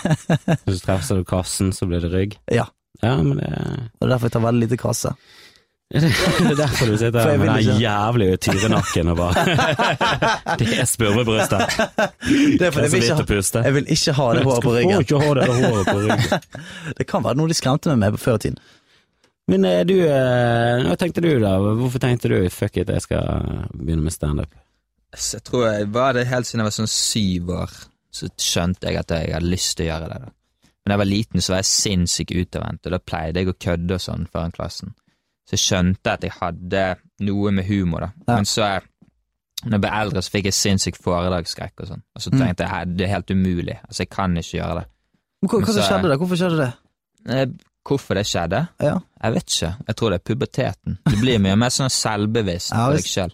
Hvis 0.66 0.82
du 0.82 0.84
treffer 0.84 1.16
du 1.22 1.24
kassen, 1.24 1.70
så 1.72 1.88
blir 1.88 2.04
det 2.04 2.10
rygg. 2.12 2.36
Ja. 2.52 2.66
Ja, 3.02 3.16
men 3.24 3.38
det, 3.40 3.48
Og 4.00 4.10
derfor 4.12 4.28
jeg 4.28 4.32
tar 4.36 4.44
veldig 4.44 4.66
lite 4.68 4.76
kasse. 4.78 5.14
det 5.92 6.00
er 6.00 6.54
derfor 6.56 6.86
du 6.88 6.94
sitter 6.96 7.20
her 7.20 7.36
med 7.40 7.50
den 7.66 7.80
jævlige 7.82 8.36
tyrenakken 8.46 9.10
og 9.12 9.16
bare 9.18 9.42
Det 10.60 10.68
er 10.80 10.86
spurvebrystet. 10.88 11.74
Det 12.58 12.68
er 12.68 12.70
fordi 12.72 12.86
jeg 12.86 12.92
vil 12.94 13.02
ikke, 13.02 13.16
ha- 13.18 13.26
puste. 13.28 13.64
jeg 13.66 13.74
vil 13.76 13.90
ikke 13.92 14.12
ha 14.16 14.28
det 14.38 14.44
håret 14.46 14.62
på 14.64 14.72
ryggen. 14.76 15.00
ikke 15.04 15.18
ha 15.20 15.34
det 15.40 15.48
håret 15.50 15.90
på 15.90 15.98
ryggen. 15.98 16.46
Det 17.00 17.06
kan 17.10 17.24
være 17.26 17.36
noe 17.40 17.48
de 17.52 17.56
skremte 17.58 17.92
meg 17.92 18.00
med 18.06 18.16
på 18.16 18.22
før 18.24 18.40
i 18.40 18.44
tiden. 18.46 18.58
Men 19.52 19.66
er 19.68 19.84
du, 19.88 19.94
eh, 20.00 20.82
hva 20.86 20.96
tenkte 20.96 21.20
du 21.24 21.30
da? 21.42 21.56
Hvorfor 21.60 22.00
tenkte 22.00 22.30
du 22.32 22.36
fuck 22.52 22.78
it, 22.80 22.88
jeg 22.88 23.04
skal 23.04 23.68
begynne 23.76 24.04
med 24.06 24.14
standup? 24.14 24.54
Jeg 25.12 25.42
tror 25.44 25.66
jeg 25.68 25.90
var 25.92 26.14
det 26.16 26.26
helt 26.30 26.48
siden 26.48 26.62
jeg 26.62 26.70
var 26.70 26.76
sånn 26.78 26.88
syv 26.88 27.50
år, 27.52 27.74
så 28.12 28.28
skjønte 28.40 28.88
jeg 28.88 28.96
at 29.02 29.12
jeg 29.12 29.34
hadde 29.34 29.50
lyst 29.52 29.74
til 29.76 29.86
å 29.86 29.90
gjøre 29.90 30.08
det. 30.08 30.20
da. 30.22 30.30
Men 30.82 30.88
da 30.88 30.94
jeg 30.96 31.02
var 31.02 31.10
liten, 31.10 31.40
så 31.44 31.52
var 31.52 31.60
jeg 31.60 31.68
sinnssykt 31.70 32.32
utadvendt, 32.32 32.86
og 32.88 32.94
da 32.96 32.98
pleide 33.12 33.42
jeg 33.42 33.50
å 33.52 33.58
kødde 33.66 33.98
og 33.98 34.00
sånn 34.02 34.24
foran 34.32 34.54
klassen. 34.56 34.94
Så 35.46 35.54
jeg 35.58 35.62
skjønte 35.66 36.14
at 36.16 36.24
jeg 36.26 36.32
hadde 36.40 36.86
noe 37.28 37.52
med 37.52 37.68
humor, 37.68 38.06
da. 38.06 38.10
Ja. 38.26 38.36
Men 38.38 38.48
så, 38.48 38.70
når 39.66 39.76
jeg 39.76 39.82
ble 39.84 39.92
eldre, 40.00 40.22
så 40.24 40.32
fikk 40.32 40.48
jeg 40.48 40.56
sinnssyk 40.58 40.96
foredragsskrekk 41.04 41.84
og 41.84 41.90
sånn. 41.92 42.02
Og 42.16 42.22
så 42.24 42.32
Mm. 42.32 42.38
tenkte 42.40 42.64
jeg 42.64 42.70
"Hæ, 42.72 42.96
det 42.96 43.04
er 43.04 43.12
helt 43.14 43.30
umulig, 43.30 43.78
altså 43.84 44.00
jeg 44.00 44.10
kan 44.10 44.34
ikke 44.36 44.58
gjøre 44.62 44.74
det. 44.80 44.86
Men 45.42 45.48
Hva, 45.50 45.60
hva 45.60 45.66
Så- 45.72 45.82
skjedde 45.82 46.08
da? 46.08 46.16
Hvorfor 46.16 46.36
skjedde 46.40 46.58
det? 46.64 47.60
Eh, 47.82 47.88
Hvorfor 47.88 48.14
det 48.14 48.24
skjedde? 48.30 48.60
Ja. 48.80 48.94
Jeg 49.22 49.32
vet 49.34 49.46
ikke. 49.50 49.70
Jeg 49.88 49.96
tror 49.98 50.10
det 50.10 50.18
er 50.20 50.24
puberteten. 50.30 50.98
Du 51.04 51.16
blir 51.20 51.38
mye 51.42 51.56
mer 51.58 51.68
sånn 51.74 51.90
selvbevisst 51.90 52.70
på 52.72 52.92
deg 52.94 53.04
sjøl. 53.10 53.32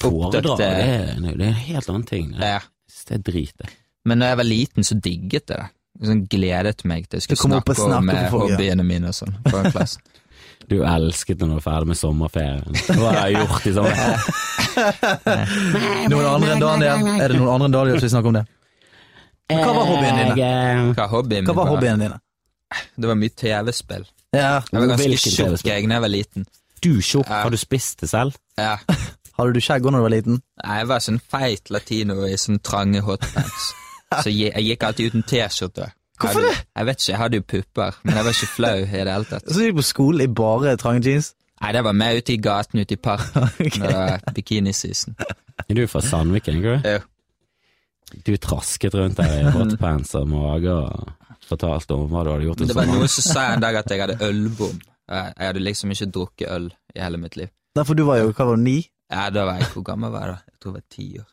Foredrag, 0.00 0.58
det 0.58 0.66
er, 0.66 1.20
det 1.20 1.30
er 1.40 1.48
en 1.48 1.54
helt 1.54 1.88
annen 1.88 2.04
ting. 2.08 2.32
Det, 2.36 2.46
Ja. 2.46 2.60
det 3.08 3.14
er 3.14 3.22
drit, 3.32 3.54
det. 3.58 3.68
Men 4.04 4.18
da 4.20 4.26
jeg 4.32 4.36
var 4.40 4.44
liten, 4.48 4.84
så 4.84 4.94
digget 5.00 5.48
jeg 5.48 5.56
det. 5.56 5.70
Sånn 6.00 6.22
gledet 6.32 6.84
meg 6.88 7.08
til 7.08 7.18
jeg 7.18 7.22
skulle 7.26 7.42
snakke, 7.60 7.74
snakke 7.76 7.98
om 7.98 8.08
eh, 8.10 8.30
hobbyene 8.32 8.84
mine 8.86 9.08
og 9.08 9.14
sånn. 9.14 9.34
Du 10.70 10.84
elsket 10.86 11.40
når 11.40 11.48
du 11.48 11.54
var 11.56 11.62
ferdig 11.64 11.88
med 11.90 11.96
sommerferien. 11.98 12.76
Hva 12.94 13.08
har 13.10 13.28
jeg 13.30 13.40
gjort 13.40 13.64
i 13.66 13.72
sommerferien? 13.74 14.20
Noen 16.12 16.26
andre 16.30 16.52
enn 16.54 16.62
Daniel? 16.62 17.06
Er 17.16 17.32
det 17.32 17.38
noen 17.40 17.50
andre 17.56 17.66
enn 17.66 17.74
Daniel 17.74 17.96
som 17.98 18.06
vil 18.06 18.12
snakke 18.12 18.30
om 18.30 18.36
det? 18.38 18.44
Men 19.50 19.62
hva 19.64 19.72
var 19.74 19.88
hobbyene 19.88 20.26
dine? 20.36 20.92
Hva 20.94 21.06
hobbyen? 21.10 21.48
Hva 21.48 21.54
var 21.58 21.70
hobbyene 21.72 22.04
dine? 22.04 22.18
Det 22.96 23.08
var 23.10 23.18
mye 23.18 23.32
TV-spill. 23.36 24.04
Ja. 24.34 24.60
Jeg 24.70 24.80
var 24.80 24.86
ganske 24.92 25.06
Hvilken 25.08 25.32
tjukk 25.34 25.48
TV-spill? 25.50 25.72
jeg 25.72 25.88
da 25.88 25.94
jeg 25.98 26.04
var 26.06 26.12
liten. 26.14 26.46
Du 26.82 26.92
tjukk, 27.02 27.28
Ja. 27.28 27.42
har 27.42 27.50
du 27.50 27.56
spist 27.60 28.00
det 28.00 28.08
selv? 28.10 28.36
Ja. 28.58 28.76
Hadde 29.40 29.54
du 29.56 29.60
skjegg 29.64 29.82
når 29.88 29.98
du 29.98 30.04
var 30.04 30.12
liten? 30.14 30.42
Nei, 30.64 30.76
Jeg 30.78 30.88
var 30.88 30.98
sånn 31.00 31.20
feit 31.32 31.70
latino 31.70 32.16
i 32.28 32.36
sånn 32.36 32.60
trange 32.62 33.00
hotpants. 33.04 33.70
Så 34.24 34.30
jeg, 34.32 34.52
jeg 34.56 34.64
gikk 34.72 34.82
alltid 34.88 35.10
uten 35.12 35.22
T-skjorte. 35.22 35.90
Hvorfor 36.20 36.42
det? 36.44 36.54
Jeg 36.76 36.86
vet 36.86 36.98
ikke, 37.00 37.10
jeg 37.12 37.18
hadde 37.20 37.38
jo 37.38 37.44
pupper, 37.48 37.94
men 38.04 38.16
jeg 38.18 38.24
var 38.26 38.34
ikke 38.36 38.48
flau 38.54 38.74
i 38.76 38.80
det 38.84 38.88
hele 38.92 39.24
tatt. 39.24 39.46
Så 39.48 39.62
gikk 39.64 39.72
du 39.76 39.78
på 39.80 39.84
skolen 39.88 40.20
i 40.26 40.26
bare 40.40 40.74
trange 40.76 41.04
jeans? 41.06 41.30
Nei, 41.62 41.70
det 41.76 41.82
var 41.84 41.92
mer 41.96 42.16
ute 42.18 42.32
i 42.34 42.36
gaten, 42.40 42.80
ute 42.82 42.96
i 42.96 43.00
parken, 43.00 43.48
når 43.80 43.86
det 43.86 43.94
var 43.96 44.34
bikiniseason. 44.36 45.16
Er 45.68 45.74
du 45.78 45.86
fra 45.88 46.00
Sandviken, 46.04 46.60
ikke 46.60 46.74
du? 46.82 46.88
Jo. 46.90 47.00
Du 48.26 48.32
trasket 48.42 48.94
rundt 48.98 49.16
der 49.20 49.32
i 49.38 49.50
hotpants 49.54 50.14
og 50.18 50.28
mage 50.28 50.72
og 50.74 51.12
fortalte 51.50 51.96
om 51.96 52.06
hva 52.10 52.22
du 52.26 52.30
hadde 52.32 52.46
gjort 52.48 52.62
Det 52.64 52.76
var 52.76 52.88
noe 52.88 53.02
noen 53.02 53.12
som 53.12 53.26
sa 53.26 53.48
en 53.54 53.64
dag 53.64 53.80
at 53.82 53.90
jeg 53.90 54.02
hadde 54.02 54.16
ølbom. 54.26 54.78
Jeg 55.10 55.34
hadde 55.42 55.62
liksom 55.64 55.90
ikke 55.94 56.08
drukket 56.14 56.48
øl 56.54 56.70
i 56.94 57.02
hele 57.02 57.18
mitt 57.20 57.36
liv. 57.38 57.50
Derfor 57.76 57.98
du 57.98 58.04
var 58.06 58.20
jo, 58.22 58.30
hva 58.34 58.46
var 58.48 58.58
du, 58.58 58.64
ni? 58.66 58.78
Ja, 59.10 59.26
da 59.34 59.44
var 59.48 59.58
jeg, 59.58 59.68
Hvor 59.74 59.84
gammel 59.86 60.12
var 60.14 60.26
jeg 60.26 60.32
da? 60.36 60.52
Jeg 60.52 60.62
tror 60.62 60.70
jeg 60.70 60.78
var 60.80 60.86
ti 60.96 61.06
år. 61.18 61.28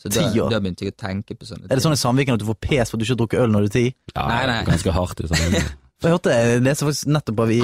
Så 0.00 0.10
da, 0.10 0.24
år? 0.42 0.50
da 0.52 0.58
begynte 0.60 0.84
jeg 0.84 0.92
å 0.92 0.98
tenke 1.00 1.36
på 1.38 1.46
sånne 1.48 1.64
ting. 1.64 1.70
Er 1.72 1.78
det 1.78 1.84
sånn 1.84 1.94
i 1.94 2.00
Sandviken 2.00 2.36
at 2.36 2.42
du 2.42 2.48
får 2.48 2.58
pes 2.64 2.90
for 2.90 2.96
at 2.96 3.00
du 3.00 3.06
ikke 3.06 3.14
har 3.14 3.20
drukket 3.22 3.44
øl 3.44 3.52
når 3.54 3.64
du 3.64 3.68
er 3.70 3.74
ti? 3.76 3.84
Ja, 4.16 4.24
Nei, 4.28 4.42
nei. 4.50 4.58
Ganske 4.68 4.94
hardt 4.96 5.22
i 5.24 5.30
Sandviken. 5.30 5.72
Jeg 6.04 6.12
hørte, 6.12 6.32
jeg 6.36 6.60
leste 6.60 6.84
faktisk 6.84 7.08
nettopp 7.08 7.38
av 7.40 7.50
i 7.52 7.58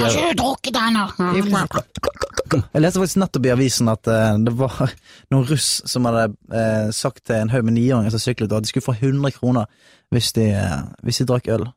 Jeg 2.73 2.81
leste 2.81 3.03
faktisk 3.03 3.19
nettopp 3.21 3.47
i 3.47 3.53
avisen 3.53 3.91
at 3.93 4.09
eh, 4.09 4.39
det 4.47 4.55
var 4.57 4.79
noen 5.35 5.45
russ 5.51 5.69
som 5.91 6.09
hadde 6.09 6.25
eh, 6.57 6.89
sagt 6.97 7.27
til 7.29 7.37
en 7.37 7.53
haug 7.53 7.67
med 7.69 7.77
niåringer 7.77 8.15
som 8.15 8.23
syklet, 8.23 8.53
at 8.57 8.65
de 8.65 8.73
skulle 8.73 8.87
få 8.87 8.97
100 8.97 9.37
kroner 9.37 9.69
hvis 10.15 10.33
de, 10.39 10.47
eh, 10.57 10.79
hvis 11.05 11.21
de 11.21 11.29
drakk 11.29 11.51
øl. 11.53 11.69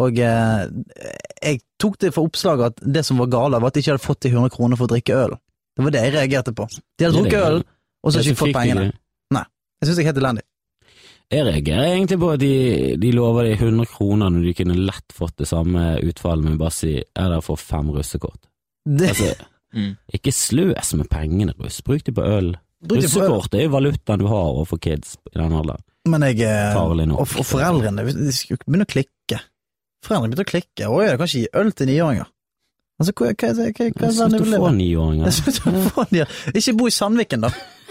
Og 0.00 0.16
jeg 0.16 1.58
tok 1.82 1.98
det 2.00 2.14
for 2.14 2.24
oppslaget 2.24 2.70
at 2.70 2.78
det 2.94 3.02
som 3.04 3.18
var 3.20 3.28
gale, 3.34 3.60
var 3.60 3.68
at 3.68 3.76
de 3.76 3.82
ikke 3.84 3.92
hadde 3.92 4.06
fått 4.06 4.24
de 4.24 4.32
100 4.32 4.54
kroner 4.54 4.80
for 4.80 4.88
å 4.88 4.92
drikke 4.94 5.18
øl. 5.26 5.36
Det 5.76 5.84
var 5.84 5.92
det 5.92 6.04
jeg 6.06 6.14
reagerte 6.14 6.54
på. 6.56 6.64
De 6.72 7.04
hadde 7.04 7.18
drukket 7.18 7.44
øl, 7.44 7.60
og 8.00 8.08
så 8.08 8.16
hadde 8.16 8.24
de 8.24 8.32
ikke 8.32 8.40
fått 8.46 8.56
pengene. 8.56 8.86
Nei. 9.36 9.44
Jeg 9.82 9.90
syns 9.90 9.98
det 9.98 10.04
er 10.06 10.08
helt 10.08 10.22
elendig. 10.22 10.46
Jeg 11.32 11.46
reagerer 11.48 11.86
egentlig 11.94 12.18
på 12.20 12.28
at 12.34 12.40
de, 12.42 12.50
de 13.00 13.12
lover 13.16 13.46
de 13.48 13.52
100 13.56 13.86
kroner 13.94 14.28
når 14.34 14.42
de 14.44 14.52
kunne 14.58 14.74
lett 14.76 15.14
fått 15.16 15.38
det 15.40 15.46
samme 15.48 15.94
utfallet, 16.04 16.44
men 16.44 16.58
bare 16.60 16.74
si 16.76 16.90
er 17.00 17.30
der 17.32 17.40
for 17.44 17.56
fem 17.60 17.88
russekort. 17.94 18.42
Det, 18.86 19.08
Altså, 19.14 19.32
Mm. 19.72 19.94
ikke 20.12 20.28
sløs 20.36 20.90
med 21.00 21.06
pengene, 21.08 21.54
russ. 21.56 21.78
Bruk 21.80 22.02
det 22.04 22.12
på 22.12 22.20
øl. 22.20 22.50
Bruk 22.84 23.00
det 23.00 23.08
på 23.08 23.22
øl. 23.22 23.30
Russekort 23.32 23.54
er 23.56 23.62
jo 23.64 23.70
valutaen 23.72 24.20
du 24.20 24.26
har 24.28 24.50
overfor 24.50 24.76
kids 24.84 25.14
i 25.32 25.38
den 25.38 25.54
alderen. 25.56 25.80
Men 26.12 26.26
jeg 26.26 26.42
eh, 26.44 26.74
Farlig 26.76 27.06
nok. 27.08 27.22
Og, 27.22 27.32
og 27.40 27.46
foreldrene 27.48 28.04
de 28.04 28.34
skulle 28.36 28.60
begynne 28.66 28.84
å 28.84 28.90
klikke. 28.92 29.38
Foreldrene 30.04 30.28
begynte 30.34 30.44
å 30.44 30.50
klikke. 30.50 30.90
Oi, 30.92 31.06
jeg 31.06 31.16
kan 31.22 31.30
ikke 31.30 31.40
gi 31.40 31.48
øl 31.62 31.72
til 31.78 31.88
niåringer. 31.88 32.28
Altså, 33.00 33.14
hva, 33.16 33.30
hva, 33.32 33.52
hva, 33.56 33.70
hva, 33.72 33.88
hva, 33.96 34.10
Slutt 34.18 34.36
å 34.36 34.50
få 34.52 34.60
hva 34.66 34.74
niåringer. 34.76 35.32
Slutt 35.38 35.62
å 35.64 35.74
få 35.96 36.04
de- 36.12 36.26
Ikke 36.60 36.76
bo 36.82 36.90
i 36.90 36.94
Sandviken, 36.98 37.46
da. 37.48 37.52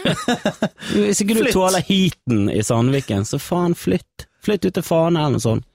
Hvis 0.92 1.22
ikke 1.24 1.36
du 1.38 1.44
Flytt. 1.44 1.56
tåler 1.56 1.86
heaten 1.88 2.48
i 2.54 2.62
Sandviken, 2.66 3.26
så 3.28 3.40
faen 3.42 3.76
flytt. 3.78 4.28
Flytt 4.42 4.66
ut 4.66 4.74
til 4.78 4.86
Fane 4.86 5.22
eller 5.22 5.38
noe 5.38 5.44
sånt. 5.44 5.68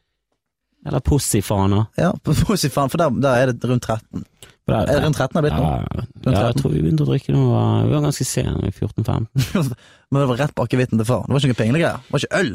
Eller 0.86 1.02
Pussy-Fana. 1.02 1.86
Ja, 1.98 2.12
på 2.22 2.34
for 2.34 2.98
der, 3.00 3.10
der 3.22 3.40
er 3.42 3.52
det 3.52 3.70
rundt 3.70 3.86
13. 3.88 4.24
Der, 4.66 4.74
Er 4.82 4.86
det 4.86 5.02
rundt 5.04 5.18
13 5.18 5.38
har 5.38 5.42
blitt 5.42 5.56
nå? 5.56 5.66
Ja, 5.66 6.04
ja, 6.26 6.44
jeg 6.48 6.58
tror 6.60 6.72
vi 6.74 6.82
begynte 6.82 7.06
å 7.06 7.10
drikke 7.10 7.34
nå, 7.34 7.42
vi 7.86 7.94
var 7.94 8.06
ganske 8.06 8.26
sene, 8.26 8.66
i 8.66 8.74
14-15. 8.74 9.26
Men 10.10 10.20
det 10.22 10.28
var 10.30 10.40
rett 10.42 10.54
på 10.54 10.66
akevitten 10.66 11.02
til 11.02 11.08
far. 11.08 11.26
Det 11.26 11.34
var 11.34 11.42
ikke 11.42 11.54
noe 11.54 11.60
pengegreier. 11.62 12.00
Det 12.06 12.14
var 12.14 12.24
ikke 12.24 12.40
øl. 12.42 12.54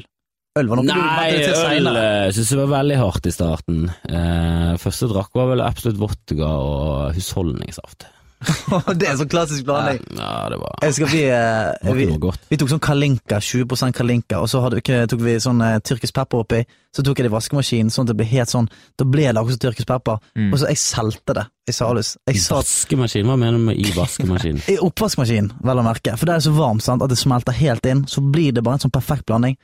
Øl 0.60 0.68
var 0.68 0.80
noe 0.82 0.88
Nei, 0.90 1.28
til 1.40 1.54
øl 1.56 1.92
eh, 1.96 2.30
synes 2.36 2.50
jeg 2.52 2.60
var 2.60 2.72
veldig 2.74 2.98
hardt 3.00 3.28
i 3.28 3.32
starten. 3.32 3.84
Eh, 4.12 4.72
første 4.84 5.08
drakk 5.12 5.38
var 5.40 5.48
vel 5.54 5.64
absolutt 5.64 6.00
vodka 6.02 6.50
og 6.60 7.16
husholdningssaft. 7.16 8.10
det 9.00 9.08
er 9.08 9.18
sånn 9.20 9.30
klassisk 9.30 9.66
blanding. 9.68 10.02
Ja, 10.18 10.48
det 10.50 10.58
var, 10.62 10.78
Jeg 10.82 11.10
vi, 11.12 11.24
eh, 11.30 11.94
vi, 11.98 12.08
vi 12.50 12.60
tok 12.60 12.72
sånn 12.72 12.82
Kalinka, 12.84 13.42
20 13.44 13.94
Kalinka, 13.98 14.42
og 14.42 14.50
så 14.50 14.64
hadde, 14.66 14.82
tok 14.82 15.22
vi 15.22 15.38
sånn 15.44 15.62
eh, 15.66 15.78
tyrkisk 15.86 16.16
pepper 16.18 16.46
oppi. 16.46 16.64
Så 16.92 17.06
tok 17.08 17.20
jeg 17.20 17.28
det 17.28 17.32
i 17.32 17.36
vaskemaskinen, 17.36 17.92
sånn 17.94 18.04
at 18.04 18.12
det 18.12 18.18
ble 18.20 18.28
helt 18.34 18.52
sånn 18.52 18.68
Da 19.00 19.06
ble 19.08 19.30
det 19.30 19.40
akkurat 19.40 19.56
som 19.56 19.64
tyrkisk 19.64 19.88
pepper. 19.88 20.20
Mm. 20.36 20.50
Og 20.52 20.60
så 20.60 20.72
jeg 20.72 20.82
solgte 20.82 21.36
det 21.38 21.46
i 21.70 21.76
Salus. 21.76 22.16
Jeg 22.28 22.42
sa 22.42 22.58
Vaskemaskin, 22.58 23.28
hva 23.30 23.38
mener 23.40 23.60
du 23.60 23.66
med 23.70 23.80
i 23.80 23.94
vaskemaskin? 23.96 24.60
I 24.74 24.78
oppvaskmaskinen, 24.84 25.52
vel 25.64 25.82
å 25.82 25.86
merke. 25.86 26.18
For 26.20 26.28
det 26.28 26.36
er 26.36 26.46
så 26.48 26.54
varmt 26.56 26.84
sant, 26.86 27.06
at 27.06 27.14
det 27.14 27.20
smelter 27.22 27.56
helt 27.56 27.88
inn. 27.88 28.04
Så 28.12 28.24
blir 28.34 28.52
det 28.56 28.66
bare 28.66 28.80
en 28.80 28.86
sånn 28.88 28.94
perfekt 28.94 29.28
blanding. 29.30 29.56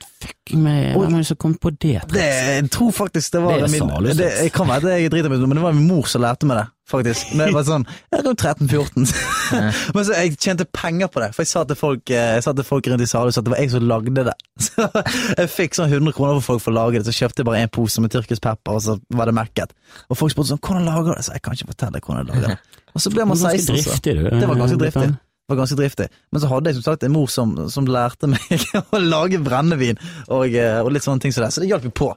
Med, 0.54 0.94
hvem 0.96 1.18
er 1.18 1.20
det 1.20 1.28
som 1.28 1.40
kom 1.42 1.58
på 1.60 1.74
det? 1.74 2.00
Det, 2.08 2.24
jeg 2.24 2.72
tror 2.72 2.94
faktisk 2.96 3.36
det 3.36 3.44
var 3.44 3.60
Det 3.60 3.70
min 3.74 3.84
Salus, 3.84 4.16
det. 4.18 4.32
Jeg 4.46 4.54
kan 4.54 4.70
være 4.70 4.86
det 4.88 4.98
jeg 5.02 5.14
driter 5.14 5.32
meg 5.32 5.42
ut, 5.42 5.50
men 5.50 5.60
det 5.60 5.68
var 5.68 5.76
min 5.76 5.88
mor 5.90 6.08
som 6.08 6.24
lærte 6.24 6.48
meg 6.48 6.62
det. 6.62 6.66
Faktisk. 6.88 7.34
Men 7.36 7.50
jeg 7.50 7.52
var 7.52 7.64
sånn 7.68 7.82
jeg 8.14 8.24
var 8.24 8.36
13-14. 8.38 9.10
men 9.94 10.06
så 10.08 10.14
jeg 10.22 10.38
tjente 10.40 10.64
penger 10.72 11.10
på 11.12 11.20
det, 11.20 11.34
for 11.36 11.44
jeg 11.44 11.50
sa 11.50 11.64
til 11.68 11.76
folk, 11.76 12.12
eh, 12.14 12.38
sa 12.44 12.54
til 12.56 12.64
folk 12.64 12.88
rundt 12.88 13.04
i 13.04 13.08
Salus 13.10 13.36
at 13.36 13.44
det 13.44 13.52
var 13.52 13.60
jeg 13.60 13.74
som 13.74 13.84
lagde 13.84 14.24
det. 14.30 14.36
Så 14.68 14.86
jeg 14.88 15.50
fikk 15.52 15.76
sånn 15.76 15.92
100 15.92 16.16
kroner 16.16 16.40
for 16.40 16.54
folk 16.54 16.64
for 16.64 16.72
å 16.72 16.78
lage 16.78 16.98
det, 16.98 17.06
så 17.06 17.14
kjøpte 17.18 17.42
jeg 17.42 17.48
bare 17.48 17.62
en 17.66 17.72
pose 17.74 18.02
med 18.04 18.12
tyrkisk 18.14 18.42
pepper, 18.44 18.78
og 18.78 18.82
så 18.84 18.96
var 19.18 19.30
det 19.30 19.34
mekket. 19.36 19.74
Og 20.08 20.18
folk 20.18 20.32
spurte 20.34 20.52
sånn 20.52 20.60
'Hvordan 20.62 20.86
lager 20.88 21.10
du 21.10 21.14
det?' 21.18 21.24
Så 21.26 21.32
jeg 21.34 21.42
kan 21.42 21.52
ikke 21.58 21.70
fortelle 21.74 22.00
hvordan 22.00 22.20
jeg 22.26 22.28
lager 22.34 22.48
det. 22.54 22.58
Og 22.94 23.00
så 23.04 23.10
ble 23.12 23.24
man 23.28 23.36
Ganske 23.36 23.58
16, 23.58 23.66
så. 23.66 23.90
driftig, 23.90 24.12
du. 24.16 24.24
Det 24.40 24.48
var 24.48 24.56
ganske 24.56 24.78
driftig. 24.80 25.08
Var 25.48 25.56
ganske 25.56 25.76
driftig. 25.76 26.06
Men 26.32 26.40
så 26.40 26.48
hadde 26.48 26.66
jeg 26.70 26.74
som 26.78 26.82
sagt 26.82 27.04
en 27.04 27.12
mor 27.12 27.26
som, 27.30 27.52
som 27.70 27.86
lærte 27.86 28.26
meg 28.26 28.64
å 28.96 28.98
lage 28.98 29.38
brennevin 29.44 29.96
og, 30.28 30.52
eh, 30.54 30.80
og 30.82 30.90
litt 30.92 31.04
sånne 31.04 31.20
ting 31.20 31.32
som 31.32 31.44
det, 31.44 31.52
så 31.52 31.60
det 31.62 31.68
hjalp 31.70 31.84
jo 31.84 31.90
på. 31.90 32.08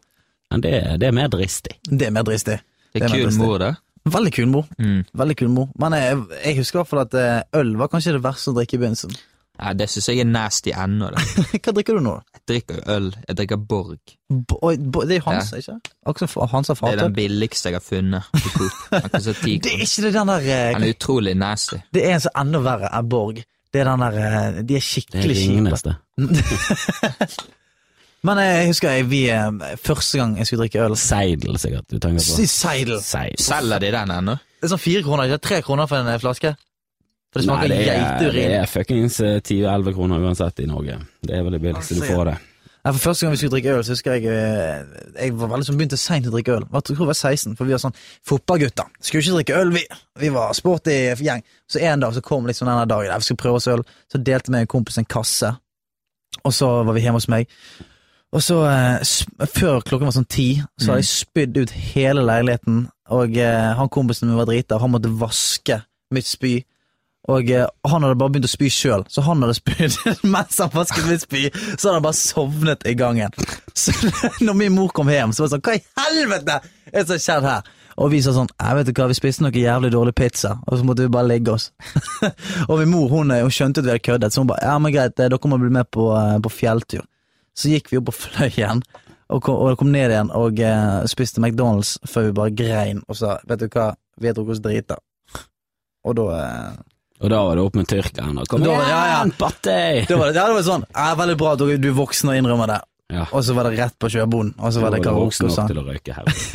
Men 0.52 0.62
det, 0.62 0.74
det 1.00 1.08
er 1.08 1.16
mer 1.16 1.30
dristig. 1.32 1.76
Det 1.88 2.08
er 2.08 2.12
mer 2.12 2.24
dristig. 2.28 2.58
Det 2.94 3.00
Det 3.00 3.04
er 3.04 3.16
er 3.16 3.30
kul 3.30 3.38
mor, 3.40 3.58
da. 3.60 3.76
Veldig 4.10 4.32
kul 4.34 4.48
mor. 4.50 4.66
Mm. 4.82 5.04
Veldig 5.14 5.36
kul 5.38 5.50
mor. 5.54 5.68
Men 5.80 5.94
jeg, 5.94 6.18
jeg 6.44 6.58
husker 6.58 6.80
i 6.80 6.82
hvert 6.82 6.90
fall 6.90 7.04
at 7.06 7.14
eh, 7.14 7.44
øl 7.62 7.76
var 7.78 7.88
kanskje 7.94 8.16
det 8.18 8.24
verste 8.24 8.52
å 8.52 8.58
drikke 8.58 8.76
i 8.76 8.82
begynnelsen. 8.82 9.14
Ja, 9.62 9.76
det 9.78 9.86
syns 9.94 10.08
jeg 10.10 10.24
er 10.24 10.26
nasty 10.26 10.72
ennå. 10.74 11.12
Hva 11.62 11.72
drikker 11.76 11.94
du 12.00 12.02
nå? 12.02 12.16
Jeg 12.34 12.42
drikker 12.50 12.80
øl. 12.90 13.12
Jeg 13.28 13.36
drikker 13.38 13.60
Borg. 13.70 14.00
Bo, 14.32 14.58
bo, 14.58 15.04
det 15.06 15.20
er 15.20 15.24
Hans, 15.28 15.52
ja. 15.54 15.60
ikke? 15.62 15.76
Akkurat 16.10 16.66
som 16.66 16.76
Fatøl. 16.80 16.98
Det 16.98 16.98
er 16.98 17.04
den 17.04 17.14
billigste 17.20 17.70
jeg 17.70 17.78
har 17.78 17.86
funnet. 17.86 18.24
Det 18.34 18.42
er 19.22 19.38
ikke 19.86 20.02
det 20.08 20.14
den 20.16 20.30
der 20.34 20.42
eh, 20.42 20.74
Den 20.74 20.84
er 20.88 20.94
utrolig 20.96 21.34
nasty. 21.38 21.78
Det 21.94 22.02
er 22.08 22.12
en 22.16 22.24
som 22.26 22.34
er 22.34 22.40
enda 22.46 22.60
verre 22.66 22.88
enn 22.90 23.06
Borg. 23.12 23.38
Det 23.72 23.80
er 23.84 23.88
den 23.92 24.02
der 24.04 24.14
eh, 24.20 24.60
De 24.66 24.74
er 24.74 24.80
er 24.82 24.86
skikkelig 24.88 25.36
kjipe. 25.44 25.94
Men 28.26 28.36
eh, 28.42 28.56
jeg 28.56 28.66
husker 28.74 28.88
jeg, 28.98 29.04
vi 29.12 29.22
første 29.86 30.16
gang 30.24 30.30
jeg 30.38 30.46
skulle 30.50 30.62
drikke 30.66 30.82
øl 30.88 30.96
Seidel, 30.98 31.54
sikkert, 31.62 31.86
du 31.90 31.98
tenker 32.02 32.22
på. 32.26 32.30
Seidel. 32.50 32.98
Seidel. 33.06 33.42
Selger 33.46 33.78
de 33.86 33.90
den 33.94 34.10
ennå? 34.18 34.34
Det 34.58 34.66
er 34.66 34.74
sånn 34.74 34.82
fire 34.82 35.02
kroner, 35.06 35.24
ikke 35.30 35.46
tre 35.46 35.58
kroner 35.66 35.86
for 35.90 35.98
en 36.02 36.22
flaske? 36.22 36.50
For 37.32 37.40
det 37.40 37.48
Nei, 37.48 37.56
smaker 37.56 37.70
det 37.72 37.82
er, 37.88 38.32
det 38.36 38.48
er 38.60 38.66
fuckings 38.68 39.20
eh, 39.24 39.38
10-11 39.40 39.94
kroner 39.96 40.24
uansett 40.26 40.60
i 40.60 40.68
Norge. 40.68 40.98
Det 41.24 41.38
er 41.38 41.46
vel 41.46 41.56
det 41.56 41.62
billigste 41.64 41.96
du 41.96 42.02
Altså, 42.02 42.16
får 42.18 42.26
det. 42.28 42.38
Ja, 42.82 42.92
for 42.92 43.00
Første 43.06 43.26
gang 43.26 43.32
vi 43.32 43.38
skulle 43.38 43.54
drikke 43.54 43.76
øl, 43.76 43.84
så 43.86 43.94
husker 43.94 44.16
jeg 44.18 44.26
eh, 44.26 44.80
Jeg 45.22 45.36
var 45.38 45.52
veldig 45.52 45.68
sånn 45.68 45.78
begynte 45.78 46.00
seint 46.02 46.28
å 46.28 46.34
drikke 46.34 46.56
øl. 46.58 46.66
Jeg 46.66 46.86
tror 46.88 46.98
jeg 46.98 47.10
var 47.12 47.20
16, 47.20 47.56
for 47.56 47.70
vi 47.70 47.76
var 47.76 47.84
sånn 47.84 47.96
fotballgutter. 48.28 48.90
Skulle 49.00 49.22
ikke 49.24 49.38
drikke 49.38 49.60
øl, 49.62 49.72
vi. 49.78 49.84
Vi 50.24 50.32
var 50.34 50.58
sporty 50.58 50.98
gjeng. 51.22 51.46
Så 51.70 51.80
en 51.86 52.04
dag 52.04 52.18
så 52.18 52.24
kom 52.26 52.50
liksom 52.50 52.68
denne 52.68 52.90
dagen 52.90 53.14
der 53.14 53.22
vi 53.22 53.30
skulle 53.30 53.44
prøve 53.44 53.62
oss 53.62 53.70
øl. 53.72 53.86
Så 54.12 54.20
delte 54.20 54.52
vi 54.52 54.64
en 54.64 54.72
kompis 54.76 54.98
en 55.00 55.08
kasse, 55.08 55.54
og 56.42 56.56
så 56.58 56.72
var 56.88 56.98
vi 56.98 57.06
hjemme 57.06 57.22
hos 57.22 57.30
meg. 57.32 57.48
Og 58.32 58.44
så, 58.44 58.58
eh, 58.66 59.46
før 59.52 59.84
klokken 59.84 60.08
var 60.08 60.16
sånn 60.16 60.28
ti, 60.32 60.50
så 60.80 60.94
hadde 60.94 61.04
jeg 61.04 61.12
spydd 61.12 61.62
ut 61.62 61.78
hele 61.94 62.24
leiligheten. 62.26 62.86
Og 63.12 63.38
eh, 63.38 63.72
han 63.78 63.92
kompisen 63.92 64.28
min 64.32 64.40
var 64.40 64.48
drita, 64.50 64.80
han 64.82 64.94
måtte 64.94 65.12
vaske 65.22 65.82
mitt 66.16 66.28
spy. 66.28 66.58
Og 67.30 67.52
eh, 67.54 67.68
han 67.86 68.02
hadde 68.02 68.18
bare 68.18 68.34
begynt 68.34 68.48
å 68.48 68.52
spy 68.52 68.70
sjøl, 68.74 69.04
så 69.12 69.22
han 69.26 69.44
hadde 69.46 69.58
spydd 69.60 69.98
mens 70.34 70.58
han 70.62 70.72
vasket 70.74 71.06
mitt 71.06 71.26
spy. 71.26 71.44
Så 71.76 71.90
hadde 71.90 72.00
han 72.00 72.08
bare 72.08 72.18
sovnet 72.18 72.88
i 72.90 72.96
gangen. 72.98 73.36
Så 73.78 73.94
når 74.46 74.58
min 74.58 74.74
mor 74.74 74.90
kom 74.96 75.12
hjem, 75.12 75.36
så 75.36 75.44
var 75.44 75.52
det 75.52 75.56
sånn 75.58 75.68
Hva 75.68 75.78
i 75.78 75.86
helvete 76.02 76.58
er 76.64 76.98
det 76.98 77.06
som 77.06 77.16
har 77.16 77.24
skjedd 77.28 77.48
her? 77.50 77.70
Og 78.02 78.08
vi 78.14 78.22
sa 78.24 78.32
sånn 78.34 78.50
Jeg 78.56 78.78
vet 78.78 78.88
du 78.88 78.94
hva, 78.96 79.10
vi 79.12 79.18
spiste 79.18 79.44
noe 79.44 79.54
jævlig 79.54 79.92
dårlig 79.94 80.16
pizza, 80.18 80.56
og 80.66 80.80
så 80.80 80.88
måtte 80.88 81.06
vi 81.06 81.14
bare 81.14 81.30
ligge 81.30 81.54
oss. 81.54 81.70
og 82.70 82.76
min 82.80 82.92
mor 82.94 83.12
hun, 83.14 83.36
eh, 83.36 83.44
hun 83.46 83.54
skjønte 83.54 83.84
at 83.84 83.88
vi 83.88 83.94
hadde 83.94 84.08
køddet, 84.08 84.34
så 84.34 84.42
hun 84.42 84.50
bare 84.50 84.66
Ja, 84.66 84.76
men 84.82 84.96
greit, 84.96 85.20
eh, 85.20 85.30
dere 85.30 85.52
må 85.52 85.62
bli 85.62 85.72
med 85.78 85.92
på, 85.94 86.10
eh, 86.18 86.38
på 86.42 86.54
fjelltur. 86.54 87.06
Så 87.54 87.70
gikk 87.70 87.92
vi 87.92 88.00
opp 88.00 88.10
på 88.10 88.18
Fløyen. 88.18 88.82
Og 89.32 89.44
kom, 89.44 89.60
og 89.64 89.78
kom 89.80 89.92
ned 89.94 90.12
igjen 90.12 90.32
og 90.36 90.60
eh, 90.60 91.04
spiste 91.08 91.40
McDonald's 91.40 91.96
før 92.10 92.28
vi 92.28 92.36
bare 92.36 92.56
grein 92.56 93.00
og 93.08 93.16
sa 93.16 93.38
vet 93.48 93.62
du 93.62 93.70
hva, 93.72 93.94
vi 94.20 94.28
har 94.28 94.36
drukket 94.36 94.58
oss 94.58 94.64
drita. 94.64 94.98
Og 96.08 96.18
da 96.18 96.26
eh, 96.36 96.82
Og 97.22 97.30
da 97.30 97.40
var 97.46 97.56
det 97.60 97.64
opp 97.68 97.76
med 97.78 97.88
tyrkeren. 97.88 98.38
og 98.42 98.48
Kom 98.50 98.64
Da 98.64 98.72
det- 98.72 98.88
ja, 98.90 99.02
ja. 99.06 99.10
igjen, 99.24 99.32
Patti! 99.38 100.06
Det 100.10 100.18
var, 100.18 100.32
ja, 100.34 100.46
det 100.48 100.56
var 100.58 100.64
sånn 100.66 100.86
ja, 100.90 101.16
Veldig 101.16 101.38
bra 101.38 101.52
at 101.54 101.60
du 101.60 101.66
er 101.70 101.94
voksen 101.94 102.30
og 102.34 102.36
innrømmer 102.40 102.68
det. 102.68 102.80
Ja. 103.12 103.26
Og 103.36 103.44
så 103.44 103.54
var 103.54 103.68
det 103.70 103.78
rett 103.78 103.98
på 104.00 104.08
sjøbonden. 104.10 104.54
Og 104.58 104.72
så 104.74 104.82
var 104.82 104.92
det 104.96 105.04
karaoke 105.04 105.44
og 105.46 105.52
sånn. 105.52 105.68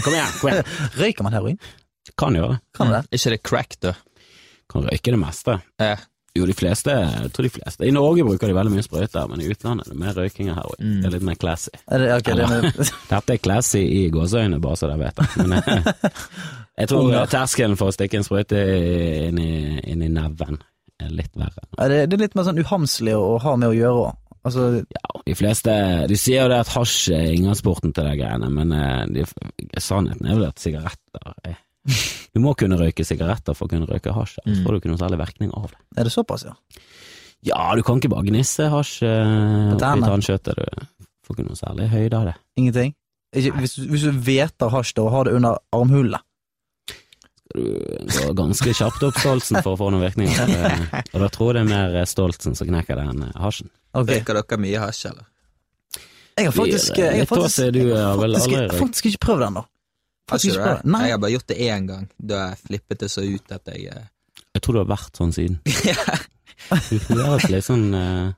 Kom 0.02 0.14
igjen, 0.16 0.32
kom 0.40 0.50
igjen. 0.50 0.64
Røyker 1.00 1.22
man 1.26 1.32
heroin? 1.36 1.58
Kan 2.16 2.34
gjøre 2.38 2.56
det. 2.56 2.60
Kan 2.78 2.90
det? 2.94 3.02
Ikke 3.12 3.30
det 3.34 3.42
crack, 3.42 3.76
du? 3.80 3.92
Kan 4.72 4.86
røyke 4.88 5.12
det 5.12 5.20
meste. 5.20 5.58
Eh, 5.78 5.96
Jo, 6.36 6.46
de 6.48 6.54
fleste, 6.56 6.92
jeg 6.92 7.32
tror 7.34 7.46
de 7.48 7.52
fleste 7.54 7.86
I 7.88 7.94
Norge 7.94 8.24
bruker 8.26 8.50
de 8.50 8.56
veldig 8.56 8.74
mye 8.74 8.84
sprøyter, 8.84 9.26
men 9.30 9.42
i 9.42 9.48
utlandet 9.52 9.86
er 9.88 9.94
det 9.94 10.00
mer 10.04 10.16
røyking 10.20 10.52
her 10.52 10.62
også, 10.62 10.82
Mm. 10.86 11.00
Det 11.00 11.08
er 11.08 11.12
litt 11.16 11.24
mer 11.26 11.38
classy. 11.40 11.70
Er 11.88 12.02
det, 12.02 12.08
ok, 12.18 12.28
det 12.36 12.46
er 12.46 12.90
Dette 13.14 13.34
er 13.34 13.40
classy 13.42 13.80
i 13.80 14.02
gåseøyne, 14.12 14.60
bare 14.62 14.76
så 14.76 14.90
dere 14.90 15.00
vet 15.06 15.16
det. 15.22 15.26
Men 15.40 15.56
eh, 15.56 15.90
jeg 16.82 16.90
tror 16.92 17.10
ja. 17.14 17.24
terskelen 17.32 17.76
for 17.80 17.90
å 17.90 17.96
stikke 17.96 18.20
en 18.20 18.26
sprøyte 18.26 18.60
inn 19.30 19.40
i, 19.40 19.52
inn 19.88 20.04
i 20.04 20.10
neven 20.12 20.60
er 21.02 21.10
litt 21.12 21.34
verre. 21.36 21.66
er 21.80 21.92
det, 21.92 21.98
det 22.10 22.16
er 22.18 22.24
litt 22.26 22.36
mer 22.38 22.46
sånn 22.48 22.60
uhamslig 22.62 23.16
å, 23.16 23.36
ha 23.42 23.56
med 23.60 23.72
å 23.72 23.76
gjøre 23.76 24.06
òg. 24.06 24.14
Altså, 24.46 24.66
Ja, 24.94 25.08
de 25.26 25.34
fleste 25.34 25.72
De 26.06 26.16
sier 26.20 26.44
jo 26.44 26.50
det 26.52 26.60
at 26.62 26.70
hasj 26.70 27.10
er 27.16 27.32
inngangsporten 27.34 27.90
til 27.96 28.06
de 28.06 28.12
greiene, 28.20 28.50
men 28.52 28.72
eh, 28.76 29.04
de, 29.10 29.24
sannheten 29.82 30.28
er 30.28 30.38
vel 30.38 30.46
at 30.52 30.62
sigaretter 30.62 31.32
eh, 31.48 31.58
Du 32.34 32.40
må 32.42 32.52
kunne 32.58 32.76
røyke 32.80 33.04
sigaretter 33.06 33.54
for 33.56 33.66
å 33.66 33.70
kunne 33.70 33.86
røyke 33.88 34.12
hasj, 34.12 34.38
ellers 34.44 34.58
Mm. 34.58 34.64
får 34.66 34.72
du 34.72 34.78
ikke 34.80 34.90
noe 34.92 34.98
særlig 35.00 35.18
virkning 35.22 35.50
av 35.54 35.70
det. 35.70 35.78
er 35.96 36.04
det 36.04 36.12
såpass, 36.12 36.44
ja? 36.44 36.54
Ja, 37.46 37.74
du 37.76 37.82
kan 37.86 38.00
ikke 38.00 38.10
bare 38.10 38.24
gnisse 38.26 38.68
hasj 38.72 39.02
eh, 39.06 39.72
På 39.72 39.76
oppi 39.78 40.02
tannkjøttet, 40.08 40.56
du 40.56 41.06
får 41.26 41.36
ikke 41.36 41.46
noe 41.46 41.56
særlig 41.60 41.88
høyde 41.92 42.14
av 42.18 42.24
det. 42.30 42.34
Ingenting? 42.58 42.94
Ikke, 43.36 43.52
hvis, 43.60 43.74
du- 43.76 43.86
hvis 43.90 44.02
du 44.02 44.12
hveter 44.12 44.70
hasj 44.70 44.94
da, 44.96 45.02
og 45.02 45.10
har 45.12 45.24
det 45.24 45.34
under 45.34 45.58
armhulet 45.72 46.20
Du 47.54 47.62
går 48.10 48.34
ganske 48.36 48.72
kjapt 48.74 49.02
opp 49.06 49.16
stoltsen 49.22 49.62
for 49.62 49.76
å 49.76 49.78
få 49.78 49.90
noen 49.94 50.02
virkninger, 50.02 50.50
eh, 50.50 51.00
og 51.14 51.20
da 51.22 51.28
tror 51.32 51.54
jeg 51.54 51.54
det 51.54 51.62
er 51.62 51.70
mer 51.70 51.94
eh, 52.02 52.04
stoltsen 52.10 52.56
som 52.58 52.66
knekker 52.68 52.98
den 52.98 53.12
enn 53.14 53.32
hasjen. 53.38 53.70
Okay. 53.94 54.18
Røyker 54.20 54.34
dere 54.42 54.58
mye 54.60 54.80
hasj, 54.82 55.06
eller? 55.12 55.28
Jeg 56.36 56.50
har 56.50 56.52
faktisk, 56.52 56.98
eh, 56.98 57.14
jeg 57.16 57.22
har 57.22 57.30
faktisk, 57.30 57.62
jeg 57.64 57.86
har 57.94 58.10
har 58.10 58.18
faktisk, 58.20 58.50
jeg 58.52 58.68
har 58.68 58.80
faktisk 58.82 59.06
ikke 59.12 59.22
prøvd 59.24 59.44
den, 59.46 59.54
da. 59.60 59.62
Faktisk 60.30 60.58
det? 60.58 60.72
Nei. 60.90 61.02
Jeg 61.06 61.14
har 61.16 61.20
bare 61.22 61.34
gjort 61.36 61.46
det 61.52 61.58
én 61.68 61.86
gang. 61.86 62.08
Da 62.18 62.40
jeg 62.50 62.58
flippet 62.66 62.98
det 63.04 63.10
så 63.12 63.22
ut 63.22 63.52
at 63.54 63.70
jeg 63.72 63.86
eh, 63.92 64.08
Jeg 64.56 64.62
tror 64.64 64.74
du 64.74 64.80
har 64.84 64.90
vært 64.96 65.20
sånn 65.20 65.32
siden. 65.36 65.60
Du 67.10 67.18
høres 67.20 67.44
litt 67.52 67.66
sånn 67.66 67.82
eh, 67.94 68.30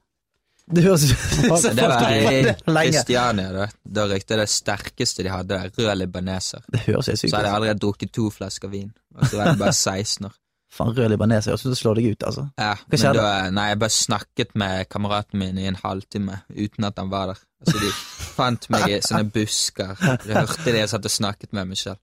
Det 0.75 0.83
høres 0.85 1.05
ut 1.07 1.21
som 1.63 1.77
Det 1.79 1.87
var 1.87 2.09
i 2.11 2.43
lenge. 2.43 2.91
Kristiania, 2.91 3.53
da. 3.55 3.69
Da 3.87 4.05
røykte 4.11 4.35
jeg 4.35 4.43
det 4.43 4.49
sterkeste 4.53 5.25
de 5.25 5.31
hadde, 5.33 5.61
rød 5.79 5.95
libaneser. 6.03 6.65
Det 6.69 6.83
høres 6.89 7.09
helt 7.13 7.23
sykt 7.23 7.31
Så 7.31 7.37
hadde 7.39 7.47
ut. 7.47 7.53
jeg 7.53 7.57
allerede 7.61 7.83
drukket 7.85 8.13
to 8.19 8.27
flasker 8.35 8.73
vin, 8.73 8.91
og 9.15 9.25
så 9.31 9.39
var 9.41 9.53
jeg 9.53 9.61
bare 9.63 9.77
16 9.95 10.27
år. 10.29 10.35
Faen, 10.69 10.93
rød 10.93 11.09
libaneser 11.15 11.55
høres 11.55 11.63
ut 11.65 11.71
som 11.73 11.79
slår 11.81 11.97
deg 11.99 12.07
ut, 12.13 12.25
altså. 12.29 12.43
Ja, 12.61 12.75
men 12.93 13.17
da, 13.17 13.29
nei, 13.57 13.69
jeg 13.71 13.79
bare 13.81 13.95
snakket 13.95 14.51
med 14.61 14.89
kameraten 14.93 15.41
min 15.41 15.57
i 15.59 15.65
en 15.71 15.79
halvtime 15.81 16.43
uten 16.53 16.85
at 16.85 16.99
han 17.01 17.09
var 17.13 17.31
der. 17.33 17.41
Altså, 17.65 17.81
de 17.83 17.89
fant 18.39 18.69
meg 18.71 18.85
i 18.93 18.99
sånne 19.03 19.33
busker. 19.35 19.95
Jeg 19.99 20.37
hørte 20.37 20.67
det 20.69 20.83
jeg 20.83 20.91
satt 20.93 21.09
og 21.09 21.15
snakket 21.15 21.57
med 21.57 21.71
meg 21.73 21.81
selv. 21.81 21.99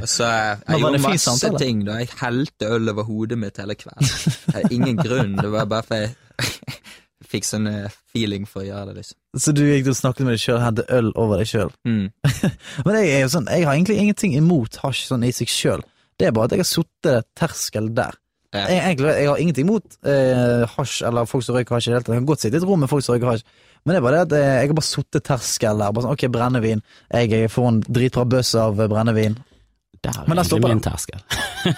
Og 0.00 0.08
så 0.10 0.26
eh, 0.30 0.64
Jeg 0.68 0.80
gjorde 0.80 1.02
masse 1.04 1.24
samtale? 1.28 1.60
ting. 1.60 1.84
da 1.86 2.00
Jeg 2.00 2.08
helte 2.22 2.72
øl 2.74 2.88
over 2.94 3.06
hodet 3.10 3.38
mitt 3.38 3.60
hele 3.62 3.76
kvelden. 3.78 4.08
Det 4.08 4.56
hadde 4.56 4.74
ingen 4.74 4.96
grunn. 4.98 5.36
Det 5.38 5.52
var 5.52 5.68
bare 5.70 5.86
for 5.86 5.94
jeg 6.02 6.14
fikk 7.34 7.46
sånn 7.48 7.68
eh, 7.70 7.94
feeling 8.14 8.48
for 8.48 8.62
å 8.64 8.66
gjøre 8.68 8.90
det, 8.90 8.96
liksom. 9.02 9.18
Så 9.44 9.52
du 9.56 9.62
gikk 9.66 9.88
og 9.92 9.96
snakket 9.98 10.26
med 10.26 10.36
deg 10.36 10.42
sjøl, 10.44 10.60
hadde 10.62 10.84
øl 10.94 11.12
over 11.18 11.40
deg 11.42 11.50
sjøl. 11.50 11.72
Mm. 11.88 12.06
Men 12.86 12.98
jeg 13.00 13.14
er 13.16 13.24
jo 13.24 13.32
sånn, 13.36 13.48
jeg 13.50 13.66
har 13.66 13.74
egentlig 13.76 14.00
ingenting 14.02 14.36
imot 14.38 14.78
hasj 14.84 15.06
sånn 15.12 15.26
i 15.26 15.32
seg 15.34 15.50
sjøl. 15.50 15.82
Det 16.20 16.28
er 16.28 16.34
bare 16.36 16.50
at 16.50 16.54
jeg 16.56 16.62
har 16.62 16.70
satt 16.70 17.08
terskel 17.38 17.88
der. 17.96 18.14
Ja. 18.54 18.68
Jeg, 18.70 18.82
egentlig, 18.86 19.08
jeg 19.18 19.26
har 19.26 19.40
ingenting 19.42 19.66
imot 19.66 19.96
eh, 20.06 20.62
hasj 20.76 21.00
eller 21.08 21.26
folk 21.26 21.42
som 21.42 21.56
røyker 21.56 21.74
hasj 21.74 21.88
i 21.88 21.90
det 21.90 21.96
hele 21.96 22.04
tatt. 22.06 22.12
Jeg 22.14 22.20
kan 22.22 22.28
godt 22.28 22.44
sitte 22.44 22.54
i 22.54 22.60
et 22.60 22.66
rom 22.68 22.84
med 22.84 22.90
folk 22.92 23.02
som 23.02 23.16
røyker 23.16 23.32
hasj, 23.32 23.42
men 23.82 23.90
det 23.90 23.98
er 23.98 24.04
bare 24.04 24.20
det 24.20 24.26
at 24.28 24.34
jeg, 24.38 24.52
jeg 24.60 24.70
har 24.70 24.76
bare 24.78 24.86
sittet 24.88 25.24
terskel 25.26 25.82
der. 25.82 25.96
Bare 25.96 26.04
sånn, 26.04 26.14
ok, 26.14 26.24
brennevin. 26.36 26.82
Jeg, 27.10 27.32
jeg 27.34 27.50
får 27.50 27.66
en 27.72 27.80
dritbra 27.88 28.24
bøss 28.36 28.52
av 28.62 28.78
eh, 28.78 28.90
brennevin. 28.92 29.34
Der 30.04 30.20
er 30.20 30.28
Men 30.30 30.38
der 30.38 30.44
egentlig 30.44 30.46
stopper 30.52 30.74
min 30.76 30.84
terskel. 30.86 31.24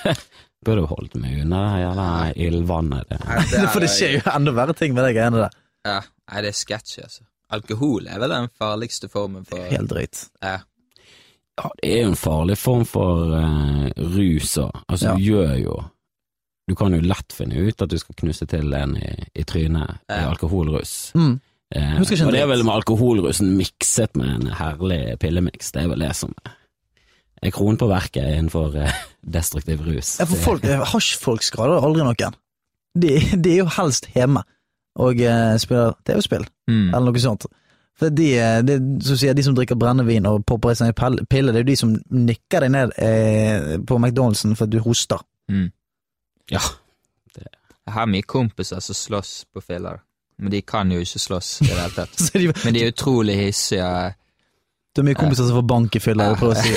Burde 0.66 0.82
jo 0.84 0.90
holdt 0.90 1.16
meg 1.22 1.40
unna 1.46 1.62
det 1.64 1.80
jævla 1.86 2.06
ildvannet. 2.44 3.08
Det. 3.14 3.22
Nei, 3.24 3.40
det 3.54 3.64
For 3.72 3.86
det 3.86 3.90
skjer 3.94 4.14
jo 4.18 4.22
enda 4.36 4.56
verre 4.60 4.76
ting 4.76 4.94
med 4.96 5.06
de 5.08 5.16
greiene 5.16 5.42
der. 5.46 5.58
Ja, 5.86 5.98
nei, 6.04 6.44
det 6.44 6.52
er 6.52 6.60
sketsj, 6.60 6.96
altså. 7.06 7.24
Alkohol 7.56 8.08
er 8.10 8.18
vel 8.18 8.32
den 8.34 8.48
farligste 8.58 9.08
formen 9.08 9.44
for 9.48 9.64
Helt 9.70 9.88
drøyt. 9.92 10.26
ja. 10.44 10.58
Ja, 11.56 11.70
det 11.82 11.90
er 11.92 12.02
jo 12.02 12.08
en 12.12 12.18
farlig 12.20 12.56
form 12.60 12.84
for 12.84 13.30
uh, 13.32 13.86
rus 14.16 14.56
òg. 14.60 14.72
Altså, 14.92 15.06
Ja. 15.06 15.14
du 15.16 15.22
gjør 15.24 15.54
jo 15.62 15.76
Du 16.68 16.74
kan 16.74 16.92
jo 16.92 16.98
lett 17.00 17.30
finne 17.32 17.54
ut 17.68 17.80
at 17.82 17.88
du 17.92 17.96
skal 17.98 18.14
knuse 18.18 18.46
til 18.50 18.72
en 18.74 18.96
i, 18.98 19.10
i 19.38 19.44
trynet 19.46 20.00
i 20.10 20.16
Ja. 20.18 20.30
alkoholrus. 20.32 21.12
Mm. 21.14 21.36
Eh, 21.74 22.00
og 22.00 22.32
det 22.32 22.40
er 22.40 22.46
vel 22.50 22.64
med 22.64 22.74
alkoholrusen 22.74 23.52
mikset 23.56 24.16
med 24.16 24.28
en 24.34 24.52
herlig 24.58 25.16
pillemiks. 25.22 25.70
Det 25.72 25.82
er 25.84 25.88
vel 25.92 26.02
det 26.02 26.10
som 26.16 26.34
er 27.42 27.50
kronen 27.54 27.78
på 27.78 27.86
verket 27.88 28.26
innenfor 28.34 28.74
uh, 28.82 28.90
destruktiv 29.22 29.80
rus. 29.86 30.16
Ja, 30.18 30.26
for 30.26 30.36
folk, 30.42 30.64
eh, 30.64 30.82
hasjfolk 30.90 31.42
skader 31.46 31.78
aldri 31.86 32.02
noen. 32.02 32.34
De, 32.98 33.14
de 33.38 33.52
er 33.52 33.58
jo 33.62 33.66
helst 33.78 34.08
hjemme 34.16 34.42
og 34.98 35.20
uh, 35.22 35.54
spiller 35.62 35.94
TV-spill, 36.04 36.46
Mm. 36.66 36.88
eller 36.94 37.12
noe 37.12 37.20
sånt. 37.22 37.46
For 37.96 38.12
de, 38.12 38.26
eh, 38.38 38.58
de, 38.66 38.76
sier 39.16 39.36
de 39.36 39.44
som 39.44 39.54
drikker 39.56 39.78
brennevin 39.80 40.26
og 40.28 40.42
popper 40.48 40.74
i 40.74 40.78
seg 40.78 40.92
en 40.92 41.28
pille, 41.30 41.52
det 41.52 41.62
er 41.62 41.64
jo 41.64 41.70
de 41.70 41.78
som 41.80 41.94
nikker 42.12 42.66
deg 42.66 42.74
ned 42.74 42.92
eh, 43.00 43.76
på 43.88 43.96
McDonald'sen 43.96 44.52
for 44.56 44.68
at 44.68 44.74
du 44.74 44.82
hoster. 44.84 45.22
Mm. 45.48 45.70
Ja. 46.52 46.60
Jeg 47.86 47.94
har 47.94 48.08
mye 48.10 48.26
kompiser 48.26 48.82
som 48.82 48.98
slåss 48.98 49.32
på 49.54 49.62
filler, 49.62 50.00
men 50.42 50.52
de 50.52 50.60
kan 50.66 50.90
jo 50.92 51.00
ikke 51.00 51.22
slåss 51.22 51.50
i 51.62 51.68
det 51.70 51.78
hele 51.78 51.94
tatt. 51.94 52.16
Så 52.24 52.42
de, 52.42 52.50
Men 52.64 52.74
de 52.74 52.82
er 52.82 52.92
utrolig 52.92 53.36
hissige. 53.38 53.90
Du 54.92 55.00
har 55.00 55.06
mye 55.08 55.18
kompiser 55.18 55.46
som 55.46 55.60
får 55.60 55.68
bank 55.70 55.96
i 55.96 56.02
filler, 56.02 56.34
jeg 56.34 56.40
prøver 56.40 56.56
å 56.56 56.64
si. 56.66 56.74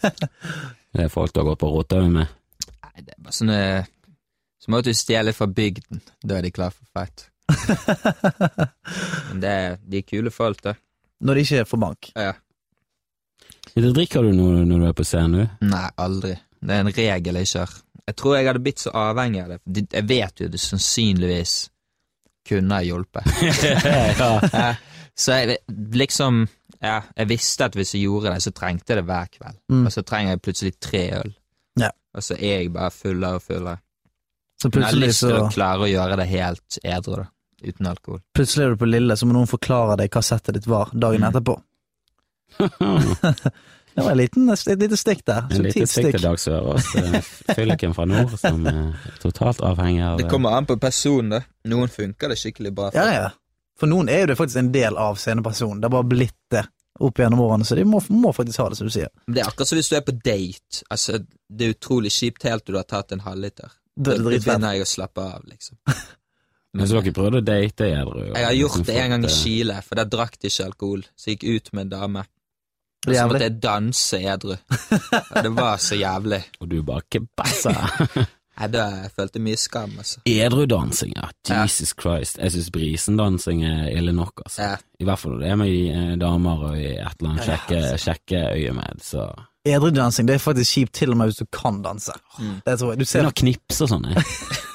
Det 0.90 1.04
er 1.04 1.10
folk 1.12 1.30
du 1.30 1.38
har 1.38 1.46
gått 1.52 1.60
på 1.62 1.68
rota 1.70 2.00
med. 2.02 2.30
Nei, 2.66 3.02
det 3.06 3.12
er 3.14 3.20
bare 3.22 3.34
sånne 3.36 3.58
Så 4.58 4.72
må 4.74 4.80
du 4.82 4.90
stjele 4.98 5.30
fra 5.30 5.46
bygden, 5.46 6.00
da 6.26 6.40
er 6.40 6.48
de 6.48 6.50
klar 6.50 6.74
for 6.74 6.82
fight. 6.90 7.28
Men 9.30 9.42
det 9.42 9.50
er, 9.50 9.76
de 9.82 10.00
er 10.00 10.06
kule 10.06 10.32
folk. 10.34 10.64
Når 11.20 11.36
det 11.36 11.44
ikke 11.46 11.60
er 11.64 11.68
for 11.68 11.82
bank. 11.82 12.10
Ja. 12.16 12.32
Drikker 13.76 14.24
du 14.26 14.32
noe 14.34 14.64
når 14.66 14.82
du 14.82 14.86
er 14.88 14.96
på 14.96 15.06
scenen? 15.06 15.44
du? 15.44 15.66
Nei, 15.70 15.88
aldri. 16.00 16.34
Det 16.60 16.76
er 16.76 16.84
en 16.84 16.92
regel 16.92 17.40
jeg 17.40 17.50
kjører. 17.54 17.76
Jeg 18.10 18.16
tror 18.18 18.36
jeg 18.36 18.48
hadde 18.48 18.62
blitt 18.64 18.82
så 18.82 18.92
avhengig 18.96 19.42
av 19.44 19.52
det. 19.52 19.84
Jeg 19.94 20.06
vet 20.08 20.42
jo 20.42 20.48
det 20.50 20.60
sannsynligvis 20.60 21.54
kunne 22.48 22.80
ha 22.80 22.82
hjulpet. 22.84 23.28
ja. 24.20 24.72
Så 25.14 25.36
jeg 25.36 25.60
liksom 25.94 26.46
Ja, 26.80 27.02
jeg 27.12 27.28
visste 27.28 27.66
at 27.68 27.74
hvis 27.76 27.92
jeg 27.94 28.06
gjorde 28.06 28.32
det, 28.32 28.40
så 28.40 28.54
trengte 28.56 28.94
jeg 28.94 29.02
det 29.02 29.04
hver 29.04 29.28
kveld. 29.28 29.58
Mm. 29.68 29.84
Og 29.84 29.92
så 29.92 30.02
trenger 30.02 30.32
jeg 30.32 30.42
plutselig 30.46 30.72
tre 30.80 31.02
øl. 31.18 31.34
Ja. 31.78 31.90
Og 32.16 32.24
så 32.24 32.38
er 32.38 32.62
jeg 32.62 32.72
bare 32.72 32.90
fullere 32.90 33.36
og 33.36 33.44
fullere. 33.44 33.82
Så 34.60 34.70
Men 34.72 34.82
jeg 34.82 34.88
har 34.88 34.96
lyst 34.96 35.20
til 35.20 35.34
så 35.34 35.42
å 35.42 35.50
klare 35.52 35.84
å 35.84 35.90
gjøre 35.90 36.16
det 36.20 36.26
helt 36.30 36.78
edru, 36.80 37.18
da. 37.20 37.26
Uten 37.62 37.86
alkohol. 37.90 38.20
Plutselig 38.36 38.64
er 38.66 38.70
du 38.74 38.76
på 38.80 38.88
Lille, 38.88 39.16
så 39.16 39.26
må 39.28 39.32
noen 39.36 39.50
forklare 39.50 39.96
deg 40.00 40.10
hva 40.14 40.22
settet 40.24 40.54
ditt 40.56 40.66
var 40.70 40.90
dagen 40.94 41.20
Mm. 41.20 41.28
etterpå. 41.30 41.58
Det 43.94 44.02
var 44.04 44.10
en 44.10 44.16
liten, 44.18 44.48
et 44.50 44.78
lite 44.78 44.96
stikk 44.96 45.24
der. 45.26 45.46
En 45.50 45.62
liten 45.66 45.86
stikk 45.90 46.12
til 46.14 46.22
Dag 46.22 46.38
Sørås, 46.38 46.86
eh, 47.00 47.16
fylliken 47.56 47.94
fra 47.96 48.04
nord, 48.06 48.36
som 48.38 48.62
er 48.70 48.92
totalt 49.22 49.60
avhengig 49.66 50.04
av 50.06 50.18
Det 50.20 50.28
kommer 50.30 50.54
an 50.56 50.66
på 50.68 50.76
personen, 50.80 51.30
det. 51.34 51.40
Noen 51.72 51.90
funker 51.90 52.30
det 52.30 52.38
skikkelig 52.38 52.70
bra 52.76 52.90
for. 52.92 53.00
Ja, 53.00 53.24
ja. 53.24 53.30
For 53.80 53.90
noen 53.90 54.08
er 54.12 54.22
jo 54.22 54.28
det 54.30 54.36
faktisk 54.38 54.60
en 54.62 54.70
del 54.72 54.96
av 55.00 55.18
scenepersonen. 55.18 55.80
Det 55.82 55.88
har 55.90 55.94
bare 55.96 56.08
blitt 56.12 56.36
det 56.54 56.62
opp 57.00 57.18
gjennom 57.18 57.40
årene, 57.40 57.64
så 57.66 57.74
de 57.78 57.84
må, 57.88 57.98
må 58.12 58.30
faktisk 58.36 58.60
ha 58.62 58.68
det, 58.70 58.78
som 58.78 58.86
du 58.90 58.94
sier. 58.94 59.10
Men 59.26 59.34
Det 59.38 59.42
er 59.42 59.50
akkurat 59.50 59.70
som 59.72 59.78
hvis 59.80 59.88
du 59.90 59.96
er 59.98 60.06
på 60.06 60.14
date. 60.20 60.82
Altså, 60.92 61.18
det 61.50 61.66
er 61.66 61.74
utrolig 61.74 62.12
kjipt 62.14 62.44
helt 62.46 62.66
til 62.66 62.76
du 62.76 62.78
har 62.78 62.88
tatt 62.92 63.14
en 63.16 63.24
halvliter. 63.26 63.72
Er 63.98 64.04
Da 64.06 64.16
begynner 64.22 64.76
jeg 64.78 64.84
å 64.86 64.90
slappe 64.94 65.24
av, 65.24 65.42
liksom. 65.50 65.80
Men 66.76 66.86
så 66.86 67.00
dere 67.00 67.12
prøvde 67.14 67.40
å 67.40 67.44
date 67.44 67.88
edru? 67.90 68.26
Jeg 68.30 68.46
har 68.46 68.54
gjort 68.54 68.84
det 68.86 68.98
en 69.02 69.14
gang 69.14 69.24
i 69.26 69.30
eh, 69.30 69.38
Chile, 69.40 69.78
for 69.86 69.98
der 69.98 70.10
drakk 70.10 70.36
de 70.38 70.50
ikke 70.50 70.68
alkohol. 70.68 71.06
Så 71.18 71.32
jeg 71.32 71.40
gikk 71.40 71.48
ut 71.50 71.72
med 71.74 71.88
en 71.88 71.94
dame. 71.96 72.26
Og 73.06 73.14
så 73.16 73.24
måtte 73.26 73.46
jeg 73.46 73.56
danse 73.64 74.20
edru. 74.20 74.52
Og 74.54 75.40
Det 75.46 75.52
var 75.56 75.80
så 75.82 75.96
jævlig. 75.98 76.42
Og 76.60 76.68
du 76.70 76.82
bare 76.86 77.06
kebassa. 77.10 77.74
Nei, 78.60 78.66
da 78.68 78.84
følte 79.16 79.38
jeg 79.38 79.44
mye 79.46 79.56
skam, 79.56 79.92
altså. 80.02 80.20
Edrudansing, 80.28 81.14
ja. 81.16 81.30
Ja. 81.48 81.62
Jesus 81.64 81.94
Christ. 81.96 82.36
Jeg 82.36 82.52
syns 82.52 82.68
brisendansing 82.74 83.62
er 83.64 83.86
ille 83.94 84.12
nok, 84.12 84.42
altså. 84.44 84.66
Ja. 84.66 84.74
I 85.00 85.06
hvert 85.08 85.22
fall 85.22 85.38
når 85.38 85.40
det 85.40 85.48
er 85.48 85.60
med 85.62 85.70
eh, 85.72 86.10
damer 86.20 86.66
og 86.68 86.74
i 86.76 86.90
et 86.90 87.22
eller 87.22 87.30
annet 87.30 87.46
Ja, 87.46 87.54
sjekke, 87.54 87.78
altså. 87.80 88.02
sjekkeøyemed, 88.04 89.06
så 89.06 89.30
Edrudansing 89.70 90.28
det 90.28 90.38
er 90.38 90.40
faktisk 90.40 90.76
kjipt 90.76 90.94
til 90.96 91.12
og 91.12 91.18
med 91.20 91.30
hvis 91.30 91.40
du 91.40 91.48
kan 91.52 91.82
danse. 91.84 92.12
Mm. 92.38 92.60
Det 92.64 92.78
tror 92.80 92.92
jeg. 92.92 93.00
Du 93.00 93.08
ser 93.08 93.24
Begynn 93.24 93.32
å 93.32 93.38
knipse 93.42 93.86
og 93.86 93.90
sånn, 93.94 94.06
jeg. 94.12 94.28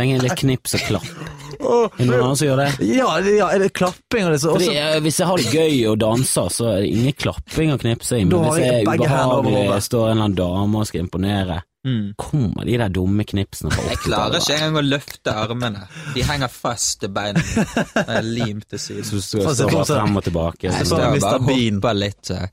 Trenger 0.00 0.22
litt 0.24 0.36
knips 0.40 0.74
og 0.80 0.86
klapp. 0.88 1.10
Er 1.60 1.90
det 1.98 2.06
noen 2.08 2.22
andre 2.24 2.36
som 2.40 2.46
gjør 2.48 2.60
det? 2.62 2.68
Ja, 2.88 3.08
det- 3.20 3.32
ja, 3.36 3.46
er 3.52 3.58
det 3.60 3.66
klapping 3.76 4.24
og 4.24 4.32
det 4.32 4.38
så 4.40 4.52
Fordi, 4.54 4.68
også, 4.70 4.76
eh, 4.96 5.00
Hvis 5.04 5.18
jeg 5.20 5.26
har 5.28 5.36
det 5.36 5.50
gøy 5.52 5.74
og 5.90 5.96
danser, 6.00 6.46
så 6.54 6.68
er 6.70 6.78
det 6.80 6.88
ingen 6.94 7.12
klapping 7.20 7.72
og 7.74 7.80
knipsing. 7.82 8.28
Men 8.30 8.46
hvis 8.46 8.62
jeg 8.62 8.78
er 8.78 8.88
ubehagelig, 8.94 9.82
står 9.84 10.04
en 10.06 10.10
eller 10.14 10.24
annen 10.24 10.38
dame 10.40 10.80
og 10.80 10.86
skal 10.88 11.04
imponere, 11.04 11.58
Mm. 11.84 12.12
kommer 12.20 12.64
de 12.68 12.74
der 12.76 12.88
dumme 12.92 13.24
knipsene 13.24 13.70
fra 13.72 13.82
Jeg 13.88 13.96
klarer 14.04 14.34
ikke 14.36 14.52
engang 14.56 14.74
å 14.76 14.82
løfte 14.84 15.32
armene. 15.32 15.86
De 16.14 16.22
henger 16.28 16.48
fast 16.52 17.00
til 17.00 17.08
beina 17.08 17.40
og 17.40 18.04
er 18.16 18.20
limt 18.26 18.66
til 18.68 18.78
siden. 18.78 19.04
Så 19.04 19.16
du 19.16 19.20
står 19.24 19.54
står 19.54 19.70
bare 19.72 19.86
frem 19.88 20.16
og 20.20 20.24
tilbake. 20.26 20.62
Jeg 20.68 20.72
så 20.72 20.84
Så 20.90 20.96
bare 20.96 21.20
bare 21.20 21.38
hopper 21.40 21.94
litt. 21.96 22.30
eh. 22.30 22.46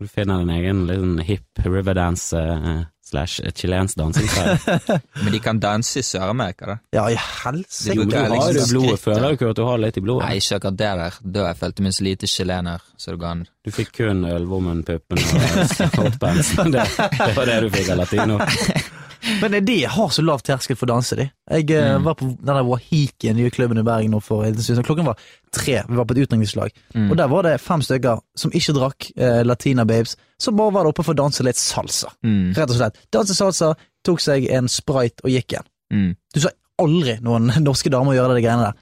du 0.00 0.08
finner 0.08 0.38
din 0.42 0.50
egen 0.56 0.86
liten 0.88 1.18
hip 1.26 1.44
riverdance-style. 1.64 2.86
Slash 3.12 3.40
chilensk 3.58 3.98
dansingstyle. 4.00 4.78
Men 5.22 5.32
de 5.36 5.40
kan 5.44 5.60
danse 5.62 6.00
i 6.00 6.06
Sør-Amerika, 6.06 6.70
da. 6.72 6.76
Ja, 6.96 7.06
i 7.12 7.18
helsike. 7.20 8.06
Du 8.08 8.16
har 8.16 8.32
liksom 8.32 8.62
jo 8.62 8.68
blodet, 8.72 9.00
føler 9.02 9.26
du 9.28 9.36
ikke 9.36 9.50
at 9.52 9.60
du 9.60 9.64
har 9.68 9.82
litt 9.82 10.00
i 10.00 10.04
blodet? 10.04 10.26
Nei, 10.26 10.38
ikke 10.40 10.60
akkurat 10.60 10.78
det 10.80 10.92
der. 11.02 11.20
Da 11.36 11.46
jeg 11.50 11.60
følte 11.60 11.86
meg 11.86 11.96
så 11.98 12.06
lite 12.08 12.30
chilener, 12.30 12.88
så 12.96 13.12
det 13.14 13.20
går 13.22 13.34
an. 13.36 13.44
Du 13.62 13.70
fikk 13.74 13.92
kun 14.00 14.24
ølvommen-puppen 14.26 15.20
og 15.22 16.00
hotpants. 16.00 16.54
Det, 16.72 16.82
det 17.12 17.32
var 17.36 17.48
det 17.50 17.60
du 17.66 17.70
fikk 17.74 17.92
av 17.92 18.00
latino. 18.00 18.40
Men 19.40 19.54
de 19.64 19.76
har 19.86 20.08
så 20.10 20.22
lav 20.24 20.40
terskel 20.42 20.76
for 20.78 20.86
å 20.88 20.94
danse, 20.96 21.16
de. 21.18 21.28
Jeg 21.50 21.70
eh, 21.70 21.92
Mm. 21.98 22.04
var 22.04 22.14
på 22.18 22.26
den 22.26 22.48
der 22.48 22.64
Wahiki, 22.66 23.32
nye 23.34 23.50
klubben 23.54 23.78
i 23.78 23.84
Bergen 23.86 24.16
for. 24.20 24.42
Klokken 24.82 25.06
var 25.06 25.16
tre, 25.54 25.82
vi 25.88 25.94
var 25.98 26.04
på 26.08 26.16
et 26.16 26.22
utdrikningslag. 26.24 26.70
Mm. 26.94 27.10
Og 27.10 27.16
der 27.16 27.28
var 27.28 27.42
det 27.46 27.60
fem 27.60 27.82
stykker 27.82 28.20
som 28.36 28.50
ikke 28.50 28.74
drakk 28.74 29.10
eh, 29.16 29.42
Latina 29.46 29.84
Babes, 29.84 30.16
som 30.40 30.56
bare 30.56 30.72
var 30.74 30.84
der 30.84 30.90
oppe 30.94 31.04
for 31.06 31.14
å 31.14 31.20
danse 31.22 31.44
litt 31.46 31.56
salsa. 31.60 32.10
Mm. 32.26 32.52
Rett 32.56 32.70
og 32.70 32.76
slett. 32.80 32.98
Danse 33.14 33.34
salsa, 33.38 33.74
tok 34.04 34.20
seg 34.20 34.48
en 34.50 34.66
sprite 34.68 35.22
og 35.24 35.30
gikk 35.30 35.52
igjen. 35.54 35.68
Mm. 35.92 36.16
Du 36.34 36.40
sa 36.40 36.50
aldri 36.82 37.18
noen 37.22 37.52
norske 37.68 37.90
damer 37.92 38.16
gjøre 38.18 38.34
de 38.38 38.42
greiene 38.46 38.70
der. 38.72 38.80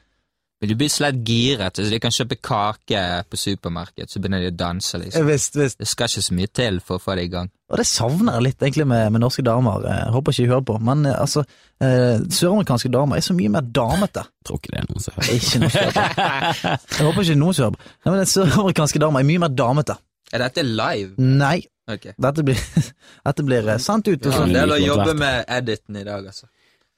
Men 0.61 0.69
du 0.69 0.75
blir 0.77 0.91
slett 0.93 1.23
giret, 1.25 1.79
så 1.81 1.87
de 1.89 1.99
kan 2.05 2.13
kjøpe 2.13 2.37
kake 2.45 2.99
på 3.33 3.39
supermarked, 3.41 4.11
så 4.13 4.21
begynner 4.21 4.43
de 4.45 4.51
å 4.51 4.57
danse, 4.61 4.99
liksom. 5.01 5.25
Visst, 5.25 5.55
visst. 5.57 5.79
Det 5.81 5.89
skal 5.89 6.11
ikke 6.11 6.25
så 6.27 6.35
mye 6.37 6.51
til 6.53 6.81
for 6.85 6.99
å 6.99 7.01
få 7.01 7.15
det 7.17 7.25
i 7.25 7.31
gang. 7.33 7.49
Og 7.73 7.81
det 7.81 7.87
savner 7.89 8.37
jeg 8.37 8.45
litt 8.45 8.65
egentlig 8.67 8.85
med, 8.91 9.07
med 9.15 9.23
norske 9.25 9.45
damer. 9.47 9.87
Jeg 9.89 10.13
håper 10.13 10.35
ikke 10.37 10.45
de 10.45 10.51
hører 10.53 10.67
på, 10.69 10.77
men 10.91 11.07
eh, 11.09 11.17
altså 11.17 11.47
eh, 11.81 12.21
Søramerikanske 12.29 12.93
damer 12.93 13.17
er 13.17 13.25
så 13.25 13.37
mye 13.39 13.55
mer 13.57 13.65
damete. 13.81 14.27
Jeg 14.27 14.51
tror 14.51 14.61
ikke 14.61 14.75
det 14.75 14.83
er 14.83 14.89
noen 14.91 15.05
som 15.07 15.17
hører. 15.17 15.33
Ikke 15.41 15.63
noe 15.65 15.73
som 15.77 15.81
hører 15.81 15.97
på. 15.97 16.77
Jeg 16.99 17.09
håper 17.09 17.25
ikke 17.31 17.41
noen 17.41 17.57
som 17.57 17.65
hører 17.67 17.77
på. 17.79 17.91
Nei, 18.05 18.15
men 18.19 18.33
Søramerikanske 18.37 19.05
damer 19.07 19.25
er 19.25 19.31
mye 19.33 19.45
mer 19.47 19.57
damete. 19.65 19.97
Er 20.31 20.45
dette 20.45 20.67
live? 20.69 21.15
Nei, 21.41 21.59
Ok. 21.91 22.05
dette 22.23 22.45
blir, 22.47 22.61
dette 23.27 23.49
blir 23.49 23.73
eh, 23.73 23.81
sendt 23.83 24.13
ut. 24.13 24.21
Det 24.21 24.29
er 24.29 24.37
har 24.37 24.45
en 24.51 24.59
del 24.61 24.77
å 24.77 24.83
jobbe 24.85 25.17
med 25.25 25.49
editen 25.57 25.97
i 25.99 26.05
dag, 26.07 26.29
altså. 26.35 26.53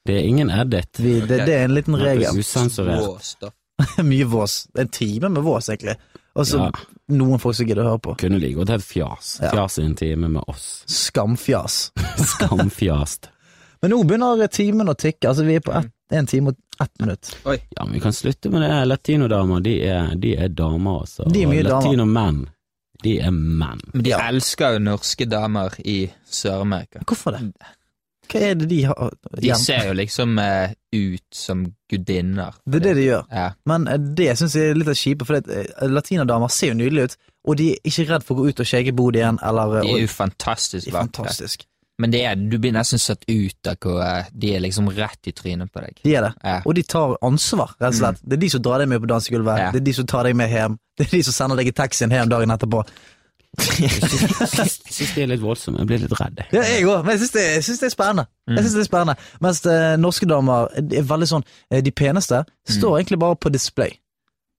Det 0.07 0.17
er 0.19 0.25
ingen 0.27 0.51
edit. 0.51 0.99
vi, 0.99 1.21
det, 1.21 1.45
det 1.47 1.55
er 1.55 1.65
en 1.69 1.75
liten 1.75 1.97
regel. 1.97 2.39
Usensurert. 2.39 3.43
Mye 4.03 4.25
vås. 4.25 4.69
En 4.79 4.89
time 4.89 5.29
med 5.29 5.43
vås, 5.43 5.69
egentlig. 5.69 5.97
Og 6.35 6.47
så 6.49 6.59
Ja. 6.59 6.71
noen 7.13 7.39
folk 7.43 7.55
som 7.57 7.67
gidder 7.69 7.85
å 7.85 7.91
høre 7.93 8.01
på. 8.07 8.15
Kunne 8.19 8.39
like 8.41 8.57
godt 8.57 8.71
hett 8.73 8.85
fjas. 8.85 9.39
Ja. 9.43 9.51
Fjas 9.53 9.79
i 9.79 9.85
en 9.85 9.95
time 9.99 10.29
med 10.33 10.43
oss. 10.49 10.85
Skamfjas. 10.89 11.93
Skamfjast. 12.35 13.29
Men 13.83 13.91
nå 13.91 14.03
begynner 14.07 14.47
timen 14.53 14.89
å 14.89 14.95
tikke. 14.95 15.29
Altså, 15.33 15.45
vi 15.45 15.57
er 15.59 15.65
på 15.67 15.75
ett, 15.75 15.91
en 16.15 16.27
time 16.31 16.53
og 16.55 16.83
ett 16.83 16.93
minutt. 17.03 17.33
Oi. 17.51 17.59
Ja, 17.77 17.85
men 17.85 17.95
vi 17.99 18.01
kan 18.05 18.13
slutte 18.15 18.51
med 18.51 18.63
det. 18.63 18.73
Latinodamer, 18.89 19.61
de 19.65 19.77
er, 19.91 20.13
de 20.23 20.35
er 20.39 20.49
damer, 20.55 21.03
altså. 21.05 21.27
De 21.31 21.43
er 21.43 21.51
mye 21.51 21.63
damer. 21.67 21.83
Latinomenn, 21.89 22.41
de 23.03 23.17
er 23.21 23.31
menn. 23.35 23.81
Men 23.93 24.03
de 24.07 24.11
Ja. 24.15 24.21
elsker 24.31 24.77
jo 24.79 24.85
norske 24.87 25.27
damer 25.29 25.75
i 25.85 25.99
Sør-Amerika. 26.31 27.03
Hvorfor 27.05 27.35
det? 27.39 27.53
Hva 28.33 28.41
er 28.49 28.55
det 28.61 28.69
de 28.71 28.81
har 28.89 29.11
De 29.37 29.43
igjen? 29.47 29.61
ser 29.61 29.87
jo 29.91 29.97
liksom 29.99 30.39
eh, 30.41 30.73
ut 30.97 31.25
som 31.37 31.67
gudinner. 31.93 32.55
Det 32.67 32.81
er 32.81 32.87
det 32.89 32.95
de 33.01 33.05
gjør. 33.11 33.27
Ja. 33.31 33.49
Men 33.69 33.87
eh, 33.93 33.99
det 34.21 34.31
syns 34.41 34.55
jeg 34.57 34.71
er 34.73 34.79
litt 34.81 34.89
av 34.93 34.97
kjipe, 34.99 35.27
for 35.29 35.39
det, 35.41 35.59
eh, 35.77 35.89
latinadamer 35.93 36.49
ser 36.53 36.73
jo 36.73 36.79
nydelige 36.81 37.11
ut, 37.13 37.17
og 37.49 37.57
de 37.61 37.69
er 37.75 37.91
ikke 37.91 38.09
redd 38.09 38.25
for 38.25 38.35
å 38.35 38.41
gå 38.45 38.49
ut 38.55 38.63
og 38.65 38.71
skjegge 38.73 38.95
bodet 38.97 39.21
igjen, 39.23 39.39
eller 39.45 39.81
De 39.83 39.93
er 39.99 40.03
jo 40.07 40.11
fantastisk 40.15 40.89
vakre. 40.95 41.11
fantastisk. 41.11 41.67
Men 42.01 42.11
det 42.11 42.23
er, 42.25 42.35
du 42.49 42.57
blir 42.59 42.73
nesten 42.75 42.99
satt 42.99 43.23
ut 43.29 43.69
av 43.69 43.77
hvor 43.85 44.01
eh, 44.03 44.31
de 44.33 44.55
er 44.57 44.63
liksom 44.65 44.89
rett 44.97 45.29
i 45.29 45.35
trynet 45.37 45.69
på 45.71 45.83
deg. 45.85 45.99
De 46.03 46.15
er 46.17 46.25
det. 46.25 46.33
Ja. 46.43 46.55
Og 46.67 46.75
de 46.75 46.83
tar 46.89 47.13
ansvar, 47.23 47.75
rett 47.79 47.93
og 47.93 47.99
slett. 48.01 48.23
Det 48.25 48.39
er 48.39 48.41
de 48.47 48.49
som 48.57 48.63
drar 48.65 48.81
deg 48.83 48.89
med 48.91 49.03
på 49.05 49.11
dansegulvet, 49.13 49.61
Ja. 49.61 49.71
det 49.77 49.83
er 49.83 49.87
de 49.91 49.93
som 50.01 50.09
tar 50.11 50.25
deg 50.27 50.35
med 50.41 50.51
hjem, 50.51 50.79
det 50.99 51.07
er 51.07 51.11
de 51.19 51.23
som 51.29 51.37
sender 51.37 51.61
deg 51.61 51.69
i 51.69 51.75
taxien 51.77 52.11
hjem 52.11 52.33
dagen 52.33 52.51
etterpå. 52.57 52.81
Jeg 53.61 53.91
syns 53.93 55.11
de 55.15 55.23
er 55.23 55.29
litt 55.29 55.43
voldsomme. 55.43 55.83
Jeg 55.83 55.89
blir 55.91 56.01
litt 56.05 56.15
redd. 56.17 56.41
Ja, 56.55 56.63
jeg 56.65 56.87
òg, 56.89 57.03
men 57.05 57.15
jeg 57.15 57.23
syns 57.25 57.35
det, 57.37 57.45
synes 57.67 57.83
det 57.83 57.89
er 57.91 57.95
spennende. 57.95 58.25
Jeg 58.49 58.65
synes 58.65 58.77
det 58.79 58.85
er 58.85 58.89
spennende. 58.89 59.17
Mens 59.45 59.61
eh, 59.69 59.89
norske 60.01 60.29
damer 60.31 60.73
er 60.81 61.05
veldig 61.09 61.29
sånn 61.31 61.45
eh, 61.71 61.83
De 61.85 61.93
peneste 61.95 62.43
står 62.69 62.97
egentlig 62.99 63.21
bare 63.23 63.37
på 63.37 63.53
display. 63.53 63.99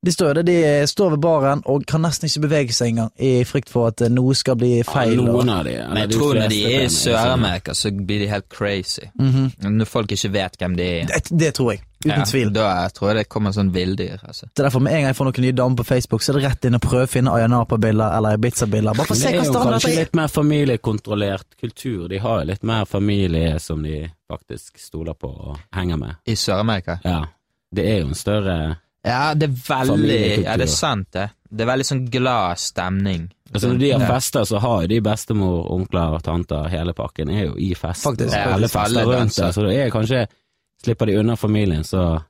De 0.03 0.11
står, 0.11 0.33
det, 0.33 0.43
de 0.51 0.87
står 0.87 1.13
ved 1.15 1.21
baren 1.23 1.61
og 1.71 1.85
kan 1.87 2.01
nesten 2.03 2.27
ikke 2.27 2.41
bevege 2.43 2.73
seg 2.75 2.89
engang, 2.91 3.11
i 3.23 3.45
frykt 3.47 3.69
for 3.71 3.87
at 3.87 4.01
eh, 4.03 4.09
noe 4.11 4.35
skal 4.35 4.57
bli 4.59 4.81
feil. 4.83 5.13
Ja, 5.15 5.23
Noen 5.31 5.49
av 5.53 5.63
de. 5.63 5.77
Men 5.79 6.01
jeg 6.01 6.09
de 6.11 6.17
tror 6.17 6.35
når 6.41 6.51
de 6.51 6.57
er 6.73 6.83
i 6.83 6.89
Sør-Amerika, 6.91 7.71
så 7.73 7.91
blir 7.95 8.19
de 8.25 8.27
helt 8.27 8.49
crazy. 8.51 9.07
Mhm. 9.15 9.53
Når 9.79 9.87
folk 9.87 10.11
ikke 10.11 10.31
vet 10.35 10.59
hvem 10.59 10.75
de 10.75 10.83
er. 10.99 11.07
det, 11.07 11.21
det 11.31 11.53
tror 11.55 11.71
jeg. 11.77 11.83
Uten 12.03 12.11
Ja, 12.19 12.25
tvil. 12.27 12.49
Da 12.51 12.65
tror 12.91 13.13
jeg 13.13 13.15
det 13.21 13.29
kommer 13.31 13.53
sånn 13.55 13.69
villdyr. 13.71 14.19
Altså. 14.27 14.49
Det 14.51 14.59
er 14.59 14.65
derfor 14.67 14.83
med 14.83 14.91
en 14.91 15.05
gang 15.05 15.13
jeg 15.13 15.15
får 15.21 15.29
noen 15.29 15.45
nye 15.45 15.55
damer 15.55 15.77
på 15.79 15.85
Facebook, 15.87 16.21
så 16.25 16.33
er 16.33 16.39
det 16.41 16.43
rett 16.49 16.65
inn 16.67 16.75
og 16.75 16.81
prøve 16.83 17.05
å 17.07 17.11
finne 17.13 17.31
Ayanapa-bilder 17.31 18.17
eller 18.17 18.35
Ibiza-bilder. 18.35 18.97
Bare 18.99 19.07
for 19.07 19.15
å 19.15 19.21
se 19.21 19.31
det 19.31 19.45
standarden 19.47 19.55
er 19.55 19.71
jo 19.71 19.79
kanskje 19.79 19.93
er. 19.93 19.99
litt 20.03 20.17
mer 20.19 20.27
familiekontrollert 20.27 21.47
kultur. 21.63 22.07
De 22.11 22.19
har 22.19 22.41
jo 22.43 22.49
litt 22.51 22.63
mer 22.67 22.83
familie 22.85 23.55
som 23.63 23.83
de 23.87 24.01
faktisk 24.27 24.79
stoler 24.83 25.13
på 25.15 25.31
og 25.31 25.57
henger 25.71 25.97
med. 26.03 26.19
I 26.27 26.35
Sør-Amerika. 26.35 26.99
Ja. 27.07 27.21
Det 27.73 27.87
er 27.89 28.01
jo 28.03 28.11
en 28.11 28.19
større 28.19 28.57
Ja, 29.05 29.33
det 29.35 29.49
er 29.49 29.55
veldig. 29.67 30.19
Ja, 30.45 30.53
det 30.57 30.67
er 30.69 30.71
sant, 30.71 31.09
det. 31.11 31.29
Det 31.53 31.61
er 31.65 31.69
veldig 31.69 31.85
sånn 31.85 32.03
glad 32.09 32.57
stemning. 32.57 33.25
Altså 33.53 33.67
Når 33.69 33.79
de 33.79 33.89
har 33.91 34.05
fester, 34.09 34.45
så 34.49 34.59
har 34.63 34.81
jo 34.81 34.87
de 34.87 34.99
bestemor, 35.05 35.67
onkler, 35.75 36.15
og 36.17 36.23
tanter, 36.25 36.69
hele 36.71 36.93
pakken 36.97 37.29
er 37.29 37.43
jo 37.49 37.55
i 37.61 37.73
fest. 37.77 38.01
Faktisk. 38.07 38.31
og 38.31 38.39
Ja, 38.39 38.53
alle 38.55 38.69
fester 38.71 39.05
rundt 39.05 39.35
det, 39.35 39.49
så 39.53 39.65
det 39.67 39.75
er 39.79 39.91
kanskje 39.93 40.23
Slipper 40.83 41.05
de 41.07 41.13
unna 41.19 41.35
familien, 41.39 41.83
så 41.87 42.21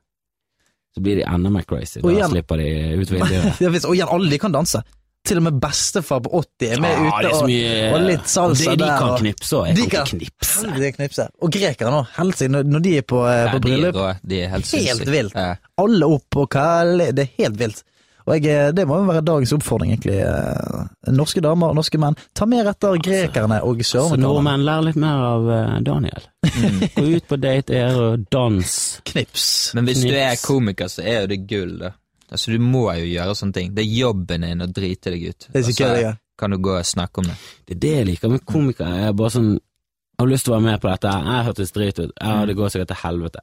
Så 0.94 1.00
blir 1.02 1.16
de 1.16 1.24
enda 1.26 1.50
mer 1.50 1.62
crazy. 1.66 2.00
Da 2.00 2.08
igjen- 2.08 2.30
slipper 2.30 2.56
de 2.56 2.68
ut 3.00 3.10
vinduet. 3.10 3.84
Og 3.88 3.94
igjen, 3.96 4.08
alle 4.08 4.30
de 4.30 4.38
kan 4.38 4.52
danse. 4.52 4.82
Til 5.24 5.38
og 5.40 5.42
med 5.46 5.54
bestefar 5.60 6.20
på 6.20 6.30
80 6.36 6.72
er 6.74 6.80
med 6.84 6.90
Ja, 6.90 7.04
ute 7.06 7.24
er 7.24 7.30
så 7.32 7.38
og, 7.40 7.48
mye 7.48 7.92
og 7.94 8.02
litt 8.04 8.26
salsa 8.28 8.64
de, 8.64 8.76
de 8.76 8.84
der. 8.84 8.98
kan 8.98 9.08
og- 9.14 9.18
knipse 9.22 9.52
òg, 9.56 9.66
jeg 9.70 9.76
De 9.76 9.82
kan 9.82 9.90
kan- 9.90 10.04
ikke 10.04 10.18
knipse. 10.18 10.60
Helvete 10.66 10.92
knipse. 10.98 11.28
Og 11.40 11.50
grekere 11.52 11.90
nå, 11.94 12.02
helsike, 12.18 12.50
når, 12.50 12.62
når 12.74 12.80
de 12.84 12.92
er 12.98 13.02
på, 13.02 13.22
eh, 13.24 13.44
Ja, 13.44 13.52
på 13.54 13.60
de 13.64 13.72
er 13.72 13.78
bryllup. 13.92 14.20
De 14.28 14.40
er 14.42 14.48
helt 14.52 14.70
Helt 14.70 15.08
vilt. 15.08 15.34
Ja. 15.34 15.54
Alle 15.78 16.04
opp 16.06 16.36
og 16.36 16.48
hva 16.50 17.12
Det 17.14 17.18
er 17.24 17.30
helt 17.42 17.56
vilt. 17.58 17.82
Og 18.26 18.34
jeg, 18.40 18.46
eh, 18.52 18.70
Det 18.72 18.86
må 18.88 18.96
jo 19.00 19.04
være 19.12 19.24
dagens 19.24 19.52
oppfordring, 19.52 19.92
egentlig. 19.96 20.20
Eh, 20.20 21.12
Norske 21.12 21.40
damer 21.42 21.68
og 21.68 21.76
norske 21.76 21.98
menn, 21.98 22.16
ta 22.34 22.44
mer 22.46 22.64
etter 22.68 22.96
grekerne 23.00 23.62
og 23.62 23.80
Så 23.80 23.96
søramerikanerne. 23.98 24.20
nordmenn 24.20 24.64
lærer 24.64 24.84
litt 24.84 24.96
mer 24.96 25.24
av 25.24 25.44
Daniel. 25.84 26.20
Daniel. 26.44 26.90
Gå 26.96 27.16
ut 27.16 27.28
på 27.28 27.40
date, 27.40 27.70
er 27.74 27.96
og 27.96 28.24
dans. 28.30 29.00
Knips. 29.04 29.72
Men 29.74 29.86
hvis 29.86 30.02
du 30.02 30.08
er 30.12 30.36
komiker, 30.36 30.86
så 30.88 31.02
er 31.04 31.20
jo 31.22 31.26
det 31.28 31.46
gull, 31.48 31.78
da. 31.78 31.90
Altså, 32.30 32.54
du 32.54 32.62
må 32.62 32.86
jo 32.98 33.06
gjøre 33.06 33.36
sånne 33.38 33.56
ting. 33.58 33.70
Det 33.76 33.84
er 33.84 33.96
jobben 33.98 34.46
din 34.46 34.64
å 34.64 34.68
drite 34.70 35.12
deg 35.14 35.28
ut. 35.28 35.46
Det 35.50 35.60
er 35.60 35.66
sikkert, 35.68 36.00
ja. 36.00 36.12
kan 36.40 36.54
du 36.54 36.58
gå 36.64 36.72
og 36.78 36.88
snakke 36.88 37.22
om 37.22 37.28
det. 37.30 37.36
Det 37.66 37.76
er 37.76 37.82
det 37.84 37.92
jeg 37.94 38.08
liker 38.10 38.32
med 38.32 38.44
komikere. 38.48 39.00
Jeg 39.02 39.12
er 39.12 39.16
bare 39.20 39.34
sånn 39.36 39.52
Jeg 39.54 40.22
har 40.22 40.30
lyst 40.30 40.46
til 40.46 40.52
å 40.52 40.56
være 40.56 40.66
med 40.68 40.82
på 40.82 40.90
dette. 40.92 41.12
Jeg 41.26 41.46
hørtes 41.48 41.72
drit 41.74 41.98
ut. 41.98 42.10
Ja, 42.22 42.34
det 42.46 42.54
går 42.54 42.68
sikkert 42.70 42.92
til 42.92 43.00
helvete. 43.02 43.40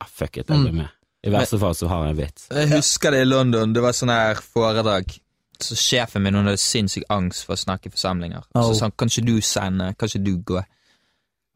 Ah, 0.00 0.08
fuck 0.08 0.38
it, 0.40 0.48
jeg 0.48 0.62
blir 0.64 0.76
med. 0.78 0.94
I 1.26 1.32
verste 1.34 1.58
fall 1.60 1.74
så 1.76 1.88
har 1.90 2.06
jeg 2.06 2.14
en 2.14 2.20
vits. 2.22 2.46
Jeg 2.54 2.70
husker 2.72 3.12
det 3.12 3.24
i 3.24 3.28
London, 3.28 3.74
det 3.74 3.82
var 3.84 3.96
sånn 3.96 4.12
her 4.14 4.40
foredrag. 4.40 5.12
Så 5.60 5.74
sjefen 5.74 6.22
min 6.22 6.38
hun 6.38 6.46
hadde 6.46 6.62
sinnssyk 6.62 7.08
angst 7.10 7.44
for 7.44 7.56
å 7.56 7.60
snakke 7.60 7.90
i 7.90 7.94
forsamlinger. 7.94 8.46
Oh. 8.54 8.68
Så 8.68 8.78
sa 8.78 8.86
han 8.86 8.94
kan 8.96 9.10
ikke 9.10 9.26
du 9.26 9.40
sende, 9.42 9.90
kan 9.98 10.10
ikke 10.10 10.24
du 10.24 10.34
gå? 10.52 10.62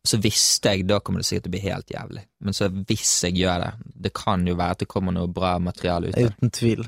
Så 0.05 0.18
visste 0.18 0.72
jeg 0.72 0.86
da 0.88 0.98
kommer 1.00 1.22
det 1.22 1.28
sikkert 1.28 1.44
til 1.46 1.53
å 1.53 1.55
bli 1.55 1.62
helt 1.68 1.90
jævlig. 1.94 2.22
Men 2.42 2.57
så 2.57 2.66
hvis 2.72 3.12
jeg 3.28 3.36
gjør 3.38 3.61
det, 3.62 3.72
det 4.09 4.11
kan 4.18 4.42
jo 4.48 4.57
være 4.59 4.74
at 4.74 4.82
det 4.82 4.88
kommer 4.90 5.14
noe 5.14 5.28
bra 5.30 5.53
materiale 5.62 6.11
ut 6.11 6.16
av 6.18 6.24
det. 6.26 6.32
Uten 6.40 6.50
tvil. 6.59 6.82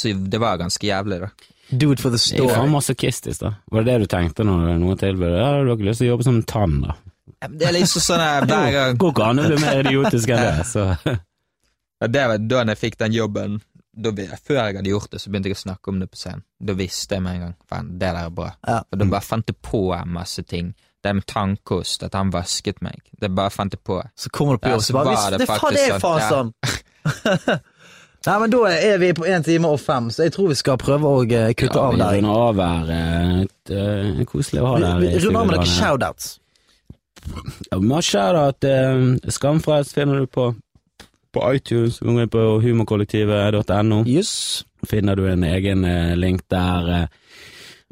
Så 0.00 0.14
det 0.16 0.40
var 0.40 0.56
ganske 0.62 0.86
jævlig, 0.88 1.18
da. 1.20 1.28
Do 1.70 1.92
it 1.92 2.00
for 2.00 2.10
the 2.10 2.18
er 2.34 2.40
jo 2.40 2.48
store. 2.48 2.66
masochistisk, 2.72 3.40
da. 3.44 3.50
Var 3.70 3.84
det 3.84 3.92
det 3.92 4.06
du 4.06 4.10
tenkte 4.10 4.42
når 4.48 4.72
noen 4.80 4.98
tilbød 4.98 5.36
Ja, 5.36 5.50
du 5.62 5.68
har 5.68 5.76
ikke 5.76 5.86
lyst 5.90 6.00
til 6.02 6.08
å 6.08 6.14
jobbe 6.14 6.26
som 6.26 6.40
tann, 6.48 6.80
da? 6.86 6.96
Det 7.46 7.68
er 7.68 7.76
liksom 7.76 8.02
sånn 8.04 8.20
hver 8.48 8.72
gang 8.74 8.96
Går 9.00 9.12
ikke 9.14 9.26
an 9.30 9.38
å 9.40 9.44
bli 9.52 9.58
mer 9.62 9.78
idiotisk 9.84 10.32
enn 10.34 10.42
det, 10.48 10.64
så 10.72 10.86
Ja, 12.00 12.08
det 12.08 12.24
var 12.32 12.38
da 12.48 12.62
jeg 12.72 12.78
fikk 12.80 12.96
den 13.04 13.12
jobben. 13.12 13.58
Da, 13.92 14.10
vi- 14.16 14.24
før 14.40 14.56
jeg 14.62 14.76
hadde 14.78 14.88
gjort 14.94 15.10
det, 15.12 15.20
så 15.20 15.28
begynte 15.30 15.50
jeg 15.52 15.58
å 15.58 15.60
snakke 15.66 15.92
om 15.92 15.98
det 16.00 16.06
på 16.08 16.16
scenen. 16.16 16.42
Da 16.56 16.72
visste 16.78 17.18
jeg 17.18 17.22
med 17.26 17.34
en 17.36 17.42
gang 17.44 17.54
faen, 17.68 17.90
det 18.00 18.06
der 18.08 18.18
er 18.24 18.30
bra. 18.32 18.46
Ja. 18.64 18.78
Og 18.88 18.98
da 19.02 19.08
bare 19.12 19.26
fant 19.26 19.50
jeg 19.52 19.58
på 19.66 19.82
masse 20.08 20.42
ting. 20.48 20.70
Det 21.02 21.14
med 21.16 21.24
tannkost, 21.26 22.02
at 22.04 22.12
han 22.14 22.30
vasket 22.30 22.82
meg. 22.84 22.98
Det 23.20 23.30
bare 23.34 23.50
fant 23.50 23.72
jeg 23.72 23.80
på. 23.84 24.02
Så 24.16 24.28
kommer 24.30 24.58
du 24.58 24.58
på 24.66 24.68
jobb, 24.74 24.80
så 24.84 24.92
så 24.92 24.92
bare 24.98 25.14
"Hvis- 25.16 25.30
det 25.30 25.38
Det, 25.38 25.46
faen, 25.48 25.60
faktisk 25.60 25.86
det 25.86 25.90
er 25.90 25.98
sånn, 25.98 26.00
faen 26.00 26.20
ja. 26.20 26.28
sånn. 26.28 27.60
Nei, 28.26 28.38
men 28.40 28.50
da 28.52 28.58
er 28.68 28.98
vi 29.00 29.12
på 29.16 29.24
én 29.24 29.42
time 29.44 29.64
og 29.72 29.80
fem, 29.80 30.10
så 30.12 30.22
jeg 30.26 30.32
tror 30.34 30.48
vi 30.50 30.54
skal 30.54 30.76
prøve 30.76 31.08
å 31.08 31.22
eh, 31.24 31.54
kutte 31.56 31.78
ja, 31.78 31.86
av 31.86 31.94
vi 31.94 32.00
der. 32.02 32.18
runder 32.18 32.30
av 32.36 32.58
her. 32.60 32.84
Det 32.90 33.46
et, 33.46 33.70
eh, 34.20 34.24
Koselig 34.28 34.60
å 34.60 34.66
ha 34.66 34.74
Vi 34.76 34.82
deg 34.82 34.90
her. 34.90 35.00
vi 35.00 35.22
runder 35.24 35.40
av 35.40 35.46
med 35.46 35.56
noen 35.56 35.66
shoutouts. 35.66 36.38
Ja, 37.70 37.78
Masse 37.78 38.18
at 38.20 38.64
uh, 38.64 39.16
Skamfrelst 39.28 39.94
finner 39.94 40.20
du 40.20 40.26
på 40.26 40.54
på 41.32 41.54
iTunes, 41.54 42.00
på 42.00 42.60
humorkollektivet.no. 42.60 44.04
Yes. 44.04 44.64
Finner 44.84 45.14
du 45.16 45.26
en 45.30 45.44
egen 45.44 45.84
uh, 45.84 46.14
link 46.16 46.42
der. 46.50 46.88
eh. 47.02 47.06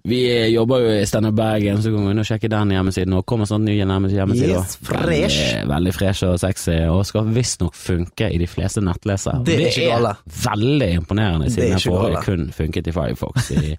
Vi 0.09 0.21
jobber 0.53 0.83
jo 0.85 0.95
i 0.99 1.07
Standup 1.07 1.35
Bergen, 1.39 1.83
så 1.83 1.91
gå 1.93 2.03
inn 2.11 2.23
og 2.23 2.27
sjekke 2.29 2.49
den 2.53 2.73
hjemmesiden. 2.75 3.15
Og 3.19 3.27
kommer 3.29 3.49
sånn 3.51 3.65
ny 3.67 3.77
hjemmeside. 3.79 4.19
hjemmeside 4.23 4.55
Yes, 4.57 4.77
fresh. 4.83 5.39
Veldig, 5.39 5.69
veldig 5.73 5.93
fresh 5.97 6.25
og 6.29 6.39
sexy, 6.43 6.79
og 6.89 7.05
skal 7.09 7.29
visstnok 7.37 7.77
funke 7.79 8.31
i 8.35 8.39
de 8.41 8.49
fleste 8.51 8.83
nettlesere. 8.85 9.43
Det 9.47 9.59
er 9.59 9.67
ikke 9.69 9.91
gale. 9.93 10.15
veldig 10.49 10.91
imponerende, 11.03 11.47
er 11.47 11.55
siden 11.57 11.77
jeg 11.77 11.87
forrige 11.93 12.25
kun 12.27 12.49
funket 12.57 12.91
i 12.91 12.97
Firefox 12.97 13.51
i 13.59 13.77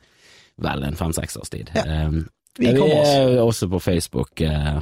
vel 0.60 0.84
en 0.84 0.96
fem-seks 1.00 1.38
års 1.40 1.50
tid. 1.54 1.70
Ja. 1.76 2.06
Um, 2.08 2.26
Vi 2.60 2.68
vi 2.74 2.92
er 2.92 3.40
også 3.40 3.70
på 3.72 3.80
Facebook. 3.80 4.42
eh, 4.42 4.80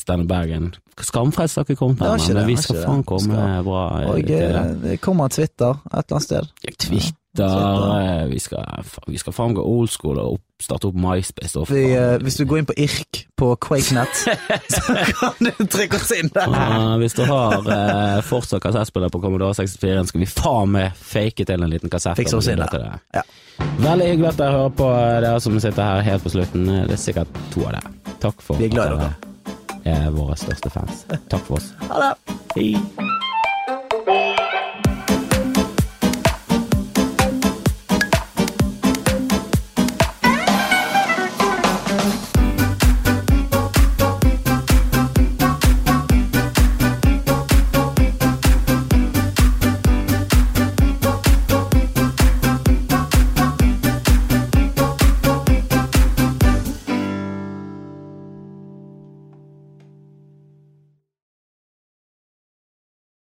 Stand 0.00 0.26
Bergen. 0.30 0.72
Skamfrelst 1.00 1.56
har 1.56 1.64
ikke 1.68 1.76
kommet 1.80 1.98
Det 2.02 2.08
her, 2.10 2.26
men 2.26 2.36
det, 2.36 2.46
vi 2.50 2.56
skal 2.60 2.82
faen 2.84 3.04
komme 3.08 3.32
Skal. 3.32 3.64
bra 3.64 3.84
eh, 4.02 4.08
Og 4.10 4.16
til 4.20 4.26
det. 4.28 4.42
eh, 4.50 4.74
det 4.84 4.98
kommer 5.00 5.28
Twitter 5.32 5.70
et 5.70 5.96
eller 5.96 6.16
annet 6.18 6.26
sted. 6.26 6.50
Twitter, 6.60 7.14
Twitter. 7.38 8.26
vi 8.28 8.38
skal, 8.42 8.64
vi 9.06 9.18
skal 9.22 9.32
faen 9.36 9.54
gå 9.54 9.62
old 9.64 9.88
school 9.92 10.18
og 10.18 10.32
opp, 10.34 10.42
starte 10.60 10.88
opp 10.90 10.96
MySpace. 11.00 11.54
Og 11.60 11.70
Vi, 11.70 11.84
eh, 11.96 12.16
hvis 12.20 12.36
du 12.40 12.44
går 12.50 12.58
inn 12.60 12.66
på 12.68 12.76
IRK 12.76 13.22
på 13.40 13.48
QuakeNet, 13.64 14.24
så 14.74 14.96
kan 15.14 15.38
du 15.46 15.64
trykke 15.72 15.96
oss 15.96 16.10
inn 16.18 16.28
der. 16.34 16.52
Ah, 16.52 16.96
hvis 17.00 17.14
du 17.16 17.22
har 17.24 17.54
uh, 17.64 18.20
fortsatt 18.26 18.60
kassettspiller 18.66 19.08
på 19.14 19.22
Commodore 19.22 19.54
64, 19.56 20.04
skal 20.10 20.20
vi 20.20 20.28
faen 20.28 20.74
meg 20.74 20.92
fake 21.00 21.46
til 21.48 21.64
en 21.64 21.70
liten 21.72 21.88
kassett. 21.92 22.18
Fikse 22.20 22.36
oss 22.42 22.50
inn 22.52 22.60
der. 22.60 22.98
Ja. 23.16 23.24
Veldig 23.80 24.10
hyggelig 24.10 24.28
at 24.34 24.38
dere 24.42 24.52
hører 24.58 24.76
på, 24.76 24.90
eh, 24.98 25.16
dere 25.24 25.40
som 25.40 25.56
sitter 25.60 25.82
her 25.86 26.04
helt 26.10 26.24
på 26.26 26.32
slutten. 26.34 26.68
Eh, 26.68 26.84
Det 26.90 26.96
er 26.98 27.02
sikkert 27.08 27.40
to 27.54 27.64
av 27.68 27.78
dere. 27.78 28.14
Takk 28.20 28.42
for 28.44 28.60
Vi 28.60 28.68
er 28.68 28.74
glad 28.76 28.92
i 28.92 29.00
dere 29.04 29.29
er 29.88 30.10
våre 30.14 30.36
største 30.40 30.72
fans. 30.72 31.06
Takk 31.32 31.44
for 31.46 31.60
oss. 31.60 31.72
Ha 31.88 32.02
det. 32.04 32.36
Hei. 32.56 33.29